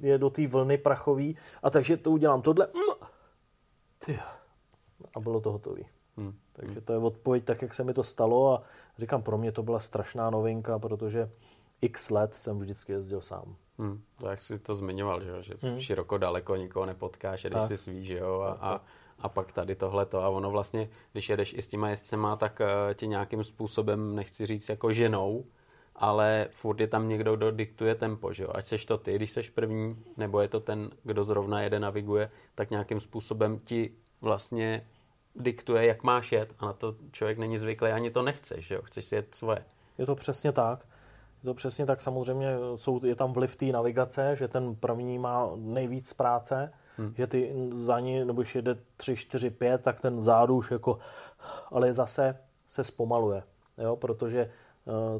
je 0.00 0.18
do 0.18 0.30
té 0.30 0.46
vlny 0.46 0.78
prachový 0.78 1.36
a 1.62 1.70
takže 1.70 1.96
to 1.96 2.10
udělám 2.10 2.42
tohle. 2.42 2.68
Mm. 2.74 4.16
A 5.16 5.20
bylo 5.20 5.40
to 5.40 5.52
hotové. 5.52 5.82
Hmm. 6.16 6.34
Takže 6.52 6.80
to 6.80 6.92
je 6.92 6.98
odpověď 6.98 7.44
tak, 7.44 7.62
jak 7.62 7.74
se 7.74 7.84
mi 7.84 7.94
to 7.94 8.02
stalo 8.02 8.54
a 8.54 8.62
říkám, 8.98 9.22
pro 9.22 9.38
mě 9.38 9.52
to 9.52 9.62
byla 9.62 9.78
strašná 9.78 10.30
novinka, 10.30 10.78
protože 10.78 11.30
x 11.80 12.10
let 12.10 12.34
jsem 12.34 12.58
vždycky 12.58 12.92
jezdil 12.92 13.20
sám. 13.20 13.56
Hmm. 13.78 14.02
To 14.18 14.28
jak 14.28 14.40
jsi 14.40 14.58
to 14.58 14.74
zmiňoval, 14.74 15.22
že, 15.22 15.42
že 15.42 15.54
hmm. 15.60 15.80
široko 15.80 16.18
daleko 16.18 16.56
nikoho 16.56 16.86
nepotkáš, 16.86 17.44
když 17.44 17.62
jsi 17.62 17.76
svý, 17.76 18.04
že 18.04 18.18
jo, 18.18 18.40
a, 18.40 18.52
a, 18.52 18.80
a 19.18 19.28
pak 19.28 19.52
tady 19.52 19.74
tohleto. 19.74 20.22
A 20.22 20.28
ono 20.28 20.50
vlastně, 20.50 20.88
když 21.12 21.28
jedeš 21.28 21.54
i 21.54 21.62
s 21.62 21.68
těma 21.68 21.90
jezdcema, 21.90 22.36
tak 22.36 22.60
uh, 22.60 22.94
tě 22.94 23.06
nějakým 23.06 23.44
způsobem, 23.44 24.14
nechci 24.14 24.46
říct 24.46 24.68
jako 24.68 24.92
ženou, 24.92 25.44
ale 26.00 26.48
furt 26.50 26.80
je 26.80 26.86
tam 26.86 27.08
někdo, 27.08 27.36
kdo 27.36 27.50
diktuje 27.50 27.94
tempo, 27.94 28.32
že 28.32 28.42
jo? 28.42 28.50
Ať 28.54 28.66
seš 28.66 28.84
to 28.84 28.98
ty, 28.98 29.16
když 29.16 29.30
seš 29.30 29.50
první, 29.50 29.96
nebo 30.16 30.40
je 30.40 30.48
to 30.48 30.60
ten, 30.60 30.90
kdo 31.02 31.24
zrovna 31.24 31.62
jede, 31.62 31.80
naviguje, 31.80 32.30
tak 32.54 32.70
nějakým 32.70 33.00
způsobem 33.00 33.58
ti 33.64 33.94
vlastně 34.20 34.86
diktuje, 35.36 35.86
jak 35.86 36.02
máš 36.02 36.32
jet 36.32 36.54
a 36.58 36.66
na 36.66 36.72
to 36.72 36.94
člověk 37.12 37.38
není 37.38 37.58
zvyklý, 37.58 37.90
ani 37.90 38.10
to 38.10 38.22
nechceš, 38.22 38.66
že 38.66 38.74
jo? 38.74 38.82
Chceš 38.82 39.04
si 39.04 39.14
jet 39.14 39.34
svoje. 39.34 39.64
Je 39.98 40.06
to 40.06 40.14
přesně 40.14 40.52
tak. 40.52 40.86
Je 41.42 41.46
to 41.46 41.54
přesně 41.54 41.86
tak, 41.86 42.02
samozřejmě 42.02 42.56
jsou, 42.76 43.06
je 43.06 43.14
tam 43.14 43.32
vliv 43.32 43.56
té 43.56 43.64
navigace, 43.66 44.36
že 44.36 44.48
ten 44.48 44.74
první 44.74 45.18
má 45.18 45.50
nejvíc 45.56 46.12
práce, 46.12 46.72
hmm. 46.96 47.14
že 47.16 47.26
ty 47.26 47.54
za 47.72 48.00
ní, 48.00 48.24
nebo 48.24 48.42
když 48.42 48.54
jede 48.54 48.76
3, 48.96 49.16
4, 49.16 49.50
5, 49.50 49.82
tak 49.82 50.00
ten 50.00 50.22
zádu 50.22 50.56
už 50.56 50.70
jako, 50.70 50.98
ale 51.70 51.94
zase 51.94 52.38
se 52.68 52.84
zpomaluje, 52.84 53.42
jo, 53.78 53.96
protože 53.96 54.50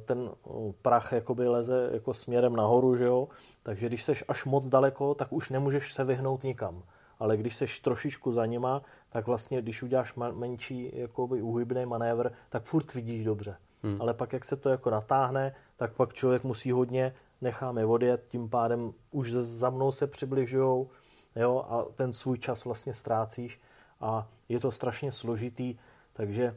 ten 0.05 0.31
eh, 0.31 0.51
prach 0.83 1.12
jakoby 1.12 1.49
leze 1.49 1.91
jako 1.93 2.14
směrem 2.14 2.57
nahoru, 2.57 2.97
že 2.97 3.05
jo? 3.05 3.29
takže 3.62 3.87
když 3.87 4.03
seš 4.03 4.25
až 4.29 4.45
moc 4.45 4.68
daleko, 4.68 5.14
tak 5.14 5.33
už 5.33 5.51
nemůžeš 5.51 5.93
se 5.93 6.05
vyhnout 6.05 6.43
nikam. 6.43 6.83
Ale 7.18 7.37
když 7.37 7.57
seš 7.57 7.79
trošičku 7.79 8.33
za 8.33 8.47
nima, 8.47 8.83
tak 9.09 9.27
vlastně, 9.27 9.62
když 9.62 9.83
uděláš 9.83 10.14
menší 10.33 10.91
jakoby 10.95 11.43
uhybný 11.43 11.87
manévr, 11.87 12.31
tak 12.49 12.62
furt 12.62 12.95
vidíš 12.95 13.25
dobře. 13.25 13.57
Hmm. 13.83 13.97
Ale 14.01 14.14
pak, 14.14 14.33
jak 14.33 14.45
se 14.45 14.57
to 14.57 14.68
jako 14.68 14.91
natáhne, 14.91 15.55
tak 15.77 15.93
pak 15.93 16.12
člověk 16.12 16.45
musí 16.45 16.71
hodně, 16.71 17.14
necháme 17.41 17.87
odjet, 17.87 18.25
tím 18.29 18.49
pádem 18.49 18.93
už 19.11 19.33
za 19.33 19.71
mnou 19.71 19.93
se 19.93 20.07
přibližují, 20.07 20.87
jo, 21.37 21.64
a 21.68 21.85
ten 21.95 22.12
svůj 22.12 22.39
čas 22.39 22.64
vlastně 22.64 22.95
ztrácíš 22.95 23.61
a 24.01 24.29
je 24.49 24.61
to 24.61 24.71
strašně 24.71 25.12
složitý, 25.12 25.79
takže 26.12 26.57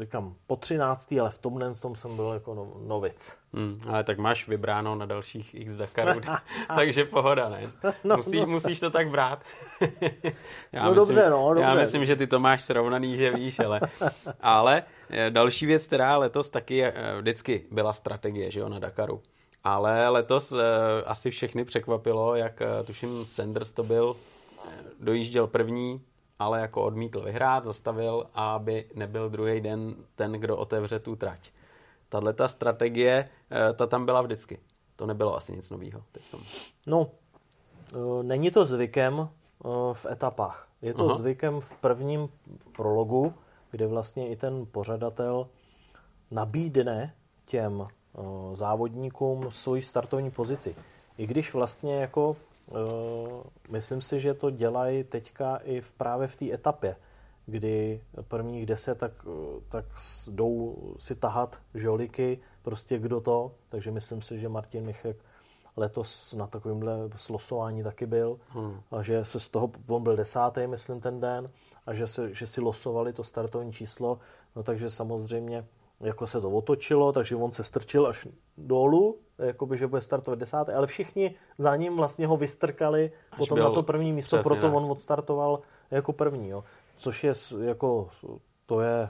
říkám, 0.00 0.34
po 0.46 0.56
13. 0.56 1.12
ale 1.20 1.30
v 1.30 1.38
tomhle 1.38 1.74
tom 1.74 1.96
jsem 1.96 2.16
byl 2.16 2.30
jako 2.32 2.54
no, 2.54 2.72
novic. 2.86 3.38
Hmm, 3.52 3.80
ale 3.88 4.04
tak 4.04 4.18
máš 4.18 4.48
vybráno 4.48 4.94
na 4.94 5.06
dalších 5.06 5.54
x 5.54 5.76
Dakarů, 5.76 6.20
takže 6.76 7.04
pohoda, 7.04 7.48
ne? 7.48 7.70
No, 8.04 8.16
Musí, 8.16 8.40
no. 8.40 8.46
Musíš 8.46 8.80
to 8.80 8.90
tak 8.90 9.10
brát. 9.10 9.42
já 10.72 10.84
no 10.84 10.94
myslím, 10.94 11.16
dobře, 11.16 11.30
no, 11.30 11.54
dobře. 11.54 11.62
Já 11.62 11.74
myslím, 11.74 12.06
že 12.06 12.16
ty 12.16 12.26
to 12.26 12.40
máš 12.40 12.62
srovnaný, 12.62 13.16
že 13.16 13.30
víš, 13.30 13.58
ale, 13.58 13.80
ale 14.40 14.82
eh, 15.10 15.30
další 15.30 15.66
věc, 15.66 15.86
která 15.86 16.16
letos 16.16 16.50
taky 16.50 16.84
eh, 16.84 16.92
vždycky 17.18 17.64
byla 17.70 17.92
strategie, 17.92 18.50
že 18.50 18.60
jo, 18.60 18.68
na 18.68 18.78
Dakaru. 18.78 19.22
Ale 19.64 20.08
letos 20.08 20.54
asi 21.04 21.30
všechny 21.30 21.64
překvapilo, 21.64 22.34
jak 22.34 22.62
tuším 22.84 23.26
Sanders 23.26 23.72
to 23.72 23.82
byl, 23.82 24.16
dojížděl 25.00 25.46
první, 25.46 26.00
ale 26.38 26.60
jako 26.60 26.82
odmítl 26.82 27.20
vyhrát, 27.20 27.64
zastavil, 27.64 28.26
aby 28.34 28.90
nebyl 28.94 29.30
druhý 29.30 29.60
den 29.60 29.94
ten, 30.14 30.32
kdo 30.32 30.56
otevře 30.56 30.98
tu 30.98 31.16
trať. 31.16 31.50
Tahle 32.08 32.32
ta 32.32 32.48
strategie, 32.48 33.28
eh, 33.50 33.72
ta 33.72 33.86
tam 33.86 34.06
byla 34.06 34.22
vždycky. 34.22 34.58
To 34.96 35.06
nebylo 35.06 35.36
asi 35.36 35.52
nic 35.56 35.70
nového. 35.70 36.02
No, 36.86 37.10
eh, 37.92 38.22
není 38.22 38.50
to 38.50 38.66
zvykem 38.66 39.28
eh, 39.28 39.68
v 39.92 40.06
etapách. 40.06 40.68
Je 40.82 40.94
to 40.94 41.04
Aha. 41.04 41.14
zvykem 41.14 41.60
v 41.60 41.74
prvním 41.74 42.28
prologu, 42.76 43.34
kde 43.70 43.86
vlastně 43.86 44.28
i 44.28 44.36
ten 44.36 44.66
pořadatel 44.66 45.48
nabídne 46.30 47.14
těm 47.44 47.88
závodníkům 48.52 49.50
svoji 49.50 49.82
startovní 49.82 50.30
pozici. 50.30 50.76
I 51.18 51.26
když 51.26 51.54
vlastně 51.54 52.00
jako 52.00 52.36
myslím 53.68 54.00
si, 54.00 54.20
že 54.20 54.34
to 54.34 54.50
dělají 54.50 55.04
teďka 55.04 55.56
i 55.56 55.80
v, 55.80 55.92
právě 55.92 56.28
v 56.28 56.36
té 56.36 56.52
etapě, 56.52 56.96
kdy 57.46 58.00
prvních 58.28 58.66
deset 58.66 58.98
tak, 58.98 59.12
eh, 59.26 59.60
tak 59.68 59.84
jdou 60.30 60.76
si 60.98 61.14
tahat 61.14 61.58
žoliky, 61.74 62.40
prostě 62.62 62.98
kdo 62.98 63.20
to, 63.20 63.52
takže 63.68 63.90
myslím 63.90 64.22
si, 64.22 64.38
že 64.38 64.48
Martin 64.48 64.84
Michek 64.86 65.16
letos 65.76 66.34
na 66.34 66.46
takovémhle 66.46 66.98
slosování 67.16 67.82
taky 67.82 68.06
byl 68.06 68.38
hmm. 68.48 68.80
a 68.90 69.02
že 69.02 69.24
se 69.24 69.40
z 69.40 69.48
toho, 69.48 69.70
on 69.86 70.02
byl 70.02 70.16
desátý, 70.16 70.66
myslím, 70.66 71.00
ten 71.00 71.20
den 71.20 71.50
a 71.86 71.94
že, 71.94 72.06
se, 72.06 72.34
že 72.34 72.46
si 72.46 72.60
losovali 72.60 73.12
to 73.12 73.24
startovní 73.24 73.72
číslo, 73.72 74.18
no 74.56 74.62
takže 74.62 74.90
samozřejmě 74.90 75.64
jako 76.00 76.26
se 76.26 76.40
to 76.40 76.50
otočilo, 76.50 77.12
takže 77.12 77.36
on 77.36 77.52
se 77.52 77.64
strčil 77.64 78.06
až 78.06 78.28
dolů, 78.56 79.18
jakoby, 79.38 79.78
že 79.78 79.86
bude 79.86 80.00
startovat 80.00 80.38
desátý, 80.38 80.72
ale 80.72 80.86
všichni 80.86 81.34
za 81.58 81.76
ním 81.76 81.96
vlastně 81.96 82.26
ho 82.26 82.36
vystrkali 82.36 83.12
až 83.32 83.38
potom 83.38 83.58
na 83.58 83.70
to 83.70 83.82
první 83.82 84.12
místo, 84.12 84.42
proto 84.42 84.68
ne. 84.68 84.74
on 84.74 84.90
odstartoval 84.90 85.60
jako 85.90 86.12
první, 86.12 86.48
jo. 86.48 86.64
což 86.96 87.24
je 87.24 87.32
jako, 87.60 88.08
to 88.66 88.80
je 88.80 89.08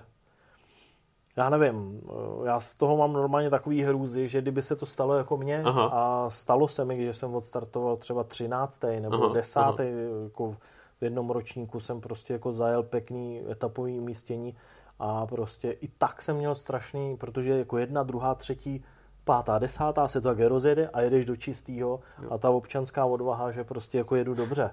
já 1.39 1.51
nevím, 1.51 2.01
já 2.44 2.60
z 2.60 2.74
toho 2.74 2.97
mám 2.97 3.12
normálně 3.12 3.51
takový 3.51 3.82
hrůzy, 3.82 4.28
že 4.28 4.40
kdyby 4.40 4.62
se 4.62 4.77
to 4.77 4.86
stalo 4.86 5.15
jako 5.15 5.36
mně 5.36 5.62
aha. 5.65 5.85
a 5.85 6.31
stalo 6.31 6.69
se 6.69 6.85
mi, 6.85 7.05
že 7.05 7.12
jsem 7.15 7.35
odstartoval 7.35 7.97
třeba 7.97 8.24
13. 8.24 8.82
nebo 9.01 9.24
aha, 9.24 9.35
10. 9.35 9.60
Aha. 9.60 9.77
Jako 10.24 10.56
v 11.01 11.05
jednom 11.05 11.31
ročníku 11.31 11.81
jsem 11.81 12.01
prostě 12.01 12.32
jako 12.32 12.52
zajel 12.52 12.82
pěkný 12.82 13.43
etapový 13.51 14.01
umístění 14.01 14.56
a 14.98 15.26
prostě 15.26 15.70
i 15.70 15.88
tak 15.88 16.22
jsem 16.22 16.36
měl 16.36 16.54
strašný, 16.54 17.16
protože 17.16 17.58
jako 17.58 17.78
jedna, 17.78 18.02
druhá, 18.02 18.34
třetí, 18.34 18.84
pátá, 19.24 19.58
desátá 19.58 20.08
se 20.08 20.20
to 20.20 20.28
tak 20.28 20.38
rozjede 20.38 20.88
a 20.88 21.00
jedeš 21.00 21.24
do 21.24 21.36
čistého 21.36 22.00
a 22.30 22.38
ta 22.38 22.50
občanská 22.50 23.04
odvaha, 23.04 23.50
že 23.52 23.64
prostě 23.64 23.98
jako 23.98 24.16
jedu 24.16 24.34
dobře. 24.34 24.70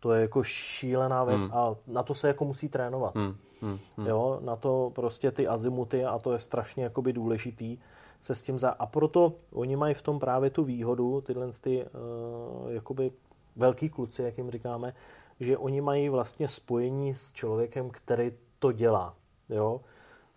To 0.00 0.12
je 0.12 0.22
jako 0.22 0.42
šílená 0.42 1.24
věc 1.24 1.40
hmm. 1.40 1.50
a 1.52 1.74
na 1.86 2.02
to 2.02 2.14
se 2.14 2.28
jako 2.28 2.44
musí 2.44 2.68
trénovat. 2.68 3.14
Hmm. 3.14 3.36
Hmm. 3.60 3.78
Hmm. 3.96 4.06
Jo, 4.06 4.38
na 4.42 4.56
to 4.56 4.92
prostě 4.94 5.30
ty 5.30 5.48
azimuty 5.48 6.04
a 6.04 6.18
to 6.18 6.32
je 6.32 6.38
strašně 6.38 6.84
jakoby 6.84 7.12
důležitý 7.12 7.78
se 8.20 8.34
s 8.34 8.42
tím 8.42 8.58
za... 8.58 8.70
A 8.70 8.86
proto 8.86 9.32
oni 9.52 9.76
mají 9.76 9.94
v 9.94 10.02
tom 10.02 10.18
právě 10.18 10.50
tu 10.50 10.64
výhodu, 10.64 11.20
tyhle 11.20 11.48
ty 11.60 11.84
uh, 11.84 12.72
jakoby 12.72 13.12
velký 13.56 13.88
kluci, 13.88 14.22
jak 14.22 14.38
jim 14.38 14.50
říkáme, 14.50 14.94
že 15.40 15.58
oni 15.58 15.80
mají 15.80 16.08
vlastně 16.08 16.48
spojení 16.48 17.14
s 17.14 17.32
člověkem, 17.32 17.90
který 17.90 18.32
to 18.58 18.72
dělá. 18.72 19.14
Jo? 19.48 19.80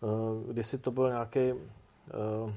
Eh, 0.03 0.53
Když 0.53 0.67
si 0.67 0.77
to 0.77 0.91
byl 0.91 1.09
nějaký 1.09 1.39
eh, 1.39 2.53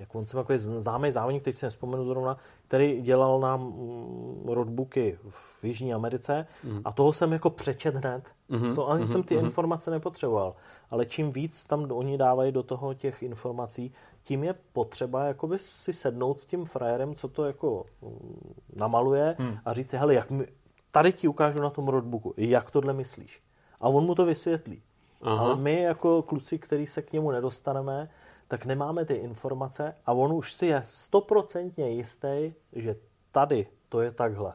jak 0.00 0.14
on 0.14 0.26
se 0.26 0.36
takový 0.36 0.58
známý 0.58 1.10
závodník, 1.10 1.42
teď 1.42 1.56
si 1.56 1.66
nespomenu 1.66 2.04
zrovna, 2.04 2.36
který 2.68 3.00
dělal 3.00 3.40
nám 3.40 3.60
mm, 3.60 4.48
roadbooky 4.48 5.18
v 5.28 5.64
Jižní 5.64 5.94
Americe 5.94 6.46
mm. 6.64 6.80
a 6.84 6.92
toho 6.92 7.12
jsem 7.12 7.32
jako 7.32 7.50
přečet 7.50 7.94
hned. 7.94 8.24
Mm-hmm. 8.50 8.74
To 8.74 8.88
ani 8.88 9.04
mm-hmm. 9.04 9.12
jsem 9.12 9.22
ty 9.22 9.36
mm-hmm. 9.36 9.44
informace 9.44 9.90
nepotřeboval. 9.90 10.54
Ale 10.90 11.06
čím 11.06 11.32
víc 11.32 11.64
tam 11.64 11.92
oni 11.92 12.18
dávají 12.18 12.52
do 12.52 12.62
toho 12.62 12.94
těch 12.94 13.22
informací, 13.22 13.92
tím 14.22 14.44
je 14.44 14.54
potřeba 14.72 15.24
jakoby 15.24 15.58
si 15.58 15.92
sednout 15.92 16.40
s 16.40 16.44
tím 16.44 16.64
frajerem, 16.64 17.14
co 17.14 17.28
to 17.28 17.44
jako 17.44 17.86
mm, 18.02 18.54
namaluje 18.76 19.36
mm. 19.38 19.56
a 19.64 19.72
říct 19.72 19.90
si, 19.90 19.96
hele, 19.96 20.14
jak 20.14 20.30
mi, 20.30 20.46
tady 20.90 21.12
ti 21.12 21.28
ukážu 21.28 21.58
na 21.58 21.70
tom 21.70 21.88
roadbooku, 21.88 22.34
jak 22.36 22.70
tohle 22.70 22.92
myslíš. 22.92 23.42
A 23.80 23.88
on 23.88 24.04
mu 24.04 24.14
to 24.14 24.24
vysvětlí. 24.24 24.82
Aha. 25.22 25.44
Ale 25.44 25.56
my 25.56 25.82
jako 25.82 26.22
kluci, 26.22 26.58
který 26.58 26.86
se 26.86 27.02
k 27.02 27.12
němu 27.12 27.30
nedostaneme, 27.30 28.10
tak 28.48 28.64
nemáme 28.64 29.04
ty 29.04 29.14
informace 29.14 29.94
a 30.06 30.12
on 30.12 30.32
už 30.32 30.52
si 30.52 30.66
je 30.66 30.82
stoprocentně 30.84 31.90
jistý, 31.90 32.52
že 32.72 32.96
tady 33.32 33.66
to 33.88 34.00
je 34.00 34.10
takhle. 34.10 34.54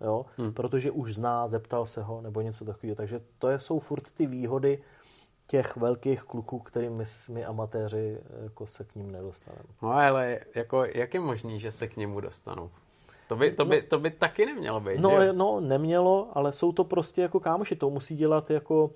Jo? 0.00 0.26
Hmm. 0.36 0.52
Protože 0.52 0.90
už 0.90 1.14
zná, 1.14 1.48
zeptal 1.48 1.86
se 1.86 2.02
ho 2.02 2.20
nebo 2.20 2.40
něco 2.40 2.64
takového. 2.64 2.96
Takže 2.96 3.20
to 3.38 3.50
jsou 3.50 3.78
furt 3.78 4.10
ty 4.10 4.26
výhody 4.26 4.82
těch 5.46 5.76
velkých 5.76 6.22
kluků, 6.22 6.58
kterým 6.58 6.92
my, 6.92 7.04
my 7.30 7.44
amatéři 7.44 8.20
jako 8.42 8.66
se 8.66 8.84
k 8.84 8.94
ním 8.94 9.12
nedostaneme. 9.12 9.64
No 9.82 9.92
ale 9.92 10.40
jako, 10.54 10.84
jak 10.84 11.14
je 11.14 11.20
možný, 11.20 11.60
že 11.60 11.72
se 11.72 11.88
k 11.88 11.96
němu 11.96 12.20
dostanou? 12.20 12.70
To 13.28 13.36
by, 13.36 13.50
to 13.50 13.64
by, 13.64 13.80
no, 13.80 13.88
to 13.88 13.98
by 13.98 14.10
taky 14.10 14.46
nemělo 14.46 14.80
být, 14.80 15.00
no, 15.00 15.10
že? 15.20 15.32
No, 15.32 15.60
nemělo, 15.60 16.28
ale 16.32 16.52
jsou 16.52 16.72
to 16.72 16.84
prostě 16.84 17.22
jako 17.22 17.40
kámoši. 17.40 17.76
To 17.76 17.90
musí 17.90 18.16
dělat 18.16 18.50
jako 18.50 18.90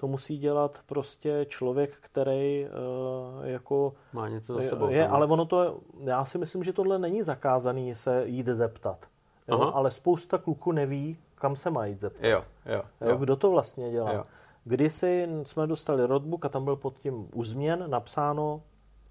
to 0.00 0.06
musí 0.06 0.38
dělat 0.38 0.80
prostě 0.86 1.46
člověk, 1.48 1.90
který 2.00 2.66
uh, 2.66 3.46
jako... 3.46 3.94
Má 4.12 4.28
něco 4.28 4.54
za 4.54 4.62
sebou. 4.62 4.88
Je, 4.88 5.08
ale 5.08 5.26
ono 5.26 5.44
to, 5.44 5.80
já 6.04 6.24
si 6.24 6.38
myslím, 6.38 6.64
že 6.64 6.72
tohle 6.72 6.98
není 6.98 7.22
zakázaný 7.22 7.94
se 7.94 8.22
jít 8.26 8.46
zeptat. 8.46 9.06
Jo? 9.48 9.72
Ale 9.74 9.90
spousta 9.90 10.38
kluků 10.38 10.72
neví, 10.72 11.18
kam 11.34 11.56
se 11.56 11.70
má 11.70 11.86
jít 11.86 12.00
zeptat. 12.00 12.28
Jo, 12.28 12.44
jo, 12.66 12.82
jo. 13.00 13.10
jo 13.10 13.16
kdo 13.16 13.36
to 13.36 13.50
vlastně 13.50 13.90
dělá. 13.90 14.12
Jo. 14.12 14.24
Kdysi 14.64 15.28
jsme 15.42 15.66
dostali 15.66 16.06
roadbook 16.06 16.44
a 16.44 16.48
tam 16.48 16.64
byl 16.64 16.76
pod 16.76 16.98
tím 16.98 17.28
uzměn 17.32 17.84
napsáno 17.86 18.62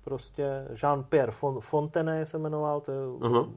prostě 0.03 0.67
Jean-Pierre 0.73 1.59
Fontaine 1.59 2.25
se 2.25 2.37
jmenoval, 2.37 2.81
to 2.81 2.91
je 2.91 3.07
uh-huh. 3.07 3.51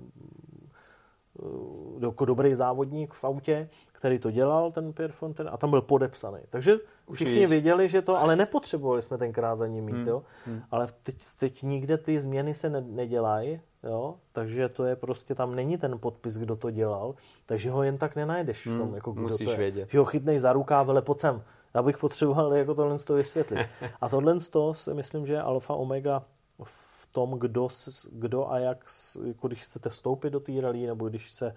Jako 2.01 2.25
dobrý 2.25 2.55
závodník 2.55 3.15
v 3.15 3.25
autě, 3.25 3.69
který 3.93 4.19
to 4.19 4.31
dělal, 4.31 4.73
ten 4.73 4.93
Pierre 4.93 5.12
Fontaine, 5.12 5.51
a 5.51 5.57
tam 5.57 5.71
byl 5.71 5.83
podepsaný. 5.83 6.39
Takže 6.51 6.77
všichni 7.12 7.47
věděli, 7.47 7.89
že 7.89 8.03
to, 8.03 8.17
ale 8.17 8.37
nepotřebovali 8.37 9.03
jsme 9.03 9.19
tenkrát 9.19 9.57
za 9.57 9.67
ním 9.67 9.85
mít, 9.85 9.93
hmm. 9.93 10.09
jo. 10.09 10.23
Hmm. 10.47 10.62
Ale 10.71 10.87
teď, 11.03 11.17
teď 11.39 11.62
nikde 11.62 11.99
ty 11.99 12.21
změny 12.21 12.55
se 12.55 12.71
ne, 12.71 12.81
nedělají, 12.81 13.61
jo. 13.83 14.15
Takže 14.33 14.69
to 14.69 14.85
je 14.85 14.97
prostě, 14.97 15.35
tam 15.35 15.55
není 15.55 15.79
ten 15.79 15.99
podpis, 15.99 16.37
kdo 16.39 16.57
to 16.57 16.71
dělal, 16.71 17.15
takže 17.47 17.71
ho 17.71 17.83
jen 17.83 17.99
tak 17.99 18.17
nenajdeš 18.17 18.67
v 18.67 18.79
tom, 18.79 18.87
hmm. 18.87 18.95
jako 18.95 19.12
kdo 19.12 19.23
Musíš 19.23 19.45
to 19.45 19.51
je. 19.51 19.59
vědět. 19.59 19.91
Že 19.91 19.99
ho 19.99 20.05
chytneš 20.05 20.41
za 20.41 20.53
rukáv, 20.53 20.87
vele 20.87 21.03
pojď 21.03 21.19
sem. 21.19 21.43
Já 21.75 21.83
bych 21.83 21.99
potřeboval 21.99 22.55
jako 22.55 22.75
tohle 22.75 22.99
to 22.99 23.15
vysvětlit. 23.15 23.67
A 24.01 24.09
tohle 24.09 24.41
to 24.41 24.75
si 24.75 24.95
myslím, 24.95 25.27
že 25.27 25.33
je 25.33 25.43
alfa 25.43 25.75
omega 25.75 26.23
v 26.65 26.90
tom, 27.12 27.31
kdo, 27.31 27.69
kdo 28.12 28.51
a 28.51 28.59
jak, 28.59 28.85
jako 29.24 29.49
když 29.49 29.65
chcete 29.65 29.89
vstoupit 29.89 30.31
do 30.31 30.41
té 30.41 30.61
rally, 30.61 30.87
nebo 30.87 31.09
když 31.09 31.31
se 31.31 31.55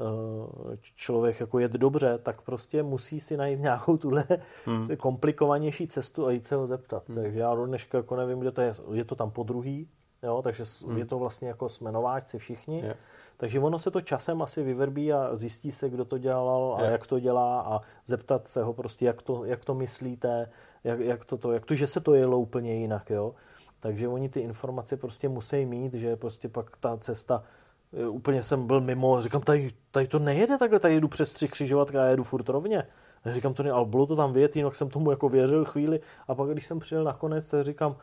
Eh, 0.00 0.76
člověk 0.94 1.40
jako 1.40 1.58
jet 1.58 1.72
dobře, 1.72 2.18
tak 2.22 2.42
prostě 2.42 2.82
musí 2.82 3.20
si 3.20 3.36
najít 3.36 3.60
nějakou 3.60 3.96
tuhle 3.96 4.24
hmm. 4.64 4.96
komplikovanější 4.98 5.86
cestu 5.86 6.26
a 6.26 6.30
jít 6.30 6.46
se 6.46 6.54
ho 6.54 6.66
zeptat. 6.66 7.08
Hmm. 7.08 7.16
Takže 7.16 7.40
já 7.40 7.54
do 7.54 7.66
dneška 7.66 7.98
jako 7.98 8.16
nevím, 8.16 8.40
kde 8.40 8.52
to 8.52 8.60
je. 8.60 8.72
Je 8.92 9.04
to 9.04 9.14
tam 9.14 9.30
po 9.30 9.42
druhý, 9.42 9.88
jo, 10.22 10.42
takže 10.42 10.64
hmm. 10.86 10.98
je 10.98 11.06
to 11.06 11.18
vlastně 11.18 11.48
jako 11.48 11.68
jsme 11.68 11.92
nováčci 11.92 12.38
všichni. 12.38 12.80
Je. 12.80 12.94
Takže 13.36 13.60
ono 13.60 13.78
se 13.78 13.90
to 13.90 14.00
časem 14.00 14.42
asi 14.42 14.62
vyvrbí 14.62 15.12
a 15.12 15.36
zjistí 15.36 15.72
se, 15.72 15.88
kdo 15.88 16.04
to 16.04 16.18
dělal 16.18 16.76
a 16.78 16.84
je. 16.84 16.90
jak 16.90 17.06
to 17.06 17.20
dělá 17.20 17.60
a 17.60 17.80
zeptat 18.06 18.48
se 18.48 18.62
ho 18.62 18.72
prostě, 18.72 19.06
jak 19.06 19.22
to, 19.22 19.44
jak 19.44 19.64
to 19.64 19.74
myslíte, 19.74 20.50
jak, 20.84 21.00
jak, 21.00 21.24
to, 21.24 21.36
to, 21.36 21.52
jak 21.52 21.66
to, 21.66 21.74
že 21.74 21.86
se 21.86 22.00
to 22.00 22.14
jelo 22.14 22.38
úplně 22.38 22.74
jinak, 22.74 23.10
jo. 23.10 23.34
Takže 23.80 24.08
oni 24.08 24.28
ty 24.28 24.40
informace 24.40 24.96
prostě 24.96 25.28
musí 25.28 25.66
mít, 25.66 25.94
že 25.94 26.16
prostě 26.16 26.48
pak 26.48 26.76
ta 26.76 26.96
cesta 26.96 27.42
Eh, 27.92 28.08
úplně 28.08 28.42
jsem 28.42 28.66
byl 28.66 28.80
mimo, 28.80 29.22
říkám, 29.22 29.42
tady, 29.42 29.70
tady 29.90 30.06
to 30.06 30.18
nejede 30.18 30.58
takhle, 30.58 30.80
tady 30.80 30.94
jedu 30.94 31.08
přes 31.08 31.32
tři 31.32 31.48
křižovatka 31.48 32.02
a 32.02 32.06
jedu 32.06 32.24
furt 32.24 32.48
rovně. 32.48 32.82
A 33.24 33.30
říkám, 33.30 33.54
to 33.54 33.62
ne, 33.62 33.70
ale 33.70 33.86
bylo 33.86 34.06
to 34.06 34.16
tam 34.16 34.32
vět, 34.32 34.56
jinak 34.56 34.74
jsem 34.74 34.90
tomu 34.90 35.10
jako 35.10 35.28
věřil 35.28 35.64
chvíli. 35.64 36.00
A 36.28 36.34
pak, 36.34 36.50
když 36.50 36.66
jsem 36.66 36.78
přijel 36.78 37.04
nakonec, 37.04 37.50
tak 37.50 37.64
říkám, 37.64 37.96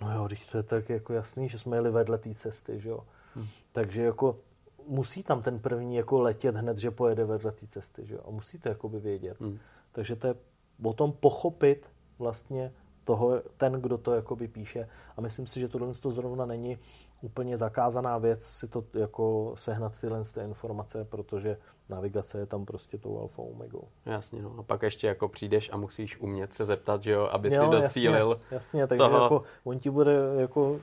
no 0.00 0.14
jo, 0.14 0.26
když 0.26 0.46
to 0.46 0.56
je 0.56 0.62
tak 0.62 0.88
jako 0.88 1.12
jasný, 1.12 1.48
že 1.48 1.58
jsme 1.58 1.76
jeli 1.76 1.90
vedle 1.90 2.18
té 2.18 2.34
cesty, 2.34 2.80
že 2.80 2.88
jo. 2.88 3.04
Hmm. 3.34 3.46
Takže 3.72 4.02
jako 4.02 4.38
musí 4.86 5.22
tam 5.22 5.42
ten 5.42 5.58
první 5.58 5.96
jako 5.96 6.20
letět 6.20 6.56
hned, 6.56 6.78
že 6.78 6.90
pojede 6.90 7.24
vedle 7.24 7.52
té 7.52 7.66
cesty, 7.66 8.06
že 8.06 8.14
jo. 8.14 8.20
A 8.28 8.30
musíte 8.30 8.68
jakoby 8.68 9.00
vědět. 9.00 9.40
Hmm. 9.40 9.58
Takže 9.92 10.16
to 10.16 10.26
je 10.26 10.34
o 10.82 10.92
tom 10.92 11.12
pochopit 11.12 11.86
vlastně 12.18 12.72
toho, 13.10 13.42
ten, 13.56 13.72
kdo 13.72 13.98
to 13.98 14.14
jakoby 14.14 14.48
píše. 14.48 14.88
A 15.16 15.20
myslím 15.20 15.46
si, 15.46 15.60
že 15.60 15.68
tohle 15.68 15.94
to 15.94 16.10
zrovna 16.10 16.46
není 16.46 16.78
úplně 17.22 17.58
zakázaná 17.58 18.18
věc 18.18 18.44
si 18.44 18.68
to 18.68 18.84
jako 18.94 19.52
sehnat 19.56 19.98
tyhle 20.00 20.22
ty 20.24 20.40
informace, 20.40 21.04
protože 21.04 21.56
navigace 21.88 22.38
je 22.38 22.46
tam 22.46 22.66
prostě 22.66 22.98
tou 22.98 23.20
alfa 23.20 23.42
omegou. 23.42 23.88
Jasně, 24.06 24.42
no. 24.42 24.54
A 24.58 24.62
pak 24.62 24.82
ještě 24.82 25.06
jako 25.06 25.28
přijdeš 25.28 25.70
a 25.72 25.76
musíš 25.76 26.20
umět 26.20 26.52
se 26.52 26.64
zeptat, 26.64 27.02
že 27.02 27.12
jo, 27.12 27.28
aby 27.32 27.54
jo, 27.54 27.64
si 27.64 27.80
docílil 27.80 28.30
jasně, 28.30 28.54
jasně 28.54 28.86
takže 28.86 28.98
toho... 28.98 29.22
jako 29.22 29.42
on 29.64 29.78
ti 29.78 29.90
bude 29.90 30.16
jako... 30.36 30.80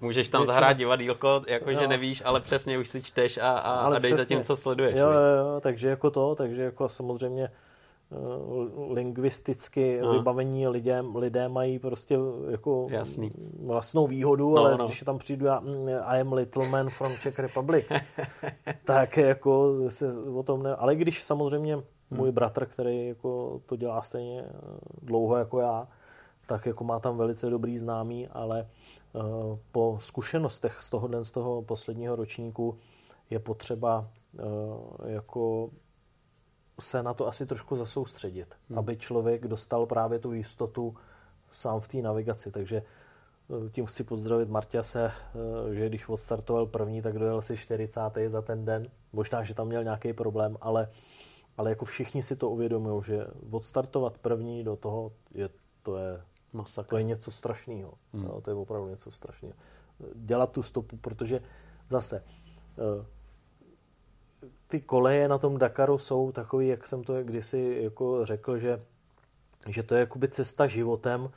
Můžeš 0.00 0.28
tam 0.28 0.40
většinou... 0.40 0.54
zahrát 0.54 0.76
divadílko, 0.76 1.42
jako 1.48 1.72
že 1.72 1.88
nevíš, 1.88 2.22
ale 2.24 2.40
přesně 2.40 2.78
už 2.78 2.88
si 2.88 3.02
čteš 3.02 3.38
a, 3.38 3.50
a, 3.50 3.72
a 3.72 3.98
dej 3.98 4.16
za 4.16 4.24
tím, 4.24 4.42
co 4.42 4.56
sleduješ. 4.56 4.96
Jo, 4.96 5.10
jo, 5.10 5.20
jo, 5.20 5.60
takže 5.60 5.88
jako 5.88 6.10
to, 6.10 6.34
takže 6.34 6.62
jako 6.62 6.88
samozřejmě 6.88 7.50
lingvisticky 8.88 10.00
no. 10.02 10.12
vybavení 10.12 10.68
lidé, 10.68 11.00
lidé 11.14 11.48
mají 11.48 11.78
prostě 11.78 12.18
jako 12.50 12.86
Jasný. 12.90 13.30
vlastnou 13.62 14.06
výhodu, 14.06 14.54
no, 14.54 14.62
ale 14.62 14.78
no. 14.78 14.86
když 14.86 15.00
tam 15.00 15.18
přijdu 15.18 15.46
já, 15.46 15.60
mm, 15.60 15.88
I 16.04 16.20
am 16.20 16.32
little 16.32 16.68
man 16.68 16.90
from 16.90 17.12
Czech 17.16 17.38
Republic, 17.38 17.86
tak 18.84 19.16
jako 19.16 19.74
se 19.88 20.12
o 20.22 20.42
tom 20.42 20.62
ne... 20.62 20.76
Ale 20.76 20.96
když 20.96 21.24
samozřejmě 21.24 21.74
hmm. 21.74 21.84
můj 22.10 22.32
bratr, 22.32 22.66
který 22.66 23.08
jako 23.08 23.60
to 23.66 23.76
dělá 23.76 24.02
stejně 24.02 24.40
eh, 24.40 24.50
dlouho 25.02 25.36
jako 25.36 25.60
já, 25.60 25.88
tak 26.46 26.66
jako 26.66 26.84
má 26.84 27.00
tam 27.00 27.16
velice 27.16 27.50
dobrý 27.50 27.78
známý, 27.78 28.28
ale 28.28 28.68
uh, 29.12 29.22
po 29.72 29.98
zkušenostech 30.00 30.76
z 30.80 30.90
toho 30.90 31.24
z 31.24 31.30
toho 31.30 31.62
posledního 31.62 32.16
ročníku 32.16 32.78
je 33.30 33.38
potřeba 33.38 34.08
uh, 34.32 35.08
jako 35.10 35.70
se 36.80 37.02
na 37.02 37.14
to 37.14 37.26
asi 37.26 37.46
trošku 37.46 37.76
zasoustředit, 37.76 38.54
hmm. 38.68 38.78
aby 38.78 38.96
člověk 38.96 39.48
dostal 39.48 39.86
právě 39.86 40.18
tu 40.18 40.32
jistotu 40.32 40.96
sám 41.50 41.80
v 41.80 41.88
té 41.88 41.98
navigaci. 41.98 42.50
Takže 42.50 42.76
eh, 42.82 43.70
tím 43.70 43.86
chci 43.86 44.04
pozdravit 44.04 44.48
Marťase, 44.48 45.04
eh, 45.04 45.74
že 45.74 45.88
když 45.88 46.08
odstartoval 46.08 46.66
první, 46.66 47.02
tak 47.02 47.18
dojel 47.18 47.42
si 47.42 47.56
40. 47.56 48.00
za 48.28 48.42
ten 48.42 48.64
den. 48.64 48.86
Možná, 49.12 49.44
že 49.44 49.54
tam 49.54 49.66
měl 49.66 49.84
nějaký 49.84 50.12
problém, 50.12 50.56
ale, 50.60 50.90
ale 51.56 51.70
jako 51.70 51.84
všichni 51.84 52.22
si 52.22 52.36
to 52.36 52.50
uvědomují, 52.50 53.02
že 53.04 53.26
odstartovat 53.50 54.18
první 54.18 54.64
do 54.64 54.76
toho, 54.76 55.12
je, 55.34 55.48
to, 55.82 55.96
je, 55.96 56.20
Masakr. 56.52 56.88
to 56.88 56.96
je 56.96 57.02
něco 57.02 57.30
strašného. 57.30 57.94
Hmm. 58.12 58.24
No, 58.24 58.40
to 58.40 58.50
je 58.50 58.54
opravdu 58.54 58.88
něco 58.88 59.10
strašného. 59.10 59.54
Dělat 60.14 60.52
tu 60.52 60.62
stopu, 60.62 60.96
protože 60.96 61.40
zase 61.88 62.24
eh, 62.78 63.06
ty 64.68 64.80
koleje 64.80 65.28
na 65.28 65.38
tom 65.38 65.58
Dakaru 65.58 65.98
jsou 65.98 66.32
takový, 66.32 66.68
jak 66.68 66.86
jsem 66.86 67.04
to 67.04 67.22
kdysi 67.22 67.78
jako 67.82 68.24
řekl, 68.24 68.58
že, 68.58 68.82
že 69.68 69.82
to 69.82 69.94
je 69.94 70.00
jakoby 70.00 70.28
cesta 70.28 70.66
životem, 70.66 71.30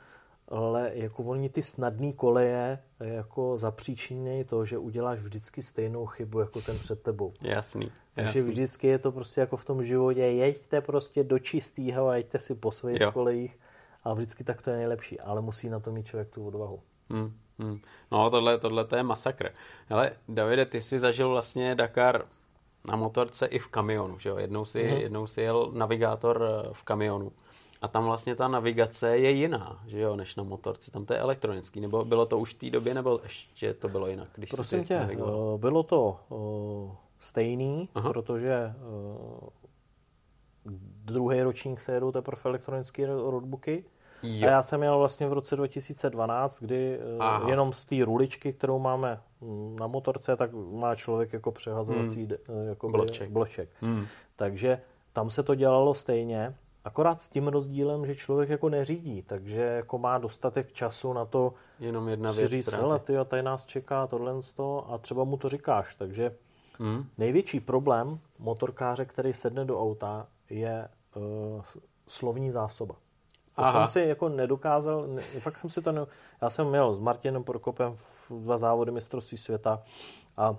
ale 0.48 0.90
jako 0.94 1.22
oni 1.22 1.48
ty 1.48 1.62
snadné 1.62 2.12
koleje 2.12 2.78
jako 3.00 3.58
zapříčinějí 3.58 4.44
to, 4.44 4.64
že 4.64 4.78
uděláš 4.78 5.18
vždycky 5.18 5.62
stejnou 5.62 6.06
chybu 6.06 6.40
jako 6.40 6.60
ten 6.60 6.78
před 6.78 7.02
tebou. 7.02 7.32
Jasný. 7.42 7.92
Takže 8.14 8.38
jasný. 8.38 8.52
vždycky 8.52 8.86
je 8.86 8.98
to 8.98 9.12
prostě 9.12 9.40
jako 9.40 9.56
v 9.56 9.64
tom 9.64 9.84
životě, 9.84 10.20
jeďte 10.20 10.80
prostě 10.80 11.24
do 11.24 11.38
čistého 11.38 12.08
a 12.08 12.16
jeďte 12.16 12.38
si 12.38 12.54
po 12.54 12.72
svých 12.72 13.00
jo. 13.00 13.12
kolejích 13.12 13.58
a 14.04 14.14
vždycky 14.14 14.44
tak 14.44 14.62
to 14.62 14.70
je 14.70 14.76
nejlepší, 14.76 15.20
ale 15.20 15.40
musí 15.40 15.68
na 15.68 15.80
to 15.80 15.92
mít 15.92 16.06
člověk 16.06 16.28
tu 16.28 16.46
odvahu. 16.46 16.80
Hmm, 17.10 17.32
hmm. 17.58 17.80
No 18.12 18.30
tohle, 18.30 18.58
tohle 18.58 18.84
to 18.84 18.96
je 18.96 19.02
masakr. 19.02 19.50
Ale 19.90 20.12
Davide, 20.28 20.66
ty 20.66 20.80
jsi 20.80 20.98
zažil 20.98 21.28
vlastně 21.28 21.74
Dakar 21.74 22.24
na 22.90 22.96
motorce 22.96 23.46
i 23.46 23.58
v 23.58 23.68
kamionu. 23.68 24.18
Že 24.18 24.28
jo? 24.28 24.36
Jednou, 24.36 24.64
si, 24.64 24.78
mm-hmm. 24.78 25.00
jednou 25.00 25.26
si 25.26 25.40
jel 25.42 25.70
navigátor 25.72 26.42
eh, 26.42 26.68
v 26.72 26.82
kamionu. 26.82 27.32
A 27.82 27.88
tam 27.88 28.04
vlastně 28.04 28.34
ta 28.34 28.48
navigace 28.48 29.18
je 29.18 29.30
jiná, 29.30 29.82
že 29.86 30.00
jo, 30.00 30.16
než 30.16 30.36
na 30.36 30.42
motorce. 30.42 30.90
Tam 30.90 31.04
to 31.04 31.12
je 31.12 31.18
elektronický. 31.18 31.80
Nebo 31.80 32.04
bylo 32.04 32.26
to 32.26 32.38
už 32.38 32.54
v 32.54 32.58
té 32.58 32.70
době, 32.70 32.94
nebo 32.94 33.20
ještě 33.22 33.74
to 33.74 33.88
bylo 33.88 34.06
jinak? 34.06 34.28
Když 34.34 34.50
Prosím 34.50 34.84
tě, 34.84 34.98
navigoval? 34.98 35.54
Eh, 35.54 35.58
bylo 35.58 35.82
to 35.82 36.20
uh, 36.28 36.92
stejný, 37.20 37.88
Aha. 37.94 38.12
protože 38.12 38.74
uh, 38.80 39.48
druhý 41.04 41.42
ročník 41.42 41.80
se 41.80 41.92
jedou 41.92 42.12
teprve 42.12 42.42
elektronické 42.44 43.06
roadbooky. 43.06 43.84
Jo. 44.22 44.48
A 44.48 44.50
já 44.50 44.62
jsem 44.62 44.82
jel 44.82 44.98
vlastně 44.98 45.26
v 45.28 45.32
roce 45.32 45.56
2012, 45.56 46.60
kdy 46.62 47.00
Aha. 47.18 47.36
Aha. 47.36 47.48
jenom 47.50 47.72
z 47.72 47.84
té 47.84 48.04
ruličky, 48.04 48.52
kterou 48.52 48.78
máme 48.78 49.20
mm, 49.40 49.76
na 49.80 49.86
motorce, 49.86 50.36
tak 50.36 50.50
má 50.72 50.94
člověk 50.94 51.32
jako 51.32 51.52
přehazovací 51.52 52.24
hmm. 52.24 52.68
jako 52.68 52.88
Bloček. 52.88 53.30
bloček. 53.30 53.68
Hmm. 53.80 54.06
Takže 54.36 54.80
tam 55.12 55.30
se 55.30 55.42
to 55.42 55.54
dělalo 55.54 55.94
stejně, 55.94 56.54
akorát 56.84 57.20
s 57.20 57.28
tím 57.28 57.48
rozdílem, 57.48 58.06
že 58.06 58.14
člověk 58.14 58.48
jako 58.48 58.68
neřídí, 58.68 59.22
takže 59.22 59.60
jako 59.60 59.98
má 59.98 60.18
dostatek 60.18 60.72
času 60.72 61.12
na 61.12 61.24
to 61.24 61.54
Jenom 61.80 62.08
jedna 62.08 62.32
si 62.32 62.38
věc. 62.38 62.50
říct, 62.50 62.72
hele, 62.72 62.98
tyjo, 62.98 63.24
tady 63.24 63.42
nás 63.42 63.64
čeká 63.64 64.06
tohle 64.06 64.34
a 64.86 64.98
třeba 64.98 65.24
mu 65.24 65.36
to 65.36 65.48
říkáš. 65.48 65.94
Takže 65.94 66.34
Hmm. 66.80 67.04
největší 67.18 67.60
problém 67.60 68.18
motorkáře, 68.38 69.04
který 69.04 69.32
sedne 69.32 69.64
do 69.64 69.80
auta, 69.82 70.26
je 70.50 70.88
uh, 71.16 71.62
slovní 72.06 72.50
zásoba. 72.50 72.94
To 73.58 73.64
Aha. 73.64 73.86
jsem 73.86 74.02
si 74.02 74.08
jako 74.08 74.28
nedokázal, 74.28 75.06
ne, 75.06 75.22
fakt 75.22 75.58
jsem 75.58 75.70
si 75.70 75.82
to 75.82 75.92
ne, 75.92 76.06
já 76.42 76.50
jsem 76.50 76.68
měl 76.68 76.94
s 76.94 76.98
Martinem 76.98 77.44
Prokopem 77.44 77.92
v 77.96 78.30
dva 78.30 78.58
závody 78.58 78.90
mistrovství 78.90 79.38
světa 79.38 79.82
a 80.36 80.56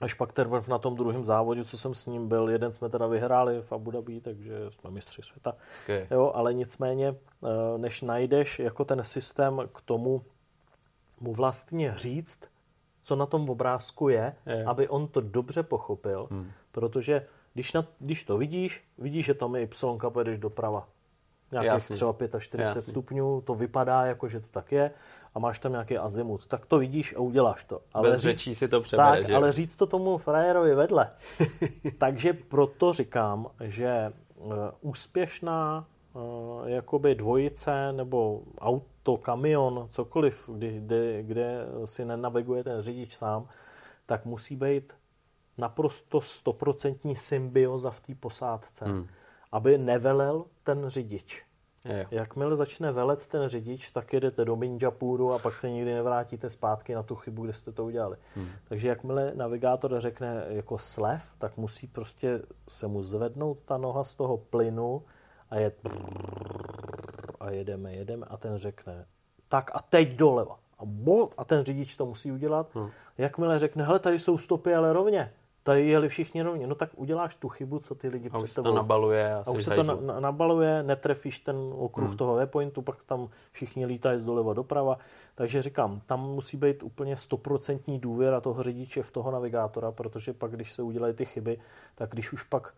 až 0.00 0.14
pak 0.14 0.32
teprve 0.32 0.62
na 0.68 0.78
tom 0.78 0.96
druhém 0.96 1.24
závodě, 1.24 1.64
co 1.64 1.78
jsem 1.78 1.94
s 1.94 2.06
ním 2.06 2.28
byl, 2.28 2.48
jeden 2.48 2.72
jsme 2.72 2.88
teda 2.88 3.06
vyhráli 3.06 3.62
v 3.62 3.72
Abu 3.72 3.90
Dhabi, 3.90 4.20
takže 4.20 4.70
jsme 4.70 4.90
mistři 4.90 5.22
světa. 5.22 5.54
Skvělé. 5.74 6.06
Jo, 6.10 6.32
ale 6.34 6.54
nicméně, 6.54 7.08
eh, 7.14 7.78
než 7.78 8.02
najdeš 8.02 8.58
jako 8.58 8.84
ten 8.84 9.04
systém 9.04 9.60
k 9.74 9.80
tomu, 9.80 10.22
mu 11.20 11.32
vlastně 11.32 11.94
říct, 11.96 12.40
co 13.02 13.16
na 13.16 13.26
tom 13.26 13.50
obrázku 13.50 14.08
je, 14.08 14.34
Je. 14.46 14.64
aby 14.64 14.88
on 14.88 15.08
to 15.08 15.20
dobře 15.20 15.62
pochopil, 15.62 16.28
Hmm. 16.30 16.50
protože 16.72 17.26
když, 17.54 17.72
na, 17.72 17.84
když 17.98 18.24
to 18.24 18.38
vidíš, 18.38 18.84
vidíš, 18.98 19.26
že 19.26 19.34
tam 19.34 19.54
je 19.56 19.62
Y, 19.62 20.10
pojedeš 20.10 20.38
doprava. 20.38 20.88
Nějakých 21.52 21.72
Jasný. 21.72 21.96
třeba 21.96 22.14
45 22.38 22.64
Jasný. 22.64 22.82
stupňů, 22.82 23.40
to 23.40 23.54
vypadá 23.54 24.06
jako, 24.06 24.28
že 24.28 24.40
to 24.40 24.46
tak 24.50 24.72
je 24.72 24.90
a 25.34 25.38
máš 25.38 25.58
tam 25.58 25.72
nějaký 25.72 25.98
azimut. 25.98 26.46
Tak 26.46 26.66
to 26.66 26.78
vidíš 26.78 27.14
a 27.16 27.18
uděláš 27.20 27.64
to. 27.64 27.80
Ale 27.94 28.10
Bez 28.10 28.22
řečí 28.22 28.54
si 28.54 28.68
to 28.68 28.80
přebere, 28.80 29.08
tak, 29.18 29.26
že? 29.26 29.34
ale 29.34 29.52
říct 29.52 29.76
to 29.76 29.86
tomu 29.86 30.18
frajerovi 30.18 30.74
vedle. 30.74 31.10
Takže 31.98 32.32
proto 32.32 32.92
říkám, 32.92 33.46
že 33.60 33.86
eh, 33.88 34.12
úspěšná 34.80 35.86
eh, 36.16 36.70
jakoby 36.70 37.14
dvojice 37.14 37.92
nebo 37.92 38.42
auto, 38.58 39.16
kamion, 39.16 39.86
cokoliv, 39.90 40.50
kdy, 40.52 40.80
kde, 40.80 41.22
kde 41.22 41.66
si 41.84 42.04
nenaviguje 42.04 42.64
ten 42.64 42.82
řidič 42.82 43.16
sám, 43.16 43.48
tak 44.06 44.24
musí 44.24 44.56
být 44.56 44.92
naprosto 45.58 46.20
stoprocentní 46.20 47.16
symbioza 47.16 47.90
v 47.90 48.00
té 48.00 48.14
posádce, 48.14 48.84
Hmm. 48.84 49.06
Aby 49.52 49.78
nevelel 49.78 50.44
ten 50.64 50.88
řidič. 50.88 51.44
Jo. 51.84 52.06
Jakmile 52.10 52.56
začne 52.56 52.92
velet 52.92 53.26
ten 53.26 53.48
řidič, 53.48 53.90
tak 53.90 54.12
jedete 54.12 54.44
do 54.44 54.56
Minjapuru 54.56 55.32
a 55.32 55.38
pak 55.38 55.56
se 55.56 55.70
nikdy 55.70 55.94
nevrátíte 55.94 56.50
zpátky 56.50 56.94
na 56.94 57.02
tu 57.02 57.14
chybu, 57.14 57.44
kde 57.44 57.52
jste 57.52 57.72
to 57.72 57.84
udělali. 57.84 58.16
Hmm. 58.34 58.48
Takže 58.68 58.88
jakmile 58.88 59.32
navigátor 59.34 60.00
řekne 60.00 60.44
jako 60.48 60.78
slev, 60.78 61.32
tak 61.38 61.56
musí 61.56 61.86
prostě 61.86 62.42
se 62.68 62.86
mu 62.86 63.02
zvednout 63.02 63.58
ta 63.64 63.76
noha 63.76 64.04
z 64.04 64.14
toho 64.14 64.36
plynu 64.36 65.02
a 65.50 65.56
je 65.56 65.72
a 67.40 67.50
jedeme, 67.50 67.94
jedeme 67.94 68.26
a 68.26 68.36
ten 68.36 68.56
řekne 68.56 69.06
tak 69.50 69.70
a 69.74 69.82
teď 69.82 70.08
doleva. 70.16 70.58
A, 70.78 70.82
bo, 70.84 71.30
a 71.36 71.44
ten 71.44 71.64
řidič 71.64 71.96
to 71.96 72.06
musí 72.06 72.32
udělat. 72.32 72.74
Hmm. 72.74 72.90
Jakmile 73.18 73.58
řekne, 73.58 73.84
hele, 73.84 73.98
tady 73.98 74.18
jsou 74.18 74.38
stopy, 74.38 74.74
ale 74.74 74.92
rovně. 74.92 75.32
Tady 75.62 75.88
jeli 75.88 76.08
všichni 76.08 76.42
rovně. 76.42 76.66
No 76.66 76.74
tak 76.74 76.90
uděláš 76.96 77.34
tu 77.34 77.48
chybu, 77.48 77.78
co 77.78 77.94
ty 77.94 78.08
lidi 78.08 78.30
A 78.32 78.38
už 78.38 78.44
před 78.44 78.54
se 78.54 78.62
to 78.62 78.74
nabaluje 78.74 79.34
a, 79.34 79.42
a 79.46 79.50
už 79.50 79.64
se 79.64 79.70
to 79.70 79.82
na, 79.82 79.94
na, 79.94 80.20
nabaluje, 80.20 80.82
netrefíš 80.82 81.38
ten 81.38 81.56
okruh 81.76 82.08
hmm. 82.08 82.16
toho 82.16 82.34
waypointu, 82.34 82.82
pak 82.82 83.02
tam 83.02 83.28
všichni 83.52 83.86
lítají 83.86 84.20
z 84.20 84.24
doleva 84.24 84.54
doprava. 84.54 84.98
Takže 85.34 85.62
říkám, 85.62 86.00
tam 86.06 86.20
musí 86.20 86.56
být 86.56 86.82
úplně 86.82 87.16
stoprocentní 87.16 87.98
důvěra 87.98 88.40
toho 88.40 88.62
řidiče 88.62 89.02
v 89.02 89.12
toho 89.12 89.30
navigátora, 89.30 89.92
protože 89.92 90.32
pak, 90.32 90.50
když 90.50 90.72
se 90.72 90.82
udělají 90.82 91.14
ty 91.14 91.24
chyby, 91.24 91.58
tak 91.94 92.10
když 92.10 92.32
už 92.32 92.42
pak 92.42 92.74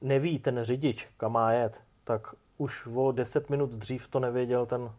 neví 0.00 0.38
ten 0.38 0.60
řidič, 0.62 1.08
kam 1.16 1.32
má 1.32 1.52
jet, 1.52 1.80
tak 2.04 2.34
už 2.58 2.86
o 2.94 3.12
10 3.12 3.50
minut 3.50 3.70
dřív 3.70 4.08
to 4.08 4.20
nevěděl 4.20 4.66
ten, 4.66 4.90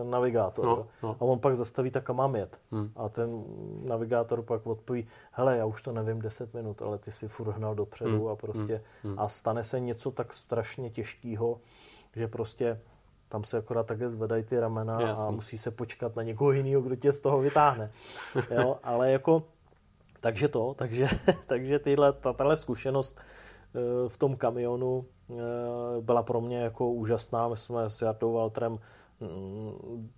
ten 0.00 0.10
navigátor. 0.10 0.64
No, 0.64 0.86
no. 1.02 1.16
A 1.20 1.22
on 1.22 1.38
pak 1.38 1.56
zastaví, 1.56 1.90
tak 1.90 2.04
kam 2.04 2.16
mám 2.16 2.36
jet. 2.36 2.58
Hmm. 2.70 2.90
A 2.96 3.08
ten 3.08 3.44
navigátor 3.84 4.42
pak 4.42 4.66
odpoví, 4.66 5.06
hele, 5.32 5.56
já 5.56 5.66
už 5.66 5.82
to 5.82 5.92
nevím 5.92 6.22
10 6.22 6.54
minut, 6.54 6.82
ale 6.82 6.98
ty 6.98 7.12
si 7.12 7.28
furt 7.28 7.48
hnal 7.50 7.74
dopředu 7.74 8.10
Hmm, 8.18 8.28
a 8.28 8.36
prostě 8.36 8.82
hmm, 9.02 9.18
a 9.18 9.28
stane 9.28 9.64
se 9.64 9.80
něco 9.80 10.10
tak 10.10 10.32
strašně 10.32 10.90
těžkého, 10.90 11.60
že 12.16 12.28
prostě 12.28 12.80
tam 13.28 13.44
se 13.44 13.58
akorát 13.58 13.86
takhle 13.86 14.10
zvedají 14.10 14.44
ty 14.44 14.60
ramena 14.60 14.96
a 14.96 15.00
Jasný. 15.00 15.34
musí 15.34 15.58
se 15.58 15.70
počkat 15.70 16.16
na 16.16 16.22
někoho 16.22 16.52
jiného, 16.52 16.82
kdo 16.82 16.96
tě 16.96 17.12
z 17.12 17.18
toho 17.18 17.40
vytáhne. 17.40 17.90
Jo, 18.50 18.78
ale 18.82 19.12
jako, 19.12 19.42
takže 20.20 20.48
to, 20.48 20.74
takže, 20.74 21.08
takže 21.46 21.78
tyhle, 21.78 22.12
ta, 22.12 22.32
tahle 22.32 22.56
zkušenost 22.56 23.18
eh, 23.18 24.08
v 24.08 24.18
tom 24.18 24.36
kamionu 24.36 25.04
eh, 25.30 25.34
byla 26.00 26.22
pro 26.22 26.40
mě 26.40 26.60
jako 26.60 26.92
úžasná. 26.92 27.48
My 27.48 27.56
jsme 27.56 27.90
s 27.90 28.02
Jardou 28.02 28.32
Waltrem 28.32 28.78
mm, 29.20 30.10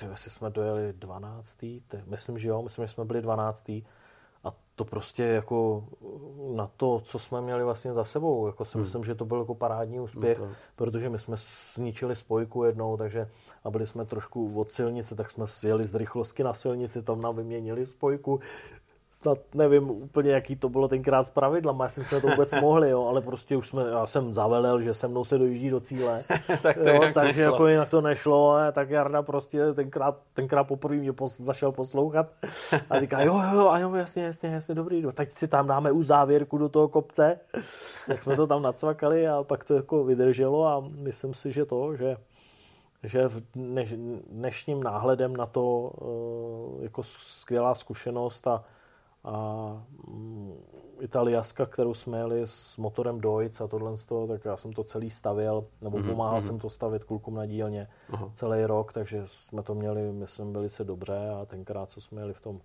ty, 0.00 0.06
jestli 0.06 0.30
jsme 0.30 0.50
dojeli 0.50 0.92
12. 0.92 1.58
Te, 1.88 2.02
myslím, 2.06 2.38
že 2.38 2.48
jo, 2.48 2.62
myslím, 2.62 2.86
že 2.86 2.92
jsme 2.92 3.04
byli 3.04 3.22
12. 3.22 3.68
A 4.44 4.52
to 4.74 4.84
prostě 4.84 5.22
jako 5.22 5.84
na 6.54 6.70
to, 6.76 7.00
co 7.04 7.18
jsme 7.18 7.40
měli 7.40 7.64
vlastně 7.64 7.92
za 7.92 8.04
sebou, 8.04 8.46
jako 8.46 8.64
si 8.64 8.78
Hmm. 8.78 8.84
myslím, 8.84 9.04
že 9.04 9.14
to 9.14 9.24
byl 9.24 9.38
jako 9.38 9.54
parádní 9.54 10.00
úspěch, 10.00 10.38
No 10.38 10.46
to- 10.46 10.52
protože 10.76 11.08
my 11.10 11.18
jsme 11.18 11.36
zničili 11.74 12.16
spojku 12.16 12.64
jednou, 12.64 12.96
takže 12.96 13.30
a 13.64 13.70
byli 13.70 13.86
jsme 13.86 14.04
trošku 14.04 14.60
od 14.60 14.72
silnice, 14.72 15.14
tak 15.14 15.30
jsme 15.30 15.46
sjeli 15.46 15.86
z 15.86 15.94
rychlosti 15.94 16.42
na 16.44 16.54
silnici, 16.54 17.02
tam 17.02 17.20
nám 17.20 17.36
vyměnili 17.36 17.86
spojku. 17.86 18.40
Snad 19.12 19.38
nevím 19.54 19.90
úplně, 19.90 20.30
jaký 20.30 20.56
to 20.56 20.68
bylo 20.68 20.88
tenkrát 20.88 21.24
s 21.24 21.30
pravidlama, 21.30 21.84
jestli 21.84 22.04
jsme 22.04 22.20
to 22.20 22.28
vůbec 22.28 22.54
mohli, 22.60 22.90
jo, 22.90 23.06
ale 23.06 23.20
prostě 23.20 23.56
už 23.56 23.68
jsme, 23.68 23.82
já 23.90 24.06
jsem 24.06 24.34
zavelel, 24.34 24.80
že 24.80 24.94
se 24.94 25.08
mnou 25.08 25.24
se 25.24 25.38
dojíždí 25.38 25.70
do 25.70 25.80
cíle. 25.80 26.24
tak 26.62 26.76
to 26.76 26.88
jo, 26.88 26.94
jinak 26.94 27.14
takže 27.14 27.40
nešlo. 27.40 27.52
jako 27.54 27.66
jinak 27.66 27.88
to 27.88 28.00
nešlo, 28.00 28.52
a 28.52 28.72
tak 28.72 28.90
Jarda 28.90 29.22
prostě 29.22 29.72
tenkrát, 29.74 30.18
tenkrát 30.34 30.64
poprvé 30.64 30.96
mě 30.96 31.12
pos, 31.12 31.40
zašel 31.40 31.72
poslouchat 31.72 32.26
a 32.90 33.00
říká, 33.00 33.20
jo, 33.22 33.40
jo, 33.54 33.68
a 33.68 33.78
jo, 33.78 33.94
jasně, 33.94 34.24
jasně, 34.24 34.48
jasně, 34.48 34.74
dobrý, 34.74 35.02
no, 35.02 35.12
tak 35.12 35.38
si 35.38 35.48
tam 35.48 35.66
dáme 35.66 35.92
už 35.92 36.06
závěrku 36.06 36.58
do 36.58 36.68
toho 36.68 36.88
kopce. 36.88 37.40
Tak 38.06 38.22
jsme 38.22 38.36
to 38.36 38.46
tam 38.46 38.62
nacvakali 38.62 39.28
a 39.28 39.42
pak 39.42 39.64
to 39.64 39.74
jako 39.74 40.04
vydrželo 40.04 40.66
a 40.66 40.84
myslím 40.94 41.34
si, 41.34 41.52
že 41.52 41.64
to, 41.64 41.96
že 41.96 42.16
že 43.02 43.28
v 43.28 43.42
dneš, 43.54 43.94
dnešním 44.30 44.82
náhledem 44.82 45.36
na 45.36 45.46
to 45.46 45.92
eh, 46.80 46.82
jako 46.82 47.02
skvělá 47.02 47.74
zkušenost 47.74 48.46
a, 48.46 48.64
a 49.24 49.84
mm, 50.06 50.54
i 51.00 51.08
ta 51.08 51.22
Liaska, 51.22 51.66
kterou 51.66 51.94
jsme 51.94 52.18
jeli 52.18 52.42
s 52.44 52.76
motorem 52.76 53.20
Deutz 53.20 53.60
a 53.60 53.66
tohle 53.68 53.98
z 53.98 54.06
toho, 54.06 54.26
tak 54.26 54.44
já 54.44 54.56
jsem 54.56 54.72
to 54.72 54.84
celý 54.84 55.10
stavěl, 55.10 55.64
nebo 55.80 55.98
Mhm, 55.98 56.08
pomáhal 56.08 56.36
mhm. 56.36 56.46
jsem 56.46 56.58
to 56.58 56.70
stavět 56.70 57.04
klukům 57.04 57.34
na 57.34 57.46
dílně 57.46 57.88
Aha. 58.10 58.30
celý 58.34 58.64
rok, 58.64 58.92
takže 58.92 59.22
jsme 59.26 59.62
to 59.62 59.74
měli, 59.74 60.12
myslím, 60.12 60.52
velice 60.52 60.84
dobře 60.84 61.30
a 61.42 61.44
tenkrát, 61.46 61.90
co 61.90 62.00
jsme 62.00 62.20
jeli 62.20 62.32
v 62.34 62.40
tom 62.40 62.60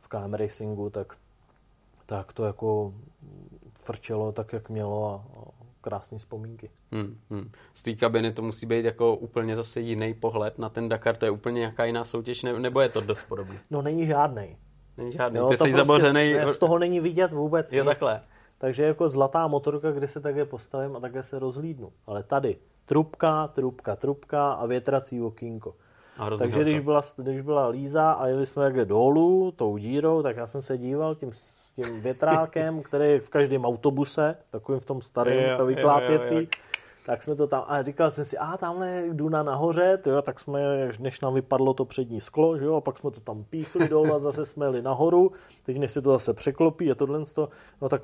v 0.00 0.08
KM 0.08 0.34
Racingu, 0.34 0.90
tak, 0.90 1.16
tak 2.06 2.32
to 2.32 2.44
jako 2.44 2.94
frčelo 3.74 4.32
tak, 4.32 4.52
jak 4.52 4.68
mělo 4.70 5.10
a, 5.14 5.14
a 5.38 5.44
krásné 5.80 6.18
vzpomínky. 6.18 6.70
Hmm, 6.92 7.18
hmm. 7.30 7.50
Z 7.74 7.82
té 7.82 7.94
kabiny 7.94 8.32
to 8.32 8.42
musí 8.42 8.66
být 8.66 8.84
jako 8.84 9.16
úplně 9.16 9.56
zase 9.56 9.80
jiný 9.80 10.14
pohled 10.14 10.58
na 10.58 10.68
ten 10.68 10.88
Dakar, 10.88 11.16
to 11.16 11.24
je 11.24 11.30
úplně 11.30 11.58
nějaká 11.58 11.84
jiná 11.84 12.04
soutěž, 12.04 12.42
ne, 12.42 12.60
nebo 12.60 12.80
je 12.80 12.88
to 12.88 13.00
dost 13.00 13.24
podobné? 13.28 13.58
No 13.70 13.82
není 13.82 14.06
žádnej. 14.06 14.56
Není 14.96 15.12
žádný, 15.12 15.38
Jo, 15.38 15.48
ty 15.48 15.54
jsi 15.56 15.58
prostě 15.58 15.74
zabořený. 15.74 16.34
z 16.46 16.58
toho 16.58 16.78
není 16.78 17.00
vidět 17.00 17.32
vůbec 17.32 17.72
Jo, 17.72 17.82
nic. 17.84 17.88
takhle. 17.88 18.20
Takže 18.58 18.82
jako 18.84 19.08
zlatá 19.08 19.46
motorka, 19.46 19.90
kde 19.90 20.08
se 20.08 20.20
takhle 20.20 20.44
postavím 20.44 20.96
a 20.96 21.00
takhle 21.00 21.22
se 21.22 21.38
rozhlídnu. 21.38 21.92
Ale 22.06 22.22
tady 22.22 22.56
trubka, 22.84 23.48
trubka, 23.48 23.96
trubka 23.96 24.52
a 24.52 24.66
větrací 24.66 25.22
okýnko. 25.22 25.74
A 26.18 26.30
Takže 26.36 26.62
když 26.62 26.80
byla, 26.80 27.00
když 27.16 27.40
byla 27.40 27.66
Líza 27.68 28.12
a 28.12 28.26
jeli 28.26 28.46
jsme 28.46 28.62
takhle 28.62 28.84
dolů 28.84 29.52
tou 29.56 29.76
dírou, 29.76 30.22
tak 30.22 30.36
já 30.36 30.46
jsem 30.46 30.62
se 30.62 30.78
díval 30.78 31.14
tím, 31.14 31.30
s 31.32 31.70
tím 31.72 32.00
větrákem, 32.00 32.82
který 32.82 33.04
je 33.10 33.20
v 33.20 33.30
každém 33.30 33.64
autobuse, 33.64 34.36
takovým 34.50 34.80
v 34.80 34.84
tom 34.86 35.00
starém, 35.02 35.50
Jo, 35.50 35.56
to 35.56 35.62
jo, 35.62 35.66
vyklápěcí. 35.66 36.34
jo, 36.34 36.40
jo. 36.40 36.46
Tak 37.06 37.22
jsme 37.22 37.34
to 37.34 37.46
tam, 37.46 37.64
a 37.66 37.82
říkal 37.82 38.10
jsem 38.10 38.24
si, 38.24 38.38
a 38.38 38.56
tamhle 38.56 38.90
je 38.90 39.14
Duna 39.14 39.42
nahoře, 39.42 39.98
jo, 40.06 40.22
tak 40.22 40.40
jsme, 40.40 40.60
než 40.98 41.20
nám 41.20 41.34
vypadlo 41.34 41.74
to 41.74 41.84
přední 41.84 42.20
sklo, 42.20 42.58
že 42.58 42.64
jo, 42.64 42.74
a 42.74 42.80
pak 42.80 42.98
jsme 42.98 43.10
to 43.10 43.20
tam 43.20 43.44
píchli 43.44 43.88
dolů 43.88 44.14
a 44.14 44.18
zase 44.18 44.44
jsme 44.44 44.66
jeli 44.66 44.82
nahoru, 44.82 45.32
teď 45.62 45.78
než 45.78 45.92
se 45.92 46.02
to 46.02 46.10
zase 46.10 46.34
překlopí 46.34 46.90
a 46.90 46.94
tohle, 46.94 47.24
to, 47.34 47.48
no 47.82 47.88
tak 47.88 48.02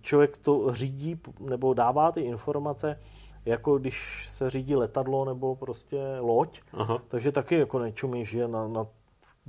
člověk 0.00 0.36
to 0.36 0.74
řídí, 0.74 1.20
nebo 1.40 1.74
dává 1.74 2.12
ty 2.12 2.20
informace, 2.20 3.00
jako 3.44 3.78
když 3.78 4.28
se 4.32 4.50
řídí 4.50 4.76
letadlo 4.76 5.24
nebo 5.24 5.56
prostě 5.56 6.00
loď, 6.20 6.60
Aha. 6.72 7.02
takže 7.08 7.32
taky 7.32 7.58
jako 7.58 7.78
nečumíš, 7.78 8.28
že 8.30 8.48
na, 8.48 8.68
na 8.68 8.86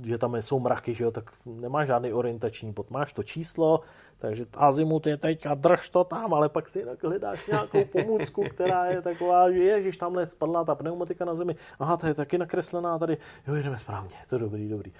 že 0.04 0.18
tam 0.18 0.36
jsou 0.36 0.60
mraky, 0.60 0.94
že 0.94 1.04
jo, 1.04 1.10
tak 1.10 1.30
nemáš 1.46 1.86
žádný 1.86 2.12
orientační 2.12 2.72
bod. 2.72 2.90
Máš 2.90 3.12
to 3.12 3.22
číslo, 3.22 3.80
takže 4.20 4.46
azimut 4.56 5.06
je 5.06 5.16
teď 5.16 5.46
a 5.46 5.54
drž 5.54 5.88
to 5.88 6.04
tam, 6.04 6.34
ale 6.34 6.48
pak 6.48 6.68
si 6.68 6.84
hledáš 7.02 7.46
nějakou 7.46 7.84
pomůcku, 7.84 8.42
která 8.42 8.86
je 8.86 9.02
taková, 9.02 9.50
že 9.50 9.58
ježiš, 9.58 9.96
tamhle 9.96 10.28
spadla 10.28 10.64
ta 10.64 10.74
pneumatika 10.74 11.24
na 11.24 11.34
zemi. 11.34 11.56
Aha, 11.78 11.96
to 11.96 12.06
je 12.06 12.14
taky 12.14 12.38
nakreslená 12.38 12.98
tady. 12.98 13.18
Jo, 13.46 13.54
jdeme 13.54 13.78
správně, 13.78 14.16
to 14.28 14.34
je 14.34 14.38
dobrý, 14.38 14.68
dobrý. 14.68 14.92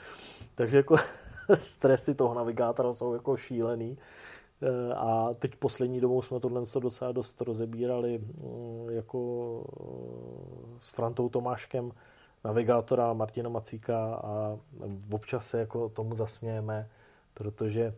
Takže 0.54 0.76
jako 0.76 0.96
stresy 1.54 2.14
toho 2.14 2.34
navigátora 2.34 2.94
jsou 2.94 3.12
jako 3.12 3.36
šílený. 3.36 3.98
Eh, 4.62 4.94
a 4.94 5.34
teď 5.38 5.56
poslední 5.56 6.00
dobou 6.00 6.22
jsme 6.22 6.40
tohle 6.40 6.62
docela 6.80 7.12
dost 7.12 7.40
rozebírali 7.40 8.18
mm, 8.18 8.90
jako 8.90 9.20
eh, 9.68 10.78
s 10.78 10.90
Frantou 10.90 11.28
Tomáškem, 11.28 11.92
navigátora 12.44 13.12
Martina 13.12 13.48
Macíka 13.48 14.14
a 14.14 14.58
občas 15.12 15.46
se 15.46 15.58
jako 15.58 15.88
tomu 15.88 16.16
zasmějeme, 16.16 16.88
protože 17.34 17.94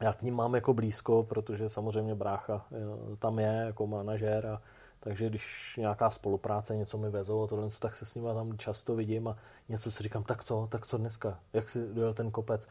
já 0.00 0.12
k 0.12 0.22
ním 0.22 0.34
mám 0.34 0.54
jako 0.54 0.74
blízko, 0.74 1.22
protože 1.22 1.68
samozřejmě 1.68 2.14
brácha 2.14 2.66
eh, 2.72 3.16
tam 3.16 3.38
je 3.38 3.62
jako 3.66 3.86
manažér 3.86 4.46
a 4.46 4.62
takže 5.00 5.28
když 5.28 5.74
nějaká 5.78 6.10
spolupráce, 6.10 6.76
něco 6.76 6.98
mi 6.98 7.10
vezou 7.10 7.44
a 7.44 7.46
tohle, 7.46 7.68
tak 7.78 7.96
se 7.96 8.06
s 8.06 8.14
nimi 8.14 8.28
tam 8.34 8.58
často 8.58 8.94
vidím 8.94 9.28
a 9.28 9.36
něco 9.68 9.90
si 9.90 10.02
říkám, 10.02 10.24
tak 10.24 10.44
co, 10.44 10.68
tak 10.70 10.86
co 10.86 10.98
dneska, 10.98 11.38
jak 11.52 11.70
si 11.70 11.94
dojel 11.94 12.14
ten 12.14 12.30
kopec? 12.30 12.68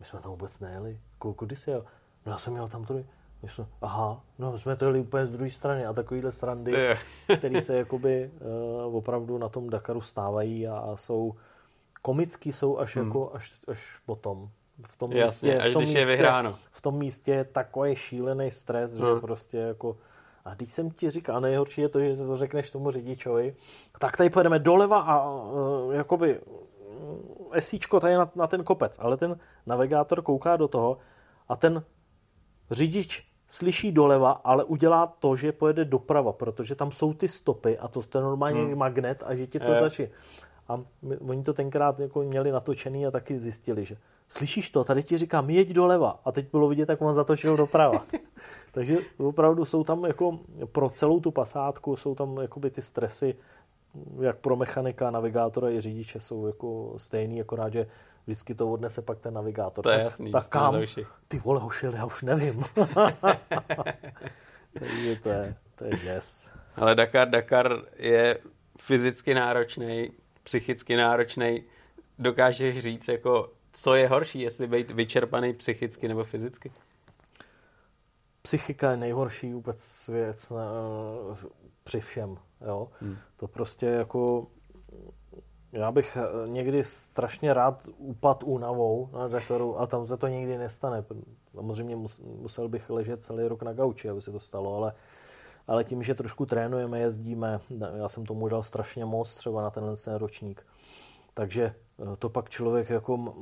My 0.00 0.04
jsme 0.04 0.20
tam 0.20 0.30
vůbec 0.30 0.60
nejeli, 0.60 1.00
kudy 1.18 1.56
jsi 1.56 1.70
jel? 1.70 1.84
No 2.26 2.32
já 2.32 2.38
jsem 2.38 2.52
měl 2.52 2.68
tam 2.68 2.84
tady, 2.84 3.06
jsme, 3.42 3.66
aha, 3.82 4.20
no 4.38 4.58
jsme 4.58 4.76
to 4.76 4.84
jeli 4.84 5.00
úplně 5.00 5.26
z 5.26 5.30
druhé 5.30 5.50
strany 5.50 5.86
a 5.86 5.92
takovýhle 5.92 6.32
srandy, 6.32 6.96
které 7.38 7.60
se 7.60 7.76
jakoby 7.76 8.30
uh, 8.86 8.96
opravdu 8.96 9.38
na 9.38 9.48
tom 9.48 9.70
Dakaru 9.70 10.00
stávají 10.00 10.68
a, 10.68 10.78
a 10.78 10.96
jsou 10.96 11.34
komický 12.02 12.52
jsou 12.52 12.78
až 12.78 12.96
hmm. 12.96 13.06
jako 13.06 13.34
až, 13.34 13.52
až 13.68 14.00
potom. 14.06 14.50
V 14.86 14.96
tom 14.96 15.12
Jasně, 15.12 15.50
místě, 15.50 15.64
až 15.64 15.70
v 15.70 15.72
tom 15.72 15.82
když 15.82 15.88
místě, 15.88 16.00
je 16.00 16.06
vyhráno. 16.06 16.58
V 16.70 16.80
tom 16.80 16.98
místě 16.98 17.32
je 17.32 17.44
takový 17.44 17.96
šílený 17.96 18.50
stres, 18.50 18.98
hmm. 18.98 19.14
že 19.14 19.20
prostě 19.20 19.58
jako 19.58 19.96
a 20.44 20.54
když 20.54 20.72
jsem 20.72 20.90
ti 20.90 21.10
říkal, 21.10 21.40
nejhorší 21.40 21.80
je 21.80 21.88
to, 21.88 22.00
že 22.00 22.16
to 22.16 22.36
řekneš 22.36 22.70
tomu 22.70 22.90
řidičovi, 22.90 23.56
tak 23.98 24.16
tady 24.16 24.30
pojedeme 24.30 24.58
doleva 24.58 25.00
a 25.00 25.30
uh, 25.30 25.94
jakoby 25.94 26.40
esíčko 27.52 28.00
tady 28.00 28.14
na, 28.14 28.30
na 28.34 28.46
ten 28.46 28.64
kopec, 28.64 28.98
ale 29.00 29.16
ten 29.16 29.38
navigátor 29.66 30.22
kouká 30.22 30.56
do 30.56 30.68
toho 30.68 30.98
a 31.48 31.56
ten 31.56 31.84
řidič 32.70 33.26
slyší 33.48 33.92
doleva, 33.92 34.30
ale 34.30 34.64
udělá 34.64 35.06
to, 35.06 35.36
že 35.36 35.52
pojede 35.52 35.84
doprava, 35.84 36.32
protože 36.32 36.74
tam 36.74 36.92
jsou 36.92 37.14
ty 37.14 37.28
stopy 37.28 37.78
a 37.78 37.88
to 37.88 38.00
je 38.14 38.20
normálně 38.20 38.60
hmm. 38.60 38.78
magnet 38.78 39.22
a 39.26 39.34
že 39.34 39.46
ti 39.46 39.60
to 39.60 39.74
začne. 39.80 40.08
A 40.68 40.80
my, 41.02 41.16
oni 41.16 41.42
to 41.42 41.52
tenkrát 41.52 42.00
jako 42.00 42.22
měli 42.22 42.52
natočený 42.52 43.06
a 43.06 43.10
taky 43.10 43.40
zjistili, 43.40 43.84
že 43.84 43.96
slyšíš 44.28 44.70
to, 44.70 44.84
tady 44.84 45.02
ti 45.02 45.18
říkám, 45.18 45.50
jeď 45.50 45.68
doleva. 45.68 46.20
A 46.24 46.32
teď 46.32 46.50
bylo 46.50 46.68
vidět, 46.68 46.88
jak 46.88 47.02
on 47.02 47.14
zatočil 47.14 47.56
doprava. 47.56 48.06
Takže 48.72 48.98
opravdu 49.18 49.64
jsou 49.64 49.84
tam 49.84 50.04
jako 50.04 50.38
pro 50.72 50.90
celou 50.90 51.20
tu 51.20 51.30
pasátku 51.30 51.96
jsou 51.96 52.14
tam 52.14 52.36
jakoby 52.36 52.70
ty 52.70 52.82
stresy, 52.82 53.36
jak 54.20 54.38
pro 54.38 54.56
mechanika, 54.56 55.10
navigátora 55.10 55.70
i 55.70 55.80
řidiče 55.80 56.20
jsou 56.20 56.46
jako 56.46 56.94
stejný, 56.96 57.40
akorát, 57.40 57.72
že 57.72 57.86
vždycky 58.26 58.54
to 58.54 58.72
odnese 58.72 59.02
pak 59.02 59.18
ten 59.18 59.34
navigátor. 59.34 59.82
To 59.82 59.90
je 59.90 60.00
jasný. 60.00 60.32
Tak 60.32 60.48
kam? 60.48 60.82
Ty 61.28 61.38
vole, 61.38 61.60
hošil, 61.60 61.94
já 61.94 62.06
už 62.06 62.22
nevím. 62.22 62.64
Takže 64.78 65.16
to 65.22 65.28
je, 65.28 65.54
to 65.74 65.84
je 65.84 65.98
yes. 66.04 66.50
Ale 66.76 66.94
Dakar, 66.94 67.28
Dakar 67.28 67.82
je 67.96 68.38
fyzicky 68.80 69.34
náročný, 69.34 70.10
psychicky 70.42 70.96
náročný. 70.96 71.64
Dokážeš 72.18 72.78
říct, 72.82 73.08
jako, 73.08 73.50
co 73.74 73.94
je 73.94 74.08
horší, 74.08 74.40
jestli 74.40 74.66
být 74.66 74.90
vyčerpaný 74.90 75.52
psychicky 75.52 76.08
nebo 76.08 76.24
fyzicky? 76.24 76.72
Psychika 78.42 78.90
je 78.90 78.96
nejhorší 78.96 79.52
vůbec 79.52 80.08
věc 80.08 80.50
na, 80.50 80.72
při 81.84 82.00
všem. 82.00 82.38
Jo? 82.66 82.88
Hmm. 83.00 83.16
To 83.36 83.48
prostě 83.48 83.86
jako 83.86 84.46
já 85.74 85.92
bych 85.92 86.16
eh, 86.16 86.48
někdy 86.48 86.84
strašně 86.84 87.54
rád 87.54 87.88
upad 87.96 88.42
únavou 88.42 89.08
na 89.12 89.28
Dakaru 89.28 89.80
a 89.80 89.86
tam 89.86 90.06
se 90.06 90.16
to 90.16 90.28
nikdy 90.28 90.58
nestane. 90.58 91.04
Samozřejmě 91.54 91.96
musel 92.24 92.68
bych 92.68 92.90
ležet 92.90 93.24
celý 93.24 93.48
rok 93.48 93.62
na 93.62 93.72
gauči, 93.72 94.08
aby 94.08 94.22
se 94.22 94.32
to 94.32 94.40
stalo, 94.40 94.76
ale, 94.76 94.92
ale 95.66 95.84
tím, 95.84 96.02
že 96.02 96.14
trošku 96.14 96.46
trénujeme, 96.46 97.00
jezdíme, 97.00 97.60
já 97.96 98.08
jsem 98.08 98.26
tomu 98.26 98.48
dal 98.48 98.62
strašně 98.62 99.04
moc 99.04 99.36
třeba 99.36 99.62
na 99.62 99.70
tenhle 99.70 99.96
ten 99.96 100.14
ročník, 100.14 100.66
takže 101.34 101.64
eh, 101.64 101.83
to 102.18 102.28
pak 102.28 102.50
člověk 102.50 102.90
jako 102.90 103.34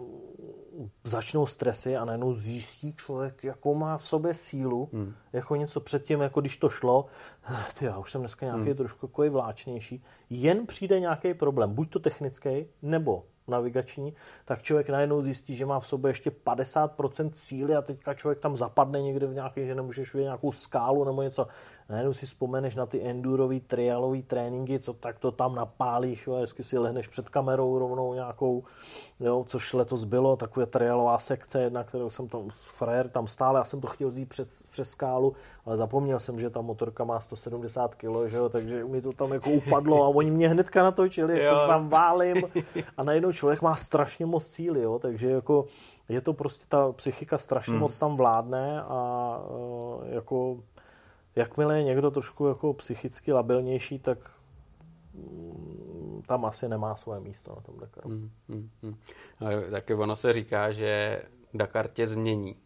začnou 1.04 1.46
stresy 1.46 1.96
a 1.96 2.04
najednou 2.04 2.34
zjistí 2.34 2.94
člověk, 2.94 3.44
jakou 3.44 3.74
má 3.74 3.96
v 3.96 4.06
sobě 4.06 4.34
sílu, 4.34 4.88
hmm. 4.92 5.14
jako 5.32 5.56
něco 5.56 5.80
předtím, 5.80 6.20
jako 6.20 6.40
když 6.40 6.56
to 6.56 6.68
šlo, 6.68 7.06
ty 7.78 7.84
já 7.84 7.98
už 7.98 8.10
jsem 8.10 8.20
dneska 8.20 8.46
nějaký 8.46 8.66
hmm. 8.66 8.76
trošku 8.76 9.06
jako 9.06 9.30
vláčnější, 9.30 10.04
jen 10.30 10.66
přijde 10.66 11.00
nějaký 11.00 11.34
problém, 11.34 11.74
buď 11.74 11.90
to 11.90 11.98
technický, 11.98 12.66
nebo 12.82 13.24
navigační, 13.48 14.14
tak 14.44 14.62
člověk 14.62 14.88
najednou 14.88 15.22
zjistí, 15.22 15.56
že 15.56 15.66
má 15.66 15.80
v 15.80 15.86
sobě 15.86 16.10
ještě 16.10 16.30
50% 16.30 17.30
síly 17.34 17.74
a 17.74 17.82
teďka 17.82 18.14
člověk 18.14 18.40
tam 18.40 18.56
zapadne 18.56 19.02
někde 19.02 19.26
v 19.26 19.34
nějaký, 19.34 19.66
že 19.66 19.74
nemůžeš 19.74 20.14
vidět 20.14 20.24
nějakou 20.24 20.52
skálu 20.52 21.04
nebo 21.04 21.22
něco 21.22 21.46
najednou 21.88 22.12
si 22.12 22.26
vzpomeneš 22.26 22.74
na 22.74 22.86
ty 22.86 23.02
endurový, 23.02 23.60
trialový 23.60 24.22
tréninky, 24.22 24.78
co 24.78 24.92
tak 24.92 25.18
to 25.18 25.30
tam 25.30 25.54
napálíš, 25.54 26.26
jo, 26.26 26.34
hezky 26.34 26.64
si 26.64 26.78
lehneš 26.78 27.08
před 27.08 27.28
kamerou 27.28 27.78
rovnou 27.78 28.14
nějakou, 28.14 28.64
jo, 29.20 29.44
což 29.48 29.72
letos 29.72 30.04
bylo, 30.04 30.36
taková 30.36 30.66
trialová 30.66 31.18
sekce, 31.18 31.70
na 31.70 31.84
kterou 31.84 32.10
jsem 32.10 32.28
tam, 32.28 32.48
frajer 32.50 33.08
tam 33.08 33.26
stále, 33.26 33.60
já 33.60 33.64
jsem 33.64 33.80
to 33.80 33.86
chtěl 33.86 34.10
vzít 34.10 34.28
přes, 34.28 34.62
přes 34.70 34.90
skálu, 34.90 35.34
ale 35.66 35.76
zapomněl 35.76 36.20
jsem, 36.20 36.40
že 36.40 36.50
ta 36.50 36.60
motorka 36.60 37.04
má 37.04 37.20
170 37.20 37.94
kg, 37.94 38.26
že 38.26 38.36
jo, 38.36 38.48
takže 38.48 38.84
mi 38.84 39.02
to 39.02 39.12
tam 39.12 39.32
jako 39.32 39.50
upadlo 39.50 40.04
a 40.04 40.08
oni 40.08 40.30
mě 40.30 40.48
hnedka 40.48 40.82
natočili, 40.82 41.38
jak 41.38 41.46
jo. 41.52 41.60
se 41.60 41.66
tam 41.66 41.88
válím 41.88 42.42
a 42.96 43.04
najednou 43.04 43.32
člověk 43.32 43.62
má 43.62 43.76
strašně 43.76 44.26
moc 44.26 44.46
síly, 44.46 44.82
jo, 44.82 44.98
takže 44.98 45.30
jako 45.30 45.66
je 46.08 46.20
to 46.20 46.32
prostě 46.32 46.64
ta 46.68 46.92
psychika 46.92 47.38
strašně 47.38 47.72
hmm. 47.72 47.80
moc 47.80 47.98
tam 47.98 48.16
vládne 48.16 48.82
a 48.82 49.38
uh, 49.50 50.14
jako 50.14 50.56
jakmile 51.36 51.78
je 51.78 51.84
někdo 51.84 52.10
trošku 52.10 52.46
jako 52.46 52.72
psychicky 52.72 53.32
labilnější, 53.32 53.98
tak 53.98 54.18
mm, 55.14 56.22
tam 56.26 56.44
asi 56.44 56.68
nemá 56.68 56.96
svoje 56.96 57.20
místo 57.20 57.54
na 57.56 57.62
tom 57.62 57.78
Dakaru. 57.78 58.08
Hmm, 58.08 58.30
hmm, 58.48 58.70
hmm. 58.82 58.96
taky 59.70 59.94
ono 59.94 60.16
se 60.16 60.32
říká, 60.32 60.72
že 60.72 61.22
Dakar 61.54 61.88
tě 61.88 62.06
změní. 62.06 62.56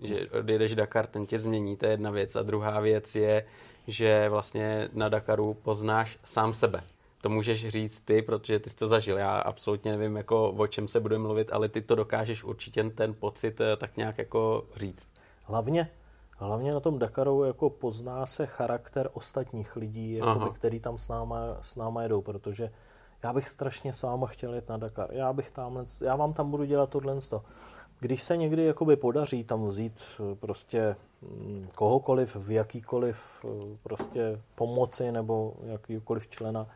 Že 0.00 0.30
odjedeš 0.30 0.74
Dakar, 0.74 1.06
ten 1.06 1.26
tě 1.26 1.38
změní, 1.38 1.76
to 1.76 1.86
je 1.86 1.92
jedna 1.92 2.10
věc. 2.10 2.36
A 2.36 2.42
druhá 2.42 2.80
věc 2.80 3.14
je, 3.14 3.46
že 3.86 4.28
vlastně 4.28 4.88
na 4.92 5.08
Dakaru 5.08 5.54
poznáš 5.54 6.18
sám 6.24 6.54
sebe. 6.54 6.82
To 7.20 7.28
můžeš 7.28 7.68
říct 7.68 8.00
ty, 8.00 8.22
protože 8.22 8.58
ty 8.58 8.70
jsi 8.70 8.76
to 8.76 8.88
zažil. 8.88 9.18
Já 9.18 9.38
absolutně 9.38 9.92
nevím, 9.92 10.16
jako, 10.16 10.50
o 10.50 10.66
čem 10.66 10.88
se 10.88 11.00
bude 11.00 11.18
mluvit, 11.18 11.52
ale 11.52 11.68
ty 11.68 11.80
to 11.80 11.94
dokážeš 11.94 12.44
určitě 12.44 12.84
ten 12.84 13.14
pocit 13.14 13.60
eh, 13.60 13.76
tak 13.76 13.96
nějak 13.96 14.18
jako 14.18 14.64
říct. 14.76 15.08
Hlavně 15.44 15.90
Hlavně 16.42 16.74
na 16.74 16.80
tom 16.80 16.98
Dakaru 16.98 17.44
jako 17.44 17.70
pozná 17.70 18.26
se 18.26 18.46
charakter 18.46 19.10
ostatních 19.12 19.76
lidí, 19.76 20.12
jako 20.12 20.50
který 20.50 20.80
tam 20.80 20.98
s 20.98 21.08
náma, 21.08 21.38
s 21.62 21.76
náma 21.76 22.02
jedou, 22.02 22.22
protože 22.22 22.70
já 23.22 23.32
bych 23.32 23.48
strašně 23.48 23.92
sám 23.92 24.26
chtěl 24.26 24.54
jet 24.54 24.68
na 24.68 24.76
Dakar. 24.76 25.08
Já 25.12 25.32
bych 25.32 25.50
tam, 25.50 25.84
já 26.00 26.16
vám 26.16 26.32
tam 26.32 26.50
budu 26.50 26.64
dělat 26.64 26.90
tohle. 26.90 27.16
Když 28.00 28.22
se 28.22 28.36
někdy 28.36 28.64
jakoby 28.64 28.96
podaří 28.96 29.44
tam 29.44 29.64
vzít 29.64 30.00
eh, 30.20 30.34
prostě 30.34 30.96
mm, 31.22 31.68
kohokoliv 31.74 32.36
v 32.36 32.50
jakýkoliv 32.50 33.44
eh, 33.44 33.48
prostě 33.82 34.40
pomoci 34.54 35.12
nebo 35.12 35.54
jakýkoliv 35.62 36.28
člena, 36.28 36.66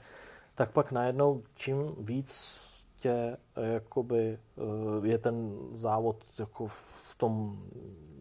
tak 0.54 0.70
pak 0.70 0.92
najednou 0.92 1.42
čím 1.54 1.94
víc 1.98 2.62
tě 3.00 3.36
eh, 3.56 3.72
jakoby 3.72 4.38
je 5.02 5.18
ten 5.18 5.58
závod 5.72 6.16
jako 6.38 6.68
v 7.16 7.18
tom 7.18 7.62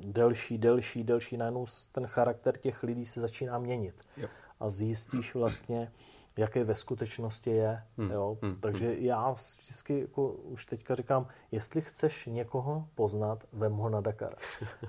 delší, 0.05 0.57
delší, 0.57 1.03
delší, 1.03 1.37
najednou 1.37 1.65
ten 1.91 2.07
charakter 2.07 2.57
těch 2.57 2.83
lidí 2.83 3.05
se 3.05 3.21
začíná 3.21 3.57
měnit. 3.57 3.95
Jo. 4.17 4.27
A 4.59 4.69
zjistíš 4.69 5.35
vlastně, 5.35 5.91
jaké 6.37 6.63
ve 6.63 6.75
skutečnosti 6.75 7.49
je. 7.49 7.83
Hmm. 7.97 8.11
Jo? 8.11 8.37
Hmm. 8.41 8.55
Takže 8.59 8.87
hmm. 8.87 8.97
já 8.99 9.31
vždycky 9.31 9.99
jako 9.99 10.27
už 10.31 10.65
teďka 10.65 10.95
říkám, 10.95 11.27
jestli 11.51 11.81
chceš 11.81 12.25
někoho 12.25 12.87
poznat, 12.95 13.43
vem 13.53 13.73
ho 13.73 13.89
na 13.89 14.01
Dakar. 14.01 14.35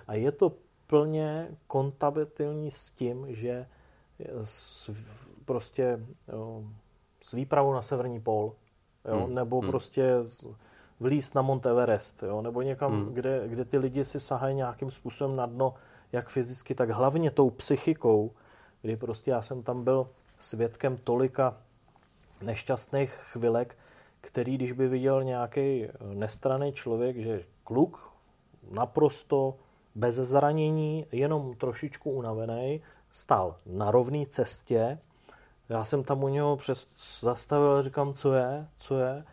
A 0.09 0.15
je 0.15 0.33
to 0.33 0.53
plně 0.87 1.49
kontabilní 1.67 2.71
s 2.71 2.91
tím, 2.91 3.27
že 3.29 3.67
s, 4.45 4.91
prostě 5.45 6.07
jo, 6.29 6.65
s 7.23 7.33
výpravou 7.33 7.73
na 7.73 7.83
severní 7.83 8.21
pól, 8.21 8.55
jo? 9.05 9.25
Hmm. 9.25 9.35
nebo 9.35 9.61
hmm. 9.61 9.71
prostě 9.71 10.15
vlíst 11.01 11.35
na 11.35 11.43
Mount 11.43 11.67
Everest, 11.67 12.23
jo? 12.23 12.43
nebo 12.43 12.63
někam, 12.63 12.93
hmm. 12.93 13.15
kde, 13.15 13.49
kde 13.49 13.65
ty 13.65 13.79
lidi 13.79 14.05
si 14.05 14.21
sahají 14.21 14.55
nějakým 14.55 14.91
způsobem 14.91 15.37
na 15.37 15.47
dno, 15.47 15.75
jak 16.13 16.29
fyzicky, 16.29 16.75
tak 16.75 16.91
hlavně 16.91 17.31
tou 17.31 17.51
psychikou, 17.51 18.31
kdy 18.83 18.97
prostě 18.97 19.31
já 19.31 19.43
jsem 19.43 19.63
tam 19.63 19.85
byl 19.85 20.09
svědkem 20.39 20.97
tolika 20.97 21.57
nešťastných 22.43 23.11
chvilek, 23.11 23.79
který, 24.21 24.55
když 24.55 24.73
by 24.73 24.89
viděl 24.89 25.25
nějaký 25.25 25.87
nestraný 26.15 26.73
člověk, 26.73 27.17
že 27.17 27.45
kluk 27.65 28.13
naprosto 28.71 29.55
bez 29.95 30.15
zranění, 30.15 31.07
jenom 31.13 31.55
trošičku 31.55 32.11
unavený, 32.11 32.83
stál 33.11 33.57
na 33.67 33.91
rovné 33.91 34.27
cestě. 34.27 34.99
Já 35.69 35.85
jsem 35.85 36.05
tam 36.05 36.25
u 36.25 36.29
něho 36.29 36.57
přes 36.57 36.89
zastavil 37.21 37.73
a 37.73 37.83
říkám, 37.83 38.15
co 38.15 38.35
je, 38.35 38.67
co 38.79 38.99
je. 38.99 39.25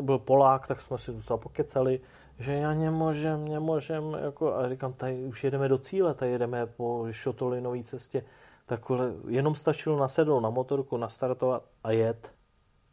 Byl 0.00 0.18
Polák, 0.18 0.66
tak 0.66 0.80
jsme 0.80 0.98
si 0.98 1.12
docela 1.12 1.36
pokecali, 1.36 2.00
že 2.38 2.52
já 2.52 2.74
nemůžem, 2.74 3.48
nemůžem, 3.48 4.16
jako, 4.24 4.54
a 4.54 4.68
říkám, 4.68 4.92
tady 4.92 5.24
už 5.24 5.44
jedeme 5.44 5.68
do 5.68 5.78
cíle, 5.78 6.14
tady 6.14 6.30
jedeme 6.30 6.66
po 6.66 7.06
šotolinové 7.10 7.82
cestě. 7.82 8.24
Takhle, 8.66 9.12
jenom 9.28 9.54
stačilo 9.54 9.98
nasedl 9.98 10.40
na 10.40 10.50
motorku, 10.50 10.96
nastartovat 10.96 11.62
a 11.84 11.90
jet. 11.90 12.32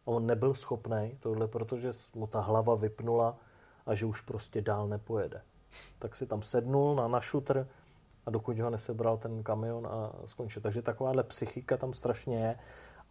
A 0.06 0.08
on 0.08 0.26
nebyl 0.26 0.54
schopný 0.54 1.18
tohle, 1.20 1.48
protože 1.48 1.92
mu 2.16 2.28
ta 2.28 2.40
hlava 2.40 2.76
vypnula 2.76 3.36
a 3.86 3.96
že 3.96 4.06
už 4.06 4.22
prostě 4.22 4.62
dál 4.62 4.88
nepojede. 4.88 5.42
Tak 6.00 6.16
si 6.16 6.28
tam 6.28 6.42
sednul 6.42 6.96
na, 6.96 7.08
na 7.08 7.22
šutr 7.22 7.68
a 8.26 8.32
dokud 8.32 8.60
ho 8.60 8.70
nesebral 8.70 9.18
ten 9.18 9.44
kamion 9.44 9.88
a 9.88 10.12
skončil. 10.26 10.62
Takže 10.62 10.82
takováhle 10.82 11.24
psychika 11.24 11.78
tam 11.78 11.94
strašně 11.94 12.38
je 12.38 12.60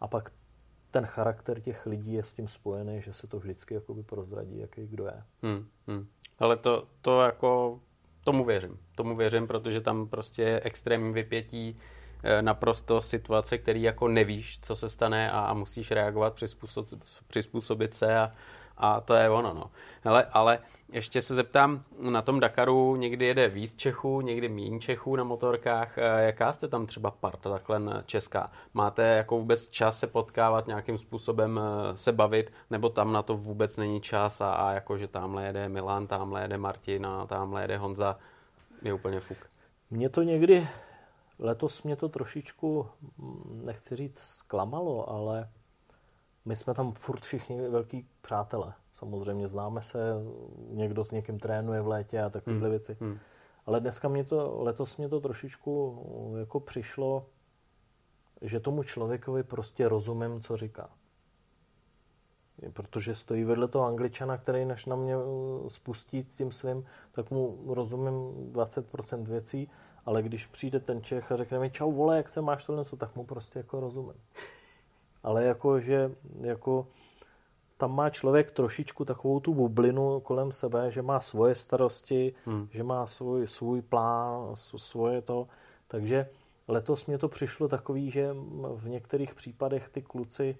a 0.01 0.07
pak 0.07 0.31
ten 0.93 1.05
charakter 1.05 1.59
těch 1.59 1.85
lidí 1.85 2.13
je 2.13 2.23
s 2.23 2.33
tím 2.33 2.47
spojený, 2.47 3.01
že 3.01 3.13
se 3.13 3.27
to 3.27 3.39
vždycky 3.39 3.73
jakoby 3.73 4.03
prozradí, 4.03 4.59
jaký 4.59 4.87
kdo 4.87 5.05
je. 5.05 5.23
Hmm, 5.43 5.67
hmm. 5.87 6.07
Ale 6.39 6.57
to, 6.57 6.87
to 7.01 7.21
jako, 7.21 7.79
tomu 8.23 8.45
věřím. 8.45 8.79
Tomu 8.95 9.15
věřím, 9.15 9.47
protože 9.47 9.81
tam 9.81 10.07
prostě 10.07 10.41
je 10.41 10.61
extrémní 10.63 11.13
vypětí, 11.13 11.79
eh, 12.23 12.41
naprosto 12.41 13.01
situace, 13.01 13.57
který 13.57 13.81
jako 13.81 14.07
nevíš, 14.07 14.59
co 14.61 14.75
se 14.75 14.89
stane 14.89 15.31
a, 15.31 15.39
a 15.39 15.53
musíš 15.53 15.91
reagovat, 15.91 16.33
přizpůsobit, 16.33 16.93
přizpůsobit 17.27 17.93
se 17.93 18.17
a, 18.17 18.31
a 18.77 19.01
to 19.01 19.13
je 19.13 19.29
ono. 19.29 19.53
No. 19.53 19.71
Hele, 20.01 20.25
ale 20.31 20.59
ještě 20.91 21.21
se 21.21 21.35
zeptám, 21.35 21.83
na 21.99 22.21
tom 22.21 22.39
Dakaru 22.39 22.95
někdy 22.95 23.25
jede 23.25 23.47
víc 23.47 23.75
Čechů, 23.75 24.21
někdy 24.21 24.49
méně 24.49 24.79
Čechů 24.79 25.15
na 25.15 25.23
motorkách. 25.23 25.97
Eh, 25.97 26.25
jaká 26.25 26.53
jste 26.53 26.67
tam 26.67 26.85
třeba 26.85 27.11
parta 27.11 27.49
takhle 27.49 28.03
česká? 28.05 28.51
Máte 28.73 29.03
jako 29.03 29.37
vůbec 29.37 29.69
čas 29.69 29.99
se 29.99 30.07
potkávat, 30.07 30.67
nějakým 30.67 30.97
způsobem 30.97 31.59
eh, 31.59 31.97
se 31.97 32.11
bavit, 32.11 32.51
nebo 32.69 32.89
tam 32.89 33.13
na 33.13 33.21
to 33.21 33.37
vůbec 33.37 33.77
není 33.77 34.01
čas 34.01 34.41
a, 34.41 34.53
a 34.53 34.71
jako, 34.71 34.97
že 34.97 35.07
tamhle 35.07 35.45
jede 35.45 35.69
Milan, 35.69 36.07
tamhle 36.07 36.41
jede 36.41 36.57
Martin 36.57 37.05
a 37.05 37.25
tamhle 37.25 37.61
jede 37.61 37.77
Honza, 37.77 38.17
je 38.81 38.93
úplně 38.93 39.19
fuk. 39.19 39.37
Mě 39.91 40.09
to 40.09 40.21
někdy, 40.21 40.67
letos 41.39 41.83
mě 41.83 41.95
to 41.95 42.09
trošičku, 42.09 42.87
hm, 43.17 43.61
nechci 43.65 43.95
říct 43.95 44.19
zklamalo, 44.19 45.09
ale 45.09 45.49
my 46.45 46.55
jsme 46.55 46.73
tam 46.73 46.91
furt 46.93 47.21
všichni 47.21 47.69
velký 47.69 48.07
přátelé. 48.21 48.73
Samozřejmě 48.93 49.47
známe 49.47 49.81
se, 49.81 49.99
někdo 50.69 51.05
s 51.05 51.11
někým 51.11 51.39
trénuje 51.39 51.81
v 51.81 51.87
létě 51.87 52.21
a 52.21 52.29
takovéhle 52.29 52.67
hmm. 52.67 52.71
věci. 52.71 52.97
Hmm. 53.01 53.19
Ale 53.65 53.79
dneska 53.79 54.07
mě 54.07 54.23
to, 54.23 54.63
letos 54.63 54.97
mě 54.97 55.09
to 55.09 55.21
trošičku 55.21 56.35
jako 56.39 56.59
přišlo, 56.59 57.25
že 58.41 58.59
tomu 58.59 58.83
člověkovi 58.83 59.43
prostě 59.43 59.87
rozumím, 59.87 60.41
co 60.41 60.57
říká. 60.57 60.89
Protože 62.73 63.15
stojí 63.15 63.43
vedle 63.43 63.67
toho 63.67 63.85
angličana, 63.85 64.37
který 64.37 64.65
než 64.65 64.85
na 64.85 64.95
mě 64.95 65.17
uh, 65.17 65.67
spustí 65.67 66.23
tím 66.23 66.51
svým, 66.51 66.85
tak 67.11 67.31
mu 67.31 67.63
rozumím 67.67 68.13
20% 68.51 69.23
věcí, 69.23 69.69
ale 70.05 70.23
když 70.23 70.45
přijde 70.45 70.79
ten 70.79 71.03
Čech 71.03 71.31
a 71.31 71.37
řekne 71.37 71.59
mi 71.59 71.71
čau 71.71 71.91
vole, 71.91 72.17
jak 72.17 72.29
se 72.29 72.41
máš 72.41 72.65
tohle, 72.65 72.85
tak 72.97 73.15
mu 73.15 73.25
prostě 73.25 73.59
jako 73.59 73.79
rozumím 73.79 74.15
ale 75.23 75.43
jako, 75.43 75.79
že 75.79 76.11
jako 76.41 76.87
tam 77.77 77.95
má 77.95 78.09
člověk 78.09 78.51
trošičku 78.51 79.05
takovou 79.05 79.39
tu 79.39 79.53
bublinu 79.53 80.19
kolem 80.19 80.51
sebe, 80.51 80.91
že 80.91 81.01
má 81.01 81.19
svoje 81.19 81.55
starosti, 81.55 82.33
hmm. 82.45 82.67
že 82.71 82.83
má 82.83 83.07
svůj, 83.07 83.47
svůj 83.47 83.81
plán, 83.81 84.55
svoje 84.55 85.21
to. 85.21 85.47
Takže 85.87 86.29
letos 86.67 87.05
mě 87.05 87.17
to 87.17 87.29
přišlo 87.29 87.67
takový, 87.67 88.11
že 88.11 88.35
v 88.75 88.89
některých 88.89 89.35
případech 89.35 89.89
ty 89.89 90.01
kluci 90.01 90.57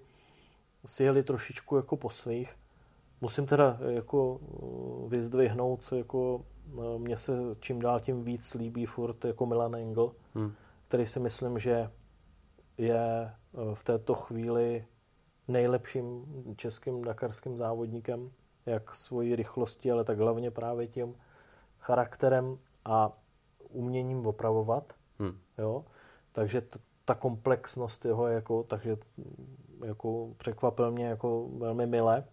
si 0.86 1.04
jeli 1.04 1.22
trošičku 1.22 1.76
jako 1.76 1.96
po 1.96 2.10
svých. 2.10 2.56
Musím 3.20 3.46
teda 3.46 3.78
jako 3.88 4.34
uh, 4.34 5.10
vyzdvihnout, 5.10 5.80
jako 5.96 6.44
uh, 6.72 6.98
mně 6.98 7.16
se 7.16 7.32
čím 7.60 7.80
dál 7.80 8.00
tím 8.00 8.24
víc 8.24 8.54
líbí 8.54 8.86
furt 8.86 9.24
jako 9.24 9.46
Milan 9.46 9.74
Engel, 9.74 10.12
hmm. 10.34 10.52
který 10.88 11.06
si 11.06 11.20
myslím, 11.20 11.58
že 11.58 11.90
je 12.78 13.32
v 13.74 13.84
této 13.84 14.14
chvíli 14.14 14.86
nejlepším 15.48 16.24
českým 16.56 17.04
dakarským 17.04 17.56
závodníkem, 17.56 18.30
jak 18.66 18.94
svojí 18.94 19.36
rychlostí, 19.36 19.90
ale 19.90 20.04
tak 20.04 20.18
hlavně 20.18 20.50
právě 20.50 20.86
tím 20.86 21.14
charakterem 21.78 22.58
a 22.84 23.12
uměním 23.68 24.26
opravovat. 24.26 24.92
Hmm. 25.18 25.38
Jo? 25.58 25.84
Takže 26.32 26.60
t- 26.60 26.78
ta 27.04 27.14
komplexnost 27.14 28.04
jeho 28.04 28.26
jako, 28.28 28.62
takže 28.62 28.96
jako 29.84 30.34
překvapil 30.36 30.90
mě 30.90 31.06
jako 31.06 31.48
velmi 31.58 31.86
milé 31.86 32.24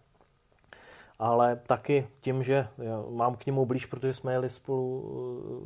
ale 1.22 1.56
taky 1.56 2.08
tím, 2.20 2.42
že 2.42 2.68
mám 3.10 3.36
k 3.36 3.46
němu 3.46 3.66
blíž, 3.66 3.86
protože 3.86 4.14
jsme 4.14 4.32
jeli 4.32 4.50
spolu 4.50 5.04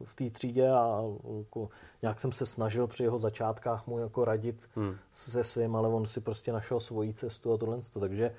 eh, 0.02 0.06
v 0.06 0.14
té 0.14 0.30
třídě 0.30 0.70
a 0.70 1.02
jako 1.38 1.68
nějak 2.02 2.20
jsem 2.20 2.32
se 2.32 2.46
snažil 2.46 2.86
při 2.86 3.02
jeho 3.02 3.18
začátkách 3.18 3.86
mu 3.86 3.98
jako 3.98 4.24
radit 4.24 4.68
hmm. 4.74 4.96
se 5.12 5.44
svým, 5.44 5.76
ale 5.76 5.88
on 5.88 6.06
si 6.06 6.20
prostě 6.20 6.52
našel 6.52 6.80
svoji 6.80 7.14
cestu 7.14 7.52
a 7.52 7.56
tohle. 7.56 7.78
Takže 8.00 8.34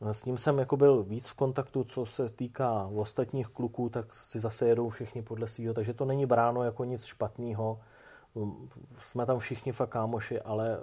eh, 0.00 0.14
s 0.14 0.24
ním 0.24 0.38
jsem 0.38 0.58
jako 0.58 0.76
byl 0.76 1.02
víc 1.02 1.28
v 1.28 1.34
kontaktu, 1.34 1.84
co 1.84 2.06
se 2.06 2.28
týká 2.28 2.90
ostatních 2.94 3.48
kluků, 3.48 3.88
tak 3.88 4.14
si 4.14 4.40
zase 4.40 4.68
jedou 4.68 4.88
všichni 4.88 5.22
podle 5.22 5.48
svého, 5.48 5.74
takže 5.74 5.94
to 5.94 6.04
není 6.04 6.26
bráno 6.26 6.62
jako 6.62 6.84
nic 6.84 7.04
špatného. 7.04 7.80
Jsme 9.00 9.26
tam 9.26 9.38
všichni 9.38 9.72
fakt 9.72 9.88
kámoši, 9.88 10.40
ale 10.40 10.78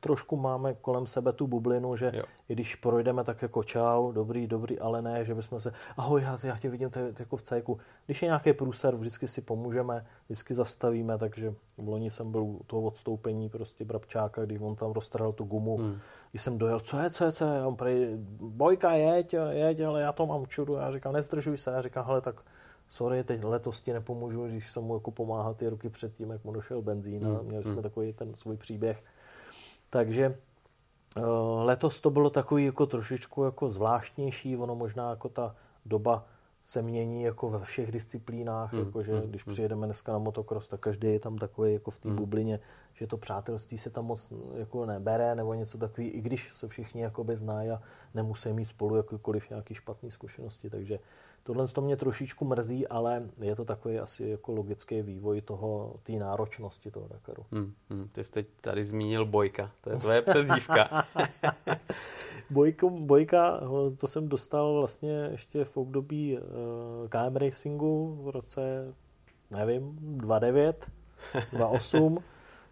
trošku 0.00 0.36
máme 0.36 0.74
kolem 0.74 1.06
sebe 1.06 1.32
tu 1.32 1.46
bublinu, 1.46 1.96
že 1.96 2.12
jo. 2.14 2.22
i 2.48 2.52
když 2.52 2.74
projdeme 2.74 3.24
tak 3.24 3.42
jako 3.42 3.62
čau, 3.62 4.12
dobrý, 4.12 4.46
dobrý, 4.46 4.78
ale 4.78 5.02
ne, 5.02 5.24
že 5.24 5.34
bychom 5.34 5.60
se, 5.60 5.72
ahoj, 5.96 6.22
já, 6.22 6.38
já 6.44 6.56
tě 6.56 6.70
vidím 6.70 6.90
tady, 6.90 7.06
jako 7.18 7.36
v 7.36 7.42
cajku. 7.42 7.78
Když 8.06 8.22
je 8.22 8.26
nějaký 8.26 8.52
průser, 8.52 8.96
vždycky 8.96 9.28
si 9.28 9.40
pomůžeme, 9.40 10.06
vždycky 10.26 10.54
zastavíme, 10.54 11.18
takže 11.18 11.54
v 11.78 11.88
loni 11.88 12.10
jsem 12.10 12.32
byl 12.32 12.42
u 12.42 12.60
toho 12.66 12.82
odstoupení 12.82 13.48
prostě 13.48 13.84
Brabčáka, 13.84 14.44
když 14.44 14.60
on 14.60 14.76
tam 14.76 14.92
roztrhal 14.92 15.32
tu 15.32 15.44
gumu, 15.44 15.76
hmm. 15.76 15.98
když 16.30 16.42
jsem 16.42 16.58
dojel, 16.58 16.80
co 16.80 16.98
je, 16.98 17.10
co 17.10 17.24
je, 17.24 17.32
co 17.32 17.44
je, 17.44 17.64
on 17.64 17.76
prej, 17.76 18.16
bojka, 18.40 18.92
jeď, 18.92 19.34
jeď, 19.50 19.80
ale 19.80 20.00
já 20.00 20.12
to 20.12 20.26
mám 20.26 20.46
čudu, 20.46 20.74
já 20.74 20.92
říkám, 20.92 21.12
nezdržuj 21.12 21.58
se, 21.58 21.70
já 21.70 21.82
říkám, 21.82 22.06
hele, 22.06 22.20
tak 22.20 22.42
sorry, 22.88 23.24
teď 23.24 23.44
letos 23.44 23.80
ti 23.80 23.92
nepomůžu, 23.92 24.46
když 24.46 24.70
jsem 24.70 24.84
mu 24.84 24.94
jako 24.94 25.10
pomáhal 25.10 25.54
ty 25.54 25.68
ruky 25.68 25.88
předtím, 25.88 26.30
jak 26.30 26.44
mu 26.44 26.52
došel 26.52 26.82
benzín 26.82 27.26
a 27.26 27.28
hmm. 27.28 27.46
měli 27.46 27.64
jsme 27.64 27.72
hmm. 27.72 27.82
takový 27.82 28.12
ten 28.12 28.34
svůj 28.34 28.56
příběh. 28.56 29.02
Takže 29.90 30.38
eh, 31.16 31.20
letos 31.62 32.00
to 32.00 32.10
bylo 32.10 32.30
takový 32.30 32.64
jako 32.64 32.86
trošičku 32.86 33.44
jako 33.44 33.70
zvláštnější, 33.70 34.56
ono 34.56 34.74
možná 34.74 35.10
jako 35.10 35.28
ta 35.28 35.56
doba 35.86 36.24
se 36.64 36.82
mění 36.82 37.22
jako 37.22 37.50
ve 37.50 37.64
všech 37.64 37.92
disciplínách, 37.92 38.72
hmm, 38.72 38.86
jakože 38.86 39.12
hmm, 39.12 39.28
když 39.28 39.46
hmm. 39.46 39.52
přijedeme 39.52 39.86
dneska 39.86 40.12
na 40.12 40.18
motocross, 40.18 40.68
tak 40.68 40.80
každý 40.80 41.08
je 41.08 41.20
tam 41.20 41.38
takový 41.38 41.72
jako 41.72 41.90
v 41.90 41.98
té 41.98 42.08
hmm. 42.08 42.16
bublině, 42.16 42.60
že 42.94 43.06
to 43.06 43.16
přátelství 43.16 43.78
se 43.78 43.90
tam 43.90 44.04
moc 44.04 44.32
jako 44.54 44.86
nebere 44.86 45.34
nebo 45.34 45.54
něco 45.54 45.78
takový, 45.78 46.08
i 46.08 46.20
když 46.20 46.50
se 46.54 46.68
všichni 46.68 47.02
jakoby 47.02 47.36
znají 47.36 47.70
a 47.70 47.82
nemusí 48.14 48.52
mít 48.52 48.64
spolu 48.64 48.96
jakýkoliv 48.96 49.50
nějaký 49.50 49.74
špatné 49.74 50.10
zkušenosti, 50.10 50.70
takže 50.70 50.98
Tohle 51.42 51.68
to 51.68 51.80
mě 51.80 51.96
trošičku 51.96 52.44
mrzí, 52.44 52.88
ale 52.88 53.28
je 53.40 53.56
to 53.56 53.64
takový 53.64 53.98
asi 53.98 54.28
jako 54.28 54.52
logický 54.52 55.02
vývoj 55.02 55.40
toho, 55.40 55.94
té 56.02 56.12
náročnosti 56.12 56.90
toho 56.90 57.08
Dakaru. 57.08 57.44
Hmm, 57.52 57.72
hmm, 57.90 58.08
ty 58.12 58.24
jsi 58.24 58.32
teď 58.32 58.46
tady 58.60 58.84
zmínil 58.84 59.26
Bojka, 59.26 59.70
to 59.80 59.90
je 59.90 59.96
tvoje 59.96 60.22
přezdívka. 60.22 61.04
Bojko, 62.50 62.90
bojka, 62.90 63.60
to 63.96 64.08
jsem 64.08 64.28
dostal 64.28 64.74
vlastně 64.74 65.28
ještě 65.30 65.64
v 65.64 65.76
období 65.76 66.38
uh, 66.38 67.08
KM 67.08 67.36
Racingu 67.36 68.18
v 68.22 68.28
roce, 68.28 68.94
nevím, 69.50 69.96
29, 70.00 70.86
28, 71.52 72.18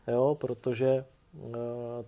jo, 0.08 0.36
protože 0.40 1.04
uh, 1.32 1.52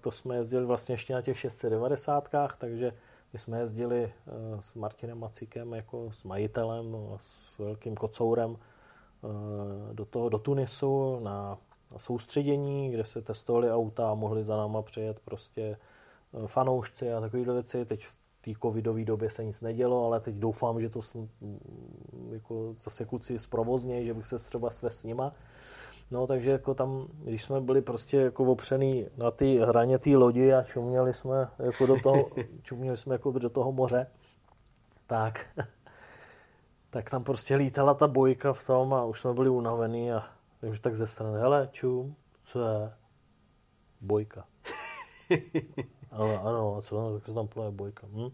to 0.00 0.10
jsme 0.10 0.36
jezdili 0.36 0.66
vlastně 0.66 0.92
ještě 0.92 1.14
na 1.14 1.22
těch 1.22 1.38
690, 1.38 2.28
takže 2.58 2.92
my 3.32 3.38
jsme 3.38 3.58
jezdili 3.58 4.04
eh, 4.04 4.32
s 4.60 4.74
Martinem 4.74 5.18
Macíkem 5.18 5.72
jako 5.72 6.12
s 6.12 6.24
majitelem, 6.24 6.96
s 7.16 7.58
velkým 7.58 7.94
kocourem 7.94 8.56
eh, 8.56 9.94
do, 9.94 10.04
toho, 10.04 10.28
do 10.28 10.38
Tunisu 10.38 11.20
na, 11.20 11.58
soustředění, 11.96 12.90
kde 12.90 13.04
se 13.04 13.22
testovali 13.22 13.72
auta 13.72 14.10
a 14.10 14.14
mohli 14.14 14.44
za 14.44 14.56
náma 14.56 14.82
přijet 14.82 15.20
prostě 15.20 15.62
eh, 16.34 16.46
fanoušci 16.46 17.12
a 17.12 17.20
takové 17.20 17.44
věci. 17.44 17.84
Teď 17.84 18.04
v 18.04 18.18
té 18.40 18.50
covidové 18.62 19.04
době 19.04 19.30
se 19.30 19.44
nic 19.44 19.60
nedělo, 19.60 20.06
ale 20.06 20.20
teď 20.20 20.34
doufám, 20.34 20.80
že 20.80 20.88
to 20.88 21.00
jako 22.30 22.74
zase 22.82 23.04
kluci 23.04 23.38
zprovoznějí, 23.38 24.06
že 24.06 24.14
bych 24.14 24.26
se 24.26 24.36
třeba 24.36 24.70
svést 24.70 25.00
s 25.00 25.04
nima. 25.04 25.32
No, 26.10 26.26
takže 26.26 26.50
jako 26.50 26.74
tam, 26.74 27.08
když 27.24 27.42
jsme 27.42 27.60
byli 27.60 27.82
prostě 27.82 28.16
jako 28.16 28.44
opřený 28.44 29.06
na 29.16 29.30
ty 29.30 29.58
hraně 29.58 29.98
té 29.98 30.10
lodi 30.10 30.52
a 30.52 30.62
čuměli 30.62 31.14
jsme 31.14 31.48
jako 31.58 31.86
do 31.86 32.00
toho, 32.00 32.30
čuměli 32.62 32.96
jsme 32.96 33.14
jako 33.14 33.30
do 33.30 33.50
toho 33.50 33.72
moře, 33.72 34.06
tak, 35.06 35.46
tak 36.90 37.10
tam 37.10 37.24
prostě 37.24 37.56
lítala 37.56 37.94
ta 37.94 38.06
bojka 38.06 38.52
v 38.52 38.66
tom 38.66 38.94
a 38.94 39.04
už 39.04 39.20
jsme 39.20 39.34
byli 39.34 39.50
unavený 39.50 40.12
a 40.12 40.24
už 40.70 40.80
tak 40.80 40.96
ze 40.96 41.06
strany, 41.06 41.38
hele, 41.38 41.68
čum, 41.72 42.14
co 42.44 42.60
je? 42.60 42.92
Bojka. 44.00 44.44
ano, 46.10 46.46
ano, 46.46 46.76
a 46.76 46.82
co, 46.82 47.14
tak 47.14 47.26
se 47.26 47.34
tam 47.34 47.48
pluje 47.48 47.70
bojka. 47.70 48.06
Hm? 48.12 48.30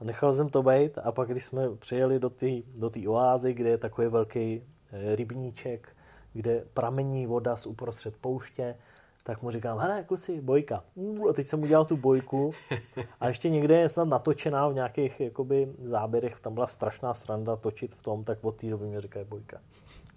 A 0.00 0.04
nechal 0.04 0.34
jsem 0.34 0.48
to 0.48 0.62
být 0.62 0.98
a 0.98 1.12
pak, 1.12 1.28
když 1.28 1.44
jsme 1.44 1.76
přijeli 1.76 2.18
do 2.18 2.30
té 2.30 2.46
do 2.74 2.90
oázy, 3.08 3.54
kde 3.54 3.68
je 3.68 3.78
takový 3.78 4.06
velký 4.06 4.62
eh, 4.92 5.16
rybníček, 5.16 5.96
kde 6.34 6.64
pramení 6.74 7.26
voda 7.26 7.56
z 7.56 7.66
uprostřed 7.66 8.16
pouště, 8.16 8.76
tak 9.22 9.42
mu 9.42 9.50
říkám, 9.50 9.78
hele, 9.78 10.04
kluci, 10.06 10.40
bojka. 10.40 10.84
A 11.30 11.32
teď 11.32 11.46
jsem 11.46 11.62
udělal 11.62 11.84
tu 11.84 11.96
bojku 11.96 12.54
a 13.20 13.28
ještě 13.28 13.50
někde 13.50 13.76
je 13.76 13.88
snad 13.88 14.08
natočená 14.08 14.68
v 14.68 14.74
nějakých 14.74 15.20
jakoby, 15.20 15.68
záběrech, 15.82 16.40
tam 16.40 16.54
byla 16.54 16.66
strašná 16.66 17.14
sranda 17.14 17.56
točit 17.56 17.94
v 17.94 18.02
tom, 18.02 18.24
tak 18.24 18.38
od 18.42 18.56
té 18.56 18.70
doby 18.70 18.86
mi 18.86 19.00
říkají 19.00 19.26
bojka. 19.28 19.60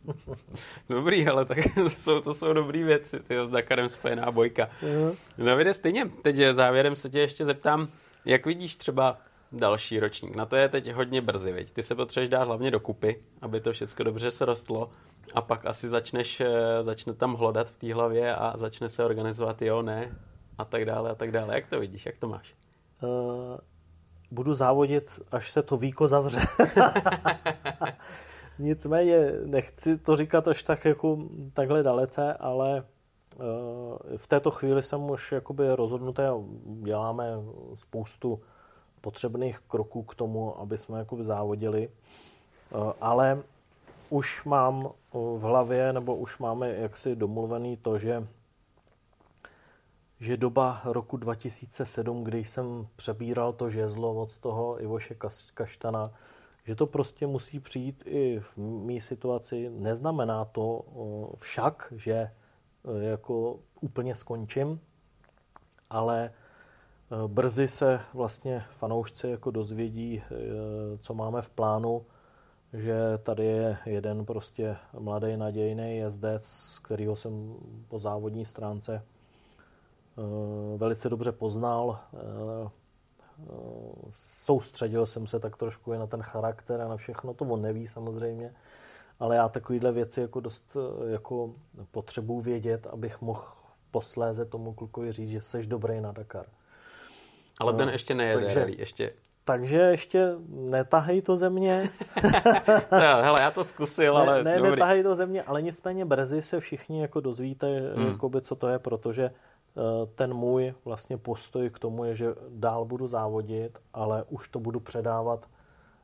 Dobrý, 0.89 1.27
ale 1.27 1.45
tak 1.45 1.57
jsou, 1.87 2.21
to 2.21 2.33
jsou 2.33 2.53
dobrý 2.53 2.83
věci, 2.83 3.19
ty 3.19 3.35
s 3.45 3.49
Dakarem 3.49 3.89
spojená 3.89 4.31
bojka. 4.31 4.69
Uh-huh. 4.83 5.15
No 5.37 5.55
vyjde 5.55 5.73
stejně, 5.73 6.09
teď 6.21 6.35
závěrem 6.51 6.95
se 6.95 7.09
tě 7.09 7.19
ještě 7.19 7.45
zeptám, 7.45 7.87
jak 8.25 8.45
vidíš 8.45 8.75
třeba 8.75 9.17
další 9.51 9.99
ročník? 9.99 10.35
Na 10.35 10.45
to 10.45 10.55
je 10.55 10.69
teď 10.69 10.91
hodně 10.91 11.21
brzy, 11.21 11.51
viď? 11.51 11.71
Ty 11.71 11.83
se 11.83 11.95
potřebuješ 11.95 12.29
dát 12.29 12.43
hlavně 12.43 12.71
do 12.71 12.79
kupy, 12.79 13.23
aby 13.41 13.61
to 13.61 13.73
všechno 13.73 14.05
dobře 14.05 14.31
se 14.31 14.45
rostlo 14.45 14.89
a 15.33 15.41
pak 15.41 15.65
asi 15.65 15.89
začneš, 15.89 16.41
eh, 16.41 16.83
začne 16.83 17.13
tam 17.13 17.35
hlodat 17.35 17.69
v 17.69 17.77
té 17.77 17.93
hlavě 17.93 18.35
a 18.35 18.57
začne 18.57 18.89
se 18.89 19.05
organizovat 19.05 19.61
jo, 19.61 19.81
ne 19.81 20.15
a 20.57 20.65
tak 20.65 20.85
dále 20.85 21.09
a 21.09 21.15
tak 21.15 21.31
dále. 21.31 21.55
Jak 21.55 21.67
to 21.67 21.79
vidíš, 21.79 22.05
jak 22.05 22.17
to 22.17 22.27
máš? 22.27 22.55
Uh, 23.03 23.57
budu 24.31 24.53
závodit, 24.53 25.19
až 25.31 25.51
se 25.51 25.63
to 25.63 25.77
víko 25.77 26.07
zavře. 26.07 26.39
Nicméně 28.59 29.31
nechci 29.45 29.97
to 29.97 30.15
říkat 30.15 30.47
až 30.47 30.63
tak 30.63 30.85
jako 30.85 31.17
takhle 31.53 31.83
dalece, 31.83 32.33
ale 32.33 32.83
uh, 33.35 34.17
v 34.17 34.27
této 34.27 34.51
chvíli 34.51 34.83
jsem 34.83 35.09
už 35.09 35.31
jakoby 35.31 35.75
rozhodnutý 35.75 36.21
a 36.21 36.35
děláme 36.83 37.33
spoustu 37.75 38.41
potřebných 39.01 39.59
kroků 39.59 40.03
k 40.03 40.15
tomu, 40.15 40.59
aby 40.59 40.77
jsme 40.77 40.99
jakoby 40.99 41.23
závodili. 41.23 41.89
Ale 43.01 43.43
už 44.09 44.43
mám 44.43 44.91
v 45.13 45.39
hlavě, 45.39 45.93
nebo 45.93 46.15
už 46.15 46.37
máme 46.37 46.69
jaksi 46.69 47.15
domluvený 47.15 47.77
to, 47.77 47.97
že 47.99 48.27
že 50.19 50.37
doba 50.37 50.81
roku 50.85 51.17
2007, 51.17 52.23
kdy 52.23 52.43
jsem 52.43 52.87
přebíral 52.95 53.53
to 53.53 53.69
žezlo 53.69 54.15
od 54.15 54.37
toho 54.37 54.83
Ivoše 54.83 55.15
Kaštana, 55.53 56.13
že 56.63 56.75
to 56.75 56.87
prostě 56.87 57.27
musí 57.27 57.59
přijít 57.59 58.03
i 58.05 58.39
v 58.39 58.57
mý 58.57 59.01
situaci. 59.01 59.69
Neznamená 59.69 60.45
to 60.45 60.81
však, 61.35 61.93
že 61.95 62.13
e, 62.13 62.31
jako 62.99 63.59
úplně 63.81 64.15
skončím, 64.15 64.79
ale 65.89 66.25
e, 66.25 66.31
brzy 67.27 67.67
se 67.67 67.99
vlastně 68.13 68.63
fanoušci 68.71 69.27
jako 69.27 69.51
dozvědí, 69.51 70.17
e, 70.17 70.23
co 70.97 71.13
máme 71.13 71.41
v 71.41 71.49
plánu, 71.49 72.05
že 72.73 72.95
tady 73.23 73.45
je 73.45 73.77
jeden 73.85 74.25
prostě 74.25 74.77
mladý 74.99 75.37
nadějný 75.37 75.97
jezdec, 75.97 76.77
kterýho 76.83 77.15
jsem 77.15 77.55
po 77.87 77.99
závodní 77.99 78.45
stránce 78.45 79.03
velice 80.77 81.09
dobře 81.09 81.31
poznal. 81.31 81.99
Soustředil 84.11 85.05
jsem 85.05 85.27
se 85.27 85.39
tak 85.39 85.57
trošku 85.57 85.93
i 85.93 85.97
na 85.97 86.07
ten 86.07 86.21
charakter 86.21 86.81
a 86.81 86.87
na 86.87 86.97
všechno, 86.97 87.33
to 87.33 87.45
on 87.45 87.61
neví 87.61 87.87
samozřejmě, 87.87 88.53
ale 89.19 89.35
já 89.35 89.49
takovýhle 89.49 89.91
věci 89.91 90.21
jako 90.21 90.39
dost 90.39 90.77
jako 91.07 91.53
potřebuji 91.91 92.41
vědět, 92.41 92.87
abych 92.87 93.21
mohl 93.21 93.43
posléze 93.91 94.45
tomu 94.45 94.73
klukovi 94.73 95.11
říct, 95.11 95.29
že 95.29 95.41
jsi 95.41 95.67
dobrý 95.67 96.01
na 96.01 96.11
Dakar. 96.11 96.45
Ale 97.59 97.73
ten 97.73 97.89
ještě 97.89 98.13
nejede 98.13 98.45
Takže, 98.45 98.65
ještě 98.77 99.13
takže 99.47 99.77
ještě 99.77 100.35
netahej 100.49 101.21
to 101.21 101.37
země. 101.37 101.89
no, 102.91 102.99
hele, 102.99 103.41
já 103.41 103.51
to 103.51 103.63
zkusil, 103.63 104.13
ne, 104.13 104.19
ale 104.19 104.43
ne, 104.43 104.57
dobrý. 104.57 104.71
netahej 104.71 105.03
to 105.03 105.15
země, 105.15 105.43
ale 105.43 105.61
nicméně 105.61 106.05
brzy 106.05 106.41
se 106.41 106.59
všichni 106.59 107.01
jako 107.01 107.19
dozvíte, 107.19 107.93
hmm. 107.95 108.07
jakoby, 108.07 108.41
co 108.41 108.55
to 108.55 108.67
je, 108.67 108.79
protože 108.79 109.31
uh, 109.31 109.83
ten 110.15 110.33
můj 110.33 110.73
vlastně 110.85 111.17
postoj 111.17 111.69
k 111.69 111.79
tomu 111.79 112.03
je, 112.03 112.15
že 112.15 112.27
dál 112.49 112.85
budu 112.85 113.07
závodit, 113.07 113.79
ale 113.93 114.23
už 114.29 114.47
to 114.47 114.59
budu 114.59 114.79
předávat 114.79 115.45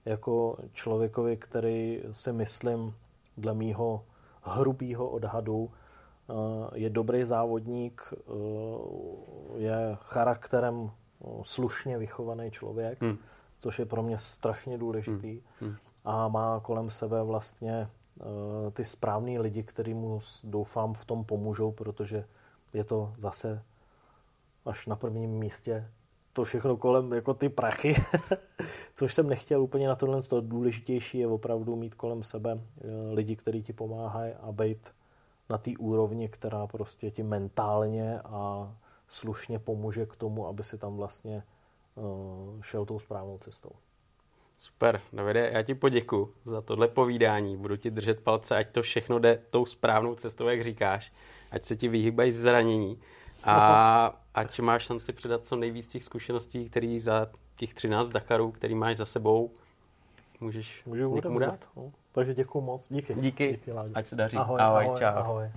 jako 0.06 0.58
člověkovi, 0.74 1.38
který 1.38 2.02
si 2.12 2.34
myslím, 2.34 2.96
dle 3.38 3.54
mýho 3.54 4.04
hrubýho 4.42 5.10
odhadu, 5.10 5.58
uh, 5.58 5.68
je 6.74 6.90
dobrý 6.90 7.24
závodník, 7.24 8.14
uh, 8.26 9.62
je 9.62 9.98
charakterem 10.02 10.92
slušně 11.42 11.98
vychovaný 11.98 12.52
člověk, 12.52 13.02
hmm. 13.02 13.18
Což 13.64 13.80
je 13.80 13.86
pro 13.86 14.04
mě 14.04 14.18
strašně 14.18 14.78
důležitý. 14.78 15.42
Hmm. 15.60 15.70
Hmm. 15.70 15.78
A 16.06 16.28
má 16.28 16.60
kolem 16.60 16.90
sebe 16.90 17.24
vlastně 17.24 17.90
uh, 18.16 18.72
ty 18.72 18.86
správný 18.86 19.40
lidi, 19.40 19.64
který 19.64 19.94
mu 19.94 20.20
doufám 20.44 20.94
v 20.94 21.06
tom 21.06 21.24
pomůžou, 21.24 21.72
protože 21.72 22.26
je 22.74 22.84
to 22.84 23.14
zase 23.18 23.64
až 24.66 24.88
na 24.88 24.96
prvním 24.96 25.32
místě 25.32 25.90
to 26.34 26.44
všechno 26.44 26.78
kolem, 26.78 27.14
jako 27.14 27.34
ty 27.34 27.50
prachy, 27.50 27.96
což 28.96 29.14
jsem 29.14 29.30
nechtěl 29.30 29.62
úplně 29.62 29.88
na 29.88 29.96
tohle. 29.96 30.22
To 30.22 30.42
důležitější 30.42 31.18
je 31.18 31.28
opravdu 31.28 31.76
mít 31.76 31.96
kolem 31.96 32.24
sebe 32.24 32.54
uh, 32.54 32.62
lidi, 33.14 33.36
kteří 33.36 33.64
ti 33.64 33.74
pomáhají 33.74 34.34
a 34.34 34.52
být 34.52 34.90
na 35.50 35.58
té 35.58 35.72
úrovni, 35.80 36.30
která 36.30 36.68
prostě 36.68 37.12
ti 37.12 37.24
mentálně 37.24 38.20
a 38.20 38.74
slušně 39.08 39.60
pomůže 39.60 40.06
k 40.06 40.16
tomu, 40.16 40.48
aby 40.48 40.64
si 40.64 40.78
tam 40.78 40.96
vlastně 40.96 41.44
šel 42.62 42.86
tou 42.86 43.00
správnou 43.00 43.38
cestou. 43.38 43.72
Super, 44.60 45.02
Davide, 45.14 45.50
já 45.54 45.62
ti 45.62 45.76
poděku 45.76 46.34
za 46.44 46.62
tohle 46.62 46.88
povídání. 46.88 47.58
Budu 47.58 47.78
ti 47.78 47.92
držet 47.92 48.20
palce, 48.20 48.56
ať 48.56 48.70
to 48.70 48.82
všechno 48.82 49.20
jde 49.20 49.42
tou 49.50 49.66
správnou 49.66 50.16
cestou, 50.16 50.48
jak 50.48 50.64
říkáš. 50.64 51.14
Ať 51.52 51.64
se 51.64 51.76
ti 51.76 51.88
vyhýbají 51.88 52.32
zranění. 52.32 53.00
A 53.44 54.20
ať 54.34 54.60
máš 54.60 54.84
šanci 54.84 55.14
předat 55.14 55.46
co 55.46 55.56
nejvíc 55.56 55.88
těch 55.88 56.04
zkušeností, 56.04 56.70
které 56.70 56.98
za 57.00 57.28
těch 57.56 57.74
13 57.74 58.10
Dakarů, 58.10 58.52
který 58.52 58.76
máš 58.76 58.98
za 58.98 59.06
sebou, 59.06 59.52
můžeš 60.40 60.84
Můžu 60.86 61.16
někomu 61.16 61.40
dát. 61.40 61.60
No. 61.76 61.92
Takže 62.12 62.34
děkuji 62.34 62.62
moc. 62.62 62.86
Díky. 62.90 63.14
Díky. 63.14 63.22
Díky 63.22 63.52
Díky 63.52 63.72
ať 63.94 64.06
se 64.06 64.16
daří. 64.16 64.38
Ahoj, 64.38 64.62
ahoj, 64.62 64.86
ahoj, 64.86 65.00
čau. 65.00 65.06
ahoj. 65.06 65.52